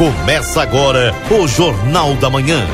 Começa 0.00 0.62
agora 0.62 1.14
o 1.30 1.46
Jornal 1.46 2.14
da 2.14 2.30
Manhã. 2.30 2.66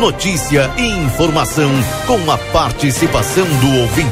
Notícia 0.00 0.68
e 0.76 0.82
informação 1.04 1.70
com 2.08 2.28
a 2.28 2.36
participação 2.36 3.44
do 3.60 3.82
ouvinte. 3.82 4.10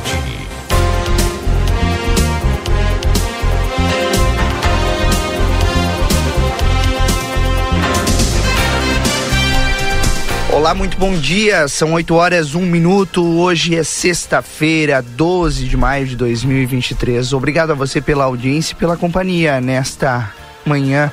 Olá, 10.53 10.77
muito 10.77 10.97
bom 10.97 11.13
dia. 11.19 11.67
São 11.67 11.95
8 11.95 12.15
horas, 12.15 12.55
1 12.55 12.61
minuto. 12.61 13.21
Hoje 13.37 13.75
é 13.75 13.83
sexta-feira, 13.83 15.03
12 15.03 15.67
de 15.67 15.77
maio 15.77 16.07
de 16.07 16.15
2023. 16.15 17.33
Obrigado 17.33 17.73
a 17.73 17.75
você 17.75 18.01
pela 18.01 18.23
audiência 18.23 18.75
e 18.75 18.77
pela 18.77 18.97
companhia 18.97 19.61
nesta 19.61 20.33
manhã 20.65 21.11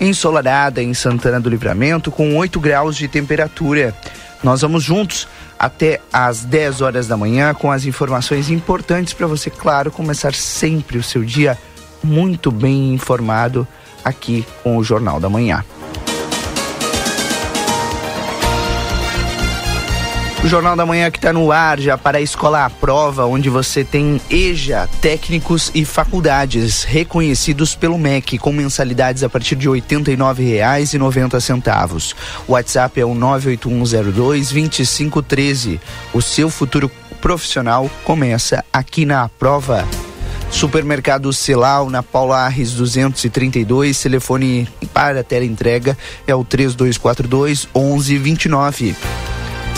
ensolarada 0.00 0.82
em 0.82 0.94
Santana 0.94 1.40
do 1.40 1.50
Livramento, 1.50 2.10
com 2.10 2.36
8 2.36 2.58
graus 2.60 2.96
de 2.96 3.08
temperatura. 3.08 3.94
Nós 4.42 4.60
vamos 4.62 4.82
juntos 4.82 5.28
até 5.58 6.00
às 6.12 6.44
10 6.44 6.80
horas 6.80 7.06
da 7.06 7.16
manhã 7.16 7.54
com 7.54 7.70
as 7.70 7.84
informações 7.84 8.50
importantes 8.50 9.12
para 9.12 9.26
você, 9.26 9.48
claro, 9.48 9.90
começar 9.90 10.34
sempre 10.34 10.98
o 10.98 11.02
seu 11.02 11.24
dia 11.24 11.56
muito 12.02 12.50
bem 12.50 12.92
informado 12.92 13.66
aqui 14.04 14.44
com 14.62 14.76
o 14.76 14.82
Jornal 14.82 15.20
da 15.20 15.28
Manhã. 15.28 15.64
O 20.44 20.48
Jornal 20.48 20.74
da 20.74 20.84
Manhã 20.84 21.08
que 21.08 21.18
está 21.18 21.32
no 21.32 21.52
ar 21.52 21.78
já 21.78 21.96
para 21.96 22.18
a 22.18 22.20
Escola 22.20 22.64
à 22.64 22.70
Prova, 22.70 23.26
onde 23.26 23.48
você 23.48 23.84
tem 23.84 24.20
EJA, 24.28 24.88
técnicos 25.00 25.70
e 25.72 25.84
faculdades 25.84 26.82
reconhecidos 26.82 27.76
pelo 27.76 27.96
MEC 27.96 28.38
com 28.38 28.50
mensalidades 28.50 29.22
a 29.22 29.28
partir 29.28 29.54
de 29.54 29.68
R$ 29.68 29.80
89,90. 29.80 32.14
O 32.48 32.54
WhatsApp 32.54 33.00
é 33.00 33.04
o 33.04 33.14
98102-2513. 33.14 35.78
O 36.12 36.20
seu 36.20 36.50
futuro 36.50 36.90
profissional 37.20 37.88
começa 38.02 38.64
aqui 38.72 39.06
na 39.06 39.28
Prova. 39.28 39.86
Supermercado 40.50 41.32
Celal, 41.32 41.88
na 41.88 42.02
Paula 42.02 42.38
Arres 42.38 42.72
232, 42.72 44.02
telefone 44.02 44.68
para 44.92 45.22
tela 45.22 45.44
entrega 45.44 45.96
é 46.26 46.34
o 46.34 46.42
3242 46.42 47.68
1129 47.72 48.96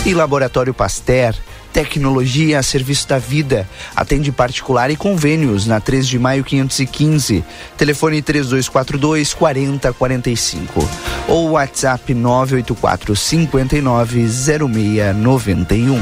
e 0.05 0.13
Laboratório 0.13 0.73
Pasteur. 0.73 1.35
Tecnologia 1.73 2.59
a 2.59 2.63
serviço 2.63 3.07
da 3.09 3.17
vida. 3.17 3.67
Atende 3.93 4.31
particular 4.31 4.89
e 4.89 4.95
convênios 4.95 5.65
na 5.65 5.81
3 5.81 6.07
de 6.07 6.17
maio 6.17 6.43
515. 6.43 7.43
Telefone 7.75 8.21
3242 8.21 9.33
4045. 9.33 10.89
Ou 11.27 11.51
WhatsApp 11.51 12.13
984 12.13 13.15
59 13.15 14.27
0691. 14.27 16.01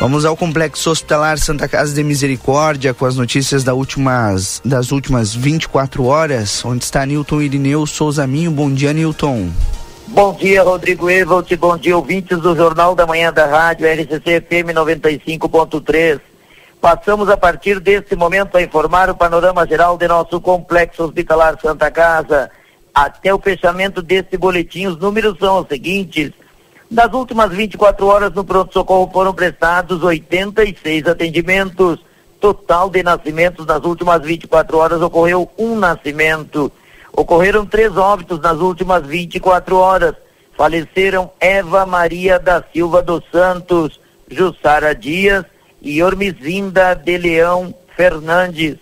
Vamos 0.00 0.24
ao 0.24 0.36
Complexo 0.36 0.90
Hospitalar 0.90 1.38
Santa 1.38 1.68
Casa 1.68 1.94
de 1.94 2.02
Misericórdia 2.02 2.92
com 2.92 3.06
as 3.06 3.14
notícias 3.14 3.62
da 3.62 3.72
últimas, 3.72 4.60
das 4.64 4.90
últimas 4.90 5.32
24 5.32 6.04
horas, 6.06 6.64
onde 6.64 6.82
está 6.82 7.06
Newton 7.06 7.40
Irineu 7.40 7.86
Souza 7.86 8.26
Minho. 8.26 8.50
Bom 8.50 8.72
dia, 8.72 8.92
Newton. 8.92 9.48
Bom 10.12 10.34
dia, 10.34 10.62
Rodrigo 10.62 11.08
Evelt. 11.08 11.56
Bom 11.56 11.74
dia, 11.74 11.96
ouvintes 11.96 12.38
do 12.38 12.54
Jornal 12.54 12.94
da 12.94 13.06
Manhã 13.06 13.32
da 13.32 13.46
Rádio 13.46 13.86
RCC 13.86 14.42
FM 14.42 14.74
95.3. 14.74 16.20
Passamos 16.78 17.30
a 17.30 17.36
partir 17.38 17.80
deste 17.80 18.14
momento 18.14 18.58
a 18.58 18.62
informar 18.62 19.08
o 19.08 19.14
panorama 19.14 19.66
geral 19.66 19.96
de 19.96 20.06
nosso 20.06 20.38
complexo 20.38 21.02
hospitalar 21.04 21.58
Santa 21.58 21.90
Casa. 21.90 22.50
Até 22.94 23.32
o 23.32 23.38
fechamento 23.38 24.02
deste 24.02 24.36
boletim, 24.36 24.86
os 24.86 24.98
números 24.98 25.38
são 25.38 25.60
os 25.60 25.68
seguintes. 25.68 26.30
Das 26.90 27.10
últimas 27.14 27.50
24 27.50 28.06
horas 28.06 28.34
no 28.34 28.44
pronto-socorro 28.44 29.10
foram 29.10 29.32
prestados 29.32 30.02
86 30.02 31.06
atendimentos. 31.06 31.98
Total 32.38 32.90
de 32.90 33.02
nascimentos 33.02 33.64
nas 33.64 33.82
últimas 33.82 34.20
24 34.20 34.76
horas 34.76 35.00
ocorreu 35.00 35.50
um 35.56 35.74
nascimento. 35.74 36.70
Ocorreram 37.14 37.66
três 37.66 37.96
óbitos 37.96 38.40
nas 38.40 38.58
últimas 38.58 39.06
24 39.06 39.76
horas. 39.76 40.14
Faleceram 40.56 41.30
Eva 41.40 41.84
Maria 41.84 42.38
da 42.38 42.62
Silva 42.72 43.02
dos 43.02 43.22
Santos, 43.30 44.00
Jussara 44.28 44.94
Dias 44.94 45.44
e 45.80 46.02
Ormizinda 46.02 46.94
de 46.94 47.18
Leão 47.18 47.74
Fernandes. 47.96 48.76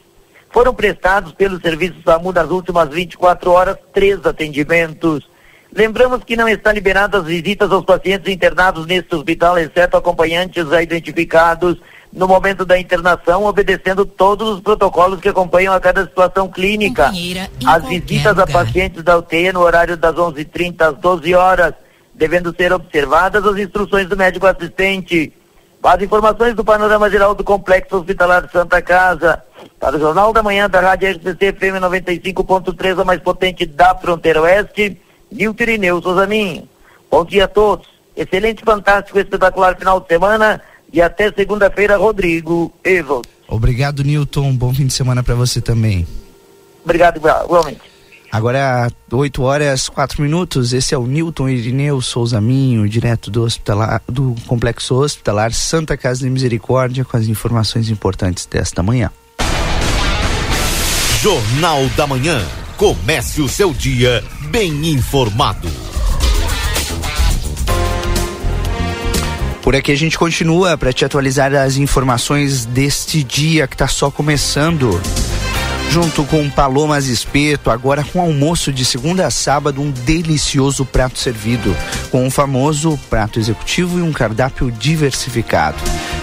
Foram 0.51 0.75
prestados 0.75 1.33
pelo 1.33 1.61
Serviço 1.61 2.03
SAMU 2.05 2.33
nas 2.33 2.51
últimas 2.51 2.89
24 2.89 3.51
horas 3.51 3.77
três 3.93 4.25
atendimentos. 4.27 5.29
Lembramos 5.73 6.25
que 6.25 6.37
não 6.37 6.49
está 6.49 6.73
liberadas 6.73 7.25
visitas 7.25 7.71
aos 7.71 7.85
pacientes 7.85 8.33
internados 8.33 8.87
neste 8.87 9.15
hospital, 9.15 9.57
exceto 9.59 9.97
acompanhantes 9.97 10.69
já 10.69 10.83
identificados 10.83 11.81
no 12.13 12.27
momento 12.27 12.65
da 12.65 12.79
internação, 12.79 13.45
obedecendo 13.45 14.05
todos 14.05 14.49
os 14.49 14.61
protocolos 14.61 15.21
que 15.21 15.29
acompanham 15.29 15.73
a 15.73 15.81
cada 15.81 16.05
situação 16.05 16.49
clínica. 16.49 17.13
As 17.67 17.85
visitas 17.85 18.37
lugar. 18.37 18.49
a 18.49 18.53
pacientes 18.53 19.03
da 19.03 19.17
UTI 19.17 19.53
no 19.53 19.61
horário 19.61 19.97
das 19.97 20.15
11h30 20.17 20.81
às 20.81 20.99
12 20.99 21.35
horas, 21.35 21.75
devendo 22.13 22.55
ser 22.55 22.73
observadas 22.73 23.47
as 23.47 23.57
instruções 23.59 24.09
do 24.09 24.17
médico 24.17 24.47
assistente. 24.47 25.33
As 25.83 26.03
informações 26.03 26.55
do 26.55 26.63
panorama 26.63 27.09
geral 27.09 27.35
do 27.35 27.43
Complexo 27.43 27.97
Hospitalar 27.97 28.47
de 28.47 28.53
Santa 28.53 28.83
Casa. 28.83 29.43
Para 29.79 29.97
o 29.97 30.01
Jornal 30.01 30.33
da 30.33 30.43
Manhã 30.43 30.69
da 30.69 30.81
Rádio 30.81 31.11
RCC 31.11 31.55
FM 31.55 31.81
95.3, 31.81 33.01
a 33.01 33.05
mais 33.05 33.21
potente 33.21 33.65
da 33.65 33.95
fronteira 33.95 34.43
oeste, 34.43 35.01
Nilton 35.33 35.63
Irineu 35.63 36.03
Souzaminho. 36.03 36.69
Bom 37.11 37.25
dia 37.25 37.45
a 37.45 37.49
todos. 37.49 37.89
Excelente, 38.15 38.63
fantástico, 38.63 39.19
espetacular 39.19 39.77
final 39.77 40.01
de 40.01 40.09
semana 40.09 40.61
e 40.93 41.01
até 41.01 41.33
segunda-feira, 41.33 41.97
Rodrigo 41.97 42.73
Evo. 42.83 43.23
Obrigado, 43.49 44.05
Newton. 44.05 44.55
Bom 44.55 44.73
fim 44.73 44.87
de 44.87 44.93
semana 44.93 45.23
para 45.23 45.35
você 45.35 45.61
também. 45.61 46.07
Obrigado, 46.85 47.17
igualmente. 47.17 47.91
Agora, 48.33 48.89
8 49.11 49.43
horas 49.43 49.89
4 49.89 50.23
minutos. 50.23 50.73
Esse 50.73 50.95
é 50.95 50.99
o 50.99 51.07
Newton 51.07 51.49
Irineu 51.49 52.01
Souza 52.01 52.41
Minho, 52.41 52.89
direto 52.89 53.29
do 53.29 53.43
hospitalar, 53.43 54.01
do 54.09 54.37
Complexo 54.47 54.95
Hospitalar 54.95 55.53
Santa 55.53 55.97
Casa 55.97 56.21
de 56.21 56.31
Misericórdia, 56.31 57.05
com 57.05 57.17
as 57.17 57.27
informações 57.27 57.91
importantes 57.91 58.47
desta 58.47 58.83
manhã. 58.83 59.11
Jornal 61.21 61.87
da 61.97 62.07
Manhã. 62.07 62.41
Comece 62.77 63.43
o 63.43 63.49
seu 63.49 63.75
dia 63.75 64.25
bem 64.49 64.87
informado. 64.87 65.69
Por 69.71 69.77
aqui 69.77 69.93
a 69.93 69.97
gente 69.97 70.19
continua 70.19 70.77
para 70.77 70.93
te 70.93 71.05
atualizar 71.05 71.55
as 71.55 71.77
informações 71.77 72.65
deste 72.65 73.23
dia 73.23 73.69
que 73.69 73.77
está 73.77 73.87
só 73.87 74.11
começando. 74.11 75.01
Junto 75.93 76.25
com 76.25 76.51
Palomas 76.51 77.07
Espeto, 77.07 77.71
agora 77.71 78.03
com 78.03 78.21
almoço 78.21 78.73
de 78.73 78.85
segunda 78.85 79.29
a 79.29 79.31
sábado, 79.31 79.81
um 79.81 79.93
delicioso 79.93 80.85
prato 80.85 81.21
servido, 81.21 81.73
com 82.11 82.27
um 82.27 82.31
famoso 82.33 82.99
prato 83.09 83.39
executivo 83.39 84.01
e 84.01 84.03
um 84.03 84.11
cardápio 84.11 84.73
diversificado. 84.73 85.79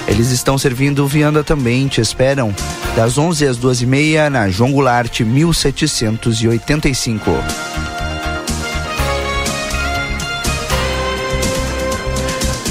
Eles 0.09 0.31
estão 0.31 0.57
servindo 0.57 1.07
vianda 1.07 1.41
também, 1.41 1.87
te 1.87 2.01
esperam 2.01 2.53
das 2.97 3.17
11 3.17 3.47
às 3.47 3.55
2 3.55 3.83
e 3.83 3.85
meia 3.85 4.29
na 4.29 4.49
João 4.49 4.73
Goulart 4.73 5.21
1785. 5.21 7.31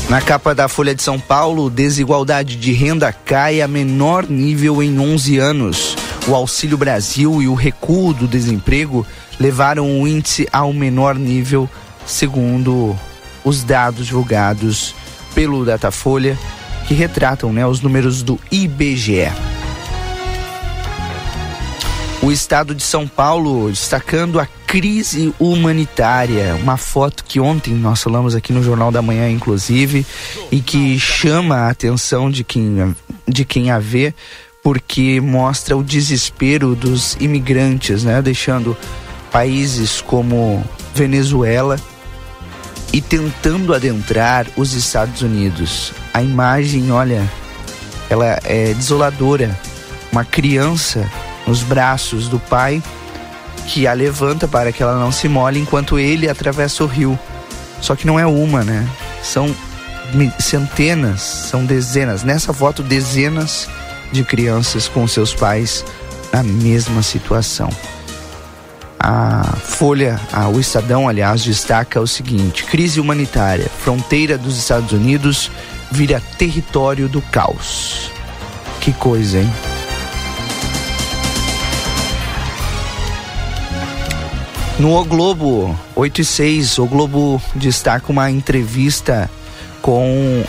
Na 0.09 0.21
capa 0.21 0.55
da 0.55 0.69
Folha 0.69 0.95
de 0.95 1.03
São 1.03 1.19
Paulo, 1.19 1.69
desigualdade 1.69 2.55
de 2.55 2.73
renda 2.73 3.13
cai 3.13 3.61
a 3.61 3.67
menor 3.67 4.29
nível 4.29 4.81
em 4.81 5.01
11 5.01 5.39
anos. 5.39 5.97
O 6.29 6.35
Auxílio 6.35 6.79
Brasil 6.79 7.43
e 7.43 7.49
o 7.49 7.55
recuo 7.55 8.15
do 8.15 8.29
desemprego 8.29 9.05
levaram 9.39 10.01
o 10.01 10.07
índice 10.07 10.47
ao 10.53 10.73
menor 10.73 11.17
nível, 11.17 11.69
segundo 12.07 12.97
os 13.43 13.65
dados 13.65 14.07
divulgados 14.07 14.95
pelo 15.35 15.65
Datafolha, 15.65 16.39
que 16.87 16.95
retratam 16.95 17.53
né, 17.53 17.67
os 17.67 17.81
números 17.81 18.23
do 18.23 18.39
IBGE. 18.49 19.33
O 22.23 22.31
estado 22.31 22.77
de 22.77 22.83
São 22.83 23.09
Paulo 23.09 23.69
destacando 23.71 24.39
a 24.39 24.47
crise 24.67 25.33
humanitária, 25.39 26.57
uma 26.57 26.77
foto 26.77 27.25
que 27.25 27.39
ontem 27.39 27.73
nós 27.73 28.03
falamos 28.03 28.35
aqui 28.35 28.53
no 28.53 28.63
Jornal 28.63 28.91
da 28.91 29.01
Manhã, 29.01 29.31
inclusive, 29.31 30.05
e 30.51 30.61
que 30.61 30.99
chama 30.99 31.57
a 31.57 31.71
atenção 31.71 32.31
de 32.31 32.43
quem, 32.43 32.95
de 33.27 33.45
quem 33.45 33.71
a 33.71 33.79
vê, 33.79 34.13
porque 34.63 35.21
mostra 35.21 35.77
o 35.77 35.85
desespero 35.85 36.75
dos 36.75 37.17
imigrantes, 37.21 38.03
né? 38.03 38.21
Deixando 38.21 38.77
países 39.31 40.01
como 40.01 40.65
Venezuela 40.95 41.79
e 42.93 43.01
tentando 43.01 43.73
adentrar 43.73 44.47
os 44.57 44.75
Estados 44.75 45.23
Unidos. 45.23 45.93
A 46.13 46.23
imagem, 46.23 46.91
olha, 46.91 47.31
ela 48.11 48.41
é 48.43 48.75
desoladora. 48.75 49.57
Uma 50.11 50.25
criança 50.25 51.09
nos 51.47 51.63
braços 51.63 52.29
do 52.29 52.41
pai 52.41 52.83
que 53.67 53.87
a 53.87 53.93
levanta 53.93 54.47
para 54.49 54.73
que 54.73 54.83
ela 54.83 54.99
não 54.99 55.13
se 55.13 55.29
molhe 55.29 55.61
enquanto 55.61 55.99
ele 55.99 56.29
atravessa 56.29 56.85
o 56.85 56.87
rio. 56.87 57.19
Só 57.81 57.95
que 57.95 58.07
não 58.07 58.19
é 58.19 58.27
uma, 58.27 58.65
né? 58.65 58.89
São 59.23 59.55
centenas, 60.39 61.21
são 61.21 61.65
dezenas. 61.65 62.23
Nessa 62.23 62.53
foto, 62.53 62.83
dezenas 62.83 63.69
de 64.13 64.25
crianças 64.25 64.89
com 64.89 65.07
seus 65.07 65.35
pais 65.35 65.85
na 66.33 66.43
mesma 66.43 67.03
situação. 67.03 67.69
A 68.99 69.43
Folha, 69.63 70.19
a, 70.33 70.49
o 70.49 70.59
Estadão, 70.59 71.09
aliás, 71.09 71.45
destaca 71.45 72.01
o 72.01 72.07
seguinte: 72.07 72.65
crise 72.65 73.01
humanitária, 73.01 73.71
fronteira 73.85 74.39
dos 74.39 74.59
Estados 74.59 74.93
Unidos 74.93 75.51
vira 75.91 76.21
território 76.39 77.09
do 77.09 77.21
caos. 77.23 78.11
Que 78.81 78.93
coisa, 78.93 79.39
hein? 79.39 79.76
No 84.79 84.95
O 84.95 85.05
Globo 85.07 85.75
8 85.95 86.21
e 86.21 86.25
6, 86.25 86.79
o 86.79 86.87
Globo 86.87 87.41
destaca 87.55 88.13
uma 88.13 88.31
entrevista 88.31 89.31
com 89.81 90.45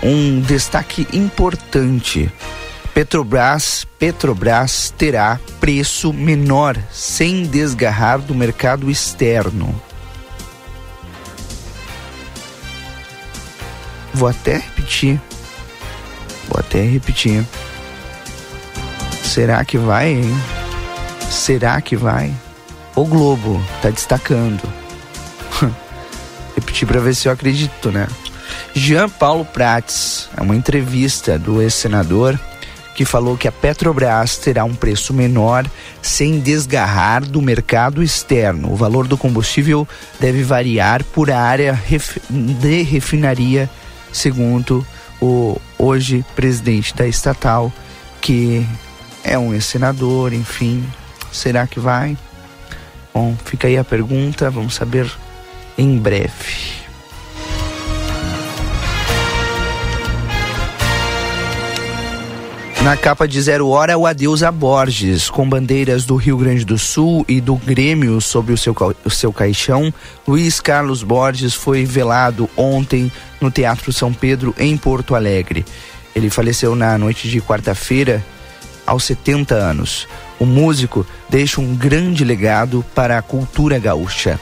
um 0.00 0.40
destaque 0.40 1.08
importante. 1.12 2.32
Petrobras, 2.94 3.84
Petrobras 3.98 4.94
terá 4.96 5.40
preço 5.58 6.12
menor 6.12 6.78
sem 6.92 7.42
desgarrar 7.42 8.20
do 8.20 8.36
mercado 8.36 8.88
externo. 8.88 9.74
Vou 14.14 14.28
até 14.28 14.58
repetir. 14.58 15.20
Vou 16.48 16.60
até 16.60 16.82
repetir. 16.82 17.44
Será 19.24 19.64
que 19.64 19.76
vai, 19.76 20.12
hein? 20.12 20.42
Será 21.28 21.80
que 21.80 21.96
vai? 21.96 22.32
O 22.94 23.04
Globo 23.04 23.62
tá 23.80 23.90
destacando. 23.90 24.62
Repetir 26.54 26.86
para 26.86 27.00
ver 27.00 27.14
se 27.14 27.28
eu 27.28 27.32
acredito, 27.32 27.90
né? 27.90 28.06
Jean 28.74 29.08
Paulo 29.08 29.44
Prats, 29.44 30.28
é 30.36 30.42
uma 30.42 30.56
entrevista 30.56 31.38
do 31.38 31.62
ex-senador 31.62 32.38
que 32.94 33.04
falou 33.04 33.36
que 33.36 33.48
a 33.48 33.52
Petrobras 33.52 34.36
terá 34.36 34.64
um 34.64 34.74
preço 34.74 35.14
menor 35.14 35.66
sem 36.02 36.38
desgarrar 36.40 37.24
do 37.24 37.40
mercado 37.40 38.02
externo. 38.02 38.70
O 38.70 38.76
valor 38.76 39.06
do 39.06 39.16
combustível 39.16 39.88
deve 40.20 40.42
variar 40.42 41.02
por 41.02 41.30
área 41.30 41.80
de 42.30 42.82
refinaria, 42.82 43.70
segundo 44.12 44.86
o 45.20 45.58
hoje 45.78 46.24
presidente 46.34 46.94
da 46.94 47.06
estatal, 47.06 47.72
que 48.20 48.66
é 49.24 49.38
um 49.38 49.54
ex-senador, 49.54 50.32
enfim. 50.32 50.84
Será 51.30 51.66
que 51.66 51.80
vai? 51.80 52.16
Bom, 53.12 53.36
fica 53.44 53.68
aí 53.68 53.76
a 53.76 53.84
pergunta, 53.84 54.50
vamos 54.50 54.74
saber 54.74 55.10
em 55.76 55.98
breve. 55.98 56.82
Na 62.82 62.96
capa 62.96 63.28
de 63.28 63.40
Zero 63.40 63.68
Hora, 63.68 63.96
o 63.96 64.06
adeus 64.06 64.42
a 64.42 64.50
Borges, 64.50 65.30
com 65.30 65.48
bandeiras 65.48 66.04
do 66.04 66.16
Rio 66.16 66.36
Grande 66.36 66.64
do 66.64 66.76
Sul 66.76 67.24
e 67.28 67.40
do 67.40 67.54
Grêmio 67.54 68.20
sobre 68.20 68.52
o 68.52 68.58
seu, 68.58 68.74
o 69.04 69.10
seu 69.10 69.32
caixão. 69.32 69.94
Luiz 70.26 70.58
Carlos 70.58 71.04
Borges 71.04 71.54
foi 71.54 71.84
velado 71.84 72.50
ontem 72.56 73.10
no 73.40 73.52
Teatro 73.52 73.92
São 73.92 74.12
Pedro, 74.12 74.52
em 74.58 74.76
Porto 74.76 75.14
Alegre. 75.14 75.64
Ele 76.12 76.28
faleceu 76.28 76.74
na 76.74 76.98
noite 76.98 77.28
de 77.28 77.40
quarta-feira, 77.40 78.22
aos 78.84 79.04
70 79.04 79.54
anos. 79.54 80.08
O 80.42 80.44
músico 80.44 81.06
deixa 81.28 81.60
um 81.60 81.72
grande 81.72 82.24
legado 82.24 82.84
para 82.96 83.16
a 83.16 83.22
cultura 83.22 83.78
gaúcha. 83.78 84.40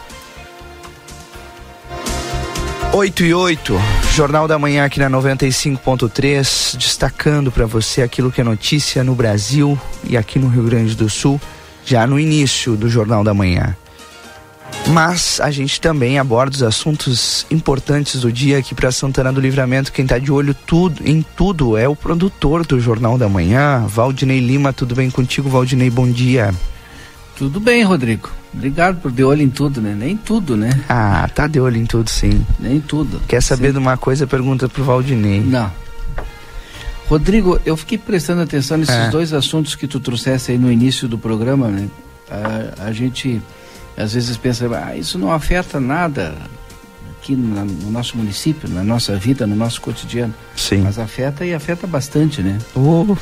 8 2.91 3.23
e 3.23 3.35
8, 3.35 3.79
Jornal 4.15 4.49
da 4.49 4.59
Manhã 4.59 4.87
aqui 4.87 4.99
na 4.99 5.11
95.3, 5.11 6.75
destacando 6.79 7.53
para 7.53 7.67
você 7.67 8.01
aquilo 8.01 8.33
que 8.33 8.41
é 8.41 8.45
notícia 8.45 9.05
no 9.05 9.15
Brasil 9.15 9.79
e 10.03 10.17
aqui 10.17 10.39
no 10.39 10.49
Rio 10.49 10.63
Grande 10.63 10.97
do 10.97 11.11
Sul, 11.11 11.39
já 11.85 12.07
no 12.07 12.19
início 12.19 12.77
do 12.77 12.89
Jornal 12.89 13.23
da 13.23 13.35
Manhã. 13.35 13.77
Mas 14.89 15.41
a 15.41 15.51
gente 15.51 15.81
também 15.81 16.19
aborda 16.19 16.57
os 16.57 16.63
assuntos 16.63 17.47
importantes 17.51 18.21
do 18.21 18.33
dia 18.33 18.59
aqui 18.59 18.75
para 18.75 18.91
Santana 18.91 19.33
do 19.33 19.41
Livramento. 19.41 19.93
Quem 19.93 20.05
está 20.05 20.19
de 20.19 20.33
olho 20.33 20.53
tudo, 20.53 21.03
em 21.09 21.23
tudo 21.37 21.77
é 21.77 21.89
o 21.89 21.95
produtor 21.95 22.67
do 22.67 22.81
Jornal 22.81 23.17
da 23.17 23.29
Manhã, 23.29 23.85
Valdinei 23.87 24.41
Lima. 24.41 24.73
Tudo 24.73 24.95
bem 24.95 25.09
contigo, 25.09 25.49
Valdinei? 25.49 25.91
Bom 25.91 26.11
dia. 26.11 26.53
Tudo 27.37 27.61
bem, 27.61 27.83
Rodrigo. 27.85 28.29
Obrigado 28.53 29.01
por 29.01 29.13
de 29.13 29.23
olho 29.23 29.43
em 29.43 29.49
tudo, 29.49 29.81
né? 29.81 29.95
Nem 29.97 30.17
tudo, 30.17 30.57
né? 30.57 30.71
Ah, 30.89 31.29
tá 31.33 31.47
de 31.47 31.61
olho 31.61 31.77
em 31.77 31.87
tudo, 31.87 32.11
sim. 32.11 32.45
Nem 32.59 32.81
tudo. 32.81 33.21
Quer 33.29 33.41
saber 33.43 33.69
sim. 33.69 33.73
de 33.75 33.79
uma 33.79 33.97
coisa? 33.97 34.27
Pergunta 34.27 34.69
pro 34.69 34.83
Valdinei. 34.83 35.41
Não. 35.41 35.71
Rodrigo, 37.09 37.61
eu 37.65 37.77
fiquei 37.77 37.97
prestando 37.97 38.43
atenção 38.43 38.77
nesses 38.77 38.95
é. 38.95 39.09
dois 39.09 39.33
assuntos 39.33 39.75
que 39.75 39.87
tu 39.87 40.01
trouxesse 40.01 40.53
aí 40.53 40.59
no 40.59 40.71
início 40.71 41.09
do 41.09 41.17
programa, 41.17 41.69
né? 41.69 41.89
A, 42.31 42.87
a 42.87 42.93
gente 42.93 43.41
às 44.01 44.15
vezes 44.15 44.37
pensa, 44.37 44.69
ah, 44.77 44.97
isso 44.97 45.19
não 45.19 45.33
afeta 45.33 45.79
nada 45.79 46.35
aqui 47.19 47.37
no, 47.37 47.65
no 47.65 47.91
nosso 47.91 48.17
município, 48.17 48.69
na 48.69 48.83
nossa 48.83 49.17
vida, 49.17 49.47
no 49.47 49.55
nosso 49.55 49.81
cotidiano. 49.81 50.35
Sim. 50.57 50.79
Mas 50.79 50.99
afeta 50.99 51.45
e 51.45 51.55
afeta 51.55 51.87
bastante, 51.87 52.43
né? 52.43 52.59
Oh. 52.75 53.17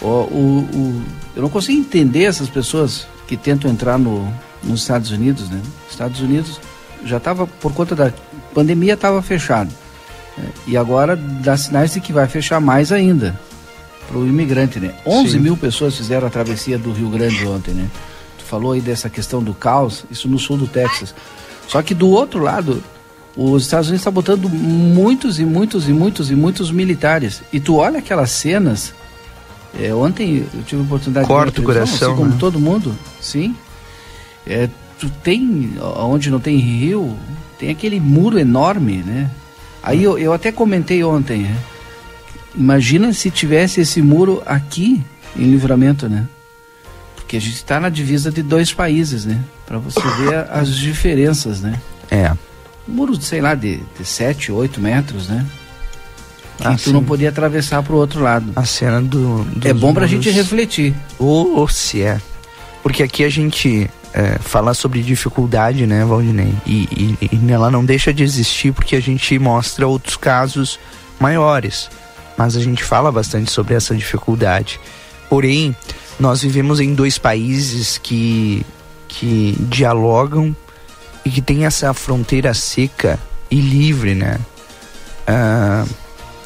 O, 0.00 0.06
o, 0.06 0.68
o, 0.74 1.02
eu 1.34 1.42
não 1.42 1.48
consigo 1.48 1.78
entender 1.78 2.24
essas 2.24 2.48
pessoas 2.48 3.06
que 3.26 3.36
tentam 3.36 3.70
entrar 3.70 3.98
no, 3.98 4.30
nos 4.62 4.80
Estados 4.80 5.10
Unidos, 5.10 5.48
né? 5.48 5.60
Estados 5.90 6.20
Unidos 6.20 6.60
já 7.04 7.18
estava, 7.18 7.46
por 7.46 7.72
conta 7.72 7.94
da 7.94 8.12
pandemia, 8.54 8.94
estava 8.94 9.22
fechado. 9.22 9.70
Né? 10.36 10.48
E 10.66 10.76
agora 10.76 11.16
dá 11.16 11.56
sinais 11.56 11.94
de 11.94 12.00
que 12.00 12.12
vai 12.12 12.26
fechar 12.28 12.60
mais 12.60 12.92
ainda 12.92 13.38
para 14.08 14.18
o 14.18 14.26
imigrante, 14.26 14.78
né? 14.78 14.94
11 15.04 15.30
Sim. 15.30 15.38
mil 15.38 15.56
pessoas 15.56 15.96
fizeram 15.96 16.26
a 16.26 16.30
travessia 16.30 16.78
do 16.78 16.92
Rio 16.92 17.08
Grande 17.10 17.46
ontem, 17.46 17.74
né? 17.74 17.88
Falou 18.46 18.72
aí 18.72 18.80
dessa 18.80 19.10
questão 19.10 19.42
do 19.42 19.52
caos, 19.52 20.04
isso 20.10 20.28
no 20.28 20.38
sul 20.38 20.56
do 20.56 20.66
Texas. 20.66 21.14
Só 21.68 21.82
que 21.82 21.94
do 21.94 22.08
outro 22.08 22.40
lado, 22.40 22.82
os 23.36 23.64
Estados 23.64 23.88
Unidos 23.88 24.00
estão 24.00 24.12
tá 24.12 24.14
botando 24.14 24.48
muitos 24.48 25.38
e 25.38 25.44
muitos 25.44 25.88
e 25.88 25.92
muitos 25.92 26.30
e 26.30 26.34
muitos 26.34 26.70
militares. 26.70 27.42
E 27.52 27.60
tu 27.60 27.76
olha 27.76 27.98
aquelas 27.98 28.30
cenas. 28.30 28.94
É, 29.78 29.92
ontem 29.92 30.46
eu 30.54 30.62
tive 30.62 30.80
a 30.80 30.84
oportunidade 30.84 31.26
Corta 31.26 31.50
de 31.50 31.58
ver 31.58 31.62
o 31.62 31.66
coração, 31.66 32.08
assim 32.08 32.16
como 32.16 32.30
né? 32.30 32.36
todo 32.40 32.58
mundo, 32.58 32.96
sim. 33.20 33.54
É, 34.46 34.70
tu 34.98 35.10
tem, 35.22 35.74
onde 35.98 36.30
não 36.30 36.40
tem 36.40 36.56
rio, 36.56 37.14
tem 37.58 37.68
aquele 37.68 38.00
muro 38.00 38.38
enorme, 38.38 39.02
né? 39.04 39.30
Aí 39.82 40.02
eu, 40.02 40.18
eu 40.18 40.32
até 40.32 40.50
comentei 40.50 41.04
ontem, 41.04 41.42
né? 41.42 41.56
imagina 42.56 43.12
se 43.12 43.30
tivesse 43.30 43.82
esse 43.82 44.00
muro 44.00 44.42
aqui 44.46 45.02
em 45.36 45.50
Livramento, 45.50 46.08
né? 46.08 46.26
Porque 47.26 47.38
a 47.38 47.40
gente 47.40 47.56
está 47.56 47.80
na 47.80 47.88
divisa 47.88 48.30
de 48.30 48.40
dois 48.40 48.72
países, 48.72 49.24
né? 49.24 49.40
Para 49.66 49.78
você 49.78 50.00
ver 50.00 50.46
as 50.48 50.72
diferenças, 50.76 51.60
né? 51.60 51.80
É. 52.08 52.30
Um 52.88 52.92
muro, 52.92 53.20
sei 53.20 53.40
lá, 53.40 53.56
de, 53.56 53.80
de 53.98 54.04
7, 54.04 54.52
8 54.52 54.80
metros, 54.80 55.26
né? 55.26 55.44
Que 56.56 56.68
ah, 56.68 56.74
tu 56.74 56.82
sim. 56.82 56.92
não 56.92 57.02
podia 57.02 57.30
atravessar 57.30 57.82
para 57.82 57.94
o 57.94 57.96
outro 57.96 58.22
lado. 58.22 58.52
A 58.54 58.64
cena 58.64 59.02
do. 59.02 59.44
É 59.64 59.74
bom 59.74 59.92
para 59.92 60.04
a 60.04 60.06
gente 60.06 60.30
refletir. 60.30 60.94
Ou 61.18 61.64
oh, 61.64 61.66
se 61.66 62.00
é. 62.00 62.20
Porque 62.80 63.02
aqui 63.02 63.24
a 63.24 63.28
gente 63.28 63.90
é, 64.14 64.38
fala 64.38 64.72
sobre 64.72 65.02
dificuldade, 65.02 65.84
né, 65.84 66.04
Valdinei? 66.04 66.54
E, 66.64 67.16
e, 67.20 67.28
e 67.32 67.52
ela 67.52 67.72
não 67.72 67.84
deixa 67.84 68.14
de 68.14 68.22
existir 68.22 68.72
porque 68.72 68.94
a 68.94 69.00
gente 69.00 69.36
mostra 69.36 69.84
outros 69.84 70.16
casos 70.16 70.78
maiores. 71.18 71.90
Mas 72.38 72.54
a 72.54 72.60
gente 72.60 72.84
fala 72.84 73.10
bastante 73.10 73.50
sobre 73.50 73.74
essa 73.74 73.96
dificuldade. 73.96 74.78
Porém, 75.28 75.74
nós 76.18 76.42
vivemos 76.42 76.80
em 76.80 76.94
dois 76.94 77.18
países 77.18 77.98
que, 77.98 78.64
que 79.08 79.56
dialogam 79.60 80.54
e 81.24 81.30
que 81.30 81.42
tem 81.42 81.66
essa 81.66 81.92
fronteira 81.92 82.54
seca 82.54 83.18
e 83.50 83.60
livre, 83.60 84.14
né? 84.14 84.38
Ah, 85.26 85.84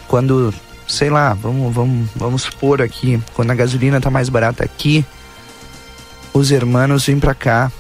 quando, 0.09 0.53
sei 0.89 1.11
lá, 1.11 1.35
vamos, 1.35 1.73
vamos, 1.75 2.09
vamos 2.17 2.43
supor 2.43 2.83
aqui, 2.83 3.21
quando 3.35 3.51
a 3.51 3.55
gasolina 3.55 4.01
tá 4.01 4.11
mais 4.11 4.29
barata 4.29 4.65
aqui, 4.65 5.05
os 6.33 6.51
hermanos 6.51 7.07
vêm 7.07 7.19
para 7.19 7.35
cá. 7.35 7.71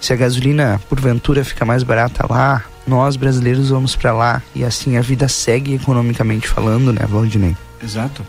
Se 0.00 0.12
a 0.12 0.16
gasolina 0.16 0.80
porventura 0.88 1.42
fica 1.44 1.64
mais 1.64 1.82
barata 1.82 2.26
lá, 2.28 2.64
nós 2.86 3.16
brasileiros 3.16 3.70
vamos 3.70 3.96
para 3.96 4.12
lá 4.12 4.42
e 4.54 4.62
assim 4.64 4.98
a 4.98 5.00
vida 5.00 5.28
segue 5.28 5.74
economicamente 5.74 6.46
falando, 6.46 6.92
né, 6.92 7.06
Valdinei? 7.08 7.56
Exato. 7.82 8.26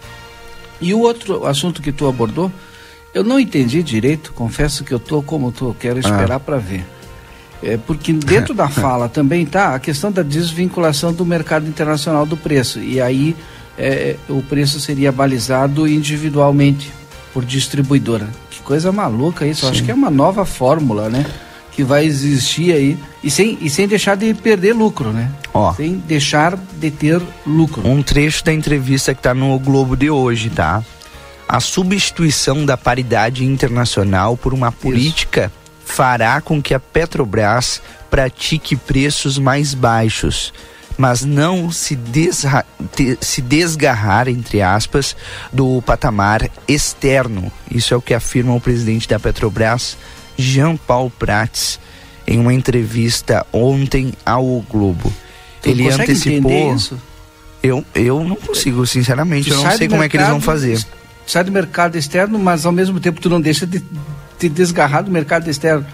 E 0.79 0.93
o 0.93 0.99
outro 0.99 1.45
assunto 1.45 1.81
que 1.81 1.91
tu 1.91 2.07
abordou, 2.07 2.51
eu 3.13 3.23
não 3.23 3.39
entendi 3.39 3.81
direito, 3.81 4.33
confesso 4.33 4.83
que 4.83 4.93
eu 4.93 4.99
tô 4.99 5.21
como 5.21 5.51
tô, 5.51 5.73
quero 5.73 5.99
esperar 5.99 6.35
ah. 6.35 6.39
para 6.39 6.57
ver. 6.57 6.85
É 7.63 7.77
porque 7.77 8.11
dentro 8.13 8.53
da 8.53 8.67
fala 8.69 9.07
também 9.07 9.45
tá 9.45 9.73
a 9.73 9.79
questão 9.79 10.11
da 10.11 10.21
desvinculação 10.21 11.13
do 11.13 11.25
mercado 11.25 11.67
internacional 11.67 12.25
do 12.25 12.35
preço. 12.35 12.79
E 12.79 12.99
aí 12.99 13.35
é, 13.77 14.15
o 14.29 14.41
preço 14.41 14.79
seria 14.79 15.11
balizado 15.11 15.87
individualmente. 15.87 16.91
por 17.33 17.43
distribuidora. 17.43 18.29
Que 18.49 18.61
coisa 18.61 18.91
maluca 18.91 19.45
isso. 19.45 19.67
Acho 19.67 19.83
que 19.83 19.91
é 19.91 19.93
uma 19.93 20.09
nova 20.09 20.45
fórmula, 20.45 21.09
né? 21.09 21.25
Que 21.75 21.83
vai 21.83 22.05
existir 22.05 22.71
aí. 22.71 22.97
E 23.23 23.29
sem, 23.29 23.57
e 23.59 23.69
sem 23.69 23.87
deixar 23.87 24.15
de 24.15 24.33
perder 24.33 24.73
lucro, 24.73 25.11
né? 25.11 25.31
Ó. 25.53 25.73
Sem 25.73 25.97
deixar 25.97 26.55
de 26.55 26.91
ter 26.91 27.21
lucro. 27.45 27.87
Um 27.87 28.01
trecho 28.01 28.43
da 28.43 28.53
entrevista 28.53 29.13
que 29.13 29.19
está 29.19 29.33
no 29.33 29.57
Globo 29.59 29.95
de 29.95 30.09
hoje, 30.09 30.49
tá? 30.49 30.83
A 31.47 31.59
substituição 31.59 32.65
da 32.65 32.75
paridade 32.75 33.45
internacional 33.45 34.35
por 34.35 34.53
uma 34.53 34.71
política 34.71 35.51
fará 35.85 36.41
com 36.41 36.61
que 36.61 36.73
a 36.73 36.79
Petrobras 36.79 37.81
pratique 38.09 38.75
preços 38.75 39.37
mais 39.37 39.73
baixos, 39.73 40.53
mas 40.97 41.23
não 41.23 41.71
se, 41.71 41.95
desra, 41.95 42.65
de, 42.95 43.17
se 43.21 43.41
desgarrar, 43.41 44.27
entre 44.27 44.61
aspas, 44.61 45.15
do 45.53 45.81
patamar 45.83 46.49
externo. 46.67 47.51
Isso 47.69 47.93
é 47.93 47.97
o 47.97 48.01
que 48.01 48.13
afirma 48.13 48.55
o 48.55 48.61
presidente 48.61 49.07
da 49.07 49.19
Petrobras, 49.19 49.97
Jean 50.37 50.75
Paul 50.77 51.09
Prats, 51.09 51.79
em 52.27 52.39
uma 52.39 52.53
entrevista 52.53 53.45
ontem 53.53 54.13
ao 54.25 54.43
Globo. 54.69 55.11
Tu 55.61 55.69
Ele 55.69 55.89
antecipou. 55.89 56.75
Eu, 57.63 57.83
eu 57.95 58.23
não 58.23 58.35
consigo, 58.35 58.85
sinceramente, 58.85 59.49
Tu 59.49 59.53
eu 59.55 59.63
não 59.63 59.71
sei 59.71 59.87
como 59.87 60.03
é 60.03 60.09
que 60.09 60.17
eles 60.17 60.27
vão 60.27 60.35
mercado, 60.37 60.45
fazer. 60.53 60.85
Sai 61.25 61.43
do 61.43 61.51
mercado 61.51 61.95
externo, 61.97 62.37
mas 62.37 62.65
ao 62.65 62.71
mesmo 62.71 62.99
tempo 62.99 63.19
tu 63.19 63.29
não 63.29 63.41
deixa 63.41 63.65
de 63.65 63.83
te 64.37 64.47
desgarrar 64.47 65.01
do 65.03 65.09
mercado 65.11 65.49
externo. 65.49 65.85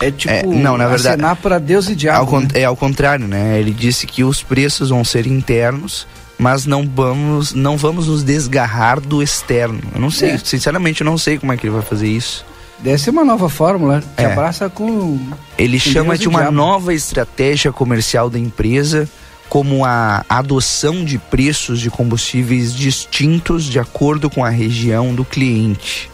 É 0.00 0.10
tipo 0.10 0.32
É, 0.32 0.42
não, 0.42 0.76
na 0.76 0.88
verdade- 0.88 1.22
para 1.40 1.58
Deus 1.60 1.86
e 1.86 1.90
Ao 1.92 1.96
diabo. 1.96 2.26
con- 2.26 2.40
né? 2.40 2.48
É 2.54 2.64
ao 2.64 2.76
contrário, 2.76 3.28
né? 3.28 3.60
Ele 3.60 3.70
disse 3.70 4.06
que 4.06 4.24
os 4.24 4.42
preços 4.42 4.90
vão 4.90 5.04
ser 5.04 5.26
internos, 5.26 6.06
mas 6.38 6.66
não 6.66 6.88
vamos, 6.88 7.52
não 7.54 7.76
vamos 7.76 8.08
nos 8.08 8.22
desgarrar 8.22 9.00
do 9.00 9.22
externo. 9.22 9.80
Eu 9.94 10.00
não 10.00 10.10
sei, 10.10 10.30
É. 10.32 10.38
sinceramente, 10.38 11.00
eu 11.00 11.04
não 11.04 11.16
sei 11.18 11.38
como 11.38 11.52
é 11.52 11.56
que 11.56 11.66
ele 11.66 11.74
vai 11.74 11.82
fazer 11.82 12.08
isso. 12.08 12.44
Deve 12.80 12.98
ser 12.98 13.10
uma 13.10 13.24
nova 13.24 13.48
fórmula 13.48 14.02
que 14.16 14.22
É. 14.22 14.32
abraça 14.32 14.68
com. 14.68 15.18
Ele 15.56 15.78
Com 15.80 15.90
chama 15.90 16.08
Deus 16.10 16.20
de 16.20 16.28
uma 16.28 16.40
diabo. 16.40 16.56
nova 16.56 16.92
estratégia 16.92 17.72
comercial 17.72 18.28
da 18.28 18.38
empresa, 18.38 19.08
como 19.48 19.84
a 19.84 20.24
adoção 20.28 21.04
de 21.04 21.16
preços 21.16 21.80
de 21.80 21.88
combustíveis 21.90 22.74
distintos 22.74 23.64
de 23.64 23.78
acordo 23.78 24.28
com 24.28 24.44
a 24.44 24.50
região 24.50 25.14
do 25.14 25.24
cliente. 25.24 26.10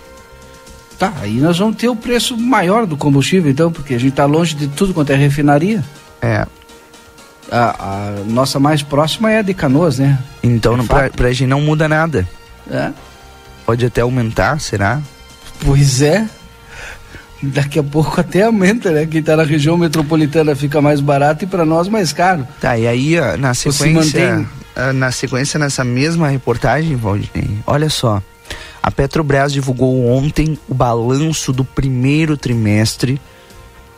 Tá, 0.99 1.15
aí 1.23 1.39
nós 1.39 1.59
vamos 1.59 1.77
ter 1.77 1.89
o 1.89 1.97
preço 1.97 2.37
maior 2.37 2.85
do 2.87 2.95
combustível, 2.95 3.51
então, 3.51 3.73
porque 3.73 3.95
a 3.95 3.99
gente 3.99 4.11
está 4.11 4.27
longe 4.27 4.55
de 4.55 4.69
tudo 4.69 4.93
quanto 4.93 5.11
é 5.11 5.17
refinaria. 5.17 5.83
É, 6.21 6.47
A, 7.51 7.85
a 8.21 8.25
nossa 8.27 8.61
mais 8.61 8.83
próxima 8.83 9.31
é 9.33 9.39
a 9.39 9.43
de 9.43 9.53
Canoas, 9.55 9.99
né? 9.99 10.19
então 10.43 10.79
É 10.79 10.83
pra, 10.85 11.11
pra 11.11 11.33
gente 11.33 11.49
não 11.49 11.61
muda 11.61 11.89
nada. 11.89 12.29
É. 12.71 12.91
Pode 13.67 13.85
até 13.85 14.01
aumentar, 14.03 14.61
será? 14.61 15.01
Pois 15.65 16.01
é. 16.01 16.27
Daqui 17.43 17.79
a 17.79 17.83
pouco 17.83 18.21
até 18.21 18.43
aumenta, 18.43 18.91
né? 18.91 19.07
Quem 19.07 19.21
está 19.21 19.35
na 19.37 19.43
região 19.45 19.77
metropolitana 19.79 20.55
fica 20.55 20.81
mais 20.83 21.01
barato 21.01 21.45
e 21.45 21.47
para 21.47 21.65
nós 21.65 21.89
mais 21.89 22.13
caro. 22.13 22.47
Tá, 22.61 22.77
e 22.77 22.87
aí 22.87 23.17
na 23.39 23.55
se 23.55 23.73
sequência, 23.73 24.31
mantém- 24.35 24.49
ah, 24.77 24.93
na 24.93 25.11
sequência 25.11 25.59
nessa 25.59 25.83
mesma 25.83 26.29
reportagem, 26.29 26.97
Valdinei, 26.97 27.59
olha 27.67 27.89
só. 27.89 28.23
A 28.83 28.91
Petrobras 28.91 29.53
divulgou 29.53 30.07
ontem 30.09 30.59
o 30.69 30.75
balanço 30.75 31.53
do 31.53 31.65
primeiro 31.65 32.37
trimestre 32.37 33.21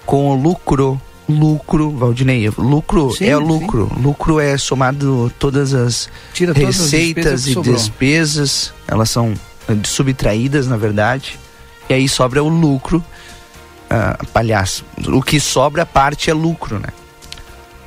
com 0.06 0.28
o 0.30 0.34
lucro, 0.34 1.00
lucro, 1.28 1.90
Valdinei, 1.90 2.48
lucro 2.58 3.12
Sim, 3.12 3.24
é 3.26 3.36
sim. 3.36 3.42
lucro. 3.42 3.90
Lucro 4.00 4.40
é 4.40 4.56
somado 4.58 5.32
todas 5.38 5.72
as 5.74 6.08
Tira 6.34 6.52
todas 6.54 6.68
as 6.68 6.80
receitas 6.82 7.24
despesas 7.44 7.46
e 7.46 7.52
sobrou. 7.54 7.74
despesas, 7.76 8.74
elas 8.86 9.10
são 9.10 9.34
eh, 9.68 9.74
subtraídas, 9.84 10.66
na 10.66 10.76
verdade, 10.76 11.38
e 11.88 11.94
aí 11.94 12.08
sobra 12.08 12.42
o 12.42 12.48
lucro. 12.48 13.02
Ah, 13.88 14.18
aliás, 14.34 14.82
o 15.06 15.22
que 15.22 15.38
sobra 15.38 15.84
parte 15.86 16.30
é 16.30 16.34
lucro, 16.34 16.78
né? 16.78 16.88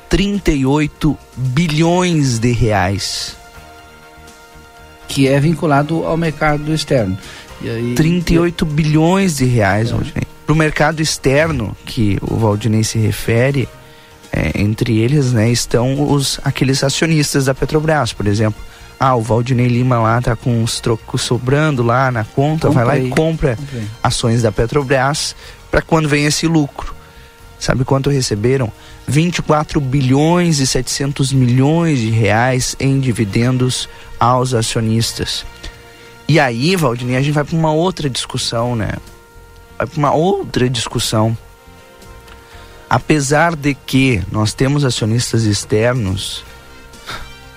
38 0.08 1.18
bilhões 1.36 2.38
de 2.38 2.52
reais. 2.52 3.36
Que 5.08 5.28
é 5.28 5.38
vinculado 5.40 6.04
ao 6.04 6.16
mercado 6.16 6.72
externo. 6.72 7.16
E 7.60 7.68
aí, 7.70 7.94
38 7.94 8.64
bilhões 8.66 9.36
de 9.36 9.44
reais, 9.46 9.88
É. 9.88 9.92
Valdinei. 9.92 10.22
Para 10.46 10.52
o 10.52 10.56
mercado 10.56 11.02
externo, 11.02 11.76
que 11.84 12.18
o 12.22 12.36
Valdinei 12.36 12.84
se 12.84 12.98
refere, 12.98 13.68
é, 14.32 14.52
entre 14.60 14.96
eles 14.98 15.32
né, 15.32 15.50
estão 15.50 16.08
os, 16.08 16.38
aqueles 16.44 16.84
acionistas 16.84 17.46
da 17.46 17.54
Petrobras, 17.54 18.12
por 18.12 18.28
exemplo. 18.28 18.62
Ah, 18.98 19.16
o 19.16 19.20
Valdinei 19.20 19.66
Lima 19.66 19.98
lá 19.98 20.22
tá 20.22 20.36
com 20.36 20.62
os 20.62 20.80
trocos 20.80 21.20
sobrando 21.20 21.82
lá 21.82 22.12
na 22.12 22.24
conta, 22.24 22.70
vai 22.70 22.84
lá 22.84 22.96
e 22.96 23.08
Comprei. 23.08 23.26
compra 23.26 23.56
Comprei. 23.56 23.84
ações 24.02 24.42
da 24.42 24.52
Petrobras 24.52 25.34
para 25.70 25.82
quando 25.82 26.08
vem 26.08 26.24
esse 26.24 26.46
lucro. 26.46 26.94
Sabe 27.58 27.84
quanto 27.84 28.08
receberam? 28.08 28.70
24 29.08 29.80
bilhões 29.80 30.60
e 30.60 30.66
700 30.66 31.32
milhões 31.32 31.98
de 31.98 32.10
reais 32.10 32.76
em 32.78 33.00
dividendos 33.00 33.88
aos 34.20 34.54
acionistas. 34.54 35.44
E 36.28 36.38
aí, 36.38 36.76
Valdinei, 36.76 37.16
a 37.16 37.22
gente 37.22 37.34
vai 37.34 37.44
para 37.44 37.56
uma 37.56 37.72
outra 37.72 38.08
discussão, 38.08 38.76
né? 38.76 38.92
Uma 39.96 40.12
outra 40.12 40.68
discussão. 40.68 41.36
Apesar 42.88 43.56
de 43.56 43.74
que 43.74 44.22
nós 44.30 44.54
temos 44.54 44.84
acionistas 44.84 45.42
externos, 45.44 46.44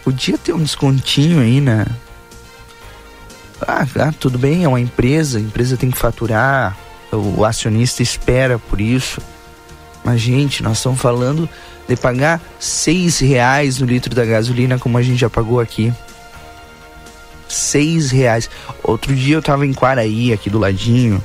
podia 0.04 0.38
ter 0.38 0.54
um 0.54 0.64
descontinho 0.64 1.40
aí, 1.40 1.62
né? 1.62 1.86
Ah, 3.62 3.86
ah, 4.00 4.14
tudo 4.18 4.40
bem, 4.40 4.64
é 4.64 4.68
uma 4.68 4.80
empresa, 4.80 5.38
a 5.38 5.42
empresa 5.42 5.78
tem 5.78 5.92
que 5.92 5.98
faturar, 5.98 6.78
o 7.12 7.46
acionista 7.46 8.02
espera 8.02 8.58
por 8.58 8.82
isso. 8.82 9.22
Mas, 10.04 10.22
gente, 10.22 10.64
nós 10.64 10.78
estamos 10.78 11.00
falando 11.00 11.48
de 11.88 11.96
pagar 11.96 12.42
seis 12.60 13.20
reais 13.20 13.80
no 13.80 13.86
litro 13.86 14.16
da 14.16 14.26
gasolina, 14.26 14.80
como 14.80 14.98
a 14.98 15.02
gente 15.02 15.20
já 15.20 15.30
pagou 15.30 15.60
aqui. 15.60 15.94
Seis 17.48 18.12
reais. 18.12 18.50
Outro 18.84 19.16
dia 19.16 19.36
eu 19.36 19.42
tava 19.42 19.66
em 19.66 19.74
Quaraí, 19.74 20.32
aqui 20.32 20.50
do 20.50 20.60
ladinho, 20.60 21.22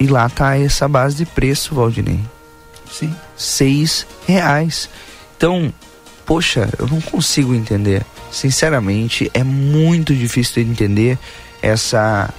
e 0.00 0.06
lá 0.06 0.28
tá 0.30 0.56
essa 0.56 0.88
base 0.88 1.16
de 1.16 1.26
preço, 1.26 1.74
Valdinei. 1.74 2.18
Sim. 2.90 3.14
Seis 3.36 4.06
reais. 4.26 4.88
Então, 5.36 5.72
poxa, 6.24 6.70
eu 6.78 6.88
não 6.88 7.02
consigo 7.02 7.54
entender. 7.54 8.04
Sinceramente, 8.32 9.30
é 9.34 9.44
muito 9.44 10.14
difícil 10.14 10.64
de 10.64 10.70
entender 10.70 11.18
essa, 11.60 12.32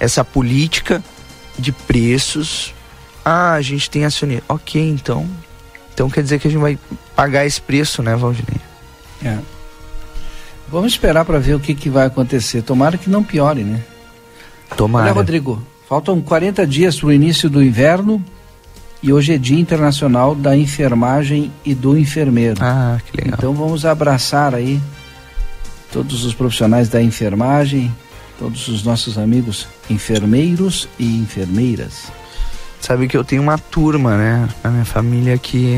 essa 0.00 0.24
política 0.24 1.04
de 1.58 1.70
preços. 1.70 2.74
Ah, 3.22 3.52
a 3.52 3.60
gente 3.60 3.90
tem 3.90 4.06
acionista. 4.06 4.44
Ok, 4.48 4.80
então. 4.80 5.28
Então 5.92 6.08
quer 6.08 6.22
dizer 6.22 6.38
que 6.40 6.48
a 6.48 6.50
gente 6.50 6.60
vai 6.60 6.78
pagar 7.14 7.44
esse 7.44 7.60
preço, 7.60 8.02
né, 8.02 8.16
Valdinei? 8.16 8.60
É. 9.22 9.38
Vamos 10.68 10.92
esperar 10.92 11.26
para 11.26 11.38
ver 11.38 11.54
o 11.54 11.60
que, 11.60 11.74
que 11.74 11.90
vai 11.90 12.06
acontecer. 12.06 12.62
Tomara 12.62 12.96
que 12.96 13.10
não 13.10 13.22
piore, 13.22 13.62
né? 13.62 13.82
Tomara. 14.74 15.04
Olha, 15.04 15.12
Rodrigo, 15.12 15.62
faltam 15.92 16.22
40 16.22 16.66
dias 16.66 16.98
para 16.98 17.08
o 17.08 17.12
início 17.12 17.50
do 17.50 17.62
inverno 17.62 18.24
e 19.02 19.12
hoje 19.12 19.34
é 19.34 19.36
Dia 19.36 19.60
Internacional 19.60 20.34
da 20.34 20.56
Enfermagem 20.56 21.52
e 21.62 21.74
do 21.74 21.98
Enfermeiro. 21.98 22.56
Ah, 22.62 22.98
que 23.04 23.14
legal. 23.14 23.36
Então 23.36 23.52
vamos 23.52 23.84
abraçar 23.84 24.54
aí 24.54 24.80
todos 25.92 26.24
os 26.24 26.32
profissionais 26.32 26.88
da 26.88 27.02
enfermagem, 27.02 27.94
todos 28.38 28.68
os 28.68 28.82
nossos 28.82 29.18
amigos 29.18 29.68
enfermeiros 29.90 30.88
e 30.98 31.18
enfermeiras. 31.18 32.10
Sabe 32.80 33.06
que 33.06 33.14
eu 33.14 33.22
tenho 33.22 33.42
uma 33.42 33.58
turma, 33.58 34.16
né, 34.16 34.48
na 34.64 34.70
minha 34.70 34.86
família 34.86 35.36
que 35.36 35.76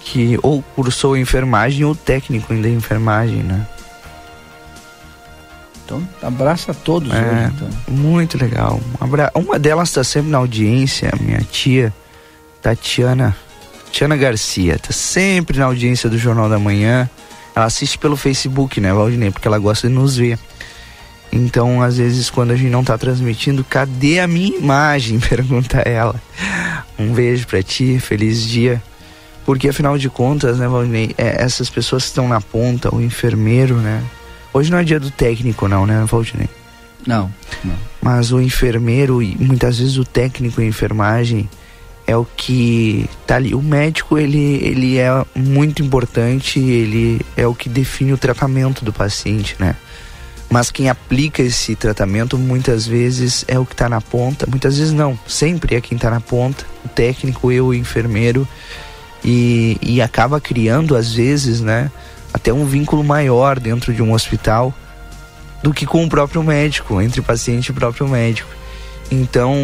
que 0.00 0.38
ou 0.42 0.62
cursou 0.74 1.18
enfermagem 1.18 1.84
ou 1.84 1.94
técnico 1.94 2.54
da 2.54 2.68
enfermagem, 2.70 3.42
né? 3.42 3.68
Então 5.92 6.08
abraça 6.28 6.72
todos 6.72 7.12
É. 7.12 7.18
hoje, 7.20 7.52
então. 7.54 7.68
Muito 7.88 8.38
legal. 8.38 8.80
Um 9.00 9.40
Uma 9.40 9.58
delas 9.58 9.88
está 9.88 10.02
sempre 10.02 10.30
na 10.30 10.38
audiência, 10.38 11.12
minha 11.20 11.40
tia 11.42 11.92
Tatiana, 12.62 13.36
Tatiana 13.86 14.16
Garcia, 14.16 14.78
tá 14.78 14.92
sempre 14.92 15.58
na 15.58 15.66
audiência 15.66 16.08
do 16.08 16.16
Jornal 16.16 16.48
da 16.48 16.58
Manhã. 16.58 17.08
Ela 17.54 17.66
assiste 17.66 17.98
pelo 17.98 18.16
Facebook, 18.16 18.80
né, 18.80 18.92
Valdinei? 18.92 19.30
Porque 19.30 19.46
ela 19.46 19.58
gosta 19.58 19.88
de 19.88 19.92
nos 19.94 20.16
ver. 20.16 20.38
Então, 21.30 21.82
às 21.82 21.96
vezes, 21.96 22.30
quando 22.30 22.50
a 22.52 22.56
gente 22.56 22.70
não 22.70 22.84
tá 22.84 22.96
transmitindo, 22.96 23.64
cadê 23.64 24.20
a 24.20 24.26
minha 24.28 24.56
imagem? 24.56 25.18
Pergunta 25.28 25.78
ela. 25.78 26.14
Um 26.98 27.12
beijo 27.12 27.46
pra 27.46 27.62
ti, 27.62 27.98
feliz 27.98 28.42
dia. 28.42 28.82
Porque 29.44 29.68
afinal 29.68 29.98
de 29.98 30.08
contas, 30.08 30.58
né, 30.58 30.68
Valdinei, 30.68 31.14
é, 31.18 31.42
essas 31.42 31.68
pessoas 31.68 32.04
que 32.04 32.08
estão 32.10 32.28
na 32.28 32.40
ponta, 32.40 32.94
o 32.94 33.00
enfermeiro, 33.02 33.76
né? 33.76 34.02
Hoje 34.52 34.70
não 34.70 34.78
é 34.78 34.84
dia 34.84 35.00
do 35.00 35.10
técnico, 35.10 35.66
não, 35.66 35.86
né, 35.86 36.04
Valdinei? 36.06 36.48
Não, 37.06 37.32
não. 37.64 37.74
Mas 38.00 38.32
o 38.32 38.40
enfermeiro 38.40 39.22
e 39.22 39.36
muitas 39.36 39.78
vezes 39.78 39.96
o 39.96 40.04
técnico 40.04 40.60
em 40.60 40.68
enfermagem 40.68 41.48
é 42.06 42.16
o 42.16 42.24
que 42.24 43.08
tá 43.26 43.36
ali. 43.36 43.54
O 43.54 43.62
médico 43.62 44.18
ele, 44.18 44.58
ele 44.62 44.98
é 44.98 45.24
muito 45.34 45.82
importante, 45.82 46.60
ele 46.60 47.24
é 47.36 47.46
o 47.46 47.54
que 47.54 47.68
define 47.68 48.12
o 48.12 48.18
tratamento 48.18 48.84
do 48.84 48.92
paciente, 48.92 49.56
né? 49.58 49.76
Mas 50.52 50.70
quem 50.70 50.90
aplica 50.90 51.42
esse 51.42 51.74
tratamento 51.74 52.36
muitas 52.36 52.86
vezes 52.86 53.42
é 53.48 53.58
o 53.58 53.64
que 53.64 53.72
está 53.72 53.88
na 53.88 54.02
ponta, 54.02 54.46
muitas 54.46 54.76
vezes 54.76 54.92
não, 54.92 55.18
sempre 55.26 55.76
é 55.76 55.80
quem 55.80 55.96
está 55.96 56.10
na 56.10 56.20
ponta, 56.20 56.66
o 56.84 56.88
técnico, 56.88 57.50
eu, 57.50 57.68
o 57.68 57.74
enfermeiro, 57.74 58.46
e, 59.24 59.78
e 59.80 60.02
acaba 60.02 60.38
criando 60.42 60.94
às 60.94 61.14
vezes, 61.14 61.62
né, 61.62 61.90
até 62.32 62.52
um 62.52 62.64
vínculo 62.64 63.04
maior 63.04 63.58
dentro 63.58 63.92
de 63.92 64.02
um 64.02 64.12
hospital 64.12 64.74
do 65.62 65.72
que 65.72 65.86
com 65.86 66.04
o 66.04 66.08
próprio 66.08 66.42
médico, 66.42 67.00
entre 67.00 67.22
paciente 67.22 67.68
e 67.68 67.72
próprio 67.72 68.08
médico. 68.08 68.48
Então, 69.10 69.54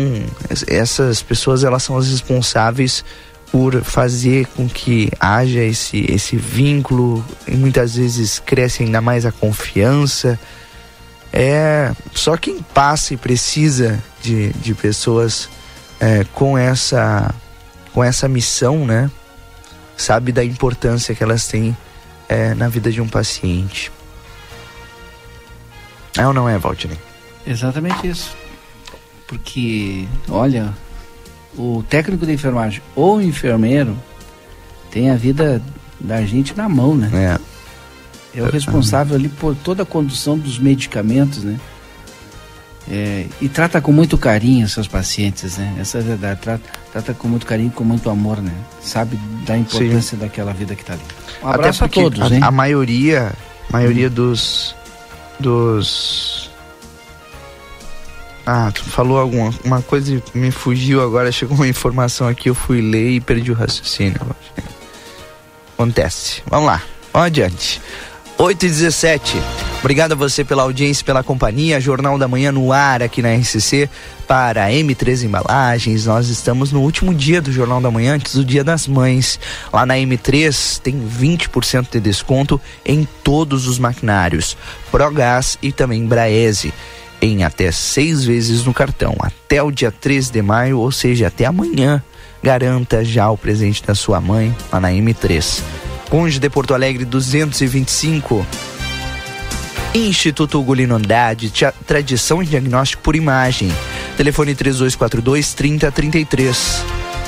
essas 0.67 1.23
pessoas 1.23 1.65
elas 1.65 1.83
são 1.83 1.97
as 1.97 2.09
responsáveis 2.09 3.05
por 3.51 3.83
fazer 3.83 4.47
com 4.49 4.69
que 4.69 5.11
haja 5.19 5.61
esse, 5.61 6.05
esse 6.09 6.37
vínculo 6.37 7.25
e 7.47 7.57
muitas 7.57 7.97
vezes 7.97 8.39
cresce 8.39 8.83
ainda 8.83 9.01
mais 9.01 9.25
a 9.25 9.33
confiança. 9.33 10.39
É 11.33 11.93
só 12.15 12.37
quem 12.37 12.63
passa 12.63 13.15
e 13.15 13.17
precisa 13.17 14.03
de, 14.21 14.53
de 14.55 14.75
pessoas 14.75 15.49
é, 15.99 16.25
com 16.33 16.57
essa 16.57 17.35
com 17.93 18.05
essa 18.05 18.29
missão, 18.29 18.85
né? 18.85 19.11
Sabe 19.97 20.31
da 20.31 20.45
importância 20.45 21.15
que 21.15 21.23
elas 21.23 21.49
têm 21.49 21.77
é, 22.29 22.55
na 22.55 22.69
vida 22.69 22.91
de 22.91 23.01
um 23.01 23.09
paciente. 23.09 23.91
É 26.17 26.27
ou 26.27 26.35
não 26.35 26.49
é, 26.49 26.59
Valdinei? 26.59 26.99
Exatamente 27.47 28.07
isso. 28.07 28.37
Porque, 29.27 30.07
olha, 30.29 30.75
o 31.57 31.83
técnico 31.89 32.27
de 32.27 32.33
enfermagem 32.33 32.83
ou 32.95 33.17
o 33.17 33.23
enfermeiro 33.23 33.97
tem 34.91 35.11
a 35.11 35.17
vida 35.17 35.63
da 36.01 36.23
gente 36.23 36.57
na 36.57 36.69
mão, 36.69 36.95
né? 36.95 37.11
É. 37.15 38.39
É 38.39 38.43
o 38.43 38.51
responsável 38.51 39.17
ali 39.17 39.29
por 39.29 39.55
toda 39.57 39.83
a 39.83 39.87
condução 39.87 40.39
dos 40.39 40.59
medicamentos, 40.59 41.43
né? 41.43 41.59
É, 42.91 43.27
e 43.41 43.49
trata 43.49 43.81
com 43.81 43.93
muito 43.93 44.17
carinho 44.17 44.67
seus 44.69 44.89
pacientes, 44.89 45.59
né? 45.59 45.77
Essa 45.79 45.99
é 45.99 46.01
a 46.01 46.05
verdade. 46.05 46.41
Trata, 46.41 46.63
trata 46.91 47.15
com 47.15 47.29
muito 47.29 47.45
carinho, 47.45 47.71
com 47.71 47.85
muito 47.85 48.09
amor, 48.09 48.41
né? 48.41 48.53
Sabe 48.81 49.19
da 49.47 49.59
importância 49.59 50.17
Sim. 50.17 50.19
daquela 50.19 50.53
vida 50.53 50.75
que 50.75 50.81
está 50.81 50.95
ali. 50.95 51.03
Um 51.43 51.49
abraço 51.49 51.85
Até 51.85 52.01
a 52.01 52.03
todos, 52.03 52.23
a, 52.23 52.35
hein? 52.35 52.41
A 52.43 52.51
maioria, 52.51 53.33
maioria 53.71 54.09
hum. 54.09 54.13
dos, 54.13 54.75
dos 55.39 56.49
ah, 58.51 58.73
tu 58.73 58.83
falou 58.83 59.19
alguma 59.19 59.53
uma 59.63 59.83
coisa 59.83 60.15
e 60.15 60.39
me 60.39 60.51
fugiu 60.51 61.03
agora, 61.03 61.31
chegou 61.33 61.55
uma 61.55 61.69
informação 61.69 62.27
aqui, 62.27 62.49
eu 62.49 62.55
fui 62.55 62.81
ler 62.81 63.11
e 63.11 63.21
perdi 63.21 63.53
o 63.53 63.55
raciocínio. 63.55 64.19
Acontece. 65.75 66.43
Vamos 66.47 66.67
lá, 66.69 66.83
vamos 67.13 67.27
adiante. 67.27 67.83
8 68.39 68.67
e 68.67 68.69
17. 68.69 69.37
Obrigado 69.81 70.13
a 70.13 70.15
você 70.15 70.45
pela 70.45 70.63
audiência, 70.63 71.05
pela 71.05 71.25
companhia. 71.25 71.81
Jornal 71.81 72.17
da 72.17 72.29
Manhã 72.29 72.53
no 72.53 72.73
ar 72.73 73.03
aqui 73.03 73.21
na 73.21 73.35
RCC 73.35 73.91
para 74.29 74.71
M3 74.71 75.25
Embalagens. 75.25 76.07
Nós 76.07 76.29
estamos 76.29 76.71
no 76.71 76.81
último 76.81 77.13
dia 77.13 77.43
do 77.43 77.51
Jornal 77.51 77.81
da 77.81 77.91
Manhã, 77.91 78.15
antes 78.15 78.37
do 78.37 78.45
Dia 78.45 78.63
das 78.63 78.87
Mães. 78.87 79.41
Lá 79.73 79.85
na 79.85 79.95
M3 79.97 80.81
tem 80.81 80.95
20% 80.95 81.91
de 81.91 82.01
desconto 82.01 82.61
em 82.87 83.07
todos 83.25 83.67
os 83.67 83.77
maquinários, 83.77 84.57
Progás 84.89 85.59
e 85.61 85.73
também 85.73 86.07
Braese 86.07 86.73
em 87.21 87.43
até 87.43 87.73
seis 87.73 88.25
vezes 88.25 88.65
no 88.65 88.73
cartão, 88.73 89.17
até 89.19 89.61
o 89.61 89.73
dia 89.73 89.91
13 89.91 90.31
de 90.31 90.43
maio, 90.43 90.79
ou 90.79 90.93
seja, 90.93 91.27
até 91.27 91.45
amanhã. 91.45 92.01
Garanta 92.41 93.05
já 93.05 93.29
o 93.29 93.37
presente 93.37 93.83
da 93.83 93.97
sua 93.97 94.21
mãe 94.21 94.55
lá 94.73 94.79
na 94.79 94.91
M3. 94.91 95.61
Conde 96.09 96.39
de 96.39 96.49
Porto 96.49 96.73
Alegre 96.73 97.05
225. 97.05 98.47
Instituto 99.95 100.61
Ugolino 100.61 100.95
Andrade, 100.95 101.53
tradição 101.87 102.43
em 102.43 102.47
diagnóstico 102.47 103.03
por 103.03 103.15
imagem. 103.15 103.71
Telefone 104.17 104.55
3242 104.55 105.55
3033. 105.55 106.85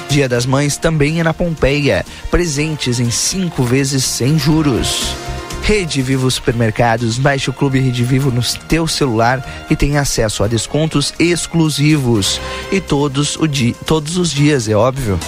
Dia 0.09 0.29
das 0.29 0.47
Mães 0.47 0.77
também 0.77 1.21
é 1.21 1.25
na 1.25 1.35
Pompeia. 1.35 2.05
Presentes 2.31 2.99
em 3.01 3.11
cinco 3.11 3.63
vezes 3.63 4.03
sem 4.05 4.39
juros. 4.39 5.15
Rede 5.63 6.01
Vivo 6.03 6.31
Supermercados, 6.31 7.19
baixe 7.19 7.51
o 7.51 7.53
Clube 7.53 7.79
Rede 7.79 8.03
Vivo 8.03 8.31
no 8.31 8.43
teu 8.67 8.89
celular 8.89 9.67
e 9.71 9.77
tenha 9.77 10.01
acesso 10.01 10.43
a 10.43 10.49
descontos 10.49 11.13
exclusivos. 11.19 12.41
E 12.73 12.81
todos, 12.81 13.37
o 13.37 13.47
di 13.47 13.77
todos 13.87 14.17
os 14.17 14.31
dias, 14.33 14.69
é 14.69 14.75
óbvio. 14.75 15.21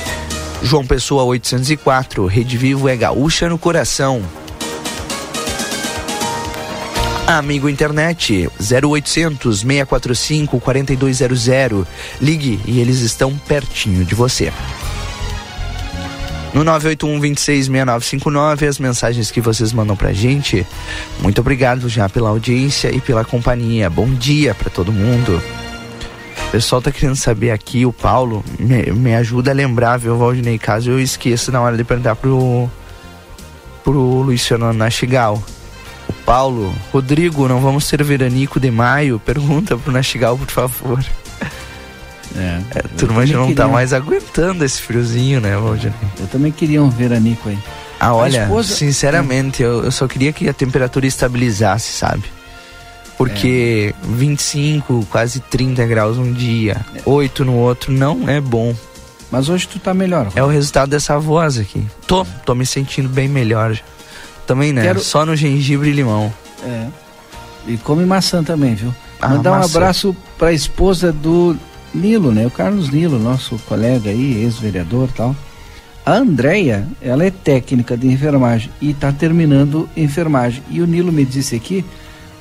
João 0.63 0.87
Pessoa 0.87 1.25
804, 1.25 2.27
Rede 2.27 2.57
Vivo 2.57 2.89
é 2.89 2.97
gaúcha 2.97 3.49
no 3.49 3.59
coração. 3.59 4.23
Amigo 7.27 7.69
Internet 7.69 8.49
0800 8.61 9.61
645 9.61 10.61
4200. 10.61 11.87
Ligue 12.21 12.61
e 12.67 12.81
eles 12.81 13.01
estão 13.01 13.37
pertinho 13.37 14.05
de 14.05 14.15
você 14.15 14.53
no 16.55 16.63
981 16.65 17.19
266959 17.19 18.67
as 18.67 18.79
mensagens 18.79 19.31
que 19.31 19.41
vocês 19.41 19.73
mandam 19.73 19.97
pra 19.97 20.13
gente. 20.13 20.67
Muito 21.21 21.41
obrigado 21.41 21.89
já 21.89 22.09
pela 22.09 22.29
audiência 22.29 22.95
e 22.95 23.01
pela 23.01 23.25
companhia. 23.25 23.89
Bom 23.89 24.11
dia 24.11 24.55
para 24.55 24.71
todo 24.71 24.93
mundo. 24.93 25.43
O 26.53 26.57
pessoal 26.61 26.83
tá 26.83 26.93
querendo 26.93 27.17
saber 27.17 27.51
aqui, 27.51 27.87
o 27.87 27.93
Paulo, 27.95 28.45
me, 28.59 28.93
me 28.93 29.15
ajuda 29.15 29.51
a 29.51 29.55
lembrar, 29.55 29.97
viu, 29.97 30.19
Valdinei, 30.19 30.59
caso 30.59 30.91
eu 30.91 31.01
esqueça 31.01 31.51
na 31.51 31.63
hora 31.63 31.79
de 31.79 31.83
perguntar 31.83 32.15
pro, 32.15 32.69
pro 33.83 33.99
Luiz 34.21 34.47
Fernando 34.47 34.77
Nastigal. 34.77 35.43
O 36.07 36.13
Paulo, 36.13 36.75
Rodrigo, 36.93 37.49
não 37.49 37.59
vamos 37.59 37.89
ter 37.89 38.05
veranico 38.05 38.61
de 38.61 38.71
maio? 38.71 39.19
Pergunta 39.19 39.79
pro 39.79 39.91
Nastigal, 39.91 40.37
por 40.37 40.51
favor. 40.51 41.03
É, 42.37 42.61
é 42.75 42.79
a 42.81 42.99
turma 42.99 43.27
já 43.27 43.39
não 43.39 43.45
tá 43.45 43.49
queria... 43.49 43.65
tá 43.65 43.69
mais 43.69 43.95
aguentando 43.95 44.63
esse 44.63 44.83
friozinho, 44.83 45.41
né, 45.41 45.57
Valdir? 45.57 45.91
Eu 46.21 46.27
também 46.27 46.53
queria 46.53 46.83
um 46.83 46.91
veranico 46.91 47.49
aí. 47.49 47.59
Ah, 47.99 48.15
olha, 48.15 48.43
esposa... 48.43 48.75
sinceramente, 48.75 49.63
eu, 49.63 49.85
eu, 49.85 49.91
só 49.91 50.07
queria 50.07 50.35
que 50.35 50.47
a 50.47 50.53
temperatura 50.53 51.07
estabilizasse, 51.07 51.93
sabe? 51.93 52.25
Porque 53.25 53.95
é. 53.95 54.07
25, 54.07 55.07
quase 55.11 55.39
30 55.41 55.87
graus 55.87 56.19
um 56.19 56.33
dia, 56.33 56.85
é. 56.95 57.03
8 57.05 57.45
no 57.45 57.55
outro, 57.55 57.93
não 57.93 58.29
é 58.29 58.41
bom. 58.41 58.75
Mas 59.31 59.49
hoje 59.49 59.67
tu 59.69 59.79
tá 59.79 59.95
melhor. 59.95 60.29
É 60.35 60.43
o 60.43 60.47
resultado 60.47 60.91
dessa 60.91 61.19
voz 61.19 61.57
aqui. 61.57 61.87
Tô, 62.07 62.27
tô 62.45 62.55
me 62.55 62.67
sentindo 62.67 63.09
bem 63.09 63.29
melhor. 63.29 63.79
Também, 64.47 64.73
né? 64.73 64.83
Quero... 64.83 65.01
Só 65.01 65.25
no 65.25 65.37
gengibre 65.37 65.89
e 65.89 65.93
limão. 65.93 66.33
É. 66.65 66.87
E 67.67 67.77
come 67.79 68.05
maçã 68.05 68.43
também, 68.43 68.75
viu? 68.75 68.93
Ah, 69.21 69.29
Mandar 69.31 69.53
maçã. 69.53 69.63
um 69.63 69.71
abraço 69.71 70.17
pra 70.37 70.53
esposa 70.53 71.13
do 71.13 71.57
Nilo, 71.95 72.33
né? 72.33 72.47
O 72.47 72.51
Carlos 72.51 72.91
Nilo, 72.91 73.19
nosso 73.19 73.57
colega 73.61 74.11
aí, 74.11 74.43
ex-vereador 74.43 75.09
tal. 75.17 75.35
A 76.05 76.15
Andrea, 76.15 76.87
ela 77.01 77.25
é 77.25 77.31
técnica 77.31 77.97
de 77.97 78.09
enfermagem 78.09 78.71
e 78.81 78.91
está 78.91 79.13
terminando 79.13 79.89
enfermagem. 79.97 80.63
E 80.69 80.83
o 80.83 80.87
Nilo 80.87 81.13
me 81.13 81.25
disse 81.25 81.55
aqui, 81.55 81.85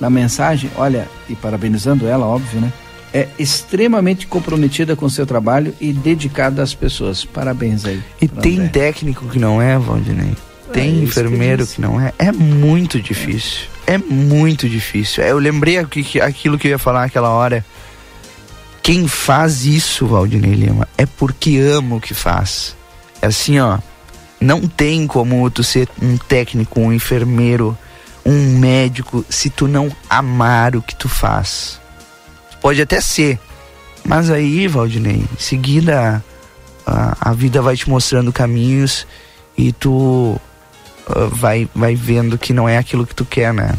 na 0.01 0.09
mensagem, 0.09 0.71
olha, 0.75 1.07
e 1.29 1.35
parabenizando 1.35 2.07
ela, 2.07 2.25
óbvio, 2.25 2.59
né? 2.59 2.73
É 3.13 3.27
extremamente 3.37 4.25
comprometida 4.25 4.95
com 4.95 5.05
o 5.05 5.09
seu 5.09 5.25
trabalho 5.25 5.75
e 5.79 5.93
dedicada 5.93 6.63
às 6.63 6.73
pessoas. 6.73 7.23
Parabéns 7.23 7.85
aí. 7.85 8.01
E 8.19 8.27
tem 8.27 8.53
Andréia. 8.53 8.69
técnico 8.69 9.27
que 9.27 9.37
não 9.37 9.61
é, 9.61 9.77
Valdinei? 9.77 10.35
É 10.69 10.71
tem 10.73 11.01
é 11.01 11.03
enfermeiro 11.03 11.67
que, 11.67 11.75
que, 11.75 11.81
não 11.81 12.01
é. 12.01 12.13
É 12.17 12.31
muito 12.31 12.99
difícil. 12.99 13.67
É, 13.85 13.93
é 13.93 13.97
muito 13.97 14.67
difícil. 14.67 15.23
Eu 15.23 15.37
lembrei 15.37 15.77
aquilo 15.77 16.57
que 16.57 16.67
eu 16.67 16.71
ia 16.71 16.79
falar 16.79 17.01
naquela 17.01 17.29
hora 17.29 17.63
quem 18.81 19.07
faz 19.07 19.65
isso, 19.65 20.07
Valdinei 20.07 20.53
Lima, 20.53 20.87
é 20.97 21.05
porque 21.05 21.57
ama 21.57 21.97
o 21.97 22.01
que 22.01 22.13
faz. 22.13 22.75
É 23.21 23.27
assim, 23.27 23.59
ó. 23.59 23.77
Não 24.39 24.61
tem 24.67 25.05
como 25.05 25.47
tu 25.51 25.63
ser 25.63 25.87
um 26.01 26.17
técnico, 26.17 26.79
um 26.79 26.91
enfermeiro, 26.91 27.77
um 28.25 28.59
médico, 28.59 29.25
se 29.29 29.49
tu 29.49 29.67
não 29.67 29.91
amar 30.09 30.75
o 30.75 30.81
que 30.81 30.95
tu 30.95 31.09
faz. 31.09 31.79
Pode 32.61 32.81
até 32.81 33.01
ser. 33.01 33.39
Mas 34.03 34.29
aí, 34.29 34.67
Valdinei, 34.67 35.25
em 35.31 35.37
seguida 35.37 36.23
a, 36.85 37.29
a 37.29 37.33
vida 37.33 37.61
vai 37.61 37.75
te 37.75 37.89
mostrando 37.89 38.33
caminhos 38.33 39.07
e 39.57 39.71
tu 39.71 40.39
uh, 41.07 41.29
vai, 41.31 41.69
vai 41.73 41.95
vendo 41.95 42.37
que 42.37 42.53
não 42.53 42.67
é 42.67 42.77
aquilo 42.77 43.05
que 43.05 43.15
tu 43.15 43.25
quer, 43.25 43.53
né? 43.53 43.73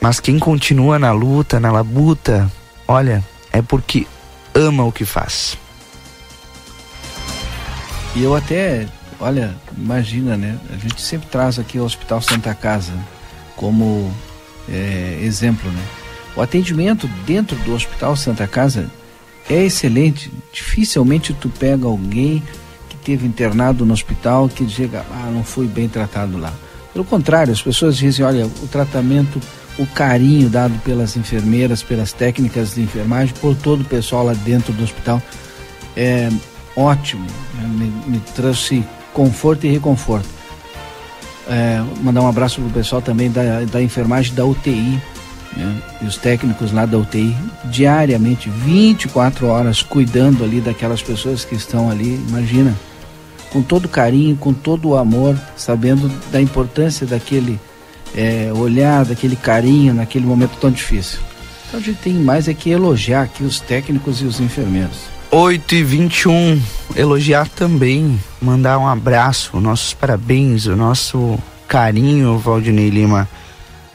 Mas 0.00 0.20
quem 0.20 0.38
continua 0.38 0.98
na 0.98 1.12
luta, 1.12 1.58
na 1.58 1.72
labuta, 1.72 2.50
olha, 2.86 3.24
é 3.52 3.62
porque 3.62 4.06
ama 4.54 4.84
o 4.84 4.92
que 4.92 5.04
faz. 5.04 5.56
E 8.14 8.22
eu 8.22 8.34
até, 8.34 8.86
olha, 9.20 9.54
imagina, 9.76 10.36
né? 10.36 10.58
A 10.72 10.76
gente 10.76 11.00
sempre 11.00 11.28
traz 11.28 11.58
aqui 11.58 11.78
o 11.78 11.84
Hospital 11.84 12.20
Santa 12.20 12.54
Casa 12.54 12.92
como 13.56 14.12
é, 14.68 15.18
exemplo, 15.22 15.70
né? 15.70 15.82
O 16.36 16.42
atendimento 16.42 17.08
dentro 17.26 17.56
do 17.58 17.74
Hospital 17.74 18.14
Santa 18.16 18.46
Casa 18.46 18.90
é 19.48 19.64
excelente. 19.64 20.30
Dificilmente 20.52 21.32
tu 21.32 21.48
pega 21.48 21.86
alguém 21.86 22.42
que 22.88 22.96
teve 22.96 23.26
internado 23.26 23.86
no 23.86 23.92
hospital 23.92 24.48
que 24.48 24.64
diga, 24.64 25.04
ah, 25.10 25.30
não 25.32 25.42
foi 25.42 25.66
bem 25.66 25.88
tratado 25.88 26.36
lá. 26.36 26.52
Pelo 26.92 27.04
contrário, 27.04 27.52
as 27.52 27.62
pessoas 27.62 27.96
dizem, 27.96 28.24
olha, 28.24 28.46
o 28.46 28.68
tratamento 28.68 29.40
o 29.78 29.86
carinho 29.86 30.48
dado 30.48 30.74
pelas 30.82 31.16
enfermeiras, 31.16 31.82
pelas 31.82 32.12
técnicas 32.12 32.74
de 32.74 32.82
enfermagem, 32.82 33.34
por 33.40 33.54
todo 33.54 33.82
o 33.82 33.84
pessoal 33.84 34.24
lá 34.24 34.32
dentro 34.32 34.72
do 34.72 34.82
hospital 34.82 35.22
é 35.96 36.30
ótimo, 36.76 37.26
né? 37.54 37.68
me, 37.68 38.10
me, 38.10 38.20
trouxe 38.34 38.84
conforto 39.16 39.66
e 39.66 39.70
reconforto. 39.70 40.28
É, 41.48 41.82
mandar 42.02 42.20
um 42.20 42.28
abraço 42.28 42.60
pro 42.60 42.68
pessoal 42.68 43.00
também 43.00 43.30
da, 43.30 43.64
da 43.64 43.80
enfermagem 43.80 44.34
da 44.34 44.44
UTI, 44.44 45.00
né? 45.56 45.82
e 46.02 46.04
os 46.04 46.18
técnicos 46.18 46.70
lá 46.70 46.84
da 46.84 46.98
UTI, 46.98 47.34
diariamente, 47.64 48.50
24 48.50 49.46
horas, 49.46 49.80
cuidando 49.80 50.44
ali 50.44 50.60
daquelas 50.60 51.00
pessoas 51.00 51.46
que 51.46 51.54
estão 51.54 51.90
ali, 51.90 52.22
imagina, 52.28 52.76
com 53.50 53.62
todo 53.62 53.88
carinho, 53.88 54.36
com 54.36 54.52
todo 54.52 54.90
o 54.90 54.96
amor, 54.96 55.34
sabendo 55.56 56.10
da 56.30 56.38
importância 56.38 57.06
daquele 57.06 57.58
é, 58.14 58.52
olhar, 58.54 59.06
daquele 59.06 59.36
carinho 59.36 59.94
naquele 59.94 60.26
momento 60.26 60.58
tão 60.60 60.70
difícil. 60.70 61.20
Então 61.68 61.80
a 61.80 61.82
gente 61.82 62.00
tem 62.00 62.12
mais 62.12 62.48
é 62.48 62.54
que 62.54 62.68
elogiar 62.68 63.22
aqui 63.22 63.44
os 63.44 63.60
técnicos 63.60 64.20
e 64.20 64.26
os 64.26 64.40
enfermeiros. 64.40 65.15
8 65.38 65.74
e 65.74 65.82
21 65.82 66.62
elogiar 66.96 67.46
também, 67.46 68.18
mandar 68.40 68.78
um 68.78 68.88
abraço, 68.88 69.60
nossos 69.60 69.92
parabéns, 69.92 70.64
o 70.64 70.74
nosso 70.74 71.38
carinho, 71.68 72.38
Valdinei 72.38 72.88
Lima, 72.88 73.28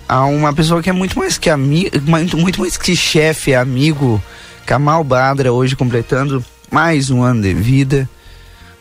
a 0.08 0.24
uma 0.26 0.54
pessoa 0.54 0.84
que 0.84 0.90
é 0.92 0.94
muito 0.94 1.18
mais 1.18 1.40
que 1.40 1.50
amigo, 1.50 1.90
muito 2.38 2.62
mais 2.62 2.78
que 2.78 2.96
chefe, 2.96 3.56
amigo, 3.56 4.22
Kamal 4.68 5.04
Badra, 5.04 5.52
hoje 5.52 5.76
completando 5.76 6.46
mais 6.70 7.10
um 7.10 7.24
ano 7.24 7.42
de 7.42 7.56
vida. 7.56 8.08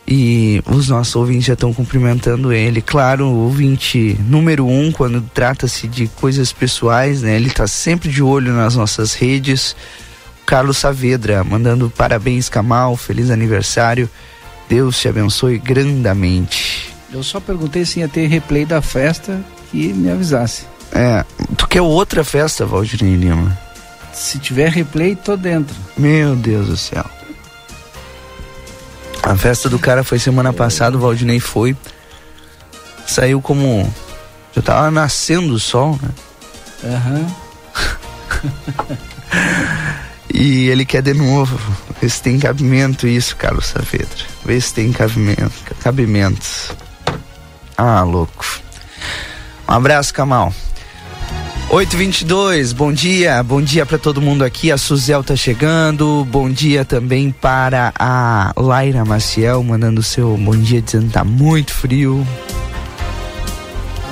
E 0.07 0.61
os 0.67 0.87
nossos 0.87 1.15
ouvintes 1.15 1.45
já 1.45 1.53
estão 1.53 1.73
cumprimentando 1.73 2.53
ele. 2.53 2.79
Claro, 2.81 3.25
o 3.25 3.45
ouvinte 3.45 4.15
número 4.27 4.67
um, 4.67 4.91
quando 4.91 5.21
trata-se 5.33 5.87
de 5.87 6.07
coisas 6.07 6.53
pessoais, 6.53 7.23
né? 7.23 7.37
Ele 7.37 7.47
está 7.47 7.65
sempre 7.65 8.09
de 8.09 8.21
olho 8.21 8.53
nas 8.53 8.75
nossas 8.75 9.13
redes. 9.15 9.75
Carlos 10.51 10.79
Saavedra, 10.79 11.45
mandando 11.45 11.89
parabéns, 11.89 12.49
Kamal, 12.49 12.97
feliz 12.97 13.31
aniversário. 13.31 14.09
Deus 14.67 14.99
te 14.99 15.07
abençoe 15.07 15.57
grandemente. 15.57 16.93
Eu 17.09 17.23
só 17.23 17.39
perguntei 17.39 17.85
se 17.85 18.01
ia 18.01 18.09
ter 18.09 18.27
replay 18.27 18.65
da 18.65 18.81
festa 18.81 19.39
que 19.71 19.93
me 19.93 20.11
avisasse. 20.11 20.65
É, 20.91 21.23
tu 21.55 21.65
quer 21.69 21.81
outra 21.81 22.25
festa, 22.25 22.65
Valdir 22.65 23.01
Lima? 23.01 23.57
Se 24.11 24.39
tiver 24.39 24.69
replay, 24.69 25.15
tô 25.15 25.37
dentro. 25.37 25.73
Meu 25.97 26.35
Deus 26.35 26.67
do 26.67 26.75
céu. 26.75 27.05
A 29.23 29.37
festa 29.37 29.69
do 29.69 29.79
cara 29.79 30.03
foi 30.03 30.19
semana 30.19 30.51
passada, 30.51 30.97
o 30.97 30.99
Valdinei 30.99 31.39
foi. 31.39 31.77
Saiu 33.07 33.41
como. 33.41 33.89
Já 34.53 34.61
tava 34.61 34.91
nascendo 34.91 35.53
o 35.53 35.59
sol, 35.59 35.97
né? 36.03 36.09
Aham. 36.83 37.25
Uhum. 38.43 38.97
e 40.33 40.69
ele 40.69 40.85
quer 40.85 41.01
de 41.01 41.13
novo. 41.13 41.59
Vê 42.01 42.09
se 42.09 42.21
tem 42.21 42.39
cabimento 42.39 43.07
isso, 43.07 43.35
Carlos 43.35 43.67
Saavedra. 43.67 44.25
Vê 44.45 44.59
se 44.59 44.73
tem 44.73 44.91
cabimento. 44.91 46.75
Ah, 47.77 48.03
louco. 48.03 48.45
Um 49.67 49.73
abraço, 49.73 50.13
Kamal. 50.13 50.53
822, 51.69 52.73
bom 52.73 52.91
dia, 52.91 53.41
bom 53.41 53.61
dia 53.61 53.85
para 53.85 53.97
todo 53.97 54.21
mundo 54.21 54.43
aqui. 54.43 54.71
A 54.71 54.77
Suzel 54.77 55.23
tá 55.23 55.37
chegando. 55.37 56.25
Bom 56.29 56.49
dia 56.49 56.83
também 56.83 57.31
para 57.31 57.93
a 57.97 58.51
Laira 58.57 59.05
Maciel, 59.05 59.63
mandando 59.63 60.03
seu 60.03 60.35
bom 60.35 60.55
dia 60.57 60.81
dizendo 60.81 61.07
que 61.07 61.13
tá 61.13 61.23
muito 61.23 61.73
frio. 61.73 62.27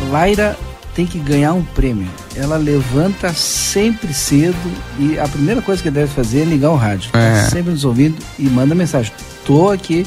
Laira 0.10 0.58
tem 1.00 1.06
que 1.06 1.18
ganhar 1.18 1.54
um 1.54 1.64
prêmio. 1.64 2.10
Ela 2.36 2.58
levanta 2.58 3.34
sempre 3.34 4.14
cedo 4.14 4.58
e 5.00 5.18
a 5.18 5.26
primeira 5.30 5.62
coisa 5.62 5.82
que 5.82 5.90
deve 5.90 6.12
fazer 6.12 6.42
é 6.42 6.44
ligar 6.44 6.72
o 6.72 6.76
rádio. 6.76 7.10
Tá 7.14 7.20
é. 7.20 7.44
Tá 7.44 7.50
sempre 7.50 7.72
nos 7.72 7.86
ouvindo 7.86 8.18
e 8.38 8.44
manda 8.50 8.76
mensagem. 8.76 9.14
Tô 9.46 9.70
aqui 9.70 10.06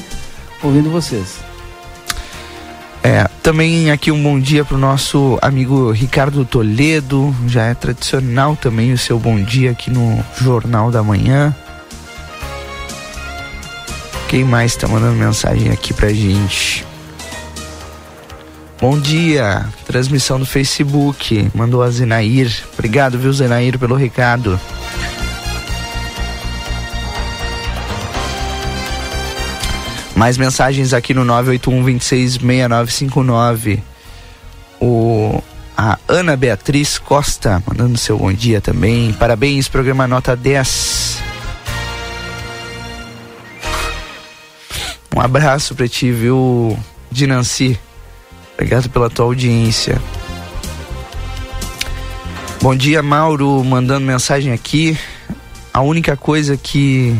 ouvindo 0.61 0.91
vocês. 0.91 1.37
É, 3.01 3.27
também 3.41 3.89
aqui 3.89 4.11
um 4.11 4.21
bom 4.21 4.39
dia 4.39 4.63
para 4.63 4.77
o 4.77 4.79
nosso 4.79 5.39
amigo 5.41 5.89
Ricardo 5.89 6.45
Toledo. 6.45 7.35
Já 7.47 7.63
é 7.63 7.73
tradicional 7.73 8.55
também 8.55 8.93
o 8.93 8.97
seu 8.97 9.17
bom 9.17 9.41
dia 9.41 9.71
aqui 9.71 9.89
no 9.89 10.23
Jornal 10.39 10.91
da 10.91 11.01
Manhã. 11.01 11.55
Quem 14.27 14.43
mais 14.43 14.73
está 14.73 14.87
mandando 14.87 15.15
mensagem 15.15 15.71
aqui 15.71 15.91
pra 15.91 16.13
gente? 16.13 16.85
Bom 18.83 18.99
dia, 18.99 19.65
transmissão 19.85 20.37
do 20.37 20.45
Facebook. 20.45 21.49
Mandou 21.55 21.81
a 21.81 21.89
Zenair. 21.89 22.51
Obrigado, 22.73 23.17
viu, 23.17 23.31
Zenair, 23.31 23.79
pelo 23.79 23.95
recado. 23.95 24.59
Mais 30.13 30.37
mensagens 30.37 30.91
aqui 30.91 31.13
no 31.13 31.23
981-266959. 31.23 33.79
O, 34.81 35.41
a 35.77 35.97
Ana 36.05 36.35
Beatriz 36.35 36.99
Costa 36.99 37.63
mandando 37.65 37.97
seu 37.97 38.17
bom 38.17 38.33
dia 38.33 38.59
também. 38.59 39.13
Parabéns, 39.13 39.69
programa 39.69 40.09
nota 40.09 40.35
10. 40.35 41.23
Um 45.15 45.21
abraço 45.21 45.73
pra 45.73 45.87
ti, 45.87 46.11
viu, 46.11 46.77
Dinanci? 47.09 47.79
Obrigado 48.63 48.89
pela 48.89 49.09
tua 49.09 49.25
audiência. 49.25 50.01
Bom 52.61 52.73
dia, 52.73 53.03
Mauro, 53.03 53.61
mandando 53.61 54.05
mensagem 54.05 54.53
aqui. 54.53 54.97
A 55.73 55.81
única 55.81 56.15
coisa 56.15 56.55
que 56.55 57.13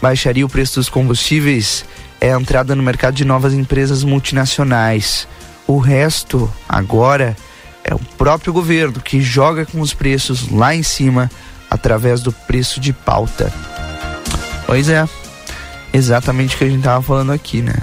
baixaria 0.00 0.46
o 0.46 0.48
preço 0.48 0.76
dos 0.76 0.88
combustíveis 0.88 1.84
é 2.20 2.32
a 2.32 2.38
entrada 2.40 2.76
no 2.76 2.82
mercado 2.82 3.14
de 3.14 3.24
novas 3.24 3.54
empresas 3.54 4.04
multinacionais. 4.04 5.26
O 5.66 5.78
resto, 5.78 6.48
agora, 6.68 7.36
é 7.82 7.92
o 7.92 7.98
próprio 7.98 8.52
governo 8.52 9.00
que 9.00 9.20
joga 9.20 9.66
com 9.66 9.80
os 9.80 9.92
preços 9.92 10.48
lá 10.48 10.76
em 10.76 10.84
cima 10.84 11.28
através 11.68 12.20
do 12.20 12.30
preço 12.30 12.78
de 12.78 12.92
pauta. 12.92 13.52
Pois 14.64 14.88
é, 14.88 15.08
exatamente 15.92 16.54
o 16.54 16.58
que 16.58 16.64
a 16.64 16.68
gente 16.68 16.78
estava 16.78 17.02
falando 17.02 17.32
aqui, 17.32 17.60
né? 17.60 17.74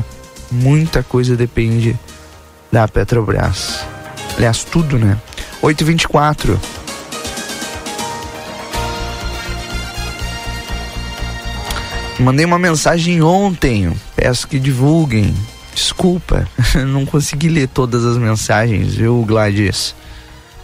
Muita 0.50 1.04
coisa 1.04 1.36
depende 1.36 2.00
da 2.72 2.88
Petrobras. 2.88 3.86
Aliás, 4.38 4.64
tudo, 4.64 4.98
né? 4.98 5.18
824. 5.62 6.60
Mandei 12.20 12.46
uma 12.46 12.60
mensagem 12.60 13.22
ontem, 13.22 13.94
peço 14.16 14.48
que 14.48 14.60
divulguem. 14.60 15.34
Desculpa, 15.74 16.46
não 16.88 17.06
consegui 17.06 17.48
ler 17.48 17.70
todas 17.70 18.04
as 18.04 18.18
mensagens, 18.18 18.96
viu, 18.96 19.24
Gladys? 19.26 19.96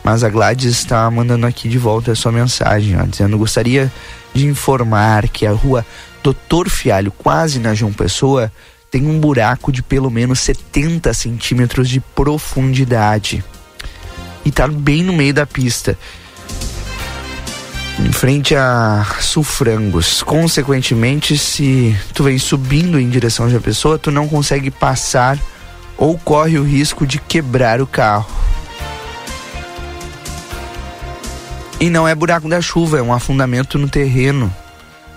Mas 0.03 0.23
a 0.23 0.29
Gladys 0.29 0.65
está 0.65 1.09
mandando 1.09 1.47
aqui 1.47 1.69
de 1.69 1.77
volta 1.77 2.11
a 2.11 2.15
sua 2.15 2.31
mensagem, 2.31 2.97
ó, 2.99 3.03
dizendo: 3.03 3.37
gostaria 3.37 3.91
de 4.33 4.45
informar 4.45 5.29
que 5.29 5.45
a 5.47 5.51
rua 5.51 5.85
Doutor 6.21 6.69
Fialho, 6.69 7.11
quase 7.11 7.59
na 7.59 7.73
João 7.73 7.93
Pessoa, 7.93 8.51
tem 8.95 9.09
um 9.09 9.19
buraco 9.19 9.73
de 9.73 9.83
pelo 9.83 10.09
menos 10.09 10.39
70 10.39 11.13
centímetros 11.13 11.89
de 11.89 11.99
profundidade. 11.99 13.43
E 14.45 14.47
está 14.47 14.69
bem 14.69 15.03
no 15.03 15.11
meio 15.11 15.33
da 15.33 15.45
pista 15.45 15.97
em 17.99 18.09
frente 18.13 18.55
a 18.55 19.05
Sulfrangos. 19.19 20.23
Consequentemente, 20.23 21.37
se 21.37 21.93
tu 22.13 22.23
vem 22.23 22.39
subindo 22.39 22.97
em 22.97 23.09
direção 23.09 23.53
a 23.53 23.59
pessoa, 23.59 23.99
tu 23.99 24.11
não 24.11 24.29
consegue 24.29 24.71
passar 24.71 25.37
ou 25.97 26.17
corre 26.17 26.57
o 26.57 26.63
risco 26.63 27.05
de 27.05 27.19
quebrar 27.19 27.81
o 27.81 27.87
carro. 27.87 28.33
E 31.81 31.89
não 31.89 32.07
é 32.07 32.15
buraco 32.15 32.47
da 32.47 32.61
chuva, 32.61 32.99
é 32.99 33.01
um 33.01 33.11
afundamento 33.11 33.77
no 33.77 33.89
terreno. 33.89 34.55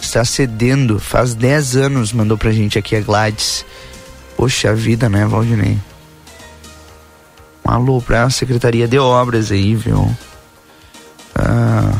Está 0.00 0.24
cedendo. 0.24 0.98
Faz 0.98 1.34
10 1.34 1.76
anos 1.76 2.12
mandou 2.12 2.38
pra 2.38 2.52
gente 2.52 2.78
aqui 2.78 2.96
a 2.96 3.00
Gladys. 3.00 3.64
Poxa 4.36 4.74
vida, 4.74 5.08
né, 5.08 5.26
Valdinei? 5.26 5.78
Um 7.66 7.70
alô 7.70 8.00
pra 8.00 8.30
Secretaria 8.30 8.88
de 8.88 8.98
Obras 8.98 9.50
aí, 9.50 9.74
viu? 9.74 10.14
Ah 11.34 11.92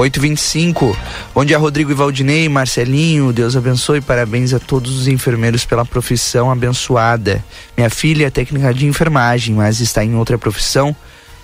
825. 0.00 0.96
Bom 1.34 1.44
dia, 1.44 1.58
Rodrigo 1.58 1.90
e 1.90 1.94
Valdinei, 1.94 2.48
Marcelinho. 2.48 3.32
Deus 3.32 3.54
abençoe 3.54 4.00
parabéns 4.00 4.54
a 4.54 4.58
todos 4.58 4.98
os 4.98 5.08
enfermeiros 5.08 5.64
pela 5.64 5.84
profissão 5.84 6.50
abençoada. 6.50 7.44
Minha 7.76 7.90
filha 7.90 8.26
é 8.26 8.30
técnica 8.30 8.72
de 8.72 8.86
enfermagem, 8.86 9.54
mas 9.54 9.80
está 9.80 10.02
em 10.04 10.14
outra 10.14 10.38
profissão. 10.38 10.96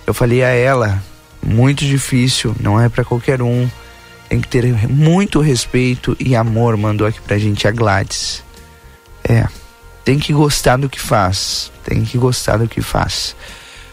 Eu 0.05 0.13
falei 0.13 0.43
a 0.43 0.49
ela, 0.49 1.03
muito 1.47 1.85
difícil, 1.85 2.55
não 2.59 2.79
é 2.79 2.89
para 2.89 3.05
qualquer 3.05 3.41
um. 3.41 3.67
Tem 4.27 4.41
que 4.41 4.47
ter 4.47 4.65
muito 4.89 5.39
respeito 5.39 6.15
e 6.19 6.35
amor, 6.35 6.75
mandou 6.75 7.07
aqui 7.07 7.21
pra 7.21 7.37
gente 7.37 7.65
a 7.65 7.71
Gladys. 7.71 8.43
É, 9.23 9.47
tem 10.03 10.19
que 10.19 10.33
gostar 10.33 10.77
do 10.77 10.89
que 10.89 10.99
faz. 10.99 11.71
Tem 11.83 12.03
que 12.03 12.17
gostar 12.17 12.57
do 12.57 12.67
que 12.67 12.81
faz. 12.81 13.35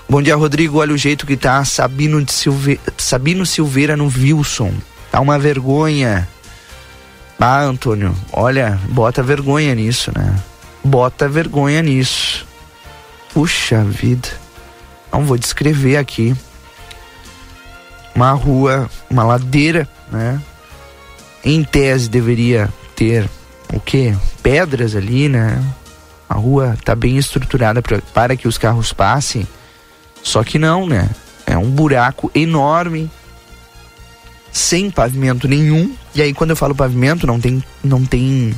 Bom 0.08 0.20
dia, 0.20 0.34
Rodrigo. 0.34 0.78
Olha 0.78 0.92
o 0.92 0.98
jeito 0.98 1.26
que 1.26 1.36
tá 1.36 1.64
Sabino, 1.64 2.22
de 2.22 2.32
Silve... 2.32 2.80
Sabino 2.98 3.46
Silveira 3.46 3.96
no 3.96 4.06
Wilson. 4.06 4.72
Tá 5.10 5.20
uma 5.20 5.38
vergonha. 5.38 6.28
Ah, 7.38 7.62
Antônio, 7.62 8.14
olha, 8.32 8.80
bota 8.88 9.22
vergonha 9.22 9.74
nisso, 9.74 10.10
né? 10.14 10.34
Bota 10.82 11.28
vergonha 11.28 11.82
nisso. 11.82 12.46
Puxa 13.32 13.84
vida. 13.84 14.28
Não 15.12 15.24
vou 15.24 15.36
descrever 15.36 15.96
aqui. 15.96 16.34
Uma 18.14 18.32
rua, 18.32 18.88
uma 19.10 19.24
ladeira, 19.24 19.88
né? 20.10 20.40
Em 21.44 21.62
tese 21.64 22.08
deveria 22.08 22.72
ter 22.94 23.28
o 23.72 23.80
quê? 23.80 24.14
Pedras 24.42 24.94
ali, 24.94 25.28
né? 25.28 25.62
A 26.28 26.34
rua 26.34 26.76
tá 26.84 26.94
bem 26.94 27.16
estruturada 27.16 27.82
pra, 27.82 28.00
para 28.12 28.36
que 28.36 28.48
os 28.48 28.56
carros 28.56 28.92
passem. 28.92 29.46
Só 30.22 30.42
que 30.42 30.58
não, 30.58 30.86
né? 30.86 31.10
É 31.46 31.58
um 31.58 31.70
buraco 31.70 32.30
enorme, 32.34 33.10
sem 34.50 34.90
pavimento 34.90 35.46
nenhum. 35.46 35.94
E 36.14 36.22
aí 36.22 36.32
quando 36.32 36.50
eu 36.50 36.56
falo 36.56 36.74
pavimento, 36.74 37.26
não 37.26 37.40
tem, 37.40 37.62
não 37.82 38.04
tem 38.04 38.54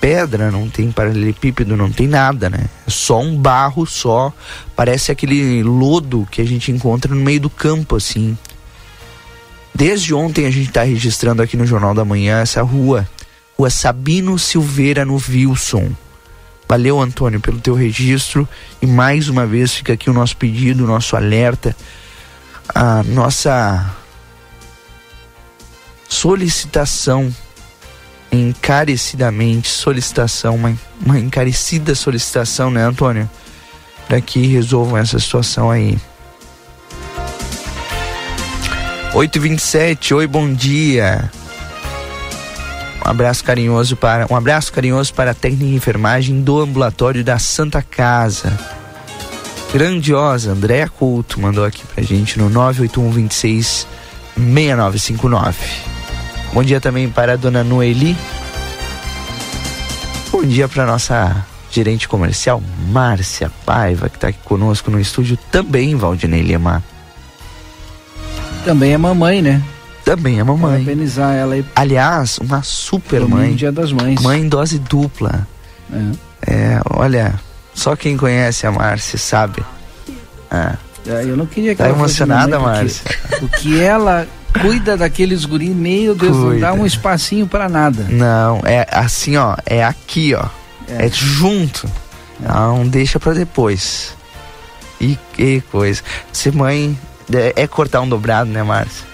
pedra, 0.00 0.50
não 0.50 0.68
tem 0.68 0.90
paralelepípedo, 0.90 1.76
não 1.76 1.90
tem 1.90 2.08
nada, 2.08 2.50
né? 2.50 2.66
É 2.86 2.90
só 2.90 3.20
um 3.20 3.36
barro 3.36 3.86
só, 3.86 4.32
parece 4.74 5.12
aquele 5.12 5.62
lodo 5.62 6.26
que 6.30 6.40
a 6.40 6.44
gente 6.44 6.72
encontra 6.72 7.14
no 7.14 7.20
meio 7.20 7.40
do 7.40 7.50
campo, 7.50 7.96
assim. 7.96 8.36
Desde 9.74 10.12
ontem 10.12 10.46
a 10.46 10.50
gente 10.50 10.68
está 10.68 10.82
registrando 10.82 11.42
aqui 11.42 11.56
no 11.56 11.66
Jornal 11.66 11.94
da 11.94 12.04
Manhã 12.04 12.40
essa 12.40 12.62
rua, 12.62 13.08
Rua 13.56 13.70
Sabino 13.70 14.38
Silveira 14.38 15.04
no 15.04 15.14
Wilson. 15.14 15.90
Valeu, 16.68 17.00
Antônio, 17.00 17.40
pelo 17.40 17.60
teu 17.60 17.74
registro 17.74 18.48
e 18.80 18.86
mais 18.86 19.28
uma 19.28 19.46
vez 19.46 19.74
fica 19.74 19.92
aqui 19.92 20.08
o 20.08 20.12
nosso 20.12 20.36
pedido, 20.36 20.84
o 20.84 20.86
nosso 20.86 21.16
alerta, 21.16 21.74
a 22.74 23.02
nossa 23.02 23.92
solicitação 26.08 27.34
encarecidamente, 28.32 29.68
solicitação, 29.68 30.54
uma, 30.54 30.78
uma 31.04 31.18
encarecida 31.18 31.94
solicitação, 31.94 32.70
né, 32.70 32.84
Antônio? 32.84 33.28
Para 34.06 34.20
que 34.20 34.46
resolvam 34.46 34.96
essa 34.96 35.18
situação 35.18 35.70
aí. 35.70 35.98
827, 39.12 40.14
oi, 40.14 40.26
bom 40.28 40.52
dia. 40.52 41.30
Um 43.04 43.10
abraço 43.10 43.42
carinhoso 43.42 43.96
para 43.96 44.26
um 44.30 44.36
abraço 44.36 44.72
carinhoso 44.72 45.12
para 45.12 45.32
a 45.32 45.34
técnica 45.34 45.66
de 45.66 45.74
enfermagem 45.74 46.40
do 46.42 46.60
ambulatório 46.60 47.24
da 47.24 47.36
Santa 47.38 47.82
Casa. 47.82 48.56
Grandiosa, 49.72 50.52
Andréa 50.52 50.88
Couto 50.88 51.40
mandou 51.40 51.64
aqui 51.64 51.84
pra 51.86 52.04
gente 52.04 52.38
no 52.38 52.48
981 52.48 53.10
26 53.10 53.86
6959. 54.36 55.58
Bom 56.52 56.62
dia 56.62 56.80
também 56.80 57.08
para 57.08 57.32
a 57.32 57.36
dona 57.36 57.64
Noeli. 57.64 58.16
Bom 60.30 60.44
dia 60.44 60.68
para 60.68 60.86
nossa 60.86 61.44
gerente 61.68 62.08
comercial, 62.08 62.62
Márcia 62.90 63.50
Paiva, 63.66 64.08
que 64.08 64.16
está 64.16 64.28
aqui 64.28 64.38
conosco 64.44 64.88
no 64.88 65.00
estúdio 65.00 65.36
também, 65.50 65.96
Valdinei 65.96 66.42
Lima. 66.42 66.82
Também 68.64 68.92
é 68.92 68.98
mamãe, 68.98 69.40
né? 69.42 69.62
Também 70.04 70.38
é 70.38 70.44
mamãe. 70.44 70.84
Parabenizar 70.84 71.34
ela 71.34 71.54
aí. 71.54 71.64
Aliás, 71.74 72.38
uma 72.38 72.62
super 72.62 73.26
mãe. 73.26 73.54
Dia 73.54 73.72
das 73.72 73.92
Mães. 73.92 74.20
Mãe 74.20 74.40
em 74.40 74.48
dose 74.48 74.78
dupla. 74.78 75.46
É. 76.46 76.52
é. 76.52 76.80
olha, 76.90 77.34
só 77.74 77.96
quem 77.96 78.16
conhece 78.16 78.66
a 78.66 78.72
Márcia 78.72 79.18
sabe. 79.18 79.62
É. 80.50 80.74
é 81.06 81.24
eu 81.24 81.36
não 81.36 81.46
queria 81.46 81.74
que 81.74 81.78
tá 81.78 81.88
ela 81.88 81.96
emocionada, 81.96 82.58
Márcia? 82.58 83.04
O 83.40 83.48
que 83.48 83.80
ela 83.80 84.26
cuida 84.60 84.96
daqueles 84.96 85.44
guri, 85.44 85.70
meu 85.70 86.14
Deus, 86.14 86.36
cuida. 86.36 86.52
não 86.52 86.60
dá 86.60 86.72
um 86.72 86.84
espacinho 86.84 87.46
para 87.46 87.68
nada. 87.68 88.06
Não, 88.08 88.60
é 88.64 88.86
assim, 88.90 89.36
ó, 89.36 89.56
é 89.64 89.84
aqui, 89.84 90.34
ó. 90.34 90.46
É, 90.88 91.06
é 91.06 91.08
junto. 91.08 91.88
Não 92.40 92.86
deixa 92.86 93.20
para 93.20 93.32
depois. 93.32 94.14
E 95.00 95.16
que 95.32 95.62
coisa. 95.70 96.02
Ser 96.32 96.52
mãe 96.52 96.98
é, 97.32 97.62
é 97.62 97.66
cortar 97.66 98.00
um 98.00 98.08
dobrado, 98.08 98.50
né, 98.50 98.62
Márcia? 98.62 99.08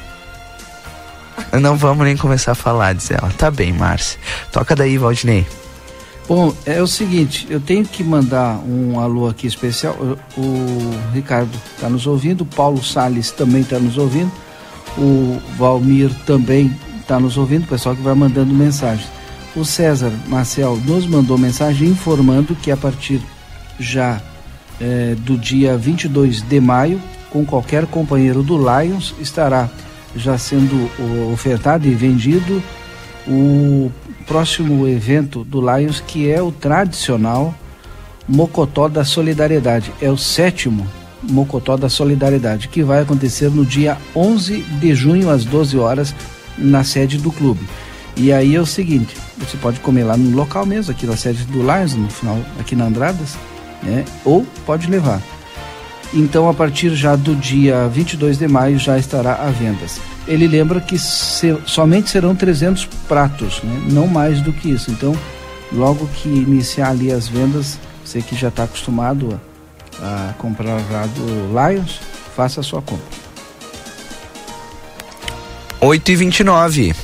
Não 1.60 1.76
vamos 1.76 2.04
nem 2.04 2.16
começar 2.16 2.52
a 2.52 2.54
falar, 2.54 2.94
diz 2.94 3.10
ela. 3.10 3.30
Tá 3.36 3.50
bem, 3.50 3.72
Márcia. 3.72 4.18
Toca 4.50 4.74
daí, 4.74 4.98
Valdinei. 4.98 5.46
Bom, 6.28 6.52
é 6.64 6.82
o 6.82 6.86
seguinte, 6.86 7.46
eu 7.48 7.60
tenho 7.60 7.84
que 7.84 8.02
mandar 8.02 8.58
um 8.66 8.98
alô 8.98 9.28
aqui 9.28 9.46
especial. 9.46 9.94
O, 9.94 10.40
o 10.40 11.12
Ricardo 11.12 11.56
está 11.74 11.88
nos 11.88 12.06
ouvindo, 12.06 12.40
o 12.40 12.46
Paulo 12.46 12.82
Sales 12.82 13.30
também 13.30 13.60
está 13.60 13.78
nos 13.78 13.96
ouvindo 13.96 14.32
o 14.98 15.38
Valmir 15.56 16.10
também 16.24 16.74
está 17.00 17.20
nos 17.20 17.36
ouvindo, 17.36 17.64
o 17.64 17.68
pessoal 17.68 17.94
que 17.94 18.02
vai 18.02 18.14
mandando 18.14 18.52
mensagens. 18.52 19.08
O 19.54 19.64
César 19.64 20.12
Marcel 20.26 20.76
nos 20.84 21.06
mandou 21.06 21.38
mensagem 21.38 21.88
informando 21.88 22.54
que 22.54 22.70
a 22.70 22.76
partir 22.76 23.20
já 23.78 24.20
é, 24.80 25.14
do 25.14 25.36
dia 25.36 25.76
22 25.76 26.42
de 26.42 26.60
maio, 26.60 27.00
com 27.30 27.44
qualquer 27.44 27.86
companheiro 27.86 28.42
do 28.42 28.56
Lions, 28.56 29.14
estará 29.20 29.68
já 30.14 30.38
sendo 30.38 30.90
ofertado 31.32 31.86
e 31.86 31.94
vendido 31.94 32.62
o 33.28 33.90
próximo 34.26 34.86
evento 34.88 35.44
do 35.44 35.60
Lions, 35.60 36.00
que 36.00 36.30
é 36.30 36.40
o 36.40 36.50
tradicional 36.50 37.54
Mocotó 38.28 38.88
da 38.88 39.04
Solidariedade. 39.04 39.92
É 40.00 40.10
o 40.10 40.16
sétimo 40.16 40.86
Mocotó 41.22 41.76
da 41.76 41.88
Solidariedade, 41.88 42.68
que 42.68 42.82
vai 42.82 43.02
acontecer 43.02 43.50
no 43.50 43.64
dia 43.64 43.96
11 44.14 44.62
de 44.62 44.94
junho 44.94 45.30
às 45.30 45.44
12 45.44 45.76
horas 45.78 46.14
na 46.56 46.82
sede 46.84 47.18
do 47.18 47.30
clube. 47.30 47.66
E 48.16 48.32
aí 48.32 48.56
é 48.56 48.60
o 48.60 48.66
seguinte, 48.66 49.14
você 49.36 49.56
pode 49.58 49.78
comer 49.80 50.04
lá 50.04 50.16
no 50.16 50.34
local 50.34 50.64
mesmo, 50.64 50.90
aqui 50.90 51.04
na 51.04 51.16
sede 51.16 51.44
do 51.44 51.60
Lions, 51.60 51.94
no 51.94 52.08
final, 52.08 52.38
aqui 52.58 52.74
na 52.74 52.86
Andradas, 52.86 53.36
né? 53.82 54.04
Ou 54.24 54.46
pode 54.64 54.90
levar. 54.90 55.20
Então, 56.14 56.48
a 56.48 56.54
partir 56.54 56.94
já 56.94 57.16
do 57.16 57.34
dia 57.34 57.88
22 57.88 58.38
de 58.38 58.48
maio 58.48 58.78
já 58.78 58.98
estará 58.98 59.34
à 59.34 59.50
vendas. 59.50 60.00
Ele 60.26 60.46
lembra 60.46 60.80
que 60.80 60.98
se, 60.98 61.56
somente 61.66 62.10
serão 62.10 62.34
300 62.34 62.84
pratos, 63.08 63.60
né? 63.62 63.82
não 63.90 64.06
mais 64.06 64.40
do 64.40 64.52
que 64.52 64.70
isso. 64.70 64.90
Então, 64.90 65.16
logo 65.72 66.06
que 66.08 66.28
iniciar 66.28 66.90
ali 66.90 67.12
as 67.12 67.28
vendas, 67.28 67.78
você 68.04 68.22
que 68.22 68.34
já 68.34 68.48
está 68.48 68.64
acostumado 68.64 69.34
a 69.34 69.56
a 70.02 70.34
comprar 70.38 70.78
já 70.90 71.06
do 71.06 71.48
Lions, 71.48 72.00
faça 72.34 72.60
a 72.60 72.62
sua 72.62 72.82
compra. 72.82 73.04
8 75.80 76.10
e 76.10 76.16
29 76.16 76.94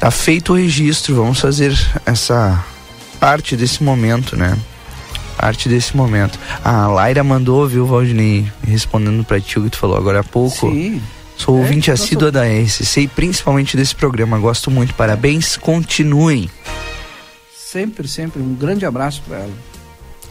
Tá 0.00 0.12
feito 0.12 0.52
o 0.52 0.56
registro, 0.56 1.16
vamos 1.16 1.40
fazer 1.40 1.76
essa 2.06 2.64
parte 3.18 3.56
desse 3.56 3.82
momento, 3.82 4.36
né? 4.36 4.56
Parte 5.38 5.68
desse 5.68 5.96
momento. 5.96 6.38
A 6.64 6.88
Laira 6.88 7.22
mandou, 7.22 7.66
viu, 7.66 7.86
Valdinei, 7.86 8.50
respondendo 8.66 9.24
para 9.24 9.40
ti 9.40 9.58
o 9.58 9.62
que 9.62 9.70
tu 9.70 9.78
falou 9.78 9.96
agora 9.96 10.20
há 10.20 10.24
pouco. 10.24 10.70
Sim. 10.70 11.00
Sou 11.36 11.56
é, 11.56 11.60
ouvinte 11.60 11.90
assídua 11.90 12.32
da 12.32 12.42
RCC 12.44 13.02
e 13.02 13.08
principalmente 13.08 13.76
desse 13.76 13.94
programa. 13.94 14.38
Gosto 14.38 14.70
muito. 14.70 14.94
Parabéns, 14.94 15.56
continuem. 15.56 16.50
Sempre, 17.56 18.08
sempre. 18.08 18.42
Um 18.42 18.54
grande 18.54 18.84
abraço 18.84 19.22
para 19.26 19.38
ela 19.38 19.68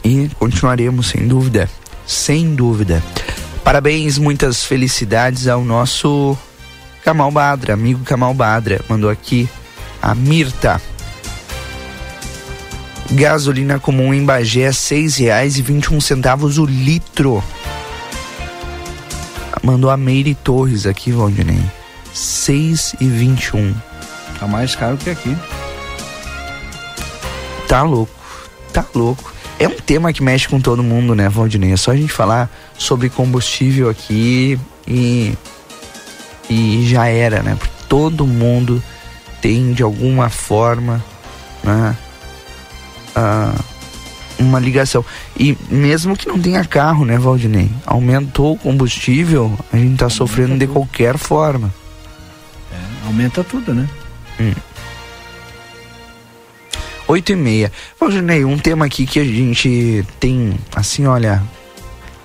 e 0.04 0.30
continuaremos 0.38 1.08
sem 1.08 1.26
dúvida, 1.26 1.68
sem 2.06 2.54
dúvida. 2.54 3.02
Parabéns, 3.62 4.18
muitas 4.18 4.64
felicidades 4.64 5.46
ao 5.46 5.64
nosso 5.64 6.36
Kamal 7.04 7.30
Badra, 7.30 7.74
amigo 7.74 8.04
Kamal 8.04 8.32
Badra, 8.32 8.80
mandou 8.88 9.10
aqui 9.10 9.48
a 10.00 10.14
Mirta. 10.14 10.80
Gasolina 13.10 13.78
comum 13.78 14.12
em 14.12 14.24
Bagé, 14.24 14.70
seis 14.70 15.16
reais 15.16 15.56
e 15.56 15.62
vinte 15.62 15.86
e 15.86 15.94
um 15.94 16.00
centavos 16.00 16.58
o 16.58 16.66
litro. 16.66 17.42
Mandou 19.62 19.90
a 19.90 19.96
Meire 19.96 20.34
Torres 20.34 20.86
aqui, 20.86 21.10
Valdinei. 21.10 21.60
Seis 22.12 22.94
e 23.00 23.06
vinte 23.06 23.46
e 23.46 23.56
um. 23.56 23.74
Tá 24.38 24.46
mais 24.46 24.76
caro 24.76 24.96
que 24.96 25.10
aqui. 25.10 25.36
Tá 27.66 27.82
louco, 27.82 28.12
tá 28.72 28.84
louco. 28.94 29.32
É 29.58 29.66
um 29.66 29.76
tema 29.76 30.12
que 30.12 30.22
mexe 30.22 30.48
com 30.48 30.60
todo 30.60 30.82
mundo, 30.82 31.14
né, 31.14 31.28
Valdinei? 31.28 31.72
É 31.72 31.76
só 31.76 31.90
a 31.90 31.96
gente 31.96 32.12
falar 32.12 32.48
sobre 32.76 33.08
combustível 33.08 33.90
aqui 33.90 34.58
e, 34.86 35.34
e 36.48 36.86
já 36.88 37.06
era, 37.06 37.42
né? 37.42 37.56
Porque 37.58 37.74
todo 37.88 38.26
mundo 38.26 38.82
tem 39.40 39.72
de 39.72 39.82
alguma 39.82 40.28
forma, 40.28 41.04
né? 41.64 41.96
Uh, 43.18 43.78
uma 44.38 44.60
ligação. 44.60 45.04
E 45.36 45.56
mesmo 45.68 46.16
que 46.16 46.28
não 46.28 46.40
tenha 46.40 46.64
carro, 46.64 47.04
né, 47.04 47.18
Valdinei? 47.18 47.70
Aumentou 47.84 48.54
o 48.54 48.58
combustível, 48.58 49.58
a 49.72 49.76
gente 49.76 49.96
tá 49.96 50.04
aumenta 50.04 50.08
sofrendo 50.08 50.50
tudo. 50.50 50.58
de 50.60 50.66
qualquer 50.68 51.18
forma. 51.18 51.74
É, 52.72 53.06
aumenta 53.06 53.42
tudo, 53.42 53.74
né? 53.74 53.88
Hum. 54.40 54.52
8 57.08 57.32
e 57.32 57.36
meia. 57.36 57.72
Valdinei, 57.98 58.44
um 58.44 58.58
tema 58.58 58.84
aqui 58.84 59.06
que 59.06 59.18
a 59.18 59.24
gente 59.24 60.06
tem, 60.20 60.54
assim, 60.76 61.06
olha, 61.06 61.42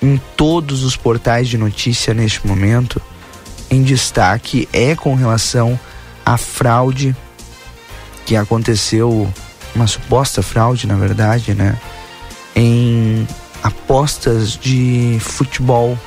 em 0.01 0.19
todos 0.35 0.83
os 0.83 0.97
portais 0.97 1.47
de 1.47 1.57
notícia 1.57 2.13
neste 2.13 2.45
momento, 2.45 3.01
em 3.71 3.81
destaque, 3.81 4.67
é 4.73 4.93
com 4.95 5.15
relação 5.15 5.79
à 6.25 6.37
fraude 6.37 7.15
que 8.25 8.35
aconteceu, 8.35 9.31
uma 9.75 9.87
suposta 9.87 10.41
fraude, 10.41 10.87
na 10.87 10.95
verdade, 10.95 11.53
né? 11.53 11.77
Em 12.55 13.27
apostas 13.63 14.57
de 14.57 15.17
futebol, 15.19 15.97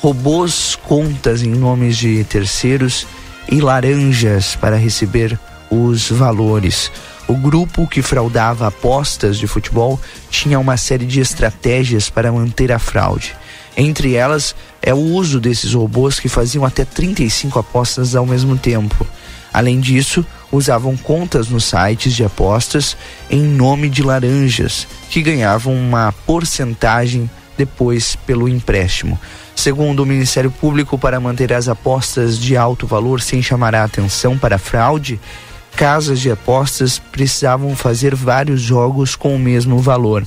robôs 0.00 0.76
contas 0.76 1.42
em 1.42 1.50
nomes 1.50 1.96
de 1.96 2.24
terceiros 2.24 3.06
e 3.50 3.60
laranjas 3.60 4.56
para 4.56 4.76
receber 4.76 5.38
os 5.70 6.10
valores. 6.10 6.90
O 7.26 7.34
grupo 7.34 7.86
que 7.86 8.00
fraudava 8.00 8.66
apostas 8.66 9.36
de 9.36 9.46
futebol 9.46 10.00
tinha 10.30 10.58
uma 10.58 10.76
série 10.76 11.04
de 11.04 11.20
estratégias 11.20 12.08
para 12.08 12.32
manter 12.32 12.72
a 12.72 12.78
fraude. 12.78 13.36
Entre 13.76 14.14
elas 14.14 14.56
é 14.80 14.94
o 14.94 14.98
uso 14.98 15.38
desses 15.38 15.74
robôs 15.74 16.18
que 16.18 16.28
faziam 16.28 16.64
até 16.64 16.84
35 16.84 17.58
apostas 17.58 18.16
ao 18.16 18.26
mesmo 18.26 18.56
tempo. 18.56 19.06
Além 19.52 19.78
disso, 19.78 20.24
usavam 20.50 20.96
contas 20.96 21.48
nos 21.48 21.64
sites 21.64 22.14
de 22.14 22.24
apostas 22.24 22.96
em 23.30 23.42
nome 23.42 23.88
de 23.88 24.02
laranjas, 24.02 24.86
que 25.10 25.22
ganhavam 25.22 25.74
uma 25.74 26.12
porcentagem 26.26 27.30
depois 27.56 28.16
pelo 28.16 28.48
empréstimo. 28.48 29.18
Segundo 29.54 30.04
o 30.04 30.06
Ministério 30.06 30.50
Público, 30.50 30.96
para 30.96 31.18
manter 31.18 31.52
as 31.52 31.68
apostas 31.68 32.38
de 32.38 32.56
alto 32.56 32.86
valor 32.86 33.20
sem 33.20 33.42
chamar 33.42 33.74
a 33.74 33.82
atenção 33.82 34.38
para 34.38 34.54
a 34.56 34.58
fraude, 34.58 35.20
casas 35.74 36.20
de 36.20 36.30
apostas 36.30 36.98
precisavam 36.98 37.74
fazer 37.74 38.14
vários 38.14 38.60
jogos 38.60 39.16
com 39.16 39.34
o 39.34 39.38
mesmo 39.38 39.78
valor. 39.78 40.24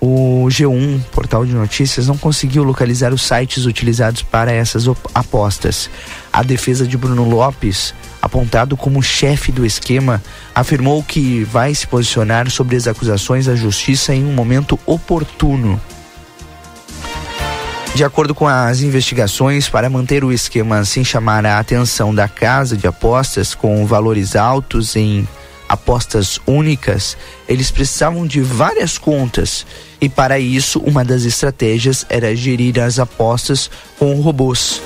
O 0.00 0.46
G1, 0.48 1.02
portal 1.12 1.44
de 1.44 1.52
notícias, 1.52 2.06
não 2.06 2.16
conseguiu 2.16 2.64
localizar 2.64 3.12
os 3.12 3.20
sites 3.20 3.66
utilizados 3.66 4.22
para 4.22 4.50
essas 4.50 4.86
apostas. 5.14 5.90
A 6.32 6.42
defesa 6.42 6.86
de 6.86 6.96
Bruno 6.96 7.28
Lopes, 7.28 7.92
apontado 8.20 8.76
como 8.76 9.02
chefe 9.02 9.50
do 9.50 9.64
esquema, 9.64 10.22
afirmou 10.54 11.02
que 11.02 11.44
vai 11.44 11.74
se 11.74 11.86
posicionar 11.86 12.50
sobre 12.50 12.76
as 12.76 12.86
acusações 12.86 13.48
à 13.48 13.54
justiça 13.54 14.14
em 14.14 14.24
um 14.24 14.32
momento 14.32 14.78
oportuno. 14.86 15.80
De 17.94 18.04
acordo 18.04 18.34
com 18.34 18.46
as 18.46 18.82
investigações, 18.82 19.68
para 19.68 19.90
manter 19.90 20.24
o 20.24 20.32
esquema 20.32 20.84
sem 20.84 21.04
chamar 21.04 21.44
a 21.44 21.58
atenção 21.58 22.14
da 22.14 22.28
casa 22.28 22.76
de 22.76 22.86
apostas 22.86 23.54
com 23.54 23.84
valores 23.84 24.36
altos 24.36 24.94
em 24.94 25.26
apostas 25.68 26.40
únicas, 26.46 27.16
eles 27.48 27.70
precisavam 27.70 28.26
de 28.26 28.40
várias 28.40 28.98
contas 28.98 29.66
e 30.00 30.08
para 30.08 30.38
isso 30.38 30.80
uma 30.80 31.04
das 31.04 31.24
estratégias 31.24 32.04
era 32.08 32.34
gerir 32.34 32.80
as 32.80 32.98
apostas 32.98 33.70
com 33.98 34.20
robôs, 34.20 34.82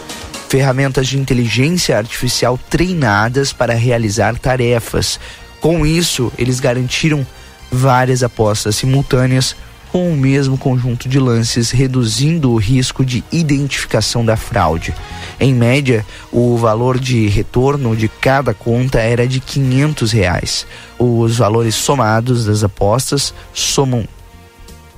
ferramentas 0.54 1.08
de 1.08 1.18
inteligência 1.18 1.98
artificial 1.98 2.56
treinadas 2.70 3.52
para 3.52 3.74
realizar 3.74 4.38
tarefas. 4.38 5.18
Com 5.60 5.84
isso, 5.84 6.30
eles 6.38 6.60
garantiram 6.60 7.26
várias 7.72 8.22
apostas 8.22 8.76
simultâneas 8.76 9.56
com 9.90 10.12
o 10.12 10.16
mesmo 10.16 10.56
conjunto 10.56 11.08
de 11.08 11.18
lances, 11.18 11.72
reduzindo 11.72 12.52
o 12.52 12.56
risco 12.56 13.04
de 13.04 13.24
identificação 13.32 14.24
da 14.24 14.36
fraude. 14.36 14.94
Em 15.40 15.52
média, 15.52 16.06
o 16.30 16.56
valor 16.56 17.00
de 17.00 17.26
retorno 17.26 17.96
de 17.96 18.06
cada 18.06 18.54
conta 18.54 19.00
era 19.00 19.26
de 19.26 19.40
500 19.40 20.12
reais. 20.12 20.66
Os 20.96 21.38
valores 21.38 21.74
somados 21.74 22.44
das 22.44 22.62
apostas 22.62 23.34
somam, 23.52 24.06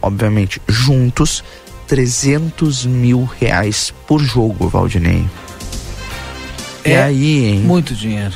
obviamente, 0.03 0.61
juntos 0.69 1.43
300 1.87 2.85
mil 2.85 3.25
reais 3.25 3.95
por 4.07 4.21
jogo, 4.21 4.69
Valdinei. 4.69 5.25
É 6.87 6.91
e 6.91 6.97
aí, 6.97 7.45
hein? 7.47 7.61
Muito 7.61 7.95
dinheiro. 7.95 8.35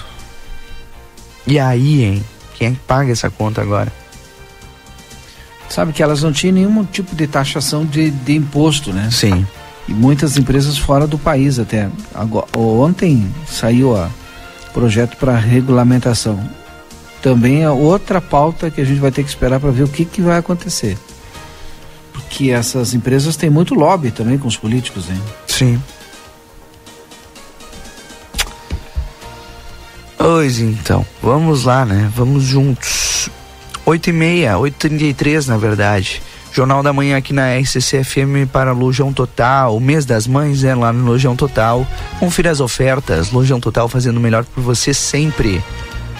E 1.47 1.59
aí, 1.59 2.05
hein? 2.05 2.25
Quem 2.55 2.69
é 2.69 2.71
que 2.73 2.77
paga 2.79 3.11
essa 3.11 3.31
conta 3.31 3.61
agora? 3.61 3.93
sabe 5.71 5.93
que 5.93 6.03
elas 6.03 6.23
não 6.23 6.33
tinham 6.33 6.55
nenhum 6.55 6.85
tipo 6.85 7.15
de 7.15 7.27
taxação 7.27 7.87
de, 7.87 8.11
de 8.11 8.35
imposto, 8.35 8.93
né? 8.93 9.09
Sim. 9.11 9.47
E 9.89 9.95
muitas 9.95 10.37
empresas 10.37 10.77
fora 10.77 11.07
do 11.07 11.17
país 11.17 11.59
até. 11.59 11.89
Agora, 12.15 12.47
ontem 12.57 13.33
saiu 13.47 13.95
o 13.95 14.11
projeto 14.75 15.17
para 15.17 15.37
regulamentação. 15.37 16.39
Também 17.23 17.63
é 17.63 17.71
outra 17.71 18.21
pauta 18.21 18.71
que 18.71 18.81
a 18.81 18.85
gente 18.85 18.99
vai 18.99 19.11
ter 19.11 19.23
que 19.23 19.29
esperar 19.29 19.61
para 19.61 19.71
ver 19.71 19.85
o 19.85 19.89
que, 19.89 20.05
que 20.05 20.21
vai 20.21 20.39
acontecer. 20.39 20.99
Porque 22.13 22.51
essas 22.51 22.93
empresas 22.95 23.37
têm 23.37 23.51
muito 23.51 23.75
lobby 23.75 24.11
também 24.11 24.39
com 24.39 24.49
os 24.49 24.57
políticos, 24.57 25.09
hein? 25.09 25.21
Sim. 25.47 25.81
Pois 30.23 30.61
então, 30.61 31.05
vamos 31.23 31.65
lá, 31.65 31.87
né? 31.87 32.13
Vamos 32.15 32.43
juntos. 32.43 33.31
8 33.87 34.11
e 34.11 34.13
meia, 34.13 34.59
8 34.59 34.75
e 34.75 34.79
33 34.79 35.47
na 35.47 35.57
verdade. 35.57 36.21
Jornal 36.53 36.83
da 36.83 36.93
Manhã 36.93 37.17
aqui 37.17 37.33
na 37.33 37.57
RCC-FM 37.57 38.47
para 38.53 38.73
Lojão 38.73 39.15
Total. 39.15 39.75
O 39.75 39.81
mês 39.81 40.05
das 40.05 40.27
mães 40.27 40.63
é 40.63 40.75
lá 40.75 40.93
no 40.93 41.07
Lojão 41.07 41.35
Total. 41.35 41.87
Confira 42.19 42.51
as 42.51 42.61
ofertas. 42.61 43.31
Lojão 43.33 43.59
Total 43.59 43.89
fazendo 43.89 44.19
o 44.19 44.21
melhor 44.21 44.45
por 44.45 44.63
você 44.63 44.93
sempre. 44.93 45.65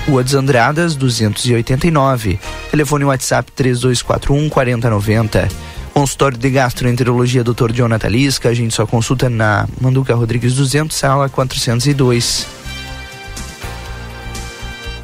Rua 0.09 0.25
dos 0.25 0.35
Andradas, 0.35 0.97
289. 0.97 2.41
Telefone 2.71 3.05
WhatsApp 3.05 3.53
3241 3.53 4.49
4090. 4.49 5.47
Consultório 5.93 6.39
de 6.39 6.49
Gastroenterologia 6.49 7.45
Dr. 7.45 7.71
Jonathan 7.71 8.09
Lisca. 8.09 8.49
A 8.49 8.55
gente 8.55 8.75
só 8.75 8.87
consulta 8.87 9.29
na 9.29 9.69
Manduca 9.79 10.15
Rodrigues 10.15 10.55
200, 10.55 10.97
sala 10.97 11.29
402 11.29 12.60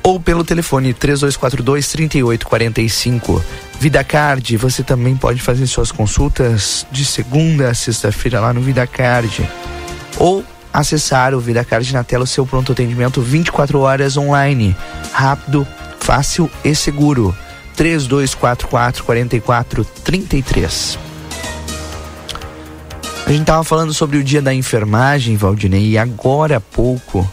ou 0.07 0.21
pelo 0.21 0.45
telefone 0.45 0.95
3242 0.95 1.89
3845. 1.89 3.45
VidaCard, 3.81 4.57
você 4.57 4.85
também 4.85 5.17
pode 5.17 5.43
fazer 5.43 5.67
suas 5.67 5.91
consultas 5.91 6.87
de 6.93 7.05
segunda 7.05 7.71
a 7.71 7.75
sexta-feira 7.75 8.39
lá 8.39 8.53
no 8.53 8.61
VidaCard. 8.61 9.51
Ou 10.17 10.45
acessar 10.73 11.35
o 11.35 11.41
VidaCard 11.41 11.93
na 11.93 12.05
tela, 12.05 12.25
seu 12.25 12.47
pronto 12.47 12.71
atendimento 12.71 13.21
24 13.21 13.81
horas 13.81 14.17
online. 14.17 14.77
Rápido, 15.13 15.67
fácil 15.99 16.49
e 16.65 16.73
seguro. 16.73 17.37
3244 17.75 19.03
4433. 19.03 20.99
A 23.27 23.33
gente 23.33 23.45
tava 23.45 23.65
falando 23.65 23.93
sobre 23.93 24.19
o 24.19 24.25
dia 24.25 24.41
da 24.41 24.55
enfermagem, 24.55 25.37
Valdinei, 25.37 25.89
e 25.89 25.99
agora 25.99 26.59
há 26.59 26.61
pouco 26.61 27.29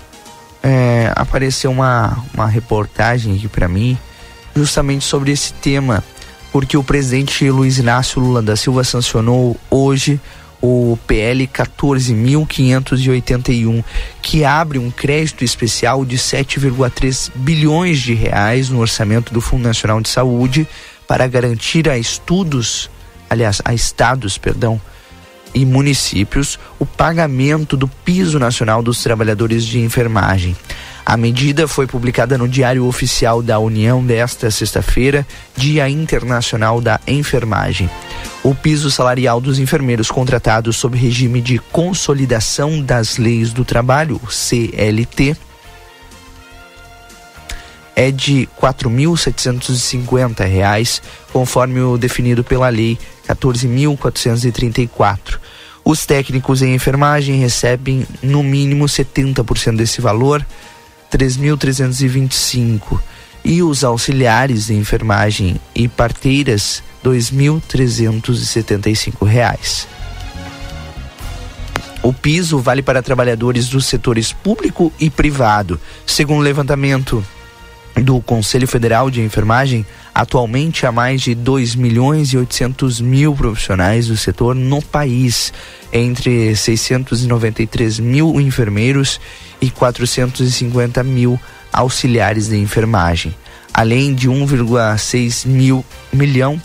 é, 0.64 1.12
apareceu 1.16 1.70
uma, 1.70 2.18
uma 2.34 2.48
reportagem 2.48 3.36
aqui 3.36 3.50
para 3.50 3.68
mim 3.68 3.98
justamente 4.56 5.04
sobre 5.04 5.32
esse 5.32 5.52
tema, 5.54 6.04
porque 6.52 6.78
o 6.78 6.84
presidente 6.84 7.50
Luiz 7.50 7.78
Inácio 7.78 8.20
Lula 8.22 8.42
da 8.42 8.56
Silva 8.56 8.84
sancionou 8.84 9.56
hoje 9.70 10.20
o 10.62 10.98
PL 11.06 11.46
14.581, 11.48 13.84
que 14.22 14.46
abre 14.46 14.80
um 14.80 14.90
crédito 14.90 15.44
especial 15.44 16.06
de 16.06 16.18
7,3 16.18 17.30
bilhões 17.36 18.00
de 18.00 18.14
reais 18.14 18.70
no 18.70 18.80
orçamento 18.80 19.34
do 19.34 19.42
Fundo 19.42 19.64
Nacional 19.64 20.00
de 20.00 20.08
Saúde 20.08 20.66
para 21.06 21.28
garantir 21.28 21.90
a 21.90 21.98
estudos, 21.98 22.90
aliás, 23.30 23.62
a 23.66 23.74
estados, 23.74 24.38
perdão, 24.38 24.80
e 25.54 25.66
municípios 25.66 26.58
o 26.80 26.86
pagamento 26.86 27.78
do 27.78 27.88
piso 27.88 28.40
nacional 28.40 28.82
dos 28.82 29.04
trabalhadores 29.04 29.66
de 29.66 29.80
enfermagem. 29.80 30.56
A 31.06 31.18
medida 31.18 31.68
foi 31.68 31.86
publicada 31.86 32.38
no 32.38 32.48
Diário 32.48 32.86
Oficial 32.86 33.44
da 33.44 33.60
União 33.60 34.02
desta 34.04 34.50
sexta-feira, 34.50 35.28
Dia 35.56 35.90
Internacional 35.90 36.80
da 36.80 36.98
Enfermagem. 37.06 37.90
O 38.42 38.56
piso 38.56 38.90
salarial 38.90 39.42
dos 39.42 39.60
enfermeiros 39.60 40.10
contratados 40.10 40.78
sob 40.78 40.98
regime 40.98 41.42
de 41.42 41.60
Consolidação 41.60 42.82
das 42.82 43.18
Leis 43.18 43.52
do 43.52 43.66
Trabalho, 43.66 44.22
CLT, 44.30 45.36
é 47.96 48.10
de 48.10 48.42
R$ 48.42 48.50
4.750, 48.62 51.02
conforme 51.32 51.80
o 51.82 51.96
definido 51.98 52.44
pela 52.44 52.70
Lei 52.70 52.98
14.434. 53.28 55.40
Os 55.86 56.06
técnicos 56.06 56.62
em 56.62 56.74
enfermagem 56.74 57.40
recebem 57.40 58.08
no 58.22 58.42
mínimo 58.42 58.86
70% 58.86 59.76
desse 59.76 60.00
valor, 60.00 60.46
3.325, 61.12 63.02
e 63.44 63.62
os 63.62 63.84
auxiliares 63.84 64.68
de 64.68 64.74
enfermagem 64.74 65.60
e 65.76 65.90
parteiras, 65.90 66.82
R$ 67.04 67.10
2.375. 67.12 69.86
O 72.02 72.14
piso 72.14 72.60
vale 72.60 72.82
para 72.82 73.02
trabalhadores 73.02 73.68
dos 73.70 73.86
setores 73.86 74.32
público 74.34 74.92
e 75.00 75.10
privado. 75.10 75.80
Segundo 76.06 76.40
o 76.40 76.44
levantamento 76.44 77.26
do 78.02 78.20
Conselho 78.22 78.68
Federal 78.68 79.10
de 79.10 79.22
Enfermagem, 79.22 79.86
atualmente 80.14 80.86
há 80.86 80.92
mais 80.92 81.22
de 81.22 81.36
2 81.36 81.76
milhões 81.76 82.30
e 82.30 82.38
800 82.38 83.00
mil 83.00 83.36
profissionais 83.36 84.08
do 84.08 84.18
setor 84.18 84.56
no 84.56 84.82
país, 84.82 85.54
entre 85.92 86.56
693 86.56 88.00
mil 88.00 88.40
enfermeiros 88.42 89.22
e 89.62 89.70
450 89.70 91.04
mil 91.04 91.40
auxiliares 91.72 92.48
de 92.48 92.58
enfermagem, 92.58 93.34
além 93.74 94.14
de 94.14 94.30
1,6 94.30 95.48
mil 95.48 95.86
milhão 96.12 96.62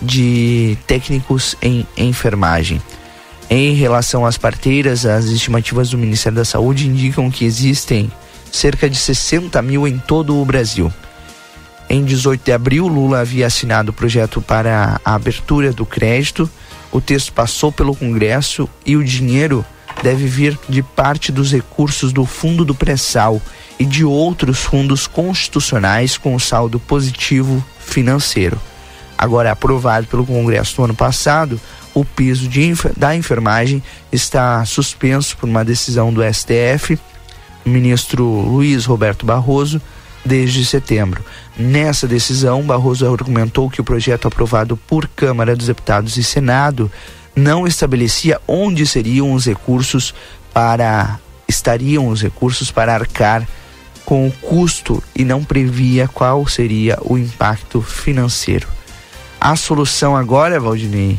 de 0.00 0.78
técnicos 0.86 1.56
em 1.60 1.86
enfermagem. 1.96 2.80
Em 3.50 3.74
relação 3.74 4.26
às 4.26 4.36
parteiras, 4.36 5.06
as 5.06 5.24
estimativas 5.26 5.90
do 5.90 5.98
Ministério 5.98 6.36
da 6.36 6.44
Saúde 6.44 6.86
indicam 6.86 7.30
que 7.30 7.44
existem 7.44 8.10
cerca 8.50 8.88
de 8.88 8.96
60 8.96 9.60
mil 9.62 9.86
em 9.86 9.98
todo 9.98 10.36
o 10.36 10.44
Brasil. 10.44 10.92
Em 11.90 12.04
18 12.04 12.44
de 12.44 12.52
abril, 12.52 12.86
Lula 12.86 13.20
havia 13.20 13.46
assinado 13.46 13.90
o 13.90 13.94
projeto 13.94 14.42
para 14.42 15.00
a 15.04 15.14
abertura 15.14 15.72
do 15.72 15.86
crédito. 15.86 16.48
O 16.92 17.00
texto 17.00 17.32
passou 17.32 17.72
pelo 17.72 17.96
Congresso 17.96 18.68
e 18.84 18.96
o 18.96 19.02
dinheiro 19.02 19.64
deve 20.02 20.26
vir 20.26 20.58
de 20.68 20.82
parte 20.82 21.32
dos 21.32 21.52
recursos 21.52 22.12
do 22.12 22.26
Fundo 22.26 22.64
do 22.64 22.74
Pré-Sal 22.74 23.40
e 23.78 23.84
de 23.86 24.04
outros 24.04 24.60
fundos 24.60 25.06
constitucionais 25.06 26.18
com 26.18 26.38
saldo 26.38 26.78
positivo 26.78 27.64
financeiro. 27.78 28.60
Agora 29.16 29.50
aprovado 29.50 30.06
pelo 30.06 30.26
Congresso 30.26 30.74
no 30.78 30.84
ano 30.84 30.94
passado, 30.94 31.60
o 31.94 32.04
piso 32.04 32.48
de, 32.48 32.72
da 32.96 33.16
enfermagem 33.16 33.82
está 34.12 34.64
suspenso 34.64 35.36
por 35.36 35.48
uma 35.48 35.64
decisão 35.64 36.12
do 36.12 36.22
STF 36.22 36.98
ministro 37.68 38.24
Luiz 38.24 38.84
Roberto 38.84 39.24
Barroso 39.24 39.80
desde 40.24 40.64
setembro. 40.64 41.24
Nessa 41.56 42.06
decisão, 42.06 42.62
Barroso 42.62 43.06
argumentou 43.10 43.70
que 43.70 43.80
o 43.80 43.84
projeto 43.84 44.28
aprovado 44.28 44.76
por 44.76 45.08
Câmara 45.08 45.54
dos 45.54 45.66
Deputados 45.66 46.16
e 46.16 46.24
Senado 46.24 46.90
não 47.34 47.66
estabelecia 47.66 48.40
onde 48.46 48.86
seriam 48.86 49.32
os 49.32 49.46
recursos 49.46 50.14
para 50.52 51.18
estariam 51.48 52.08
os 52.08 52.20
recursos 52.20 52.70
para 52.70 52.94
arcar 52.94 53.48
com 54.04 54.26
o 54.26 54.32
custo 54.32 55.02
e 55.14 55.24
não 55.24 55.42
previa 55.42 56.06
qual 56.08 56.46
seria 56.46 56.98
o 57.02 57.16
impacto 57.16 57.80
financeiro. 57.80 58.68
A 59.40 59.56
solução 59.56 60.16
agora, 60.16 60.60
Valdinei, 60.60 61.18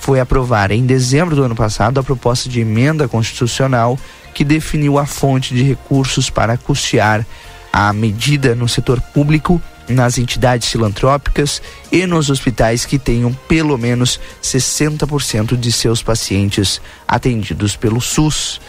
foi 0.00 0.18
aprovar 0.18 0.70
em 0.70 0.86
dezembro 0.86 1.36
do 1.36 1.42
ano 1.42 1.54
passado 1.54 2.00
a 2.00 2.02
proposta 2.02 2.48
de 2.48 2.60
emenda 2.60 3.06
constitucional 3.06 3.98
que 4.34 4.44
definiu 4.44 4.98
a 4.98 5.06
fonte 5.06 5.54
de 5.54 5.62
recursos 5.62 6.30
para 6.30 6.56
custear 6.56 7.26
a 7.72 7.92
medida 7.92 8.54
no 8.54 8.68
setor 8.68 9.00
público, 9.00 9.60
nas 9.88 10.18
entidades 10.18 10.68
filantrópicas 10.68 11.60
e 11.90 12.06
nos 12.06 12.30
hospitais 12.30 12.84
que 12.84 12.98
tenham 12.98 13.32
pelo 13.48 13.76
menos 13.76 14.20
60% 14.42 15.56
de 15.56 15.72
seus 15.72 16.02
pacientes 16.02 16.80
atendidos 17.06 17.76
pelo 17.76 18.00
SUS. 18.00 18.60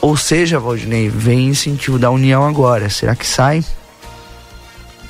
Ou 0.00 0.16
seja, 0.16 0.60
Valdinei, 0.60 1.08
vem 1.08 1.48
incentivo 1.48 1.98
da 1.98 2.10
União 2.10 2.46
agora. 2.46 2.90
Será 2.90 3.16
que 3.16 3.26
sai? 3.26 3.64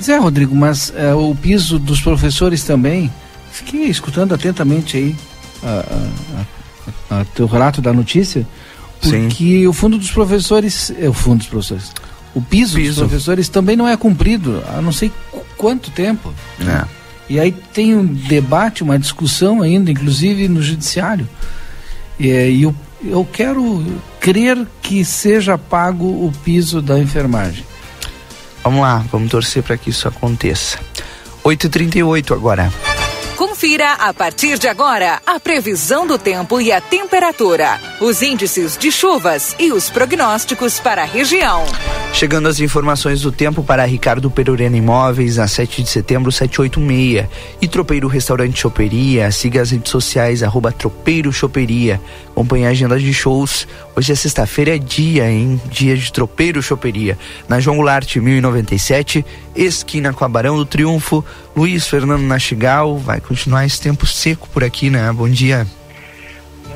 Zé 0.02 0.18
Rodrigo, 0.18 0.54
mas 0.54 0.92
é, 0.94 1.12
o 1.14 1.34
piso 1.34 1.78
dos 1.78 2.00
professores 2.00 2.62
também. 2.62 3.12
Fiquei 3.50 3.86
escutando 3.86 4.34
atentamente 4.34 4.96
aí 4.96 5.16
a 7.10 7.24
teu 7.34 7.46
relato 7.46 7.80
da 7.80 7.92
notícia. 7.92 8.46
Porque 9.00 9.44
Sim. 9.44 9.66
o 9.66 9.72
fundo 9.72 9.98
dos 9.98 10.10
professores, 10.10 10.92
é 10.98 11.08
o 11.08 11.12
fundo 11.12 11.38
dos 11.38 11.46
professores, 11.46 11.92
o 12.34 12.40
piso, 12.40 12.76
piso, 12.76 13.00
dos 13.00 13.08
professores 13.08 13.48
também 13.48 13.76
não 13.76 13.88
é 13.88 13.96
cumprido 13.96 14.62
há 14.68 14.80
não 14.80 14.92
sei 14.92 15.10
quanto 15.56 15.90
tempo. 15.90 16.32
É. 16.60 16.84
E 17.28 17.40
aí 17.40 17.50
tem 17.50 17.94
um 17.94 18.04
debate, 18.04 18.82
uma 18.82 18.98
discussão 18.98 19.62
ainda, 19.62 19.90
inclusive 19.90 20.48
no 20.48 20.62
judiciário. 20.62 21.28
E, 22.18 22.28
e 22.28 22.62
eu, 22.62 22.74
eu 23.04 23.26
quero 23.30 23.84
crer 24.20 24.66
que 24.82 25.04
seja 25.04 25.58
pago 25.58 26.04
o 26.06 26.32
piso 26.44 26.80
da 26.80 26.98
enfermagem. 26.98 27.64
Vamos 28.62 28.80
lá, 28.80 29.04
vamos 29.10 29.30
torcer 29.30 29.62
para 29.62 29.76
que 29.76 29.90
isso 29.90 30.08
aconteça. 30.08 30.78
8h38 31.44 32.32
agora. 32.32 32.72
Confira 33.56 33.92
a 33.94 34.12
partir 34.12 34.58
de 34.58 34.68
agora 34.68 35.22
a 35.24 35.40
previsão 35.40 36.06
do 36.06 36.18
tempo 36.18 36.60
e 36.60 36.70
a 36.70 36.78
temperatura, 36.78 37.80
os 38.02 38.20
índices 38.20 38.76
de 38.76 38.92
chuvas 38.92 39.56
e 39.58 39.72
os 39.72 39.88
prognósticos 39.88 40.78
para 40.78 41.00
a 41.00 41.06
região. 41.06 41.64
Chegando 42.12 42.48
as 42.48 42.60
informações 42.60 43.22
do 43.22 43.32
tempo 43.32 43.64
para 43.64 43.86
Ricardo 43.86 44.30
Perurena 44.30 44.76
Imóveis, 44.76 45.38
a 45.38 45.48
7 45.48 45.82
de 45.82 45.88
setembro, 45.88 46.30
786. 46.30 47.26
E 47.58 47.66
Tropeiro 47.66 48.08
Restaurante 48.08 48.58
Choperia. 48.58 49.30
Siga 49.32 49.62
as 49.62 49.70
redes 49.70 49.90
sociais, 49.90 50.42
arroba 50.42 50.70
Tropeiro 50.70 51.32
Choperia. 51.32 51.98
Acompanhe 52.30 52.66
a 52.66 52.70
agenda 52.70 52.98
de 52.98 53.12
shows. 53.14 53.66
Hoje 53.94 54.12
é 54.12 54.14
sexta-feira, 54.14 54.76
é 54.76 54.78
dia, 54.78 55.30
hein? 55.30 55.60
Dia 55.70 55.96
de 55.96 56.12
Tropeiro 56.12 56.62
Choperia. 56.62 57.18
Na 57.48 57.58
João 57.60 57.76
Goulart, 57.76 58.16
1097, 58.16 59.24
esquina 59.54 60.12
com 60.12 60.24
a 60.24 60.28
Barão 60.28 60.56
do 60.56 60.66
Triunfo. 60.66 61.24
Luiz 61.54 61.86
Fernando 61.86 62.22
Nastigal. 62.22 62.98
Vai 62.98 63.20
continuar 63.20 63.45
esse 63.64 63.80
tempo 63.80 64.06
seco 64.06 64.48
por 64.48 64.64
aqui, 64.64 64.90
né? 64.90 65.12
Bom 65.12 65.28
dia. 65.28 65.66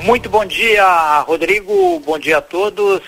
Muito 0.02 0.30
bom 0.30 0.44
dia, 0.44 1.20
Rodrigo. 1.20 2.00
Bom 2.00 2.18
dia 2.18 2.38
a 2.38 2.42
todos. 2.42 3.02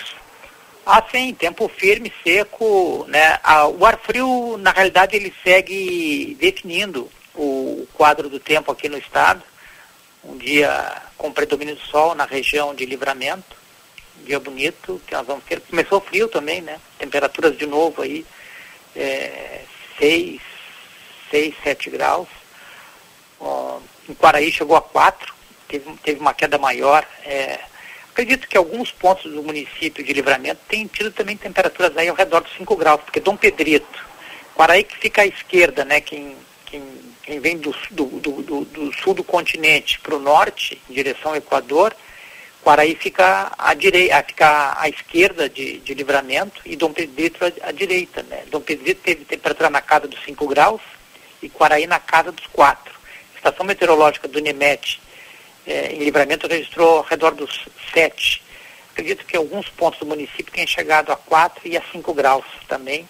Ah, 0.85 1.03
sim, 1.11 1.33
tempo 1.33 1.69
firme, 1.69 2.13
seco, 2.25 3.07
né? 3.09 3.39
Ah, 3.43 3.69
o 3.69 3.87
ar 3.87 3.99
frio, 3.99 4.57
na 4.59 4.73
realidade, 4.73 5.15
ele 5.15 5.33
segue 5.45 6.37
definindo 6.41 7.09
o 7.35 7.87
quadro 7.95 8.29
do 8.29 8.41
tempo 8.41 8.73
aqui 8.73 8.89
no 8.89 8.99
estado. 8.99 9.43
Um 10.25 10.37
dia 10.37 11.03
com 11.17 11.33
predomínio 11.33 11.77
do 11.77 11.83
sol 11.83 12.15
na 12.15 12.25
região 12.25 12.75
de 12.75 12.85
livramento, 12.85 13.57
um 14.21 14.25
dia 14.25 14.41
bonito, 14.41 15.01
que 15.07 15.15
nós 15.15 15.27
vamos 15.27 15.45
ter. 15.45 15.61
Começou 15.61 16.01
frio 16.01 16.29
também, 16.29 16.61
né? 16.61 16.79
Temperaturas 16.99 17.57
de 17.57 17.67
novo 17.67 18.03
aí, 18.03 18.27
é, 18.95 19.63
6, 19.99 20.41
6, 21.31 21.55
7 21.63 21.91
graus. 21.91 22.42
Em 24.09 24.15
Quaraí 24.15 24.51
chegou 24.51 24.77
a 24.77 24.83
4, 24.83 25.35
teve, 25.69 25.91
teve 26.03 26.21
uma 26.21 26.35
queda 26.35 26.59
maior. 26.59 27.07
É, 27.25 27.61
Acredito 28.13 28.47
que 28.47 28.59
alguns 28.59 28.93
pontos 28.93 29.33
do 29.33 29.43
município 29.43 30.05
de 30.05 30.13
Livramento 30.13 30.61
têm 30.69 30.87
tido 30.87 31.11
também 31.11 31.35
temperaturas 31.35 31.97
aí 31.97 32.09
ao 32.09 32.15
redor 32.15 32.43
dos 32.43 32.53
5 32.59 32.77
graus, 32.77 33.01
porque 33.01 33.21
Dom 33.21 33.37
Pedrito, 33.37 34.07
Quaraí 34.55 34.85
que 34.85 34.99
fica 34.99 35.23
à 35.23 35.27
esquerda, 35.27 35.83
né, 35.83 35.99
quem, 36.03 36.37
quem, 36.67 36.83
quem 37.23 37.41
vem 37.41 37.57
do, 37.57 37.75
do, 37.91 38.05
do, 38.21 38.65
do, 38.67 38.93
sul 39.03 39.15
do 39.15 39.25
continente 39.25 39.99
para 39.99 40.15
o 40.15 40.19
norte, 40.19 40.79
em 40.91 40.93
direção 40.93 41.31
ao 41.31 41.39
Equador, 41.39 41.97
Quaraí 42.63 42.95
fica 42.95 43.51
à, 43.57 43.73
direita, 43.73 44.23
fica 44.25 44.75
à 44.79 44.91
esquerda 44.91 45.49
de, 45.49 45.79
de 45.79 45.95
Livramento 45.95 46.61
e 46.67 46.77
Dom 46.77 46.93
Pedrito 46.93 47.43
à, 47.43 47.69
à 47.69 47.73
direita. 47.73 48.23
Né? 48.25 48.45
Dom 48.51 48.61
Pedrito 48.61 49.01
teve 49.03 49.25
temperatura 49.25 49.71
na 49.71 49.81
casa 49.81 50.07
dos 50.07 50.23
5 50.23 50.47
graus 50.49 50.83
e 51.43 51.49
Quaraí 51.49 51.87
na 51.87 51.99
casa 51.99 52.31
dos 52.31 52.47
4. 52.49 52.93
Estação 53.43 53.67
meteorológica 53.67 54.29
do 54.29 54.41
NEMET 54.41 55.01
é, 55.67 55.93
em 55.93 55.99
livramento 55.99 56.47
registrou 56.47 56.99
ao 56.99 57.03
redor 57.03 57.35
dos 57.35 57.67
7. 57.93 58.41
Acredito 58.93 59.27
que 59.27 59.37
alguns 59.37 59.69
pontos 59.69 59.99
do 59.99 60.07
município 60.07 60.53
tenham 60.53 60.69
chegado 60.69 61.11
a 61.11 61.17
4 61.17 61.67
e 61.67 61.77
a 61.77 61.83
5 61.91 62.15
graus 62.15 62.45
também. 62.69 63.09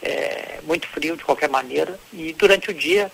É, 0.00 0.60
muito 0.62 0.86
frio 0.86 1.16
de 1.16 1.24
qualquer 1.24 1.48
maneira. 1.48 1.98
E 2.12 2.32
durante 2.34 2.70
o 2.70 2.74
dia 2.74 3.10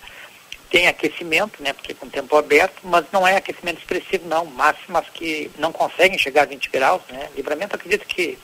tem 0.70 0.88
aquecimento, 0.88 1.62
né, 1.62 1.72
porque 1.72 1.94
com 1.94 2.04
o 2.04 2.10
tempo 2.10 2.36
aberto, 2.36 2.80
mas 2.84 3.06
não 3.10 3.26
é 3.26 3.36
aquecimento 3.36 3.78
expressivo 3.78 4.28
não, 4.28 4.44
máximas 4.44 5.08
que 5.14 5.50
não 5.58 5.72
conseguem 5.72 6.18
chegar 6.18 6.42
a 6.42 6.46
20 6.46 6.70
graus, 6.70 7.02
né. 7.08 7.30
Livramento 7.34 7.74
acredito 7.74 8.06
que 8.06 8.38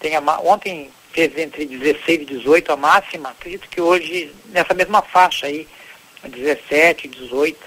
tenha, 0.00 0.20
ontem 0.40 0.90
fez 1.12 1.36
entre 1.36 1.66
16 1.66 2.22
e 2.22 2.24
18 2.24 2.72
a 2.72 2.76
máxima, 2.76 3.30
acredito 3.30 3.68
que 3.68 3.80
hoje 3.80 4.34
nessa 4.46 4.74
mesma 4.74 5.02
faixa 5.02 5.46
aí, 5.46 5.68
17, 6.28 7.08
18, 7.08 7.58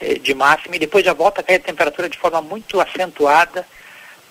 eh, 0.00 0.14
de 0.14 0.34
máxima 0.34 0.76
e 0.76 0.78
depois 0.78 1.04
já 1.04 1.12
volta 1.12 1.40
a 1.40 1.44
cair 1.44 1.56
a 1.56 1.60
temperatura 1.60 2.08
de 2.08 2.18
forma 2.18 2.40
muito 2.40 2.80
acentuada 2.80 3.66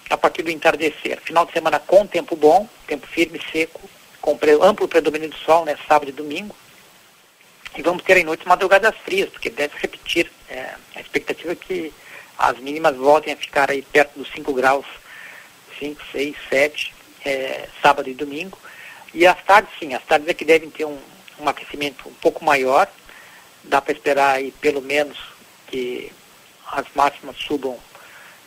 a 0.10 0.18
partir 0.18 0.42
do 0.42 0.52
entardecer. 0.52 1.20
Final 1.22 1.46
de 1.46 1.54
semana 1.54 1.80
com 1.80 2.06
tempo 2.08 2.36
bom, 2.36 2.68
tempo 2.88 3.06
firme, 3.08 3.40
seco, 3.52 3.80
com 4.22 4.38
amplo 4.62 4.88
predomínio 4.88 5.30
do 5.30 5.38
sol, 5.38 5.66
né, 5.66 5.78
sábado 5.88 6.10
e 6.10 6.14
domingo. 6.14 6.56
E 7.78 7.82
vamos 7.82 8.04
ter 8.04 8.18
em 8.18 8.24
noites 8.24 8.46
madrugadas 8.46 8.96
frias, 9.06 9.30
porque 9.30 9.50
deve 9.50 9.74
repetir. 9.78 10.30
É, 10.50 10.74
a 10.96 11.02
expectativa 11.02 11.52
é 11.52 11.56
que 11.56 11.94
as 12.38 12.58
mínimas 12.60 12.96
voltem 12.96 13.34
a 13.34 13.38
ficar 13.38 13.70
aí 13.70 13.82
perto 13.82 14.18
dos 14.18 14.32
5 14.32 14.54
graus, 14.54 14.86
5, 15.78 16.02
6, 16.12 16.36
7, 16.50 16.94
é, 17.26 17.68
sábado 17.82 18.10
e 18.10 18.14
domingo. 18.14 18.58
E 19.14 19.26
as 19.28 19.42
tardes, 19.44 19.72
sim, 19.80 19.94
as 19.94 20.04
tardes 20.04 20.28
é 20.28 20.34
que 20.34 20.46
devem 20.46 20.70
ter 20.70 20.86
um, 20.86 20.98
um 21.40 21.48
aquecimento 21.48 22.10
um 22.10 22.14
pouco 22.16 22.44
maior. 22.44 22.88
Dá 23.64 23.82
para 23.82 23.93
esperar 23.93 24.36
aí 24.36 24.51
pelo 24.51 24.82
menos 24.82 25.18
que 25.68 26.12
as 26.72 26.86
máximas 26.95 27.36
subam 27.38 27.78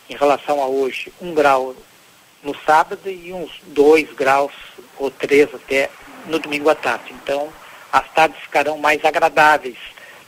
em 0.09 0.15
relação 0.15 0.61
a 0.61 0.67
hoje 0.67 1.13
um 1.21 1.33
grau 1.33 1.75
no 2.41 2.55
sábado 2.65 3.09
e 3.09 3.31
uns 3.31 3.51
dois 3.67 4.11
graus 4.13 4.53
ou 4.97 5.09
três 5.09 5.53
até 5.53 5.89
no 6.25 6.39
domingo 6.39 6.69
à 6.69 6.75
tarde. 6.75 7.13
Então, 7.13 7.51
as 7.91 8.09
tardes 8.11 8.39
ficarão 8.41 8.77
mais 8.77 9.03
agradáveis 9.05 9.77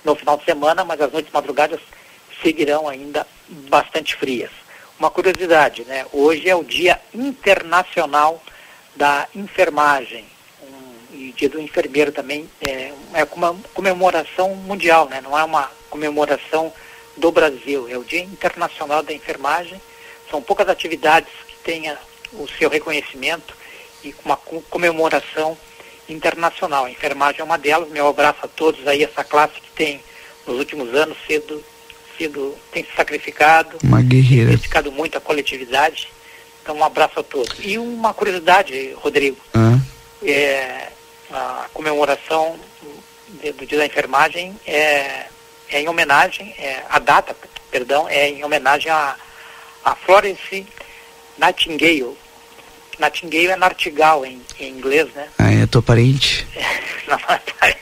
no 0.04 0.16
final 0.16 0.38
de 0.38 0.46
semana, 0.46 0.86
mas 0.86 1.02
as 1.02 1.12
noites 1.12 1.32
madrugadas 1.34 1.82
seguirão 2.42 2.88
ainda 2.88 3.26
bastante 3.70 4.16
frias. 4.16 4.52
Uma 4.98 5.12
curiosidade, 5.12 5.84
né? 5.86 6.06
Hoje 6.14 6.50
é 6.50 6.56
o 6.56 6.64
Dia 6.64 7.00
Internacional 7.14 8.42
da 8.96 9.28
Enfermagem 9.36 10.26
e 11.16 11.34
Dia 11.36 11.50
do 11.50 11.60
Enfermeiro 11.60 12.12
também 12.12 12.50
é, 12.62 12.92
é 13.14 13.28
uma 13.34 13.56
comemoração 13.74 14.56
mundial, 14.56 15.08
né? 15.10 15.22
Não 15.22 15.38
é 15.38 15.44
uma 15.44 15.72
comemoração 15.90 16.72
do 17.18 17.32
Brasil, 17.32 17.88
é 17.90 17.98
o 17.98 18.04
Dia 18.04 18.22
Internacional 18.22 19.02
da 19.02 19.14
Enfermagem. 19.14 19.82
São 20.30 20.42
poucas 20.42 20.68
atividades 20.68 21.30
que 21.48 21.56
tenha 21.64 21.98
o 22.34 22.48
seu 22.48 22.70
reconhecimento 22.70 23.54
e 24.04 24.14
uma 24.24 24.36
comemoração 24.38 25.58
internacional. 26.10 26.86
A 26.86 26.92
enfermagem 26.92 27.42
é 27.42 27.44
uma 27.44 27.58
delas. 27.58 27.90
Meu 27.90 28.08
abraço 28.08 28.40
a 28.44 28.48
todos 28.48 28.88
aí, 28.88 29.04
essa 29.04 29.24
classe 29.24 29.56
que 29.56 29.72
tem, 29.72 30.02
nos 30.46 30.58
últimos 30.58 30.94
anos, 30.94 31.18
sido, 31.26 31.64
sido 32.18 32.56
tem 32.72 32.84
se 32.84 32.92
sacrificado, 32.96 33.78
uma 33.84 34.02
guerreira. 34.02 34.48
Tem 34.48 34.58
dedicado 34.58 34.92
muito 34.92 35.18
à 35.18 35.22
coletividade. 35.22 36.10
Então, 36.62 36.78
um 36.78 36.84
abraço 36.84 37.20
a 37.20 37.24
todos. 37.24 37.58
E 37.64 37.78
uma 37.78 38.14
curiosidade, 38.14 38.94
Rodrigo. 38.94 39.38
Uhum. 39.54 39.80
É, 40.24 40.90
a 41.32 41.68
comemoração 41.74 42.60
do 43.58 43.66
Dia 43.66 43.80
da 43.80 43.86
Enfermagem 43.86 44.60
é, 44.66 45.26
é 45.70 45.82
em 45.82 45.88
homenagem, 45.88 46.54
é, 46.58 46.84
a 46.90 47.00
data, 47.00 47.36
perdão, 47.72 48.08
é 48.08 48.30
em 48.30 48.44
homenagem 48.44 48.92
a, 48.92 49.16
a 49.84 49.96
Florence 49.96 50.66
Nightingale, 51.38 52.18
Nightingale 53.00 53.48
é 53.48 53.56
Nartigal 53.56 54.26
em, 54.26 54.42
em 54.60 54.70
inglês, 54.70 55.12
né? 55.14 55.28
Ah, 55.38 55.52
é 55.52 55.68
tua 55.68 55.82
parente? 55.82 56.48
não, 57.08 57.18
é. 57.62 57.76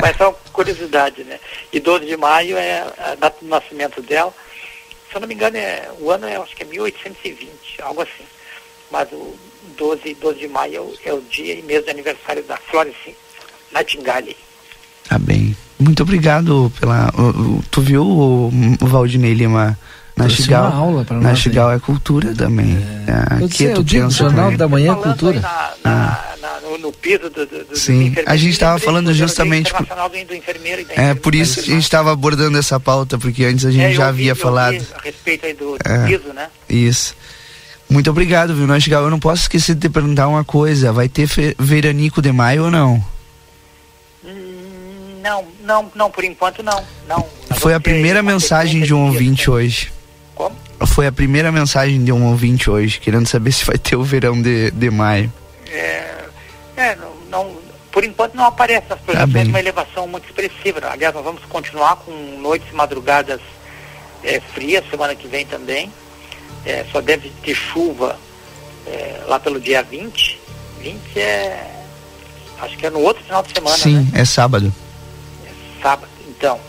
Mas 0.00 0.16
só 0.16 0.32
curiosidade, 0.52 1.24
né? 1.24 1.38
E 1.72 1.78
12 1.80 2.06
de 2.06 2.16
maio 2.16 2.56
é 2.56 2.80
a 2.98 3.14
data 3.14 3.38
do 3.40 3.48
nascimento 3.48 4.02
dela. 4.02 4.34
Se 5.08 5.16
eu 5.16 5.20
não 5.20 5.28
me 5.28 5.34
engano, 5.34 5.56
é, 5.56 5.88
o 5.98 6.10
ano 6.10 6.26
é, 6.26 6.36
acho 6.36 6.54
que 6.54 6.62
é 6.62 6.66
1820, 6.66 7.82
algo 7.82 8.02
assim. 8.02 8.26
Mas 8.90 9.10
o 9.12 9.38
12, 9.78 10.14
12 10.20 10.38
de 10.40 10.48
maio 10.48 10.74
é 10.74 10.80
o, 10.80 10.94
é 11.04 11.12
o 11.14 11.22
dia 11.30 11.54
e 11.54 11.62
mês 11.62 11.84
de 11.84 11.90
aniversário 11.90 12.42
da 12.42 12.56
Florence 12.56 13.16
Nightingale. 13.72 14.36
Tá 15.08 15.18
bem. 15.18 15.56
Muito 15.78 16.02
obrigado 16.02 16.70
pela. 16.78 17.12
Tu 17.70 17.80
viu 17.80 18.02
o, 18.02 18.48
o 18.80 18.86
Valdinei 18.86 19.32
Lima 19.32 19.78
Nastigal, 20.18 20.66
uma 20.66 20.76
aula 20.76 21.04
para 21.04 21.16
nós. 21.18 21.46
é 21.46 21.78
cultura 21.78 22.34
também. 22.34 22.76
É. 23.06 23.44
Aqui 23.44 23.68
é, 23.68 23.72
tu 23.72 23.84
pensa 23.84 24.24
Jornal 24.24 24.56
da 24.56 24.66
Manhã 24.66 24.92
é 24.92 24.96
Cultura. 24.96 25.40
Na, 25.40 25.72
na, 25.84 26.24
na, 26.42 26.60
no, 26.60 26.78
no, 26.78 26.92
piso 26.92 27.30
do, 27.30 27.46
do, 27.46 27.64
do 27.64 27.76
Sim, 27.76 28.12
a 28.26 28.36
gente 28.36 28.52
estava 28.52 28.78
falando 28.80 29.14
justamente. 29.14 29.72
Por, 29.72 29.86
é, 30.96 31.14
por 31.14 31.34
isso 31.34 31.60
a 31.60 31.62
gente 31.62 31.84
estava 31.84 32.12
abordando 32.12 32.58
essa 32.58 32.80
pauta, 32.80 33.16
porque 33.16 33.44
antes 33.44 33.64
a 33.64 33.70
gente 33.70 33.92
é, 33.92 33.92
já 33.92 34.08
havia 34.08 34.34
vi, 34.34 34.40
falado. 34.40 34.84
a 34.96 35.00
respeito 35.02 35.46
aí 35.46 35.54
do, 35.54 35.78
do 35.78 35.88
é, 35.88 36.06
piso, 36.06 36.32
né? 36.32 36.48
Isso. 36.68 37.14
Muito 37.88 38.10
obrigado, 38.10 38.54
viu, 38.54 38.66
Nastigal? 38.66 39.02
Eu 39.02 39.10
não 39.10 39.18
posso 39.18 39.42
esquecer 39.42 39.74
de 39.74 39.82
te 39.82 39.88
perguntar 39.88 40.28
uma 40.28 40.44
coisa: 40.44 40.92
vai 40.92 41.08
ter 41.08 41.28
veranico 41.58 42.20
de 42.20 42.30
maio 42.30 42.64
ou 42.64 42.70
não? 42.70 43.02
Hum, 44.24 45.20
não, 45.22 45.44
não, 45.62 45.92
não, 45.94 46.10
por 46.10 46.22
enquanto 46.22 46.62
não. 46.62 46.84
não. 47.08 47.26
Foi 47.58 47.72
a 47.72 47.80
primeira 47.80 48.22
mensagem 48.22 48.82
de 48.82 48.92
um 48.92 49.06
ouvinte 49.06 49.50
hoje. 49.50 49.90
Como? 50.34 50.54
Foi 50.86 51.06
a 51.06 51.12
primeira 51.12 51.50
mensagem 51.50 52.04
de 52.04 52.12
um 52.12 52.26
ouvinte 52.26 52.70
hoje, 52.70 53.00
querendo 53.00 53.26
saber 53.26 53.50
se 53.52 53.64
vai 53.64 53.78
ter 53.78 53.96
o 53.96 54.04
verão 54.04 54.40
de, 54.40 54.70
de 54.70 54.90
maio. 54.90 55.32
É, 55.70 56.24
é 56.76 56.96
não, 56.96 57.12
não, 57.30 57.56
por 57.90 58.04
enquanto 58.04 58.34
não 58.34 58.44
aparece 58.44 58.86
as 58.90 59.00
projeções 59.00 59.44
tá 59.44 59.48
uma 59.48 59.60
elevação 59.60 60.06
muito 60.06 60.26
expressiva. 60.26 60.80
Aliás, 60.90 61.14
nós 61.14 61.24
vamos 61.24 61.42
continuar 61.46 61.96
com 61.96 62.12
noites 62.38 62.68
e 62.70 62.74
madrugadas 62.74 63.40
é, 64.22 64.40
frias 64.40 64.84
semana 64.90 65.14
que 65.14 65.26
vem 65.26 65.46
também. 65.46 65.90
É, 66.64 66.84
só 66.92 67.00
deve 67.00 67.30
ter 67.42 67.54
chuva 67.54 68.18
é, 68.86 69.22
lá 69.26 69.38
pelo 69.38 69.60
dia 69.60 69.82
20. 69.82 70.40
20 70.80 71.18
é. 71.18 71.74
Acho 72.60 72.76
que 72.76 72.86
é 72.86 72.90
no 72.90 73.00
outro 73.00 73.22
final 73.24 73.42
de 73.42 73.52
semana. 73.52 73.76
Sim, 73.76 73.96
né? 74.12 74.20
é 74.20 74.24
sábado. 74.24 74.72
É 75.46 75.82
sábado. 75.82 76.10
Então, 76.28 76.60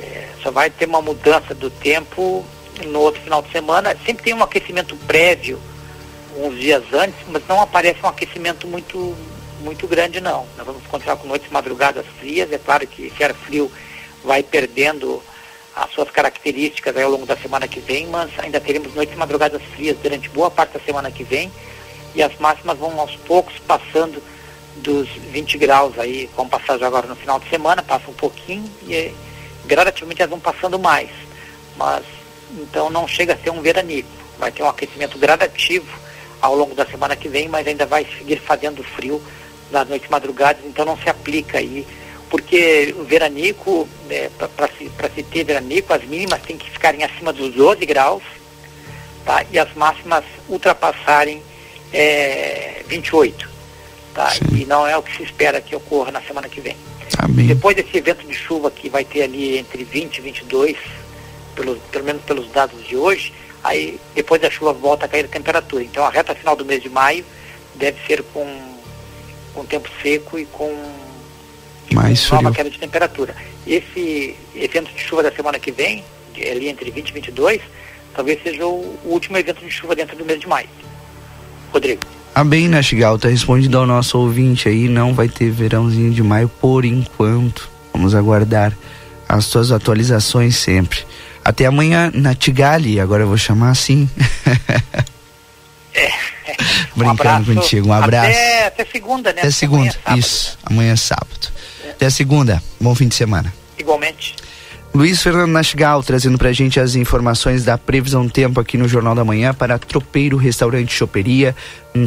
é, 0.00 0.28
só 0.42 0.50
vai 0.50 0.70
ter 0.70 0.86
uma 0.86 1.02
mudança 1.02 1.54
do 1.54 1.70
tempo 1.70 2.44
no 2.86 3.00
outro 3.00 3.20
final 3.22 3.42
de 3.42 3.50
semana. 3.52 3.96
Sempre 4.04 4.24
tem 4.24 4.34
um 4.34 4.42
aquecimento 4.42 4.96
prévio, 4.96 5.60
uns 6.36 6.58
dias 6.58 6.82
antes, 6.92 7.18
mas 7.28 7.42
não 7.46 7.60
aparece 7.60 8.00
um 8.02 8.08
aquecimento 8.08 8.66
muito, 8.66 9.16
muito 9.60 9.86
grande, 9.86 10.20
não. 10.20 10.46
Nós 10.56 10.66
vamos 10.66 10.82
continuar 10.86 11.16
com 11.16 11.28
noites 11.28 11.50
madrugadas 11.50 12.06
frias. 12.18 12.50
É 12.50 12.58
claro 12.58 12.86
que 12.86 13.06
esse 13.06 13.22
ar 13.22 13.34
frio 13.34 13.70
vai 14.24 14.42
perdendo 14.42 15.22
as 15.74 15.90
suas 15.92 16.10
características 16.10 16.96
ao 16.96 17.10
longo 17.10 17.26
da 17.26 17.36
semana 17.36 17.66
que 17.66 17.80
vem, 17.80 18.06
mas 18.06 18.30
ainda 18.38 18.60
teremos 18.60 18.94
noites 18.94 19.14
e 19.14 19.18
madrugadas 19.18 19.62
frias 19.74 19.96
durante 20.02 20.28
boa 20.28 20.50
parte 20.50 20.74
da 20.74 20.80
semana 20.80 21.10
que 21.10 21.24
vem. 21.24 21.50
E 22.14 22.22
as 22.22 22.36
máximas 22.38 22.78
vão 22.78 22.98
aos 23.00 23.16
poucos 23.16 23.58
passando 23.60 24.22
dos 24.76 25.08
20 25.08 25.58
graus 25.58 25.98
aí, 25.98 26.28
vão 26.36 26.48
passar 26.48 26.82
agora 26.82 27.06
no 27.06 27.16
final 27.16 27.38
de 27.38 27.48
semana, 27.48 27.82
passa 27.82 28.10
um 28.10 28.14
pouquinho 28.14 28.70
e 28.86 29.12
gradativamente 29.64 30.20
elas 30.20 30.30
vão 30.30 30.40
passando 30.40 30.78
mais. 30.78 31.10
Mas 31.76 32.04
então 32.52 32.90
não 32.90 33.08
chega 33.08 33.34
a 33.34 33.38
ser 33.38 33.50
um 33.50 33.62
veranico. 33.62 34.08
Vai 34.38 34.50
ter 34.50 34.62
um 34.62 34.68
aquecimento 34.68 35.18
gradativo 35.18 35.86
ao 36.40 36.54
longo 36.54 36.74
da 36.74 36.84
semana 36.84 37.16
que 37.16 37.28
vem, 37.28 37.48
mas 37.48 37.66
ainda 37.66 37.86
vai 37.86 38.04
seguir 38.18 38.40
fazendo 38.40 38.82
frio 38.82 39.22
nas 39.70 39.88
noites 39.88 40.10
madrugadas, 40.10 40.62
então 40.66 40.84
não 40.84 40.98
se 40.98 41.08
aplica 41.08 41.58
aí, 41.58 41.86
porque 42.32 42.94
o 42.98 43.04
veranico, 43.04 43.86
né, 44.08 44.30
para 44.56 44.66
se, 44.68 44.90
se 45.14 45.22
ter 45.22 45.44
veranico, 45.44 45.92
as 45.92 46.02
mínimas 46.02 46.40
têm 46.40 46.56
que 46.56 46.70
ficarem 46.70 47.04
acima 47.04 47.30
dos 47.30 47.52
12 47.54 47.84
graus, 47.84 48.22
tá? 49.22 49.44
e 49.52 49.58
as 49.58 49.70
máximas 49.74 50.24
ultrapassarem 50.48 51.42
é, 51.92 52.82
28. 52.88 53.50
Tá? 54.14 54.32
E 54.50 54.64
não 54.64 54.86
é 54.86 54.96
o 54.96 55.02
que 55.02 55.14
se 55.14 55.24
espera 55.24 55.60
que 55.60 55.76
ocorra 55.76 56.10
na 56.10 56.22
semana 56.22 56.48
que 56.48 56.62
vem. 56.62 56.74
Amém. 57.18 57.48
Depois 57.48 57.76
desse 57.76 57.98
evento 57.98 58.26
de 58.26 58.32
chuva 58.32 58.70
que 58.70 58.88
vai 58.88 59.04
ter 59.04 59.24
ali 59.24 59.58
entre 59.58 59.84
20 59.84 60.16
e 60.16 60.20
22 60.22 60.78
pelo, 61.54 61.76
pelo 61.76 62.04
menos 62.04 62.22
pelos 62.22 62.50
dados 62.50 62.82
de 62.88 62.96
hoje, 62.96 63.34
aí 63.62 64.00
depois 64.14 64.40
da 64.40 64.50
chuva 64.50 64.72
volta 64.72 65.04
a 65.04 65.08
cair 65.08 65.26
a 65.26 65.28
temperatura. 65.28 65.84
Então 65.84 66.02
a 66.02 66.08
reta 66.08 66.34
final 66.34 66.56
do 66.56 66.64
mês 66.64 66.82
de 66.82 66.88
maio 66.88 67.26
deve 67.74 67.98
ser 68.06 68.22
com, 68.32 68.74
com 69.52 69.66
tempo 69.66 69.90
seco 70.02 70.38
e 70.38 70.46
com, 70.46 70.72
Mais 71.92 72.26
com 72.26 72.36
nova 72.36 72.52
queda 72.52 72.70
de 72.70 72.78
temperatura. 72.78 73.34
Esse 73.66 74.36
evento 74.54 74.92
de 74.92 75.00
chuva 75.00 75.22
da 75.22 75.32
semana 75.32 75.58
que 75.58 75.70
vem, 75.70 76.04
ali 76.50 76.68
entre 76.68 76.90
20 76.90 77.08
e 77.08 77.12
22, 77.12 77.60
talvez 78.14 78.42
seja 78.42 78.66
o, 78.66 78.98
último 79.04 79.36
evento 79.36 79.64
de 79.64 79.70
chuva 79.70 79.94
dentro 79.94 80.16
do 80.16 80.24
mês 80.24 80.40
de 80.40 80.48
maio. 80.48 80.68
Rodrigo. 81.72 82.02
A 82.34 82.42
bem, 82.42 82.66
Nastigal, 82.68 83.18
tá 83.18 83.28
respondido 83.28 83.76
ao 83.76 83.86
nosso 83.86 84.18
ouvinte 84.18 84.68
aí, 84.68 84.88
não 84.88 85.12
vai 85.12 85.28
ter 85.28 85.50
verãozinho 85.50 86.10
de 86.12 86.22
maio 86.22 86.48
por 86.48 86.84
enquanto. 86.84 87.68
Vamos 87.92 88.14
aguardar 88.14 88.76
as 89.28 89.44
suas 89.44 89.70
atualizações 89.70 90.56
sempre. 90.56 91.00
Até 91.44 91.66
amanhã 91.66 92.10
na 92.14 92.34
Tigali, 92.34 93.00
agora 93.00 93.24
eu 93.24 93.28
vou 93.28 93.36
chamar 93.36 93.70
assim. 93.70 94.08
É. 95.94 96.10
Brincando 96.96 97.52
um 97.52 97.54
contigo, 97.56 97.88
um 97.88 97.92
abraço. 97.92 98.30
Até, 98.30 98.66
até 98.66 98.84
segunda, 98.84 99.32
né? 99.32 99.40
Até 99.40 99.50
segunda, 99.50 99.80
amanhã 99.80 99.94
é 100.06 100.18
isso. 100.18 100.58
Amanhã 100.64 100.92
é 100.92 100.96
sábado. 100.96 101.51
É. 102.02 102.06
Até 102.06 102.10
segunda, 102.10 102.60
bom 102.80 102.94
fim 102.96 103.06
de 103.06 103.14
semana. 103.14 103.54
Igualmente. 103.78 104.34
Luiz 104.92 105.22
Fernando 105.22 105.52
Nastigal 105.52 106.02
trazendo 106.02 106.36
pra 106.36 106.52
gente 106.52 106.78
as 106.78 106.96
informações 106.96 107.64
da 107.64 107.78
previsão 107.78 108.28
tempo 108.28 108.60
aqui 108.60 108.76
no 108.76 108.88
Jornal 108.88 109.14
da 109.14 109.24
Manhã 109.24 109.54
para 109.54 109.78
Tropeiro 109.78 110.36
Restaurante 110.36 110.92
Choperia. 110.92 111.54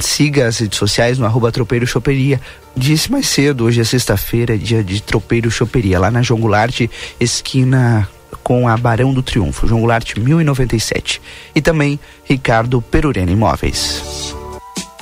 Siga 0.02 0.48
as 0.48 0.60
redes 0.60 0.78
sociais 0.78 1.18
no 1.18 1.26
arroba 1.26 1.52
Tropeiro 1.52 1.88
Choperia. 1.88 2.40
Disse 2.76 3.10
mais 3.10 3.28
cedo, 3.28 3.64
hoje 3.64 3.80
é 3.80 3.84
sexta-feira, 3.86 4.58
dia 4.58 4.84
de 4.84 5.02
Tropeiro 5.02 5.50
Choperia, 5.50 5.98
lá 5.98 6.12
na 6.12 6.22
João 6.22 6.42
Goulart, 6.42 6.82
esquina 7.20 8.08
com 8.44 8.68
a 8.68 8.76
Barão 8.78 9.14
do 9.14 9.24
Triunfo, 9.24 9.66
João 9.66 9.80
Goulart 9.80 10.18
1097. 10.18 11.22
E 11.56 11.62
também 11.62 12.00
Ricardo 12.26 12.82
Perurena 12.82 13.32
Imóveis. 13.32 14.36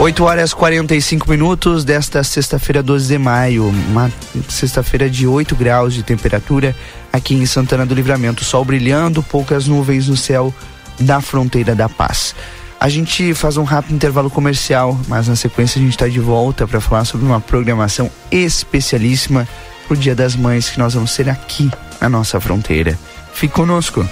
8 0.00 0.24
horas 0.24 0.54
45 0.54 1.28
minutos 1.28 1.84
desta 1.84 2.24
sexta-feira, 2.24 2.82
12 2.82 3.06
de 3.06 3.18
maio. 3.18 3.66
Uma 3.66 4.10
sexta-feira 4.48 5.10
de 5.10 5.26
8 5.26 5.54
graus 5.54 5.92
de 5.92 6.02
temperatura 6.02 6.74
aqui 7.12 7.34
em 7.34 7.44
Santana 7.44 7.84
do 7.84 7.94
Livramento. 7.94 8.42
Sol 8.42 8.64
brilhando, 8.64 9.22
poucas 9.22 9.66
nuvens 9.66 10.08
no 10.08 10.16
céu 10.16 10.54
da 11.00 11.20
fronteira 11.20 11.74
da 11.74 11.86
paz. 11.86 12.34
A 12.80 12.88
gente 12.88 13.34
faz 13.34 13.58
um 13.58 13.62
rápido 13.62 13.94
intervalo 13.94 14.30
comercial, 14.30 14.98
mas 15.06 15.28
na 15.28 15.36
sequência 15.36 15.78
a 15.78 15.82
gente 15.82 15.92
está 15.92 16.08
de 16.08 16.18
volta 16.18 16.66
para 16.66 16.80
falar 16.80 17.04
sobre 17.04 17.26
uma 17.26 17.38
programação 17.38 18.10
especialíssima 18.30 19.46
para 19.86 19.94
o 19.94 19.98
Dia 19.98 20.14
das 20.14 20.34
Mães 20.34 20.70
que 20.70 20.78
nós 20.78 20.94
vamos 20.94 21.14
ter 21.14 21.28
aqui 21.28 21.70
na 22.00 22.08
nossa 22.08 22.40
fronteira. 22.40 22.98
Fique 23.34 23.52
conosco. 23.52 24.02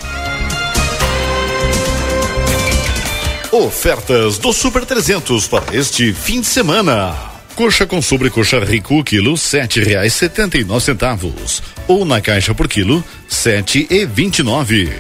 Ofertas 3.51 4.37
do 4.37 4.53
Super 4.53 4.85
300 4.85 5.49
para 5.49 5.75
este 5.75 6.13
fim 6.13 6.43
de 6.43 6.47
semana. 6.47 7.17
Coxa 7.55 7.87
com 7.87 8.01
sobrecoxa 8.03 8.59
rico, 8.61 9.03
quilo, 9.03 9.39
sete 9.39 9.81
reais 9.81 10.13
setenta 10.13 10.59
e 10.59 10.65
nove 10.65 10.85
centavos. 10.85 11.63
Ou 11.87 12.05
na 12.05 12.21
caixa 12.21 12.55
por 12.55 12.69
quilo, 12.69 13.03
sete 13.27 13.87
e 13.89 14.05
vinte 14.05 14.41
e 14.41 14.43
nove. 14.43 14.93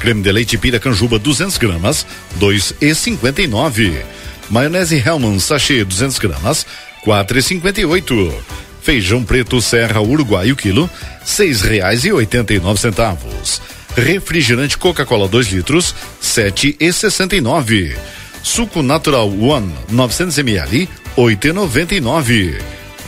Creme 0.00 0.20
de 0.20 0.32
leite 0.32 0.58
Piracanjuba 0.58 1.16
200 1.16 1.56
gramas, 1.58 2.04
dois 2.34 2.74
e 2.80 2.92
cinquenta 2.92 3.40
e 3.40 3.46
nove. 3.46 4.04
Maionese 4.50 4.96
Hellman 4.96 5.38
sachê 5.38 5.84
200 5.84 6.18
gramas, 6.18 6.66
quatro 7.04 7.38
e 7.38 7.42
cinquenta 7.42 7.80
e 7.80 7.84
oito. 7.84 8.34
Feijão 8.82 9.22
preto 9.22 9.62
Serra 9.62 10.02
Uruguai 10.02 10.50
o 10.50 10.56
quilo, 10.56 10.90
seis 11.24 11.62
reais 11.62 12.04
e 12.04 12.10
oitenta 12.10 12.52
e 12.52 12.58
nove 12.58 12.80
centavos. 12.80 13.62
Refrigerante 13.96 14.78
Coca-Cola 14.78 15.28
2 15.28 15.48
litros, 15.48 15.94
sete 16.20 16.74
e 16.80 16.92
sessenta 16.92 17.36
e 17.36 17.40
nove. 17.40 17.96
Suco 18.42 18.82
Natural 18.82 19.28
One 19.28 19.72
900 19.90 20.38
ml, 20.38 20.88
oito 21.16 21.46
e 21.46 21.52
noventa 21.52 21.94
e 21.94 22.00
nove. 22.00 22.58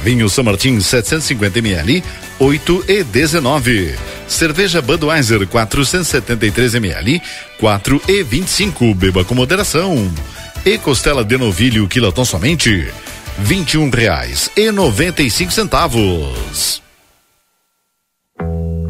Vinho 0.03 0.29
São 0.29 0.45
Martin 0.45 0.79
750 0.81 1.59
ml, 1.59 2.05
oito 2.39 2.85
e 2.87 3.03
dezenove. 3.03 3.95
Cerveja 4.29 4.83
Budweiser 4.83 5.47
473 5.47 6.75
ml, 6.75 7.23
quatro 7.59 8.01
e 8.07 8.23
vinte 8.23 8.49
e 8.49 8.51
cinco. 8.51 8.95
Beba 8.95 9.25
com 9.25 9.35
moderação. 9.35 10.13
E 10.65 10.77
costela 10.77 11.25
de 11.25 11.39
novilho 11.39 11.89
quilotão 11.89 12.25
somente, 12.25 12.87
vinte 13.39 13.75
e 13.75 13.79
um 13.79 13.89
reais 13.89 14.51
e 14.55 14.71
noventa 14.71 15.23
e 15.23 15.31
cinco 15.31 15.53
centavos. 15.53 16.83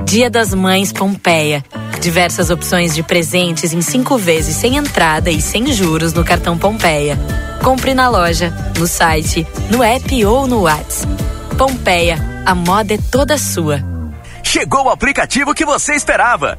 Dia 0.05 0.28
das 0.30 0.52
Mães 0.52 0.92
Pompeia. 0.92 1.64
Diversas 2.00 2.50
opções 2.50 2.94
de 2.94 3.02
presentes 3.02 3.72
em 3.72 3.80
cinco 3.80 4.18
vezes 4.18 4.55
sem 4.57 4.76
entrada 4.76 5.30
e 5.30 5.40
sem 5.40 5.72
juros 5.72 6.12
no 6.12 6.22
cartão 6.22 6.59
Pompeia. 6.59 7.18
Compre 7.62 7.94
na 7.94 8.09
loja, 8.09 8.52
no 8.78 8.86
site, 8.86 9.46
no 9.70 9.82
app 9.82 10.24
ou 10.24 10.46
no 10.46 10.62
WhatsApp. 10.62 11.12
Pompeia, 11.57 12.18
a 12.44 12.55
moda 12.55 12.94
é 12.94 12.98
toda 13.11 13.38
sua. 13.38 13.82
Chegou 14.42 14.84
o 14.84 14.90
aplicativo 14.90 15.55
que 15.55 15.64
você 15.64 15.94
esperava. 15.94 16.59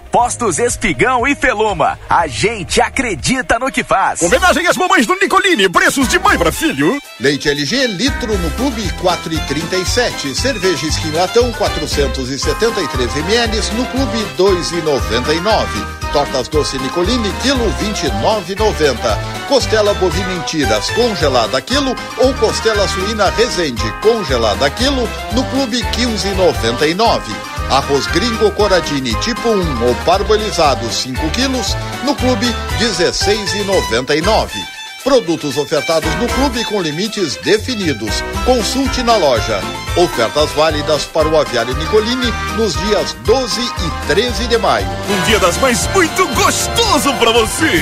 Postos 0.11 0.59
Espigão 0.59 1.25
e 1.25 1.33
Feluma. 1.33 1.97
A 2.09 2.27
gente 2.27 2.81
acredita 2.81 3.57
no 3.57 3.71
que 3.71 3.81
faz. 3.81 4.21
Homenagem 4.21 4.67
às 4.67 4.75
mamães 4.75 5.05
do 5.07 5.15
Nicolini. 5.15 5.69
Preços 5.69 6.09
de 6.09 6.19
mãe 6.19 6.37
para 6.37 6.51
filho. 6.51 7.01
Leite 7.17 7.47
LG 7.47 7.87
litro 7.87 8.37
no 8.37 8.51
clube 8.51 8.81
4,37. 9.01 10.35
Cerveja 10.35 10.85
Skin 10.87 11.11
Latão 11.11 11.49
473 11.53 13.15
ml 13.15 13.57
no 13.77 13.85
clube 13.85 14.17
2,99. 14.37 16.01
Tortas 16.11 16.49
doce 16.49 16.77
Nicolini, 16.77 17.31
quilo 17.41 17.63
29,90. 17.79 19.47
Costela 19.47 19.93
bovina 19.93 20.33
em 20.33 20.41
tiras, 20.41 20.89
congelada 20.89 21.61
quilo 21.61 21.95
ou 22.17 22.33
costela 22.33 22.85
suína 22.89 23.29
Resende, 23.29 23.89
congelada 24.01 24.69
quilo, 24.71 25.07
no 25.31 25.43
clube 25.45 25.81
15,99. 25.81 27.50
Arroz 27.71 28.05
gringo 28.07 28.51
Coradini 28.51 29.15
tipo 29.21 29.47
1 29.47 29.87
ou 29.87 29.95
parbolizado 30.05 30.91
5 30.91 31.29
quilos, 31.29 31.73
no 32.03 32.13
clube 32.15 32.45
16,99. 32.79 34.49
Produtos 35.05 35.57
ofertados 35.57 36.13
no 36.15 36.27
clube 36.27 36.65
com 36.65 36.81
limites 36.81 37.37
definidos. 37.37 38.21
Consulte 38.45 39.01
na 39.01 39.15
loja. 39.15 39.61
Ofertas 39.95 40.51
válidas 40.51 41.05
para 41.05 41.29
o 41.29 41.39
aviário 41.39 41.73
Nicolini 41.77 42.31
nos 42.57 42.73
dias 42.73 43.13
12 43.25 43.61
e 43.61 44.07
13 44.07 44.47
de 44.47 44.57
maio. 44.57 44.87
Um 45.09 45.21
dia 45.23 45.39
das 45.39 45.57
mães 45.57 45.87
muito 45.93 46.27
gostoso 46.27 47.13
para 47.13 47.31
você. 47.31 47.81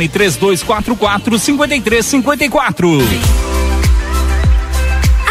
3244 0.09 1.39
5354 1.39 3.80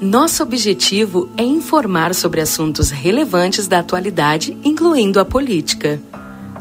Nosso 0.00 0.42
objetivo 0.42 1.30
é 1.36 1.44
informar 1.44 2.16
sobre 2.16 2.40
assuntos 2.40 2.90
relevantes 2.90 3.68
da 3.68 3.78
atualidade, 3.78 4.58
incluindo 4.64 5.20
a 5.20 5.24
política. 5.24 6.00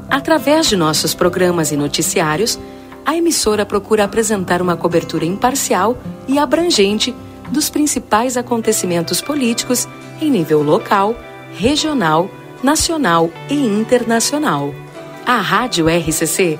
Através 0.08 0.68
de 0.68 0.76
nossos 0.76 1.16
programas 1.16 1.72
e 1.72 1.76
noticiários, 1.76 2.60
a 3.04 3.16
emissora 3.16 3.66
procura 3.66 4.04
apresentar 4.04 4.62
uma 4.62 4.78
cobertura 4.78 5.26
imparcial 5.26 5.98
e 6.28 6.38
abrangente 6.38 7.12
dos 7.50 7.72
principais 7.72 8.38
acontecimentos 8.38 9.20
políticos 9.20 9.88
em 10.22 10.30
nível 10.30 10.62
local, 10.62 11.16
regional, 11.56 12.30
nacional 12.62 13.32
e 13.50 13.56
internacional. 13.56 14.72
A 15.26 15.38
Rádio 15.38 15.88
RCC 15.88 16.60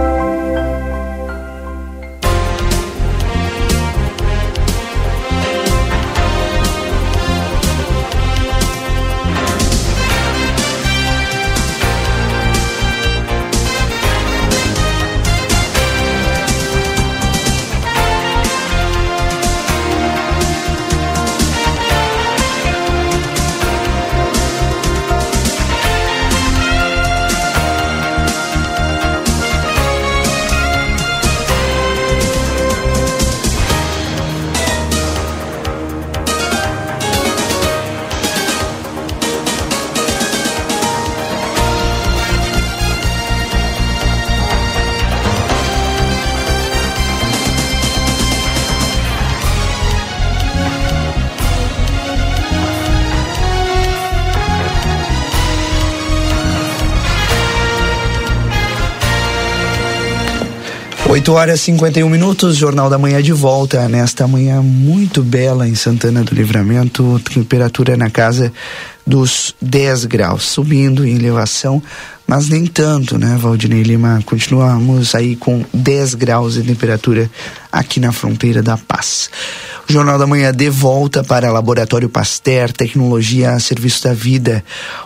8 61.21 61.33
horas 61.33 61.59
e 61.59 61.63
51 61.65 62.09
minutos, 62.09 62.57
Jornal 62.57 62.89
da 62.89 62.97
Manhã 62.97 63.21
de 63.21 63.31
volta. 63.31 63.87
Nesta 63.87 64.27
manhã 64.27 64.59
muito 64.59 65.21
bela 65.21 65.67
em 65.67 65.75
Santana 65.75 66.23
do 66.23 66.33
Livramento, 66.33 67.21
temperatura 67.31 67.95
na 67.95 68.09
casa 68.09 68.51
dos 69.05 69.55
10 69.61 70.05
graus, 70.05 70.41
subindo 70.41 71.05
em 71.05 71.13
elevação, 71.13 71.79
mas 72.25 72.49
nem 72.49 72.65
tanto, 72.65 73.19
né, 73.19 73.37
Valdinei 73.39 73.83
Lima? 73.83 74.19
Continuamos 74.25 75.13
aí 75.13 75.35
com 75.35 75.63
10 75.71 76.15
graus 76.15 76.55
de 76.55 76.63
temperatura 76.63 77.29
aqui 77.71 77.99
na 77.99 78.11
fronteira 78.11 78.63
da 78.63 78.75
Paz. 78.75 79.29
O 79.89 79.91
Jornal 79.91 80.17
da 80.17 80.27
Manhã 80.27 80.53
de 80.53 80.69
volta 80.69 81.23
para 81.23 81.51
Laboratório 81.51 82.07
Pasteur, 82.07 82.71
tecnologia 82.71 83.51
a 83.51 83.59
serviço 83.59 84.03
da 84.03 84.13
vida, 84.13 84.63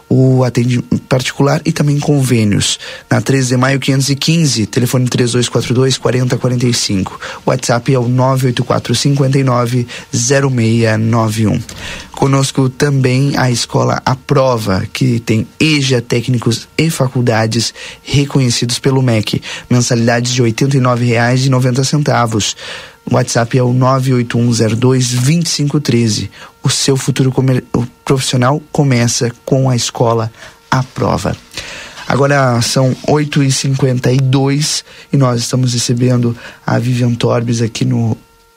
o 0.10 0.44
atendimento 0.44 1.00
particular 1.10 1.62
e 1.66 1.72
também 1.72 2.00
convênios. 2.00 2.78
Na 3.10 3.22
13 3.22 3.50
de 3.50 3.58
maio 3.58 3.80
515, 3.80 4.66
telefone 4.68 5.08
3242 5.08 5.98
4045. 5.98 7.20
WhatsApp 7.46 7.94
é 7.94 8.00
o 8.00 8.08
984 8.08 8.94
59 8.94 9.88
0691. 10.14 11.60
Conosco 12.12 12.70
também 12.70 13.36
a 13.38 13.52
escola 13.52 14.02
A 14.06 14.16
Prova, 14.16 14.86
que 14.94 15.20
tem 15.20 15.48
EJA 15.60 16.02
técnicos 16.02 16.68
e 16.78 16.90
faculdades 16.90 17.74
reconhecidos 18.04 18.80
pelo 18.80 19.02
MEC. 19.02 19.42
Mensalidades 19.70 20.32
de 20.32 20.42
R$ 20.42 20.52
89,90. 20.52 22.56
O 23.10 23.16
WhatsApp 23.16 23.58
é 23.58 23.64
o 23.64 23.74
981022513. 23.74 26.30
O 26.64 26.70
seu 26.70 26.98
futuro 26.98 27.34
o 27.74 27.86
profissional 28.04 28.62
começa 28.72 29.32
com 29.46 29.70
a 29.70 29.76
escola 29.76 30.32
A 30.72 30.84
Prova. 30.84 31.36
Agora 32.08 32.62
são 32.62 32.96
8h52 33.08 34.84
e 35.12 35.18
nós 35.18 35.42
estamos 35.42 35.74
recebendo 35.74 36.38
a 36.66 36.78
Vivian 36.78 37.16
Torbes 37.16 37.62
aqui 37.62 37.84
no, 37.84 38.16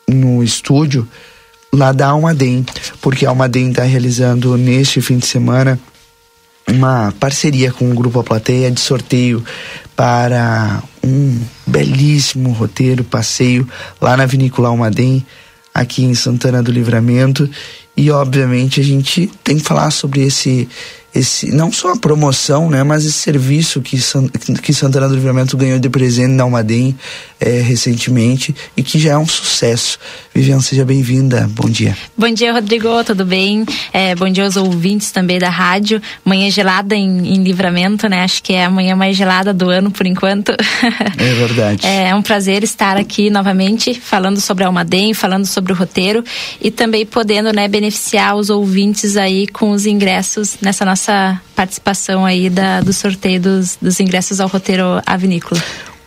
no 0.09 0.43
estúdio 0.43 1.09
lá 1.73 1.93
da 1.93 2.09
Almaden, 2.09 2.65
porque 3.01 3.27
a 3.27 3.31
Almaden 3.31 3.71
está 3.71 3.85
realizando 3.85 4.57
neste 4.57 5.01
fim 5.01 5.19
de 5.19 5.27
semana 5.27 5.79
uma 6.69 7.13
parceria 7.19 7.73
com 7.73 7.91
o 7.91 7.95
Grupo 7.95 8.21
A 8.21 8.25
Plateia 8.25 8.71
de 8.71 8.81
sorteio 8.81 9.43
para 9.97 10.83
um 11.09 11.41
belíssimo 11.67 12.53
roteiro, 12.53 13.03
passeio 13.03 13.67
lá 14.01 14.17
na 14.17 14.27
Vinícola 14.27 14.69
Almaden, 14.69 15.25
aqui 15.73 16.05
em 16.05 16.15
Santana 16.15 16.63
do 16.63 16.71
Livramento. 16.71 17.49
E 17.99 18.13
obviamente 18.13 18.81
a 18.81 18.85
gente 18.85 19.29
tem 19.43 19.57
que 19.59 19.65
falar 19.65 19.91
sobre 19.91 20.23
esse 20.23 20.69
esse 21.15 21.51
não 21.51 21.73
só 21.73 21.93
a 21.93 21.97
promoção, 21.97 22.71
né, 22.71 22.83
mas 22.85 23.05
esse 23.05 23.19
serviço 23.19 23.81
que, 23.81 23.99
que 24.63 24.75
Santana 24.75 25.09
do 25.09 25.15
Livramento 25.15 25.57
ganhou 25.57 25.79
de 25.79 25.89
presente 25.89 26.33
na 26.33 26.45
Almaden 26.45 26.95
é, 27.41 27.61
recentemente 27.61 28.55
e 28.77 28.83
que 28.83 28.99
já 28.99 29.13
é 29.13 29.19
um 29.19 29.27
sucesso. 29.27 29.99
Viviane, 30.35 30.63
seja 30.63 30.85
bem-vinda. 30.85 31.49
Bom 31.53 31.69
dia. 31.69 31.97
Bom 32.17 32.33
dia, 32.33 32.53
Rodrigo. 32.53 33.03
Tudo 33.05 33.25
bem? 33.25 33.65
É, 33.93 34.15
bom 34.15 34.29
dia 34.29 34.45
aos 34.45 34.57
ouvintes 34.57 35.11
também 35.11 35.39
da 35.39 35.49
rádio. 35.49 36.01
Manhã 36.25 36.51
gelada 36.51 36.95
em, 36.95 37.35
em, 37.35 37.43
Livramento, 37.43 38.09
né? 38.09 38.23
Acho 38.23 38.43
que 38.43 38.53
é 38.53 38.65
a 38.65 38.71
manhã 38.71 38.95
mais 38.95 39.17
gelada 39.17 39.53
do 39.55 39.69
ano 39.69 39.91
por 39.91 40.07
enquanto. 40.07 40.53
É 41.19 41.35
verdade. 41.35 41.87
é 41.87 42.15
um 42.15 42.23
prazer 42.23 42.63
estar 42.63 42.97
aqui 42.97 43.29
novamente 43.31 43.95
falando 43.95 44.41
sobre 44.41 44.63
a 44.65 44.67
Almaden, 44.69 45.15
falando 45.15 45.47
sobre 45.47 45.73
o 45.73 45.77
roteiro 45.77 46.23
e 46.61 46.71
também 46.71 47.05
podendo, 47.05 47.53
né, 47.53 47.67
beneficiar 47.67 47.88
os 48.37 48.51
ouvintes 48.51 49.17
aí 49.17 49.47
com 49.47 49.71
os 49.71 49.87
ingressos 49.87 50.57
nessa 50.61 50.85
nossa 50.85 51.41
participação 51.55 52.25
aí 52.25 52.49
da, 52.49 52.81
do 52.81 52.93
sorteio 52.93 53.41
dos, 53.41 53.77
dos 53.81 54.01
ingressos 54.01 54.41
ao 54.41 54.49
roteiro 54.49 54.85
A 55.05 55.17
Vinícola. 55.17 55.63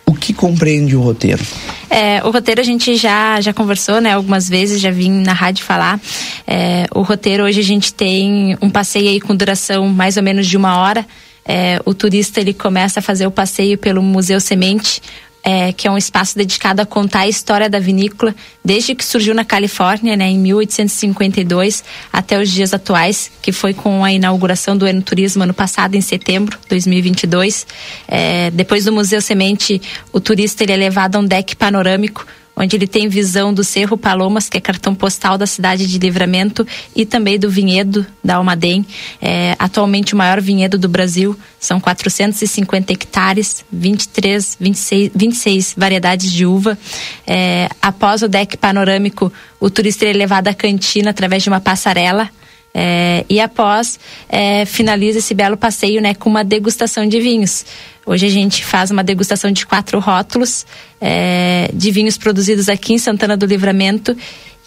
O 0.05 0.13
que 0.13 0.33
compreende 0.33 0.95
o 0.95 1.01
roteiro? 1.01 1.41
É, 1.89 2.21
o 2.23 2.31
roteiro 2.31 2.59
a 2.59 2.63
gente 2.63 2.95
já, 2.95 3.39
já 3.39 3.53
conversou, 3.53 4.01
né? 4.01 4.13
Algumas 4.13 4.49
vezes, 4.49 4.81
já 4.81 4.91
vim 4.91 5.09
na 5.09 5.33
rádio 5.33 5.63
falar. 5.63 5.99
É, 6.45 6.85
o 6.93 7.01
roteiro 7.01 7.43
hoje 7.43 7.59
a 7.59 7.63
gente 7.63 7.93
tem 7.93 8.57
um 8.61 8.69
passeio 8.69 9.09
aí 9.09 9.21
com 9.21 9.35
duração 9.35 9.87
mais 9.87 10.17
ou 10.17 10.23
menos 10.23 10.47
de 10.47 10.57
uma 10.57 10.77
hora. 10.77 11.05
É, 11.45 11.79
o 11.85 11.93
turista 11.93 12.39
ele 12.39 12.53
começa 12.53 12.99
a 12.99 13.03
fazer 13.03 13.25
o 13.25 13.31
passeio 13.31 13.77
pelo 13.77 14.01
Museu 14.01 14.39
Semente, 14.39 15.01
é, 15.43 15.73
que 15.73 15.87
é 15.87 15.91
um 15.91 15.97
espaço 15.97 16.37
dedicado 16.37 16.81
a 16.81 16.85
contar 16.85 17.21
a 17.21 17.27
história 17.27 17.69
da 17.69 17.79
vinícola, 17.79 18.35
desde 18.63 18.93
que 18.93 19.03
surgiu 19.03 19.33
na 19.33 19.43
Califórnia, 19.43 20.15
né, 20.15 20.29
em 20.29 20.37
1852, 20.37 21.83
até 22.11 22.39
os 22.39 22.49
dias 22.49 22.73
atuais, 22.73 23.31
que 23.41 23.51
foi 23.51 23.73
com 23.73 24.03
a 24.03 24.11
inauguração 24.11 24.77
do 24.77 24.87
Enoturismo 24.87 25.43
ano 25.43 25.53
passado, 25.53 25.95
em 25.95 26.01
setembro 26.01 26.57
de 26.61 26.67
2022. 26.69 27.65
É, 28.07 28.51
depois 28.51 28.85
do 28.85 28.91
Museu 28.91 29.21
Semente, 29.21 29.81
o 30.13 30.19
turista 30.19 30.63
ele 30.63 30.73
é 30.73 30.77
levado 30.77 31.15
a 31.15 31.19
um 31.19 31.25
deck 31.25 31.55
panorâmico 31.55 32.25
onde 32.61 32.75
ele 32.75 32.85
tem 32.85 33.09
visão 33.09 33.51
do 33.51 33.63
Cerro 33.63 33.97
Palomas, 33.97 34.47
que 34.47 34.57
é 34.57 34.61
cartão 34.61 34.93
postal 34.93 35.35
da 35.37 35.47
cidade 35.47 35.87
de 35.87 35.97
Livramento, 35.97 36.65
e 36.95 37.05
também 37.05 37.39
do 37.39 37.49
vinhedo 37.49 38.05
da 38.23 38.35
Almaden, 38.35 38.85
é, 39.19 39.55
atualmente 39.57 40.13
o 40.13 40.17
maior 40.17 40.39
vinhedo 40.39 40.77
do 40.77 40.87
Brasil. 40.87 41.35
São 41.59 41.79
450 41.79 42.93
hectares, 42.93 43.65
23, 43.71 44.57
26, 44.59 45.11
26 45.15 45.75
variedades 45.75 46.31
de 46.31 46.45
uva. 46.45 46.77
É, 47.25 47.67
após 47.81 48.21
o 48.21 48.27
deck 48.27 48.55
panorâmico, 48.57 49.33
o 49.59 49.69
turista 49.69 50.05
é 50.05 50.13
levado 50.13 50.47
à 50.47 50.53
cantina 50.53 51.09
através 51.09 51.41
de 51.41 51.49
uma 51.49 51.59
passarela. 51.59 52.29
É, 52.73 53.25
e 53.29 53.39
após 53.39 53.99
é, 54.29 54.65
finaliza 54.65 55.19
esse 55.19 55.33
belo 55.33 55.57
passeio 55.57 56.01
né, 56.01 56.13
com 56.13 56.29
uma 56.29 56.43
degustação 56.43 57.07
de 57.07 57.19
vinhos. 57.19 57.65
Hoje 58.05 58.25
a 58.25 58.29
gente 58.29 58.63
faz 58.63 58.91
uma 58.91 59.03
degustação 59.03 59.51
de 59.51 59.65
quatro 59.65 59.99
rótulos 59.99 60.65
é, 60.99 61.69
de 61.73 61.91
vinhos 61.91 62.17
produzidos 62.17 62.69
aqui 62.69 62.93
em 62.93 62.97
Santana 62.97 63.37
do 63.37 63.45
Livramento 63.45 64.15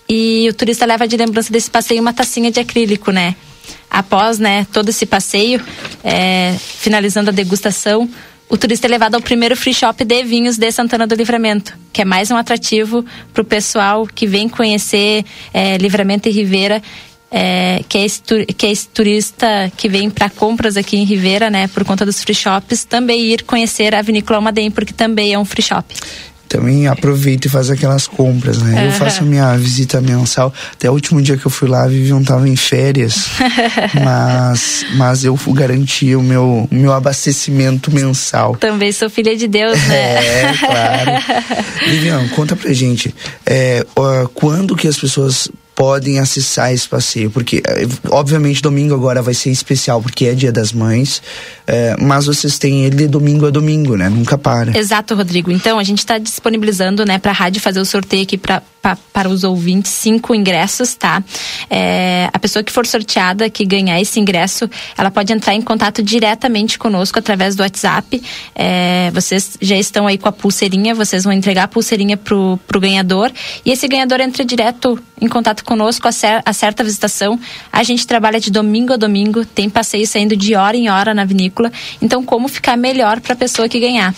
e 0.09 0.47
o 0.49 0.55
turista 0.55 0.85
leva 0.85 1.09
de 1.09 1.17
lembrança 1.17 1.53
desse 1.53 1.71
passeio 1.71 2.01
uma 2.01 2.13
tacinha 2.13 2.51
de 2.51 2.61
acrílico, 2.61 3.11
né? 3.11 3.35
Após 3.91 4.39
né, 4.39 4.67
todo 4.73 4.91
esse 4.91 5.07
passeio, 5.07 5.63
é, 6.03 6.55
finalizando 6.59 7.31
a 7.31 7.33
degustação, 7.33 8.09
o 8.49 8.59
turista 8.59 8.87
é 8.87 8.91
levado 8.91 9.15
ao 9.15 9.23
primeiro 9.23 9.57
free 9.57 9.73
shop 9.73 10.05
de 10.05 10.23
vinhos 10.23 10.59
de 10.59 10.71
Santana 10.71 11.07
do 11.07 11.15
Livramento, 11.15 11.73
que 11.93 12.03
é 12.03 12.05
mais 12.05 12.31
um 12.31 12.37
atrativo 12.37 13.05
para 13.33 13.41
o 13.41 13.45
pessoal 13.45 14.07
que 14.07 14.27
vem 14.27 14.49
conhecer 14.49 15.25
é, 15.53 15.79
Livramento 15.79 16.29
e 16.29 16.33
Ribeira 16.33 16.83
é, 17.37 17.83
que, 17.89 17.99
é 17.99 18.05
esse, 18.05 18.23
que 18.57 18.65
é 18.65 18.71
esse 18.71 18.87
turista 18.87 19.73
que 19.77 19.89
vem 19.89 20.09
para 20.09 20.31
compras 20.31 20.77
aqui 20.77 20.97
em 20.97 21.05
Ribeira, 21.05 21.51
né, 21.51 21.67
por 21.67 21.85
conta 21.85 22.07
dos 22.07 22.23
free 22.23 22.33
shops, 22.33 22.85
também 22.85 23.23
ir 23.23 23.43
conhecer 23.43 23.93
a 23.93 24.01
Vinícola 24.03 24.39
Almaden, 24.39 24.71
porque 24.71 24.93
também 24.93 25.33
é 25.33 25.39
um 25.39 25.45
free 25.45 25.63
shop 25.63 25.93
também 26.47 26.87
aproveita 26.87 27.49
e 27.49 27.51
faz 27.51 27.69
aquelas 27.69 28.07
compras, 28.07 28.63
né? 28.63 28.75
Uhum. 28.75 28.87
Eu 28.87 28.93
faço 28.93 29.23
a 29.23 29.27
minha 29.27 29.57
visita 29.57 30.01
mensal. 30.01 30.55
Até 30.73 30.89
o 30.89 30.93
último 30.93 31.21
dia 31.21 31.37
que 31.37 31.45
eu 31.45 31.51
fui 31.51 31.69
lá, 31.69 31.83
a 31.83 31.89
Vivian 31.89 32.23
tava 32.23 32.49
em 32.49 32.55
férias. 32.55 33.27
mas, 34.05 34.87
mas 34.95 35.25
eu 35.25 35.37
garanti 35.49 36.15
o 36.15 36.23
meu, 36.23 36.69
meu 36.71 36.93
abastecimento 36.93 37.91
mensal. 37.91 38.55
Também 38.55 38.93
sou 38.93 39.11
filha 39.11 39.37
de 39.37 39.49
Deus, 39.49 39.77
né? 39.89 39.97
É, 39.97 40.55
claro. 40.57 41.11
Vivian, 41.91 42.29
conta 42.29 42.55
pra 42.55 42.73
gente. 42.73 43.13
É, 43.45 43.85
quando 44.33 44.77
que 44.77 44.87
as 44.87 44.97
pessoas 44.97 45.49
podem 45.75 46.19
acessar 46.19 46.73
esse 46.73 46.89
passeio, 46.89 47.31
porque 47.31 47.63
eh, 47.67 47.87
obviamente 48.11 48.63
domingo 48.63 48.95
agora 48.95 49.21
vai 49.21 49.35
ser 49.35 49.51
especial 49.51 50.01
porque 50.01 50.27
é 50.27 50.35
Dia 50.35 50.53
das 50.53 50.73
Mães, 50.73 51.21
é, 51.67 51.97
mas 52.01 52.27
vocês 52.27 52.59
têm 52.59 52.85
ele 52.85 52.97
de 52.97 53.09
domingo 53.09 53.47
a 53.47 53.51
domingo, 53.51 53.97
né? 53.97 54.09
Nunca 54.09 54.39
para. 54.39 54.77
Exato, 54.79 55.15
Rodrigo. 55.15 55.51
Então 55.51 55.79
a 55.79 55.85
gente 55.85 55.99
está 55.99 56.19
disponibilizando, 56.19 57.05
né, 57.05 57.19
para 57.19 57.33
a 57.33 57.35
rádio 57.35 57.61
fazer 57.61 57.81
o 57.81 57.85
sorteio 57.85 58.23
aqui 58.23 58.39
para 58.39 58.63
para 59.13 59.31
os 59.31 59.45
ouvintes 59.45 59.91
cinco 59.93 60.35
ingressos, 60.35 60.95
tá? 60.95 61.25
É, 61.71 62.29
a 62.31 62.39
pessoa 62.39 62.63
que 62.63 62.71
for 62.71 62.87
sorteada, 62.87 63.49
que 63.49 63.65
ganhar 63.65 63.99
esse 63.99 64.21
ingresso, 64.21 64.69
ela 64.99 65.11
pode 65.11 65.33
entrar 65.33 65.55
em 65.55 65.63
contato 65.63 66.03
diretamente 66.03 66.79
conosco 66.79 67.19
através 67.19 67.57
do 67.57 67.63
WhatsApp. 67.63 68.23
É, 68.55 69.11
vocês 69.15 69.57
já 69.61 69.77
estão 69.77 70.07
aí 70.07 70.19
com 70.19 70.29
a 70.29 70.33
pulseirinha, 70.33 70.95
vocês 70.95 71.25
vão 71.25 71.33
entregar 71.33 71.65
a 71.65 71.69
pulseirinha 71.69 72.19
pro, 72.19 72.59
pro 72.67 72.79
ganhador 72.79 73.33
e 73.65 73.71
esse 73.71 73.89
ganhador 73.89 74.21
entra 74.21 74.45
direto 74.45 74.99
em 75.19 75.29
contato 75.29 75.64
conosco, 75.65 76.09
acerta 76.09 76.83
a 76.83 76.85
visitação. 76.85 77.39
A 77.73 77.83
gente 77.83 78.07
trabalha 78.07 78.39
de 78.39 78.51
domingo 78.51 78.93
a 78.93 78.97
domingo, 78.97 79.45
tem 79.45 79.69
passeio 79.69 80.07
saindo 80.07 80.37
de 80.37 80.55
hora 80.55 80.77
em 80.77 80.89
hora 80.89 81.15
na 81.15 81.25
vinícola. 81.25 81.73
Então, 82.01 82.25
como 82.25 82.49
ficar 82.49 82.77
melhor 82.77 83.21
para 83.21 83.33
a 83.33 83.37
pessoa 83.37 83.69
que 83.69 83.81
ganhar? 83.81 84.15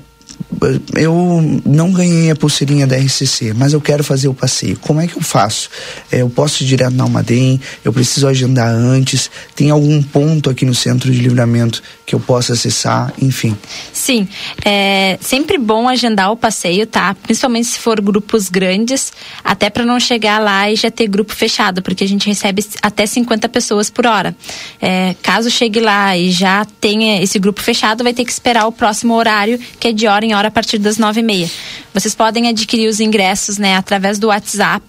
eu 0.95 1.61
não 1.65 1.91
ganhei 1.91 2.31
a 2.31 2.35
pulseirinha 2.35 2.87
da 2.87 2.97
RCC, 2.97 3.53
mas 3.53 3.73
eu 3.73 3.81
quero 3.81 4.03
fazer 4.03 4.27
o 4.27 4.33
passeio. 4.33 4.77
Como 4.79 5.01
é 5.01 5.07
que 5.07 5.17
eu 5.17 5.21
faço? 5.21 5.69
É, 6.11 6.21
eu 6.21 6.29
posso 6.29 6.63
ir 6.63 6.67
direto 6.67 6.93
na 6.93 7.03
Almaden? 7.03 7.59
Eu 7.83 7.91
preciso 7.91 8.27
agendar 8.27 8.69
antes? 8.69 9.29
Tem 9.55 9.69
algum 9.69 10.01
ponto 10.01 10.49
aqui 10.49 10.65
no 10.65 10.73
centro 10.73 11.11
de 11.11 11.19
livramento 11.19 11.81
que 12.05 12.15
eu 12.15 12.19
possa 12.19 12.53
acessar? 12.53 13.13
Enfim. 13.21 13.57
Sim, 13.91 14.27
é 14.63 15.17
sempre 15.21 15.57
bom 15.57 15.87
agendar 15.87 16.31
o 16.31 16.37
passeio, 16.37 16.85
tá? 16.85 17.15
Principalmente 17.15 17.67
se 17.67 17.79
for 17.79 17.99
grupos 17.99 18.49
grandes, 18.49 19.11
até 19.43 19.69
para 19.69 19.85
não 19.85 19.99
chegar 19.99 20.39
lá 20.39 20.69
e 20.71 20.75
já 20.75 20.89
ter 20.89 21.07
grupo 21.07 21.33
fechado, 21.33 21.81
porque 21.81 22.03
a 22.03 22.07
gente 22.07 22.27
recebe 22.27 22.65
até 22.81 23.05
50 23.05 23.49
pessoas 23.49 23.89
por 23.89 24.05
hora. 24.05 24.35
É, 24.81 25.15
caso 25.21 25.49
chegue 25.49 25.79
lá 25.79 26.17
e 26.17 26.31
já 26.31 26.65
tenha 26.79 27.21
esse 27.21 27.39
grupo 27.39 27.61
fechado, 27.61 28.03
vai 28.03 28.13
ter 28.13 28.25
que 28.25 28.31
esperar 28.31 28.65
o 28.67 28.71
próximo 28.71 29.13
horário, 29.15 29.59
que 29.79 29.89
é 29.89 29.91
de 29.91 30.07
hora 30.07 30.22
em 30.23 30.33
hora 30.33 30.51
partir 30.51 30.77
das 30.77 30.97
nove 30.97 31.19
e 31.19 31.23
meia. 31.23 31.49
Vocês 31.93 32.15
podem 32.15 32.47
adquirir 32.47 32.87
os 32.87 32.99
ingressos, 32.99 33.57
né, 33.57 33.75
através 33.75 34.17
do 34.19 34.27
WhatsApp 34.27 34.83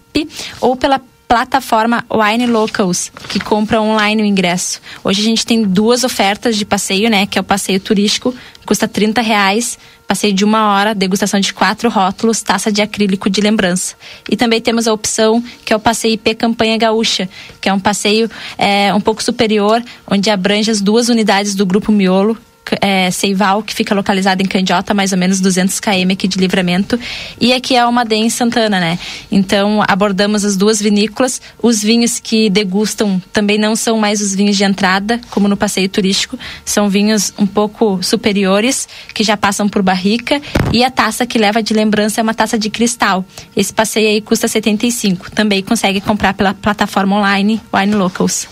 ou 0.61 0.76
pela 0.76 1.01
plataforma 1.26 2.05
Wine 2.09 2.47
Locals, 2.47 3.11
que 3.28 3.41
compra 3.41 3.80
online 3.80 4.22
o 4.22 4.24
ingresso. 4.24 4.80
Hoje 5.03 5.20
a 5.20 5.24
gente 5.24 5.45
tem 5.45 5.64
duas 5.64 6.05
ofertas 6.05 6.57
de 6.57 6.64
passeio, 6.64 7.11
né? 7.11 7.26
Que 7.26 7.39
é 7.39 7.41
o 7.41 7.45
passeio 7.45 7.80
turístico, 7.80 8.35
custa 8.64 8.87
30 8.87 9.20
reais, 9.20 9.78
passeio 10.07 10.32
de 10.32 10.45
uma 10.45 10.72
hora, 10.72 10.95
degustação 10.95 11.41
de 11.41 11.53
quatro 11.53 11.89
rótulos, 11.91 12.43
taça 12.43 12.70
de 12.70 12.82
acrílico 12.82 13.28
de 13.28 13.41
lembrança. 13.41 13.97
E 14.30 14.37
também 14.37 14.61
temos 14.61 14.87
a 14.87 14.93
opção 14.93 15.43
que 15.64 15.72
é 15.72 15.76
o 15.76 15.80
passeio 15.80 16.14
IP 16.14 16.35
Campanha 16.35 16.76
Gaúcha, 16.76 17.28
que 17.61 17.68
é 17.68 17.72
um 17.72 17.80
passeio 17.80 18.30
é, 18.57 18.95
um 18.95 19.01
pouco 19.01 19.22
superior, 19.22 19.82
onde 20.09 20.30
abrange 20.30 20.70
as 20.70 20.80
duas 20.80 21.09
unidades 21.09 21.55
do 21.55 21.66
Grupo 21.66 21.91
Miolo, 21.91 22.39
é, 22.81 23.11
Seival, 23.11 23.62
que 23.62 23.75
fica 23.75 23.95
localizado 23.95 24.43
em 24.43 24.47
Candiota, 24.47 24.95
mais 24.95 25.12
ou 25.12 25.18
menos 25.18 25.41
200 25.41 25.81
km 25.81 26.12
aqui 26.12 26.29
de 26.29 26.39
livramento, 26.39 26.99
e 27.41 27.53
aqui 27.53 27.75
é 27.75 27.81
Almaden 27.81 28.27
em 28.27 28.31
Santana, 28.31 28.81
né? 28.81 28.99
Então 29.31 29.83
abordamos 29.87 30.45
as 30.45 30.57
duas 30.57 30.81
vinícolas. 30.81 31.41
Os 31.62 31.83
vinhos 31.83 32.18
que 32.20 32.49
degustam 32.51 33.20
também 33.33 33.59
não 33.59 33.77
são 33.77 33.99
mais 33.99 34.20
os 34.20 34.35
vinhos 34.35 34.57
de 34.57 34.64
entrada, 34.64 35.20
como 35.31 35.49
no 35.49 35.57
passeio 35.57 35.89
turístico, 35.89 36.39
são 36.64 36.89
vinhos 36.89 37.33
um 37.39 37.47
pouco 37.47 38.03
superiores, 38.03 38.89
que 39.12 39.25
já 39.25 39.37
passam 39.37 39.68
por 39.68 39.83
barrica, 39.83 40.41
e 40.72 40.85
a 40.85 40.91
taça 40.91 41.27
que 41.27 41.39
leva 41.39 41.62
de 41.62 41.75
lembrança 41.75 42.20
é 42.20 42.22
uma 42.22 42.35
taça 42.35 42.59
de 42.59 42.70
cristal. 42.70 43.25
Esse 43.57 43.72
passeio 43.72 44.09
aí 44.09 44.20
custa 44.20 44.49
75. 44.49 45.31
Também 45.31 45.62
consegue 45.62 46.01
comprar 46.01 46.35
pela 46.35 46.55
plataforma 46.55 47.16
online 47.16 47.61
Wine 47.72 47.95
Locals. 47.95 48.47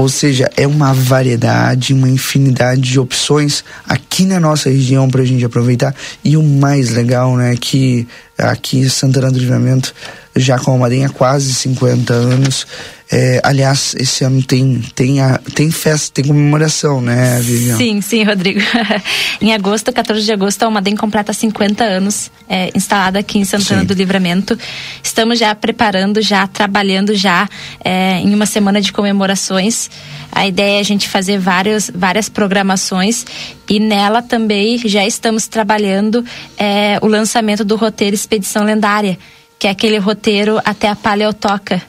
Ou 0.00 0.08
seja, 0.08 0.50
é 0.56 0.66
uma 0.66 0.94
variedade, 0.94 1.92
uma 1.92 2.08
infinidade 2.08 2.80
de 2.80 2.98
opções 2.98 3.62
aqui 3.86 4.24
na 4.24 4.40
nossa 4.40 4.70
região 4.70 5.10
para 5.10 5.20
a 5.20 5.26
gente 5.26 5.44
aproveitar. 5.44 5.94
E 6.24 6.38
o 6.38 6.42
mais 6.42 6.88
legal, 6.88 7.36
né, 7.36 7.54
que 7.60 8.08
aqui 8.38 8.78
em 8.78 8.88
Santana 8.88 9.30
do 9.30 9.38
Livramento, 9.38 9.94
já 10.34 10.58
com 10.58 10.74
a 10.74 10.78
Marinha 10.78 11.06
há 11.06 11.10
quase 11.10 11.52
50 11.52 12.12
anos, 12.12 12.66
é, 13.12 13.40
aliás, 13.42 13.96
esse 13.98 14.22
ano 14.22 14.40
tem, 14.40 14.80
tem, 14.94 15.20
a, 15.20 15.38
tem 15.52 15.68
festa, 15.72 16.12
tem 16.14 16.26
comemoração, 16.26 17.00
né, 17.00 17.40
Vivian? 17.40 17.76
Sim, 17.76 18.00
sim, 18.00 18.22
Rodrigo. 18.22 18.60
em 19.42 19.52
agosto, 19.52 19.92
14 19.92 20.24
de 20.24 20.32
agosto, 20.32 20.62
a 20.62 20.66
Almaden 20.66 20.94
completa 20.94 21.32
50 21.32 21.82
anos 21.82 22.30
é, 22.48 22.70
instalada 22.72 23.18
aqui 23.18 23.40
em 23.40 23.44
Santana 23.44 23.80
sim. 23.80 23.86
do 23.86 23.94
Livramento. 23.94 24.56
Estamos 25.02 25.40
já 25.40 25.52
preparando, 25.56 26.22
já 26.22 26.46
trabalhando 26.46 27.12
já 27.12 27.48
é, 27.84 28.18
em 28.20 28.32
uma 28.32 28.46
semana 28.46 28.80
de 28.80 28.92
comemorações. 28.92 29.90
A 30.30 30.46
ideia 30.46 30.76
é 30.76 30.80
a 30.80 30.84
gente 30.84 31.08
fazer 31.08 31.36
vários, 31.36 31.90
várias 31.92 32.28
programações 32.28 33.26
e 33.68 33.80
nela 33.80 34.22
também 34.22 34.78
já 34.78 35.04
estamos 35.04 35.48
trabalhando 35.48 36.24
é, 36.56 36.96
o 37.02 37.08
lançamento 37.08 37.64
do 37.64 37.74
roteiro 37.74 38.14
Expedição 38.14 38.62
Lendária, 38.62 39.18
que 39.60 39.68
é 39.68 39.70
aquele 39.70 39.98
roteiro 39.98 40.60
até 40.64 40.88
a 40.88 40.96
Paleotoca 40.96 41.80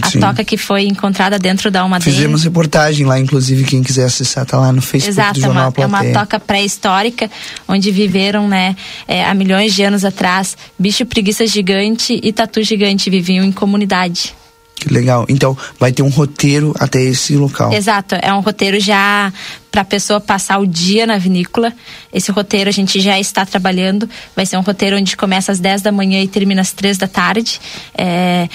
a 0.00 0.10
Sim. 0.10 0.20
toca 0.20 0.44
que 0.44 0.56
foi 0.56 0.84
encontrada 0.84 1.40
dentro 1.40 1.72
da 1.72 1.80
Almaden. 1.80 2.12
Fizemos 2.12 2.44
reportagem 2.44 3.04
lá, 3.04 3.18
inclusive, 3.18 3.64
quem 3.64 3.82
quiser 3.82 4.04
acessar, 4.04 4.46
tá 4.46 4.56
lá 4.56 4.72
no 4.72 4.80
Facebook 4.80 5.08
Exato, 5.08 5.34
do 5.34 5.40
Jornal 5.40 5.74
é 5.76 5.86
uma, 5.86 5.98
é 5.98 6.12
uma 6.12 6.20
toca 6.20 6.38
pré-histórica, 6.38 7.28
onde 7.66 7.90
viveram, 7.90 8.46
né, 8.46 8.76
é, 9.08 9.24
há 9.24 9.34
milhões 9.34 9.74
de 9.74 9.82
anos 9.82 10.04
atrás, 10.04 10.56
bicho 10.78 11.04
preguiça 11.04 11.44
gigante 11.46 12.18
e 12.22 12.32
tatu 12.32 12.62
gigante 12.62 13.10
viviam 13.10 13.44
em 13.44 13.50
comunidade. 13.50 14.34
Que 14.76 14.94
legal. 14.94 15.26
Então, 15.28 15.58
vai 15.80 15.90
ter 15.90 16.02
um 16.02 16.08
roteiro 16.08 16.72
até 16.78 17.02
esse 17.02 17.34
local. 17.34 17.72
Exato. 17.72 18.14
É 18.22 18.32
um 18.32 18.38
roteiro 18.38 18.78
já 18.78 19.32
para 19.78 19.82
a 19.82 19.84
pessoa 19.84 20.20
passar 20.20 20.58
o 20.58 20.66
dia 20.66 21.06
na 21.06 21.18
vinícola. 21.18 21.72
Esse 22.12 22.32
roteiro 22.32 22.68
a 22.68 22.72
gente 22.72 22.98
já 22.98 23.16
está 23.20 23.46
trabalhando. 23.46 24.10
Vai 24.34 24.44
ser 24.44 24.56
um 24.56 24.60
roteiro 24.60 24.96
onde 24.96 25.16
começa 25.16 25.52
às 25.52 25.60
10 25.60 25.82
da 25.82 25.92
manhã 25.92 26.20
e 26.20 26.26
termina 26.26 26.60
às 26.60 26.72
3 26.72 26.98
da 26.98 27.06
tarde. 27.06 27.60
É 27.96 28.48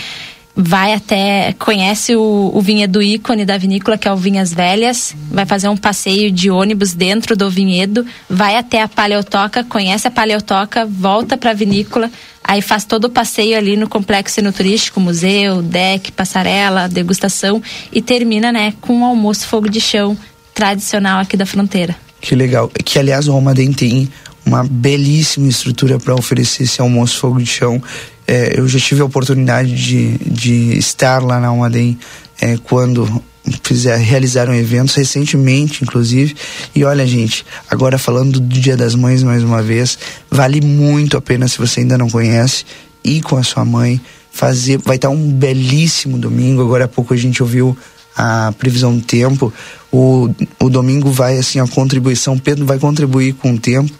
vai 0.56 0.94
até 0.94 1.56
conhece 1.58 2.16
o, 2.16 2.52
o 2.54 2.62
vinhedo 2.62 3.02
ícone 3.02 3.44
da 3.44 3.58
vinícola 3.58 3.98
que 3.98 4.08
é 4.08 4.14
o 4.14 4.16
Vinhas 4.16 4.54
Velhas 4.54 5.16
vai 5.32 5.48
fazer 5.48 5.68
um 5.68 5.76
passeio 5.76 6.32
de 6.32 6.52
ônibus 6.52 6.94
dentro 6.94 7.36
do 7.36 7.50
vinhedo 7.50 8.06
vai 8.30 8.56
até 8.56 8.84
a 8.84 8.88
paleotoca 8.88 9.64
conhece 9.64 10.08
a 10.08 10.12
paleotoca 10.12 10.86
volta 10.86 11.36
para 11.38 11.50
a 11.50 11.54
vinícola 11.56 12.08
aí 12.44 12.62
faz 12.62 12.86
todo 12.86 13.06
o 13.06 13.10
passeio 13.10 13.58
ali 13.58 13.76
no 13.76 13.90
complexo 13.90 14.40
turístico 14.52 15.00
museu 15.00 15.64
deck 15.64 16.12
passarela 16.12 16.88
degustação 16.88 17.60
e 17.92 18.00
termina 18.00 18.52
né 18.52 18.76
com 18.80 18.98
um 18.98 19.06
almoço 19.06 19.48
fogo 19.48 19.68
de 19.68 19.82
chão 19.82 20.16
tradicional 20.54 21.20
aqui 21.20 21.36
da 21.36 21.46
fronteira 21.46 21.96
que 22.22 22.36
legal 22.36 22.70
que 22.70 23.00
aliás 23.00 23.28
o 23.28 23.32
Almaden 23.34 23.74
tem 23.74 24.10
uma 24.46 24.64
belíssima 24.64 25.48
estrutura 25.48 25.98
para 25.98 26.14
oferecer 26.16 26.64
esse 26.64 26.82
almoço 26.82 27.20
fogo 27.20 27.40
de 27.40 27.46
chão 27.46 27.82
é, 28.28 28.58
eu 28.58 28.68
já 28.68 28.80
tive 28.80 29.02
a 29.02 29.06
oportunidade 29.06 29.76
de, 29.76 30.18
de 30.20 30.78
estar 30.78 31.22
lá 31.22 31.40
na 31.40 31.48
Almaden 31.48 31.98
é, 32.42 32.58
quando 32.58 33.24
fizer, 33.64 33.98
realizaram 33.98 34.54
eventos 34.54 34.96
recentemente, 34.96 35.84
inclusive. 35.84 36.36
E 36.74 36.84
olha, 36.84 37.06
gente, 37.06 37.46
agora 37.70 37.98
falando 37.98 38.40
do 38.40 38.60
Dia 38.60 38.78
das 38.78 38.96
Mães 38.96 39.24
mais 39.24 39.44
uma 39.44 39.62
vez, 39.62 39.98
vale 40.30 40.62
muito 40.62 41.18
a 41.18 41.22
pena 41.22 41.48
se 41.48 41.58
você 41.58 41.82
ainda 41.82 41.98
não 41.98 42.10
conhece 42.10 42.66
ir 43.04 43.22
com 43.22 43.38
a 43.38 43.44
sua 43.44 43.66
mãe 43.66 44.00
fazer. 44.32 44.78
Vai 44.78 44.96
estar 44.96 45.10
um 45.10 45.32
belíssimo 45.32 46.18
domingo. 46.18 46.62
Agora 46.62 46.86
há 46.86 46.88
pouco 46.88 47.14
a 47.14 47.18
gente 47.18 47.44
ouviu 47.44 47.78
a 48.16 48.54
previsão 48.58 48.96
do 48.96 49.04
tempo. 49.04 49.54
O, 49.92 50.30
o 50.60 50.70
domingo 50.70 51.12
vai 51.12 51.38
assim 51.38 51.60
a 51.60 51.68
contribuição, 51.68 52.38
Pedro 52.38 52.66
vai 52.66 52.80
contribuir 52.80 53.34
com 53.34 53.54
o 53.54 53.60
tempo. 53.60 53.94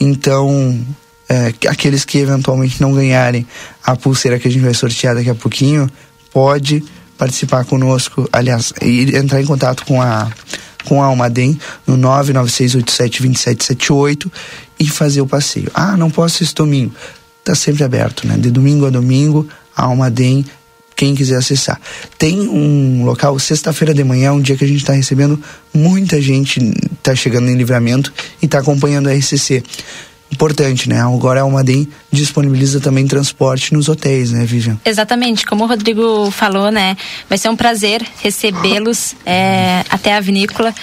Então 0.00 0.78
é, 1.28 1.52
aqueles 1.68 2.04
que 2.04 2.18
eventualmente 2.18 2.80
não 2.80 2.92
ganharem 2.92 3.46
a 3.82 3.96
pulseira 3.96 4.38
que 4.38 4.46
a 4.46 4.50
gente 4.50 4.62
vai 4.62 4.74
sortear 4.74 5.14
daqui 5.14 5.30
a 5.30 5.34
pouquinho, 5.34 5.90
pode 6.32 6.84
participar 7.16 7.64
conosco, 7.64 8.28
aliás, 8.32 8.72
e 8.82 9.16
entrar 9.16 9.40
em 9.40 9.46
contato 9.46 9.84
com 9.84 10.02
a 10.02 10.30
com 10.84 11.02
a 11.02 11.06
Almaden 11.06 11.58
no 11.86 11.96
996872778 11.96 14.30
e 14.78 14.88
fazer 14.88 15.20
o 15.20 15.26
passeio. 15.26 15.70
Ah, 15.72 15.96
não 15.96 16.10
posso 16.10 16.42
esse 16.42 16.54
domingo. 16.54 16.92
Tá 17.44 17.54
sempre 17.54 17.84
aberto, 17.84 18.26
né? 18.26 18.36
De 18.36 18.50
domingo 18.50 18.84
a 18.86 18.90
domingo, 18.90 19.48
a 19.76 19.84
Almaden 19.84 20.44
quem 20.96 21.14
quiser 21.14 21.36
acessar. 21.36 21.80
Tem 22.18 22.40
um 22.40 23.04
local, 23.04 23.38
sexta-feira 23.38 23.92
de 23.94 24.04
manhã, 24.04 24.32
um 24.32 24.40
dia 24.40 24.56
que 24.56 24.64
a 24.64 24.68
gente 24.68 24.80
está 24.80 24.92
recebendo 24.92 25.42
muita 25.72 26.20
gente, 26.20 26.60
está 26.92 27.14
chegando 27.14 27.48
em 27.48 27.56
livramento 27.56 28.12
e 28.40 28.46
está 28.46 28.58
acompanhando 28.58 29.08
a 29.08 29.12
RCC 29.12 29.62
importante, 30.32 30.88
né? 30.88 31.00
Agora 31.00 31.40
a 31.40 31.42
Almaden 31.42 31.86
disponibiliza 32.10 32.80
também 32.80 33.06
transporte 33.06 33.74
nos 33.74 33.88
hotéis, 33.88 34.32
né, 34.32 34.44
Vivian? 34.44 34.80
Exatamente, 34.84 35.44
como 35.44 35.64
o 35.64 35.66
Rodrigo 35.66 36.30
falou, 36.30 36.70
né? 36.70 36.96
Vai 37.28 37.36
ser 37.36 37.50
um 37.50 37.56
prazer 37.56 38.02
recebê-los 38.22 39.14
é, 39.26 39.84
até 39.90 40.14
a 40.14 40.20
vinícola. 40.20 40.74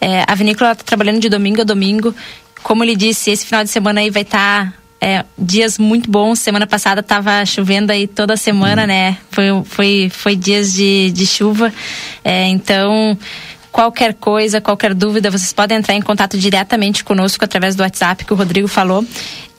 É, 0.00 0.24
a 0.26 0.34
vinícola 0.34 0.72
está 0.72 0.84
trabalhando 0.84 1.20
de 1.20 1.28
domingo 1.28 1.62
a 1.62 1.64
domingo. 1.64 2.14
Como 2.62 2.84
ele 2.84 2.94
disse, 2.94 3.30
esse 3.30 3.46
final 3.46 3.64
de 3.64 3.70
semana 3.70 4.00
aí 4.00 4.10
vai 4.10 4.22
estar 4.22 4.66
tá, 4.66 4.74
é, 5.00 5.24
dias 5.38 5.78
muito 5.78 6.10
bons. 6.10 6.38
Semana 6.38 6.66
passada 6.66 7.00
estava 7.00 7.44
chovendo 7.46 7.92
aí 7.92 8.06
toda 8.06 8.36
semana, 8.36 8.84
hum. 8.84 8.86
né? 8.86 9.18
Foi, 9.30 9.44
foi, 9.64 10.10
foi 10.10 10.36
dias 10.36 10.72
de, 10.72 11.10
de 11.10 11.26
chuva. 11.26 11.72
É, 12.24 12.48
então 12.48 13.16
Qualquer 13.70 14.14
coisa, 14.14 14.60
qualquer 14.60 14.94
dúvida, 14.94 15.30
vocês 15.30 15.52
podem 15.52 15.78
entrar 15.78 15.94
em 15.94 16.00
contato 16.00 16.38
diretamente 16.38 17.04
conosco 17.04 17.44
através 17.44 17.76
do 17.76 17.82
WhatsApp 17.82 18.24
que 18.24 18.32
o 18.32 18.36
Rodrigo 18.36 18.66
falou. 18.66 19.04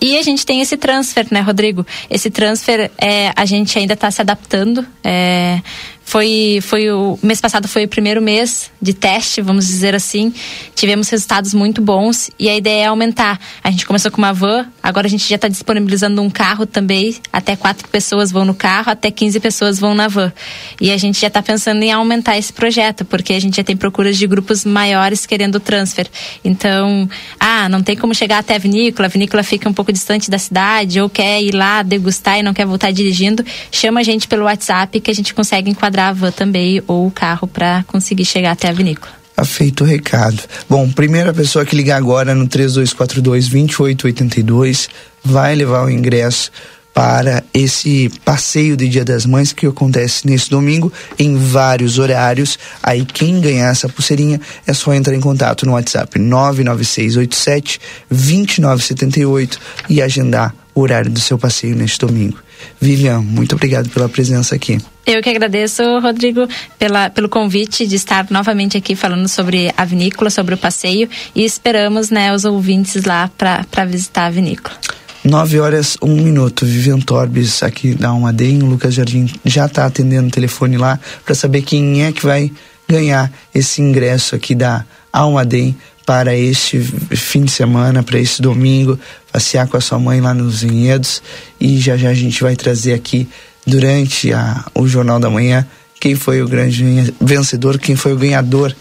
E 0.02 0.18
a 0.18 0.22
gente 0.22 0.46
tem 0.46 0.62
esse 0.62 0.78
transfer, 0.78 1.28
né, 1.30 1.42
Rodrigo? 1.42 1.86
Esse 2.10 2.30
transfer, 2.30 2.90
é, 2.98 3.32
a 3.36 3.46
gente 3.46 3.78
ainda 3.78 3.94
está 3.94 4.10
se 4.10 4.22
adaptando. 4.22 4.86
É, 5.04 5.62
foi, 6.10 6.58
foi 6.64 6.90
o 6.90 7.20
mês 7.22 7.40
passado 7.40 7.68
foi 7.68 7.86
o 7.86 7.88
primeiro 7.88 8.20
mês 8.20 8.72
de 8.82 8.96
teste, 8.96 9.44
vamos 9.44 9.68
dizer 9.68 9.94
assim. 9.94 10.34
Tivemos 10.74 11.08
resultados 11.08 11.54
muito 11.54 11.84
bons 11.84 12.32
e 12.40 12.50
a 12.50 12.58
ideia 12.58 12.86
é 12.86 12.88
aumentar. 12.88 13.40
A 13.64 13.70
gente 13.70 13.86
começou 13.86 14.10
com 14.10 14.18
uma 14.18 14.34
van, 14.34 14.66
agora 14.82 15.06
a 15.06 15.10
gente 15.10 15.30
já 15.30 15.36
está 15.36 15.48
disponibilizando 15.48 16.20
um 16.20 16.28
carro 16.28 16.66
também. 16.66 17.16
Até 17.32 17.56
quatro 17.56 17.88
pessoas 17.90 18.32
vão 18.32 18.44
no 18.44 18.56
carro, 18.56 18.90
até 18.90 19.12
15 19.12 19.40
pessoas 19.40 19.80
vão 19.80 19.94
na 19.94 20.08
van. 20.08 20.34
E 20.82 20.90
a 20.90 20.98
gente 20.98 21.22
já 21.22 21.28
está 21.28 21.44
pensando 21.44 21.84
em 21.84 21.92
aumentar 21.92 22.40
esse 22.40 22.52
projeto, 22.52 23.06
porque 23.06 23.34
a 23.34 23.40
gente 23.40 23.58
já 23.58 23.64
tem 23.64 23.78
procuras 23.78 24.18
de 24.18 24.26
grupos 24.26 24.66
maiores 24.66 25.28
querendo 25.28 25.60
transfer. 25.60 26.08
Então, 26.44 27.08
ah, 27.40 27.70
não 27.70 27.84
tem 27.84 27.96
como 27.96 28.16
chegar 28.16 28.40
até 28.40 28.56
a 28.56 28.58
vinícola, 28.58 29.06
a 29.06 29.10
vinícola 29.10 29.44
fica 29.44 29.70
um 29.70 29.74
pouco 29.74 29.89
distante 29.92 30.30
da 30.30 30.38
cidade, 30.38 31.02
ou 31.02 31.10
quer 31.10 31.42
ir 31.42 31.54
lá 31.54 31.84
degustar 31.84 32.40
e 32.40 32.44
não 32.44 32.54
quer 32.54 32.66
voltar 32.66 32.92
dirigindo, 32.92 33.44
chama 33.72 34.00
a 34.00 34.04
gente 34.04 34.28
pelo 34.28 34.44
WhatsApp 34.44 35.00
que 35.00 35.12
a 35.12 35.14
gente 35.14 35.34
consegue 35.34 35.70
enquadrar 35.70 36.10
a 36.10 36.14
van 36.14 36.32
também 36.32 36.82
ou 36.88 37.08
o 37.08 37.12
carro 37.12 37.48
para 37.48 37.84
conseguir 37.88 38.26
chegar 38.26 38.52
até 38.52 38.68
a 38.70 38.72
vinícola. 38.72 39.12
Tá 39.36 39.46
feito 39.46 39.86
o 39.86 39.88
recado. 39.88 40.42
Bom, 40.70 40.90
primeira 40.92 41.34
pessoa 41.34 41.66
que 41.66 41.76
ligar 41.76 41.98
agora 41.98 42.36
no 42.36 42.48
3242 42.48 43.48
2882 43.48 44.90
vai 45.24 45.56
levar 45.56 45.86
o 45.86 45.90
ingresso 45.90 46.52
para 47.00 47.46
esse 47.54 48.12
passeio 48.26 48.76
de 48.76 48.90
Dia 48.90 49.06
das 49.06 49.26
Mães 49.26 49.54
que 49.54 49.66
acontece 49.66 50.28
nesse 50.28 50.50
domingo 50.50 50.92
em 51.18 51.38
vários 51.38 51.98
horários. 51.98 52.60
Aí 52.84 53.06
quem 53.06 53.40
ganhar 53.40 53.70
essa 53.70 53.88
pulseirinha 53.88 54.42
é 54.68 54.74
só 54.74 54.94
entrar 54.94 55.16
em 55.16 55.22
contato 55.22 55.66
no 55.66 55.72
WhatsApp 55.76 56.20
99687 56.20 57.80
2978 58.10 59.60
e 59.90 60.02
agendar 60.02 60.54
o 60.76 60.82
horário 60.82 61.10
do 61.10 61.22
seu 61.22 61.38
passeio 61.38 61.74
neste 61.74 62.00
domingo. 62.00 62.38
Vivian, 62.82 63.22
muito 63.22 63.56
obrigado 63.56 63.90
pela 63.92 64.10
presença 64.10 64.54
aqui. 64.54 64.78
Eu 65.06 65.22
que 65.24 65.30
agradeço, 65.30 65.82
Rodrigo, 66.00 66.50
pela, 66.78 67.10
pelo 67.10 67.30
convite 67.30 67.88
de 67.88 67.96
estar 67.96 68.28
novamente 68.30 68.78
aqui 68.78 68.94
falando 68.94 69.30
sobre 69.30 69.74
a 69.78 69.86
vinícola, 69.86 70.30
sobre 70.30 70.54
o 70.54 70.58
passeio 70.58 71.08
e 71.34 71.46
esperamos 71.46 72.10
né, 72.10 72.34
os 72.34 72.44
ouvintes 72.44 73.06
lá 73.06 73.32
para 73.38 73.86
visitar 73.86 74.26
a 74.26 74.30
vinícola. 74.30 74.76
9 75.24 75.60
horas, 75.60 75.98
1 76.02 76.10
um 76.10 76.16
minuto. 76.16 76.66
Vivian 76.66 77.00
Torbes 77.00 77.62
aqui 77.62 77.94
da 77.94 78.10
Almaden, 78.10 78.64
o 78.64 78.66
Lucas 78.66 78.94
Jardim 78.94 79.30
já 79.46 79.66
está 79.66 79.86
atendendo 79.86 80.28
o 80.28 80.32
telefone 80.32 80.78
lá 80.78 81.00
para 81.26 81.36
saber 81.36 81.62
quem 81.62 82.06
é 82.06 82.12
que 82.12 82.26
vai 82.26 82.52
ganhar 82.88 83.32
esse 83.54 83.82
ingresso 83.82 84.36
aqui 84.36 84.56
da 84.56 84.86
Almaden 85.12 85.76
para 86.06 86.36
este 86.36 86.80
fim 86.80 87.44
de 87.44 87.52
semana, 87.52 88.02
para 88.02 88.20
esse 88.20 88.42
domingo, 88.42 89.00
passear 89.32 89.68
com 89.68 89.78
a 89.78 89.82
sua 89.82 90.00
mãe 90.00 90.20
lá 90.20 90.34
nos 90.34 90.64
vinhedos 90.64 91.22
e 91.60 91.78
já 91.80 91.96
já 91.96 92.10
a 92.10 92.14
gente 92.16 92.42
vai 92.42 92.56
trazer 92.56 92.94
aqui 92.94 93.30
durante 93.66 94.34
a, 94.34 94.66
o 94.74 94.88
Jornal 94.88 95.20
da 95.20 95.30
Manhã 95.30 95.68
quem 96.00 96.16
foi 96.16 96.42
o 96.42 96.48
grande 96.48 97.14
vencedor, 97.22 97.78
quem 97.78 97.96
foi 97.96 98.14
o 98.14 98.18
ganhador 98.18 98.76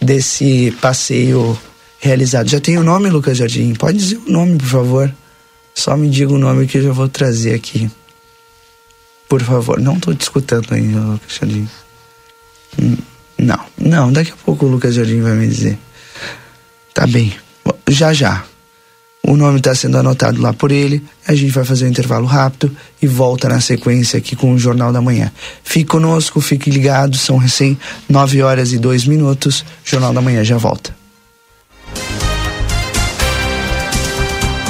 desse 0.00 0.74
passeio 0.80 1.56
realizado. 2.00 2.48
Já 2.48 2.58
tem 2.58 2.76
o 2.78 2.82
nome, 2.82 3.08
Lucas 3.08 3.38
Jardim? 3.38 3.74
Pode 3.74 3.98
dizer 3.98 4.18
o 4.26 4.30
nome, 4.30 4.56
por 4.58 4.66
favor. 4.66 5.14
Só 5.74 5.96
me 5.96 6.08
diga 6.08 6.32
o 6.32 6.38
nome 6.38 6.66
que 6.66 6.78
eu 6.78 6.82
já 6.82 6.92
vou 6.92 7.08
trazer 7.08 7.54
aqui. 7.54 7.90
Por 9.28 9.42
favor. 9.42 9.80
Não 9.80 9.96
estou 9.96 10.14
te 10.14 10.22
escutando 10.22 10.72
ainda, 10.72 11.00
Lucas 11.00 11.34
Jardim. 11.34 11.68
Hum, 12.80 12.96
não, 13.36 13.60
não, 13.76 14.12
daqui 14.12 14.30
a 14.30 14.36
pouco 14.44 14.66
o 14.66 14.68
Lucas 14.68 14.94
Jardim 14.94 15.20
vai 15.20 15.32
me 15.32 15.48
dizer. 15.48 15.78
Tá 16.94 17.06
bem. 17.06 17.34
Já 17.88 18.12
já. 18.12 18.44
O 19.26 19.36
nome 19.36 19.58
está 19.58 19.74
sendo 19.74 19.96
anotado 19.96 20.40
lá 20.40 20.52
por 20.52 20.70
ele. 20.70 21.02
A 21.26 21.34
gente 21.34 21.50
vai 21.50 21.64
fazer 21.64 21.86
um 21.86 21.88
intervalo 21.88 22.26
rápido 22.26 22.74
e 23.00 23.06
volta 23.06 23.48
na 23.48 23.60
sequência 23.60 24.18
aqui 24.18 24.36
com 24.36 24.52
o 24.52 24.58
Jornal 24.58 24.92
da 24.92 25.00
Manhã. 25.00 25.32
Fique 25.64 25.86
conosco, 25.86 26.40
fique 26.40 26.70
ligado. 26.70 27.16
São 27.16 27.38
recém 27.38 27.78
9 28.08 28.42
horas 28.42 28.72
e 28.72 28.78
2 28.78 29.06
minutos. 29.06 29.64
Jornal 29.82 30.12
da 30.12 30.20
Manhã 30.20 30.44
já 30.44 30.58
volta. 30.58 30.94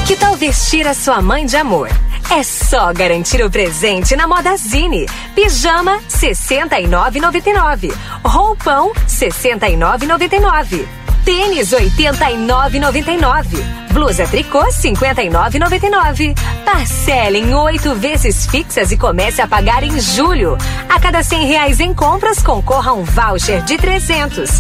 Que 0.07 0.17
tal 0.17 0.37
vestir 0.37 0.87
a 0.87 0.93
sua 0.93 1.23
mãe 1.23 1.47
de 1.47 1.57
amor? 1.57 1.89
É 2.31 2.43
só 2.43 2.93
garantir 2.93 3.43
o 3.43 3.51
presente 3.51 4.15
na 4.15 4.29
Modazine. 4.29 5.07
Pijama 5.35 5.99
69,99. 6.11 7.91
Roupão 8.23 8.93
69,99. 9.09 10.87
Tênis 11.25 11.71
89,99. 11.71 13.47
Blusa 13.93 14.27
tricô 14.27 14.63
59,99. 14.67 16.37
Parcela 16.67 17.39
em 17.39 17.55
oito 17.55 17.95
vezes 17.95 18.45
fixas 18.45 18.93
e 18.93 18.99
comece 18.99 19.41
a 19.41 19.49
pagar 19.49 19.83
em 19.83 19.99
julho. 19.99 20.59
A 20.87 21.01
cada 21.01 21.23
cem 21.23 21.47
reais 21.47 21.81
em 21.81 21.95
compras 21.95 22.43
concorra 22.43 22.93
um 22.93 23.05
voucher 23.05 23.63
de 23.63 23.79
300. 23.79 24.51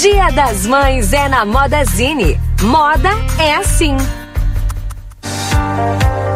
Dia 0.00 0.30
das 0.30 0.64
Mães 0.64 1.12
é 1.12 1.28
na 1.28 1.44
Modazine. 1.44 2.40
Moda 2.62 3.10
é 3.38 3.56
assim. 3.56 3.94
O 5.78 6.35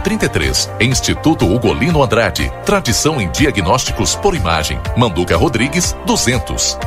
33. 0.01 0.69
Instituto 0.81 1.45
Ugolino 1.45 2.03
Andrade. 2.03 2.51
Tradição 2.65 3.21
em 3.21 3.29
diagnósticos 3.29 4.15
por 4.15 4.35
imagem. 4.35 4.79
Manduca 4.97 5.37
Rodrigues, 5.37 5.95
200. 6.05 6.77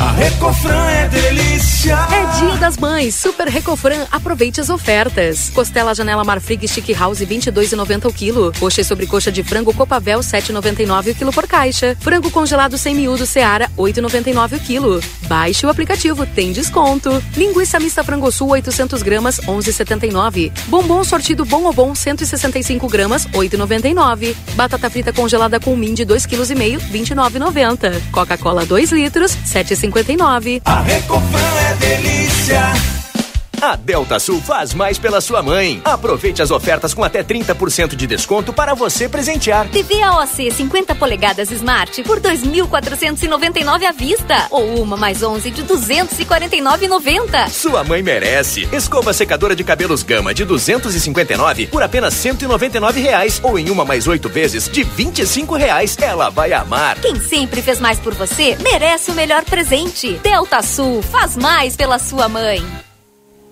A 0.00 0.12
Recofran 0.12 0.90
é 0.90 1.08
delícia. 1.08 1.98
É 2.10 2.29
dia 2.40 2.56
das 2.56 2.78
mães. 2.78 3.14
Super 3.14 3.48
Recofran. 3.48 4.06
Aproveite 4.10 4.60
as 4.60 4.70
ofertas. 4.70 5.50
Costela 5.50 5.94
Janela 5.94 6.24
Marfrig 6.24 6.66
Stick 6.66 6.94
House 6.94 7.20
22,90 7.20 8.06
o 8.06 8.12
quilo. 8.12 8.52
Coxa 8.58 8.80
e 8.80 8.84
sobrecoxa 8.84 9.30
de 9.30 9.42
frango 9.42 9.74
Copavel 9.74 10.20
7,99 10.20 11.12
o 11.12 11.14
quilo 11.14 11.32
por 11.32 11.46
caixa. 11.46 11.96
Frango 12.00 12.30
congelado 12.30 12.78
sem 12.78 12.94
miúdo 12.94 13.26
Seara 13.26 13.68
8,99 13.76 14.56
o 14.56 14.60
quilo. 14.60 15.00
Baixe 15.26 15.66
o 15.66 15.68
aplicativo, 15.68 16.24
tem 16.24 16.52
desconto. 16.52 17.22
Linguiça 17.36 17.78
mista 17.78 18.02
frango 18.02 18.32
sul 18.32 18.48
800 18.50 19.02
gramas 19.02 19.38
11,79. 19.40 20.50
Bombom 20.66 21.04
sortido 21.04 21.44
bom 21.44 21.64
ou 21.64 21.72
bom 21.72 21.94
165 21.94 22.88
gramas 22.88 23.26
8,99. 23.28 24.34
Batata 24.54 24.88
frita 24.88 25.12
congelada 25.12 25.60
com 25.60 25.76
min 25.76 25.92
de 25.92 26.06
2,5 26.06 26.28
kg 26.28 27.14
29,90. 27.14 28.00
Coca-Cola 28.10 28.64
2 28.64 28.92
litros 28.92 29.36
7,50 29.46 29.90
59. 29.90 30.62
A 30.64 30.80
Recofran 30.80 31.40
é 31.68 31.74
delícia. 31.74 32.29
家 32.30 32.74
A 33.62 33.76
Delta 33.76 34.18
Sul 34.18 34.40
faz 34.40 34.72
mais 34.72 34.98
pela 34.98 35.20
sua 35.20 35.42
mãe. 35.42 35.82
Aproveite 35.84 36.40
as 36.40 36.50
ofertas 36.50 36.94
com 36.94 37.04
até 37.04 37.22
30% 37.22 37.94
de 37.94 38.06
desconto 38.06 38.54
para 38.54 38.72
você 38.72 39.06
presentear. 39.06 39.68
TV 39.68 40.02
AOC 40.02 40.50
50 40.50 40.94
polegadas 40.94 41.50
Smart 41.50 42.02
por 42.04 42.20
2.499 42.20 43.84
à 43.84 43.92
vista 43.92 44.46
ou 44.50 44.82
uma 44.82 44.96
mais 44.96 45.22
11 45.22 45.50
de 45.50 45.62
249,90. 45.64 47.50
Sua 47.50 47.84
mãe 47.84 48.02
merece. 48.02 48.66
Escova 48.72 49.12
secadora 49.12 49.54
de 49.54 49.62
cabelos 49.62 50.02
Gama 50.02 50.32
de 50.32 50.46
259 50.46 51.66
por 51.66 51.82
apenas 51.82 52.14
199 52.14 52.98
reais 52.98 53.40
ou 53.42 53.58
em 53.58 53.68
uma 53.68 53.84
mais 53.84 54.06
oito 54.06 54.30
vezes 54.30 54.70
de 54.70 54.82
25 54.82 55.54
reais. 55.54 55.98
Ela 56.00 56.30
vai 56.30 56.54
amar. 56.54 56.98
Quem 56.98 57.20
sempre 57.20 57.60
fez 57.60 57.78
mais 57.78 57.98
por 57.98 58.14
você 58.14 58.56
merece 58.62 59.10
o 59.10 59.14
melhor 59.14 59.44
presente. 59.44 60.14
Delta 60.22 60.62
Sul 60.62 61.02
faz 61.02 61.36
mais 61.36 61.76
pela 61.76 61.98
sua 61.98 62.26
mãe. 62.26 62.64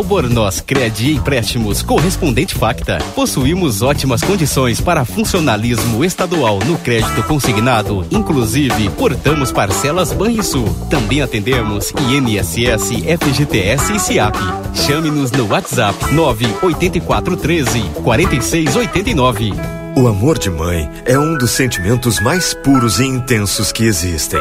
Albornoz 0.00 0.62
Cred 0.62 1.10
e 1.10 1.16
Empréstimos 1.16 1.82
Correspondente 1.82 2.54
Facta. 2.54 2.98
Possuímos 3.14 3.82
ótimas 3.82 4.22
condições 4.22 4.80
para 4.80 5.04
funcionalismo 5.04 6.02
estadual 6.02 6.58
no 6.64 6.78
crédito 6.78 7.22
consignado, 7.24 8.06
inclusive 8.10 8.88
portamos 8.90 9.52
parcelas 9.52 10.10
Banrisul. 10.10 10.74
Também 10.88 11.20
atendemos 11.20 11.92
INSS, 12.10 12.92
FGTS 13.20 13.92
e 13.92 14.00
SIAP. 14.00 14.36
Chame-nos 14.74 15.30
no 15.32 15.46
WhatsApp 15.46 16.14
98413 16.14 17.82
4689. 18.02 19.52
O 19.96 20.08
amor 20.08 20.38
de 20.38 20.48
mãe 20.48 20.88
é 21.04 21.18
um 21.18 21.36
dos 21.36 21.50
sentimentos 21.50 22.20
mais 22.20 22.54
puros 22.54 23.00
e 23.00 23.04
intensos 23.04 23.70
que 23.70 23.84
existem. 23.84 24.40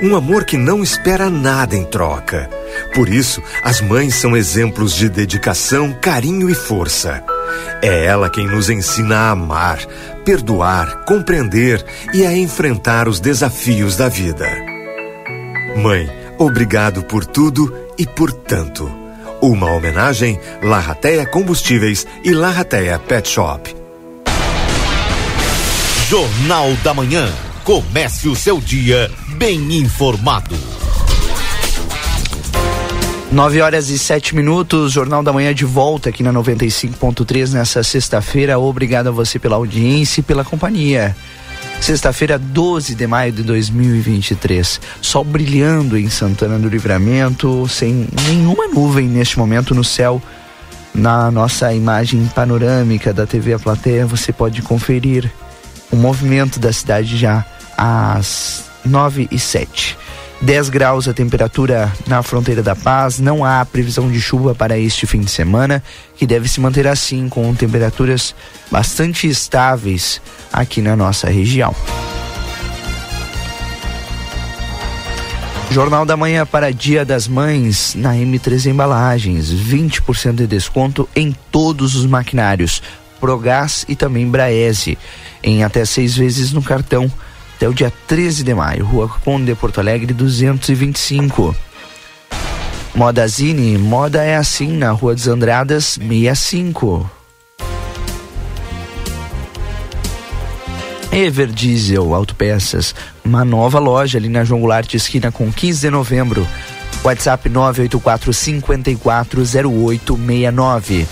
Um 0.00 0.14
amor 0.14 0.44
que 0.44 0.56
não 0.56 0.80
espera 0.80 1.28
nada 1.28 1.74
em 1.74 1.84
troca. 1.84 2.48
Por 2.94 3.08
isso, 3.08 3.42
as 3.64 3.80
mães 3.80 4.14
são 4.14 4.36
exemplos 4.36 4.94
de 4.94 5.08
dedicação, 5.08 5.92
carinho 5.92 6.48
e 6.48 6.54
força. 6.54 7.24
É 7.82 8.04
ela 8.04 8.30
quem 8.30 8.46
nos 8.46 8.70
ensina 8.70 9.16
a 9.16 9.30
amar, 9.30 9.78
perdoar, 10.24 11.04
compreender 11.04 11.84
e 12.14 12.24
a 12.24 12.32
enfrentar 12.36 13.08
os 13.08 13.18
desafios 13.18 13.96
da 13.96 14.08
vida. 14.08 14.48
Mãe, 15.76 16.08
obrigado 16.38 17.02
por 17.02 17.24
tudo 17.24 17.74
e 17.98 18.06
por 18.06 18.32
tanto. 18.32 18.88
Uma 19.40 19.72
homenagem 19.72 20.38
Larrateia 20.62 21.26
Combustíveis 21.26 22.06
e 22.22 22.32
Larrateia 22.32 23.00
Pet 23.00 23.28
Shop. 23.28 23.74
Jornal 26.08 26.72
da 26.84 26.94
Manhã. 26.94 27.28
Comece 27.64 28.28
o 28.28 28.34
seu 28.34 28.60
dia 28.60 29.10
bem 29.38 29.72
informado. 29.78 30.56
9 33.30 33.60
horas 33.60 33.88
e 33.88 33.96
7 33.96 34.34
minutos, 34.34 34.90
Jornal 34.90 35.22
da 35.22 35.32
Manhã 35.32 35.54
de 35.54 35.64
volta 35.64 36.08
aqui 36.08 36.24
na 36.24 36.32
95.3 36.32 37.52
nessa 37.52 37.84
sexta-feira. 37.84 38.58
Obrigado 38.58 39.08
a 39.08 39.12
você 39.12 39.38
pela 39.38 39.54
audiência 39.54 40.20
e 40.20 40.24
pela 40.24 40.44
companhia. 40.44 41.14
Sexta-feira, 41.80 42.36
12 42.36 42.96
de 42.96 43.06
maio 43.06 43.30
de 43.30 43.44
2023. 43.44 44.80
Sol 45.00 45.22
brilhando 45.22 45.96
em 45.96 46.10
Santana 46.10 46.58
do 46.58 46.68
Livramento, 46.68 47.68
sem 47.68 48.08
nenhuma 48.26 48.66
nuvem 48.66 49.06
neste 49.06 49.38
momento 49.38 49.72
no 49.72 49.84
céu. 49.84 50.20
Na 50.92 51.30
nossa 51.30 51.72
imagem 51.72 52.26
panorâmica 52.34 53.12
da 53.12 53.24
TV 53.24 53.52
A 53.52 53.58
Plateia, 53.58 54.04
você 54.04 54.32
pode 54.32 54.62
conferir 54.62 55.30
o 55.92 55.96
movimento 55.96 56.58
da 56.58 56.72
cidade 56.72 57.16
já 57.16 57.46
às 57.76 58.67
9 58.88 59.28
e 59.30 59.38
7. 59.38 59.96
10 60.40 60.68
graus 60.68 61.08
a 61.08 61.12
temperatura 61.12 61.92
na 62.06 62.22
fronteira 62.22 62.62
da 62.62 62.76
paz, 62.76 63.18
não 63.18 63.44
há 63.44 63.64
previsão 63.64 64.10
de 64.10 64.20
chuva 64.20 64.54
para 64.54 64.78
este 64.78 65.04
fim 65.04 65.20
de 65.20 65.30
semana, 65.30 65.82
que 66.16 66.26
deve 66.26 66.48
se 66.48 66.60
manter 66.60 66.86
assim, 66.86 67.28
com 67.28 67.52
temperaturas 67.54 68.34
bastante 68.70 69.28
estáveis 69.28 70.22
aqui 70.52 70.80
na 70.80 70.94
nossa 70.94 71.28
região. 71.28 71.74
Jornal 75.70 76.06
da 76.06 76.16
Manhã 76.16 76.46
para 76.46 76.72
Dia 76.72 77.04
das 77.04 77.28
Mães 77.28 77.94
na 77.94 78.14
M3 78.14 78.70
Embalagens, 78.70 79.52
20% 79.52 80.36
de 80.36 80.46
desconto 80.46 81.06
em 81.14 81.36
todos 81.50 81.94
os 81.94 82.06
maquinários, 82.06 82.80
Progás 83.20 83.84
e 83.88 83.96
também 83.96 84.30
Braese, 84.30 84.96
em 85.42 85.64
até 85.64 85.84
seis 85.84 86.16
vezes 86.16 86.52
no 86.52 86.62
cartão 86.62 87.10
até 87.58 87.68
o 87.68 87.74
dia 87.74 87.92
13 88.06 88.44
de 88.44 88.54
maio, 88.54 88.84
Rua 88.84 89.08
Conde, 89.08 89.52
Porto 89.56 89.80
Alegre, 89.80 90.14
225. 90.14 91.56
Moda 92.94 93.26
Zine, 93.26 93.76
moda 93.76 94.22
é 94.22 94.36
assim 94.36 94.76
na 94.76 94.92
Rua 94.92 95.12
dos 95.12 95.26
Andradas, 95.26 95.98
65. 96.00 97.10
Ever 101.10 101.48
Diesel 101.48 102.14
Autopeças, 102.14 102.94
uma 103.24 103.44
nova 103.44 103.80
loja 103.80 104.18
ali 104.18 104.28
na 104.28 104.44
João 104.44 104.60
Goulart, 104.60 104.94
esquina 104.94 105.32
com 105.32 105.50
15 105.50 105.80
de 105.80 105.90
novembro. 105.90 106.46
WhatsApp 107.02 107.48
984 107.48 108.32
540869. 108.32 111.08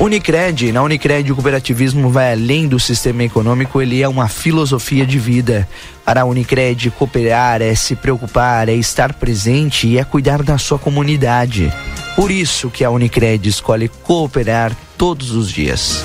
Unicred, 0.00 0.72
na 0.72 0.82
Unicred 0.82 1.30
o 1.30 1.34
cooperativismo 1.34 2.08
vai 2.08 2.32
além 2.32 2.66
do 2.66 2.80
sistema 2.80 3.22
econômico, 3.22 3.82
ele 3.82 4.00
é 4.00 4.08
uma 4.08 4.28
filosofia 4.28 5.04
de 5.04 5.18
vida. 5.18 5.68
Para 6.06 6.22
a 6.22 6.24
Unicred, 6.24 6.90
cooperar 6.92 7.60
é 7.60 7.74
se 7.74 7.94
preocupar, 7.94 8.70
é 8.70 8.74
estar 8.74 9.12
presente 9.12 9.86
e 9.86 9.98
é 9.98 10.04
cuidar 10.04 10.42
da 10.42 10.56
sua 10.56 10.78
comunidade. 10.78 11.70
Por 12.16 12.30
isso 12.30 12.70
que 12.70 12.82
a 12.82 12.88
Unicred 12.88 13.46
escolhe 13.46 13.88
cooperar 13.88 14.74
todos 14.96 15.32
os 15.32 15.50
dias. 15.50 16.02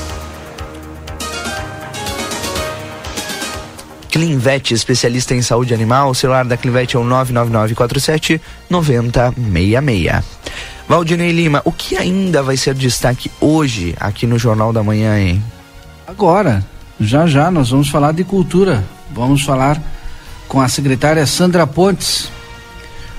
Clinvet, 4.12 4.74
especialista 4.74 5.34
em 5.34 5.41
saúde 5.41 5.74
animal, 5.74 6.10
o 6.10 6.16
celular 6.16 6.43
da 6.43 6.58
Clinvet 6.58 6.98
é 6.98 7.00
o 7.00 7.04
99947 7.06 8.41
9066. 8.70 10.36
Valdinei 10.88 11.32
Lima, 11.32 11.62
o 11.66 11.72
que 11.72 11.98
ainda 11.98 12.44
vai 12.44 12.56
ser 12.56 12.76
destaque 12.76 13.32
hoje 13.42 13.96
aqui 14.00 14.28
no 14.28 14.38
Jornal 14.38 14.72
da 14.72 14.84
Manhã, 14.84 15.20
hein? 15.20 15.44
Agora, 16.06 16.64
já 17.00 17.26
já 17.26 17.50
nós 17.50 17.72
vamos 17.72 17.90
falar 17.90 18.12
de 18.12 18.24
cultura. 18.24 18.84
Vamos 19.12 19.42
falar 19.42 19.82
com 20.48 20.62
a 20.62 20.68
secretária 20.68 21.26
Sandra 21.26 21.66
Pontes 21.66 22.30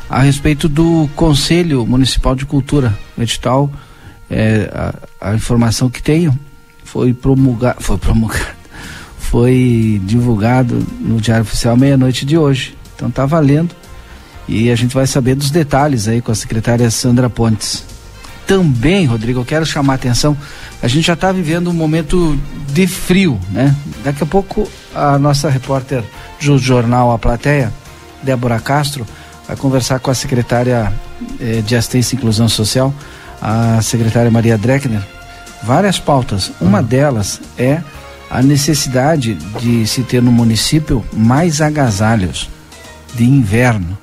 a 0.09 0.21
respeito 0.21 0.69
do 0.69 1.11
Conselho 1.17 1.85
Municipal 1.85 2.37
de 2.37 2.47
Cultura. 2.47 2.97
O 3.19 3.23
edital, 3.23 3.69
é, 4.31 4.71
a, 4.73 5.31
a, 5.31 5.35
informação 5.35 5.91
que 5.91 6.01
tenho 6.01 6.39
foi 6.85 7.13
promulgado, 7.13 7.83
foi 7.83 7.99
promulgado, 7.99 8.47
foi 9.19 10.01
divulgado 10.05 10.87
no 11.01 11.21
Diário 11.21 11.43
Oficial 11.43 11.77
meia-noite 11.77 12.25
de 12.25 12.39
hoje. 12.39 12.79
Então 12.95 13.11
tá 13.11 13.27
valendo 13.27 13.75
e 14.49 14.71
a 14.71 14.77
gente 14.77 14.95
vai 14.95 15.07
saber 15.07 15.35
dos 15.35 15.51
detalhes 15.51 16.09
aí 16.09 16.21
com 16.21 16.31
a 16.31 16.35
secretária 16.35 16.91
Sandra 16.91 17.29
Pontes. 17.29 17.85
Também, 18.47 19.07
Rodrigo, 19.07 19.41
eu 19.41 19.45
quero 19.45 19.67
chamar 19.67 19.95
a 19.95 19.97
atenção, 19.97 20.37
a 20.81 20.87
gente 20.87 21.07
já 21.07 21.15
está 21.15 21.33
vivendo 21.33 21.69
um 21.69 21.73
momento 21.73 22.39
de 22.69 22.87
frio, 22.87 23.41
né? 23.51 23.75
Daqui 24.05 24.23
a 24.23 24.27
pouco 24.27 24.71
a 24.95 25.19
nossa 25.19 25.51
repórter 25.51 26.05
do 26.41 26.59
jornal 26.59 27.11
A 27.11 27.19
Plateia, 27.19 27.73
Débora 28.23 28.61
Castro, 28.61 29.05
vai 29.49 29.57
conversar 29.57 29.99
com 29.99 30.11
a 30.11 30.15
secretária 30.15 30.93
eh, 31.41 31.61
de 31.67 31.75
Assistência 31.75 32.15
e 32.15 32.19
Inclusão 32.19 32.49
Social, 32.49 32.95
a 33.43 33.83
secretária 33.83 34.31
Maria 34.31 34.57
Dreckner, 34.57 35.03
várias 35.63 35.99
pautas. 35.99 36.53
Uma 36.61 36.81
hum. 36.81 36.85
delas 36.85 37.41
é 37.59 37.83
a 38.31 38.43
necessidade 38.43 39.35
de 39.61 39.87
se 39.87 40.03
ter 40.03 40.23
no 40.23 40.31
município 40.31 41.05
mais 41.13 41.61
agasalhos 41.61 42.49
de 43.15 43.25
inverno 43.25 43.97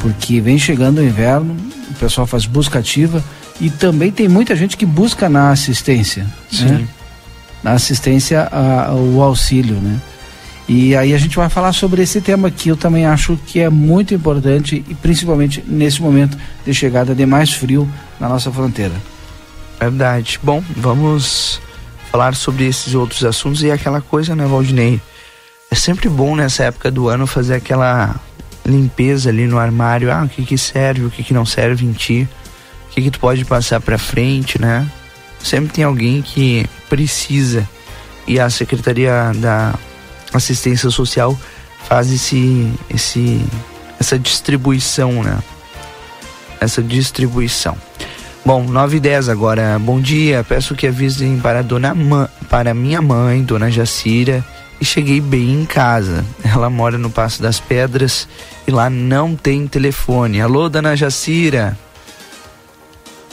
porque 0.00 0.40
vem 0.40 0.58
chegando 0.58 0.98
o 0.98 1.04
inverno, 1.04 1.56
o 1.90 1.94
pessoal 1.94 2.26
faz 2.26 2.46
busca 2.46 2.78
ativa 2.78 3.22
e 3.60 3.70
também 3.70 4.10
tem 4.10 4.28
muita 4.28 4.54
gente 4.54 4.76
que 4.76 4.86
busca 4.86 5.28
na 5.28 5.50
assistência, 5.50 6.26
Sim. 6.50 6.66
Né? 6.66 6.88
na 7.62 7.72
assistência 7.72 8.46
ao 8.46 9.22
auxílio, 9.22 9.76
né? 9.76 10.00
E 10.68 10.96
aí 10.96 11.14
a 11.14 11.18
gente 11.18 11.36
vai 11.36 11.48
falar 11.48 11.72
sobre 11.72 12.02
esse 12.02 12.20
tema 12.20 12.50
que 12.50 12.68
eu 12.68 12.76
também 12.76 13.06
acho 13.06 13.38
que 13.46 13.60
é 13.60 13.70
muito 13.70 14.12
importante 14.12 14.84
e 14.88 14.94
principalmente 14.94 15.62
nesse 15.66 16.02
momento 16.02 16.36
de 16.64 16.74
chegada 16.74 17.14
de 17.14 17.24
mais 17.24 17.52
frio 17.52 17.88
na 18.18 18.28
nossa 18.28 18.50
fronteira. 18.50 18.94
Verdade. 19.78 20.40
Bom, 20.42 20.62
vamos 20.76 21.60
falar 22.10 22.34
sobre 22.34 22.66
esses 22.66 22.94
outros 22.94 23.24
assuntos 23.24 23.62
e 23.62 23.70
aquela 23.70 24.00
coisa, 24.00 24.34
né, 24.34 24.44
Valdinei? 24.44 25.00
É 25.70 25.74
sempre 25.74 26.08
bom 26.08 26.34
nessa 26.34 26.64
época 26.64 26.90
do 26.90 27.08
ano 27.08 27.26
fazer 27.26 27.54
aquela 27.54 28.16
limpeza 28.66 29.30
ali 29.30 29.46
no 29.46 29.58
armário, 29.58 30.12
ah, 30.12 30.24
o 30.24 30.28
que 30.28 30.44
que 30.44 30.58
serve, 30.58 31.04
o 31.04 31.10
que 31.10 31.22
que 31.22 31.32
não 31.32 31.46
serve 31.46 31.86
em 31.86 31.92
ti, 31.92 32.28
o 32.90 32.94
que 32.94 33.02
que 33.02 33.10
tu 33.10 33.20
pode 33.20 33.44
passar 33.44 33.80
para 33.80 33.96
frente, 33.96 34.60
né? 34.60 34.86
Sempre 35.38 35.72
tem 35.72 35.84
alguém 35.84 36.20
que 36.20 36.66
precisa 36.88 37.66
e 38.26 38.40
a 38.40 38.50
Secretaria 38.50 39.32
da 39.36 39.74
Assistência 40.32 40.90
Social 40.90 41.38
faz 41.88 42.10
esse, 42.10 42.72
esse, 42.90 43.44
essa 44.00 44.18
distribuição, 44.18 45.22
né? 45.22 45.38
Essa 46.60 46.82
distribuição. 46.82 47.76
Bom, 48.44 48.64
9 48.64 48.96
e 48.96 49.00
10 49.00 49.28
agora. 49.28 49.78
Bom 49.78 50.00
dia. 50.00 50.44
Peço 50.44 50.74
que 50.74 50.86
avisem 50.86 51.38
para 51.38 51.62
dona 51.62 51.94
para 52.48 52.74
minha 52.74 53.02
mãe, 53.02 53.42
dona 53.42 53.70
Jacira, 53.70 54.44
e 54.80 54.84
cheguei 54.84 55.20
bem 55.20 55.62
em 55.62 55.64
casa. 55.64 56.24
Ela 56.44 56.70
mora 56.70 56.98
no 56.98 57.10
Passo 57.10 57.42
das 57.42 57.58
Pedras 57.58 58.28
e 58.66 58.70
lá 58.70 58.90
não 58.90 59.34
tem 59.34 59.66
telefone. 59.66 60.40
Alô, 60.40 60.68
dona 60.68 60.96
Jacira. 60.96 61.76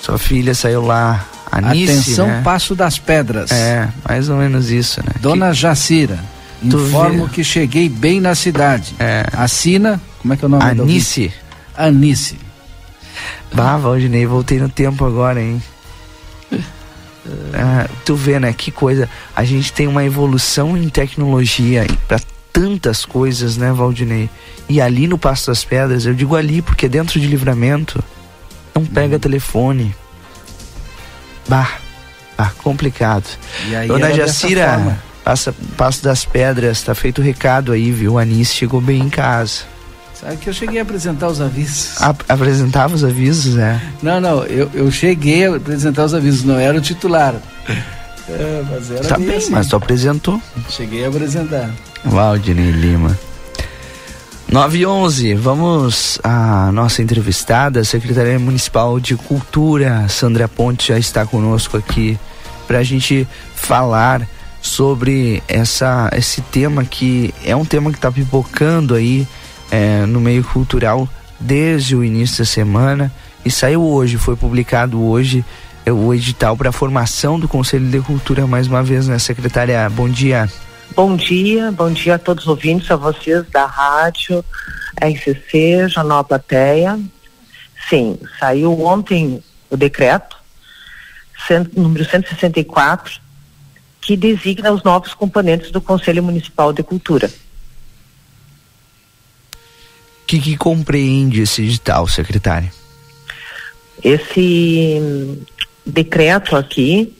Sua 0.01 0.17
filha 0.17 0.53
saiu 0.53 0.85
lá. 0.85 1.25
Anice, 1.51 1.91
Atenção, 1.91 2.27
né? 2.27 2.41
Passo 2.43 2.75
das 2.75 2.97
Pedras. 2.97 3.51
É, 3.51 3.87
mais 4.07 4.27
ou 4.27 4.37
menos 4.37 4.71
isso, 4.71 5.01
né? 5.01 5.11
Dona 5.21 5.49
que... 5.49 5.55
Jacira, 5.55 6.19
informo 6.63 7.29
que 7.29 7.43
cheguei 7.43 7.87
bem 7.87 8.19
na 8.19 8.33
cidade. 8.33 8.95
É. 8.99 9.25
Assina, 9.33 10.01
como 10.19 10.33
é 10.33 10.37
que 10.37 10.43
é 10.43 10.47
o 10.47 10.49
nome 10.49 10.63
Anice. 10.63 11.31
Anice. 11.77 12.37
Bah, 13.53 13.77
Valdinei, 13.77 14.25
voltei 14.25 14.59
no 14.59 14.67
tempo 14.67 15.05
agora, 15.05 15.39
hein? 15.39 15.61
Ah, 17.53 17.87
tu 18.05 18.15
vê, 18.15 18.39
né? 18.39 18.53
Que 18.53 18.71
coisa. 18.71 19.09
A 19.35 19.43
gente 19.43 19.71
tem 19.71 19.87
uma 19.87 20.03
evolução 20.03 20.77
em 20.77 20.89
tecnologia 20.89 21.85
para 22.07 22.19
tantas 22.51 23.05
coisas, 23.05 23.57
né, 23.57 23.71
Valdinei? 23.71 24.29
E 24.69 24.79
ali 24.81 25.07
no 25.07 25.17
Passo 25.17 25.47
das 25.47 25.63
Pedras, 25.63 26.05
eu 26.05 26.13
digo 26.13 26.35
ali 26.35 26.61
porque 26.61 26.87
dentro 26.87 27.19
de 27.19 27.27
livramento 27.27 28.03
não 28.75 28.85
pega 28.85 29.17
telefone. 29.17 29.95
Bah, 31.47 31.77
bah 32.37 32.51
complicado. 32.63 33.25
Dona 33.87 34.13
Jacira, 34.13 34.97
passa, 35.23 35.53
Passo 35.77 36.03
das 36.03 36.25
Pedras, 36.25 36.81
tá 36.81 36.93
feito 36.93 37.19
o 37.19 37.23
recado 37.23 37.71
aí, 37.71 37.91
viu? 37.91 38.17
A 38.17 38.21
Anis 38.21 38.53
chegou 38.53 38.79
bem 38.79 39.01
em 39.01 39.09
casa. 39.09 39.72
Sabe 40.23 40.37
que 40.37 40.49
eu 40.49 40.53
cheguei 40.53 40.79
a 40.79 40.83
apresentar 40.83 41.27
os 41.27 41.41
avisos. 41.41 42.01
A- 42.01 42.15
apresentava 42.29 42.95
os 42.95 43.03
avisos, 43.03 43.57
é. 43.57 43.79
Não, 44.01 44.21
não, 44.21 44.43
eu, 44.45 44.69
eu 44.73 44.89
cheguei 44.89 45.45
a 45.45 45.55
apresentar 45.55 46.05
os 46.05 46.13
avisos, 46.13 46.43
não 46.45 46.57
era 46.57 46.77
o 46.77 46.81
titular. 46.81 47.35
É, 48.29 48.63
mas 48.71 48.89
era 48.89 49.03
Tá 49.03 49.17
bem, 49.17 49.35
assim. 49.35 49.51
mas 49.51 49.67
tu 49.67 49.75
apresentou. 49.75 50.41
Cheguei 50.69 51.03
a 51.03 51.09
apresentar. 51.09 51.69
Valdinei 52.05 52.71
Lima. 52.71 53.19
9 54.49 54.77
e 54.77 54.85
11, 54.85 55.33
vamos 55.35 56.19
à 56.23 56.71
nossa 56.71 57.01
entrevistada, 57.01 57.81
a 57.81 57.83
Secretaria 57.83 58.39
Municipal 58.39 58.97
de 58.97 59.17
Cultura, 59.17 60.07
Sandra 60.07 60.47
Ponte, 60.47 60.87
já 60.87 60.97
está 60.97 61.25
conosco 61.25 61.75
aqui 61.75 62.17
para 62.65 62.77
a 62.77 62.83
gente 62.83 63.27
falar 63.55 64.25
sobre 64.61 65.43
essa, 65.45 66.09
esse 66.15 66.39
tema 66.39 66.85
que 66.85 67.33
é 67.43 67.53
um 67.53 67.65
tema 67.65 67.91
que 67.91 67.97
está 67.97 68.09
pipocando 68.09 68.95
aí 68.95 69.27
é, 69.73 70.05
no 70.05 70.21
meio 70.21 70.43
cultural 70.43 71.09
desde 71.39 71.95
o 71.95 72.03
início 72.03 72.37
da 72.37 72.45
semana 72.45 73.11
e 73.43 73.49
saiu 73.49 73.81
hoje, 73.83 74.17
foi 74.17 74.35
publicado 74.35 75.01
hoje 75.03 75.43
é, 75.83 75.91
o 75.91 76.13
edital 76.13 76.55
para 76.55 76.69
a 76.69 76.71
formação 76.71 77.39
do 77.39 77.47
Conselho 77.47 77.89
de 77.89 77.99
Cultura 77.99 78.45
mais 78.45 78.67
uma 78.67 78.83
vez, 78.83 79.07
né, 79.07 79.17
secretária? 79.17 79.89
Bom 79.89 80.07
dia. 80.07 80.47
Bom 80.95 81.15
dia, 81.15 81.71
bom 81.71 81.89
dia 81.91 82.15
a 82.15 82.19
todos 82.19 82.43
os 82.43 82.49
ouvintes, 82.49 82.91
a 82.91 82.95
vocês 82.95 83.43
da 83.49 83.65
rádio, 83.65 84.45
RCC, 85.01 85.87
Jornal 85.89 86.23
Plateia. 86.23 86.99
Sim, 87.89 88.19
saiu 88.39 88.79
ontem 88.85 89.43
o 89.71 89.75
decreto, 89.75 90.37
cento- 91.47 91.71
número 91.79 92.05
164, 92.07 93.19
que 93.99 94.15
designa 94.15 94.71
os 94.71 94.83
novos 94.83 95.15
componentes 95.15 95.71
do 95.71 95.81
Conselho 95.81 96.21
Municipal 96.21 96.71
de 96.71 96.83
Cultura. 96.83 97.27
Que, 100.33 100.39
que 100.39 100.57
compreende 100.57 101.41
esse 101.41 101.61
edital, 101.61 102.07
secretária? 102.07 102.73
Esse 104.03 104.97
hum, 104.99 105.37
decreto 105.85 106.55
aqui 106.55 107.15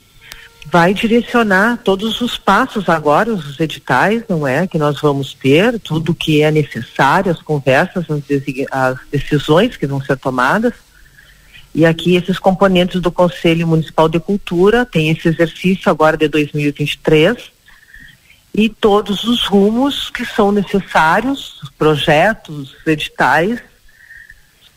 vai 0.66 0.96
direcionar 0.96 1.78
todos 1.84 2.22
os 2.22 2.40
passos 2.40 2.90
agora, 2.90 3.32
os 3.32 3.60
editais, 3.60 4.24
não 4.28 4.48
é? 4.48 4.66
Que 4.66 4.80
nós 4.80 5.00
vamos 5.00 5.32
ter, 5.36 5.80
tudo 5.80 6.16
que 6.16 6.42
é 6.42 6.50
necessário, 6.50 7.32
as 7.32 7.40
conversas, 7.40 8.04
as, 8.10 8.22
as 8.72 8.98
decisões 9.12 9.78
que 9.78 9.86
vão 9.86 10.02
ser 10.02 10.18
tomadas. 10.18 10.74
E 11.76 11.86
aqui 11.86 12.16
esses 12.16 12.40
componentes 12.40 13.00
do 13.00 13.12
Conselho 13.12 13.68
Municipal 13.68 14.10
de 14.10 14.20
Cultura 14.20 14.88
tem 14.88 15.12
esse 15.12 15.28
exercício 15.28 15.88
agora 15.92 16.18
de 16.18 16.28
2023 16.28 17.53
e 18.54 18.70
todos 18.70 19.24
os 19.24 19.46
rumos 19.46 20.10
que 20.12 20.26
são 20.26 20.52
necessários, 20.52 21.62
os 21.64 21.70
projetos, 21.72 22.74
os 22.74 22.88
editais, 22.88 23.60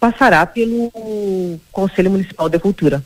passará 0.00 0.46
pelo 0.46 0.90
Conselho 1.70 2.10
Municipal 2.10 2.48
de 2.48 2.58
Cultura. 2.58 3.04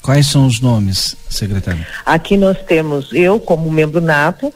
Quais 0.00 0.26
são 0.26 0.46
os 0.46 0.60
nomes, 0.60 1.16
secretário? 1.28 1.84
Aqui 2.04 2.36
nós 2.36 2.58
temos 2.62 3.12
eu 3.12 3.40
como 3.40 3.70
membro 3.70 4.00
nato, 4.00 4.52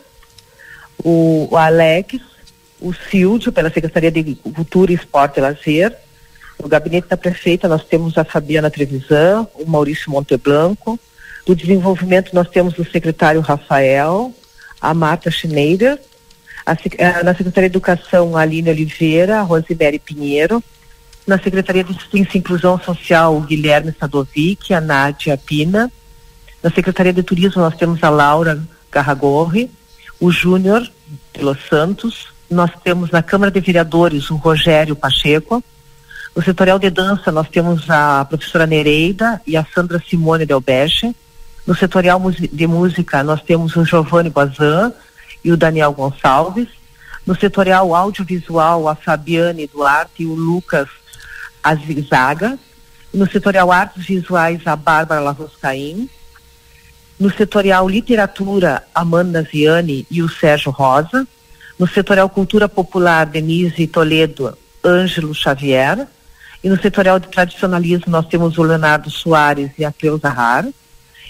o, 0.98 1.48
o 1.50 1.56
Alex, 1.56 2.20
o 2.80 2.92
Silvio 2.92 3.52
pela 3.52 3.70
Secretaria 3.70 4.10
de 4.10 4.34
Cultura, 4.34 4.92
Esporte 4.92 5.38
e 5.38 5.40
Lazer. 5.40 5.96
No 6.60 6.68
gabinete 6.68 7.08
da 7.08 7.16
prefeita 7.16 7.68
nós 7.68 7.84
temos 7.84 8.16
a 8.18 8.24
Fabiana 8.24 8.70
Trevisan, 8.70 9.46
o 9.54 9.66
Maurício 9.66 10.10
Monteblanco. 10.10 10.98
Do 11.44 11.54
desenvolvimento 11.54 12.34
nós 12.34 12.48
temos 12.48 12.76
o 12.78 12.84
secretário 12.84 13.40
Rafael, 13.40 14.34
a 14.90 14.94
Marta 14.94 15.30
Schneider. 15.30 15.98
A 16.64 16.76
sec- 16.76 16.96
eh, 16.98 17.22
na 17.22 17.34
Secretaria 17.34 17.68
de 17.68 17.76
Educação, 17.76 18.36
a 18.36 18.40
Aline 18.42 18.70
Oliveira, 18.70 19.38
a 19.38 19.42
Rosemary 19.42 19.98
Pinheiro. 19.98 20.62
Na 21.26 21.38
Secretaria 21.38 21.82
de 21.82 21.92
Assistência 21.92 22.36
e 22.36 22.38
Inclusão 22.38 22.78
Social, 22.80 23.36
o 23.36 23.40
Guilherme 23.40 23.92
Sadovic, 23.98 24.72
a 24.72 24.80
Nádia 24.80 25.36
Pina. 25.36 25.90
Na 26.62 26.70
Secretaria 26.70 27.12
de 27.12 27.22
Turismo 27.22 27.62
nós 27.62 27.76
temos 27.76 28.02
a 28.02 28.08
Laura 28.08 28.62
Garragorri, 28.92 29.70
o 30.20 30.30
Júnior 30.30 30.88
de 31.34 31.42
Los 31.42 31.58
Santos. 31.68 32.28
Nós 32.48 32.70
temos 32.84 33.10
na 33.10 33.22
Câmara 33.22 33.50
de 33.50 33.60
Vereadores 33.60 34.30
o 34.30 34.36
Rogério 34.36 34.94
Pacheco. 34.94 35.62
No 36.34 36.42
setorial 36.42 36.78
de 36.78 36.90
dança 36.90 37.32
nós 37.32 37.48
temos 37.48 37.90
a 37.90 38.24
professora 38.24 38.66
Nereida 38.66 39.40
e 39.46 39.56
a 39.56 39.66
Sandra 39.74 40.00
Simone 40.08 40.46
Delbeche. 40.46 41.14
No 41.66 41.74
setorial 41.74 42.22
de 42.30 42.66
música 42.66 43.24
nós 43.24 43.42
temos 43.42 43.74
o 43.74 43.84
Giovanni 43.84 44.30
Bazan 44.30 44.92
e 45.44 45.50
o 45.50 45.56
Daniel 45.56 45.92
Gonçalves. 45.92 46.68
No 47.26 47.34
setorial 47.34 47.92
audiovisual 47.92 48.88
a 48.88 48.94
Fabiane 48.94 49.66
Duarte 49.66 50.22
e 50.22 50.26
o 50.26 50.34
Lucas 50.34 50.88
Azizaga. 51.62 52.56
No 53.12 53.28
setorial 53.28 53.72
artes 53.72 54.06
visuais 54.06 54.64
a 54.64 54.76
Bárbara 54.76 55.20
Lavoscaim. 55.20 56.08
No 57.18 57.34
setorial 57.34 57.88
literatura, 57.88 58.84
Amanda 58.94 59.42
Ziani 59.42 60.06
e 60.08 60.22
o 60.22 60.28
Sérgio 60.28 60.70
Rosa. 60.70 61.26
No 61.76 61.88
setorial 61.88 62.28
cultura 62.28 62.68
popular, 62.68 63.26
Denise 63.26 63.88
Toledo, 63.88 64.56
Ângelo 64.84 65.34
Xavier. 65.34 66.06
E 66.62 66.68
no 66.68 66.80
setorial 66.80 67.18
de 67.18 67.26
tradicionalismo, 67.26 68.04
nós 68.06 68.26
temos 68.26 68.56
o 68.56 68.62
Leonardo 68.62 69.10
Soares 69.10 69.72
e 69.76 69.84
a 69.84 69.92
Cleusa 69.92 70.28
Har. 70.28 70.66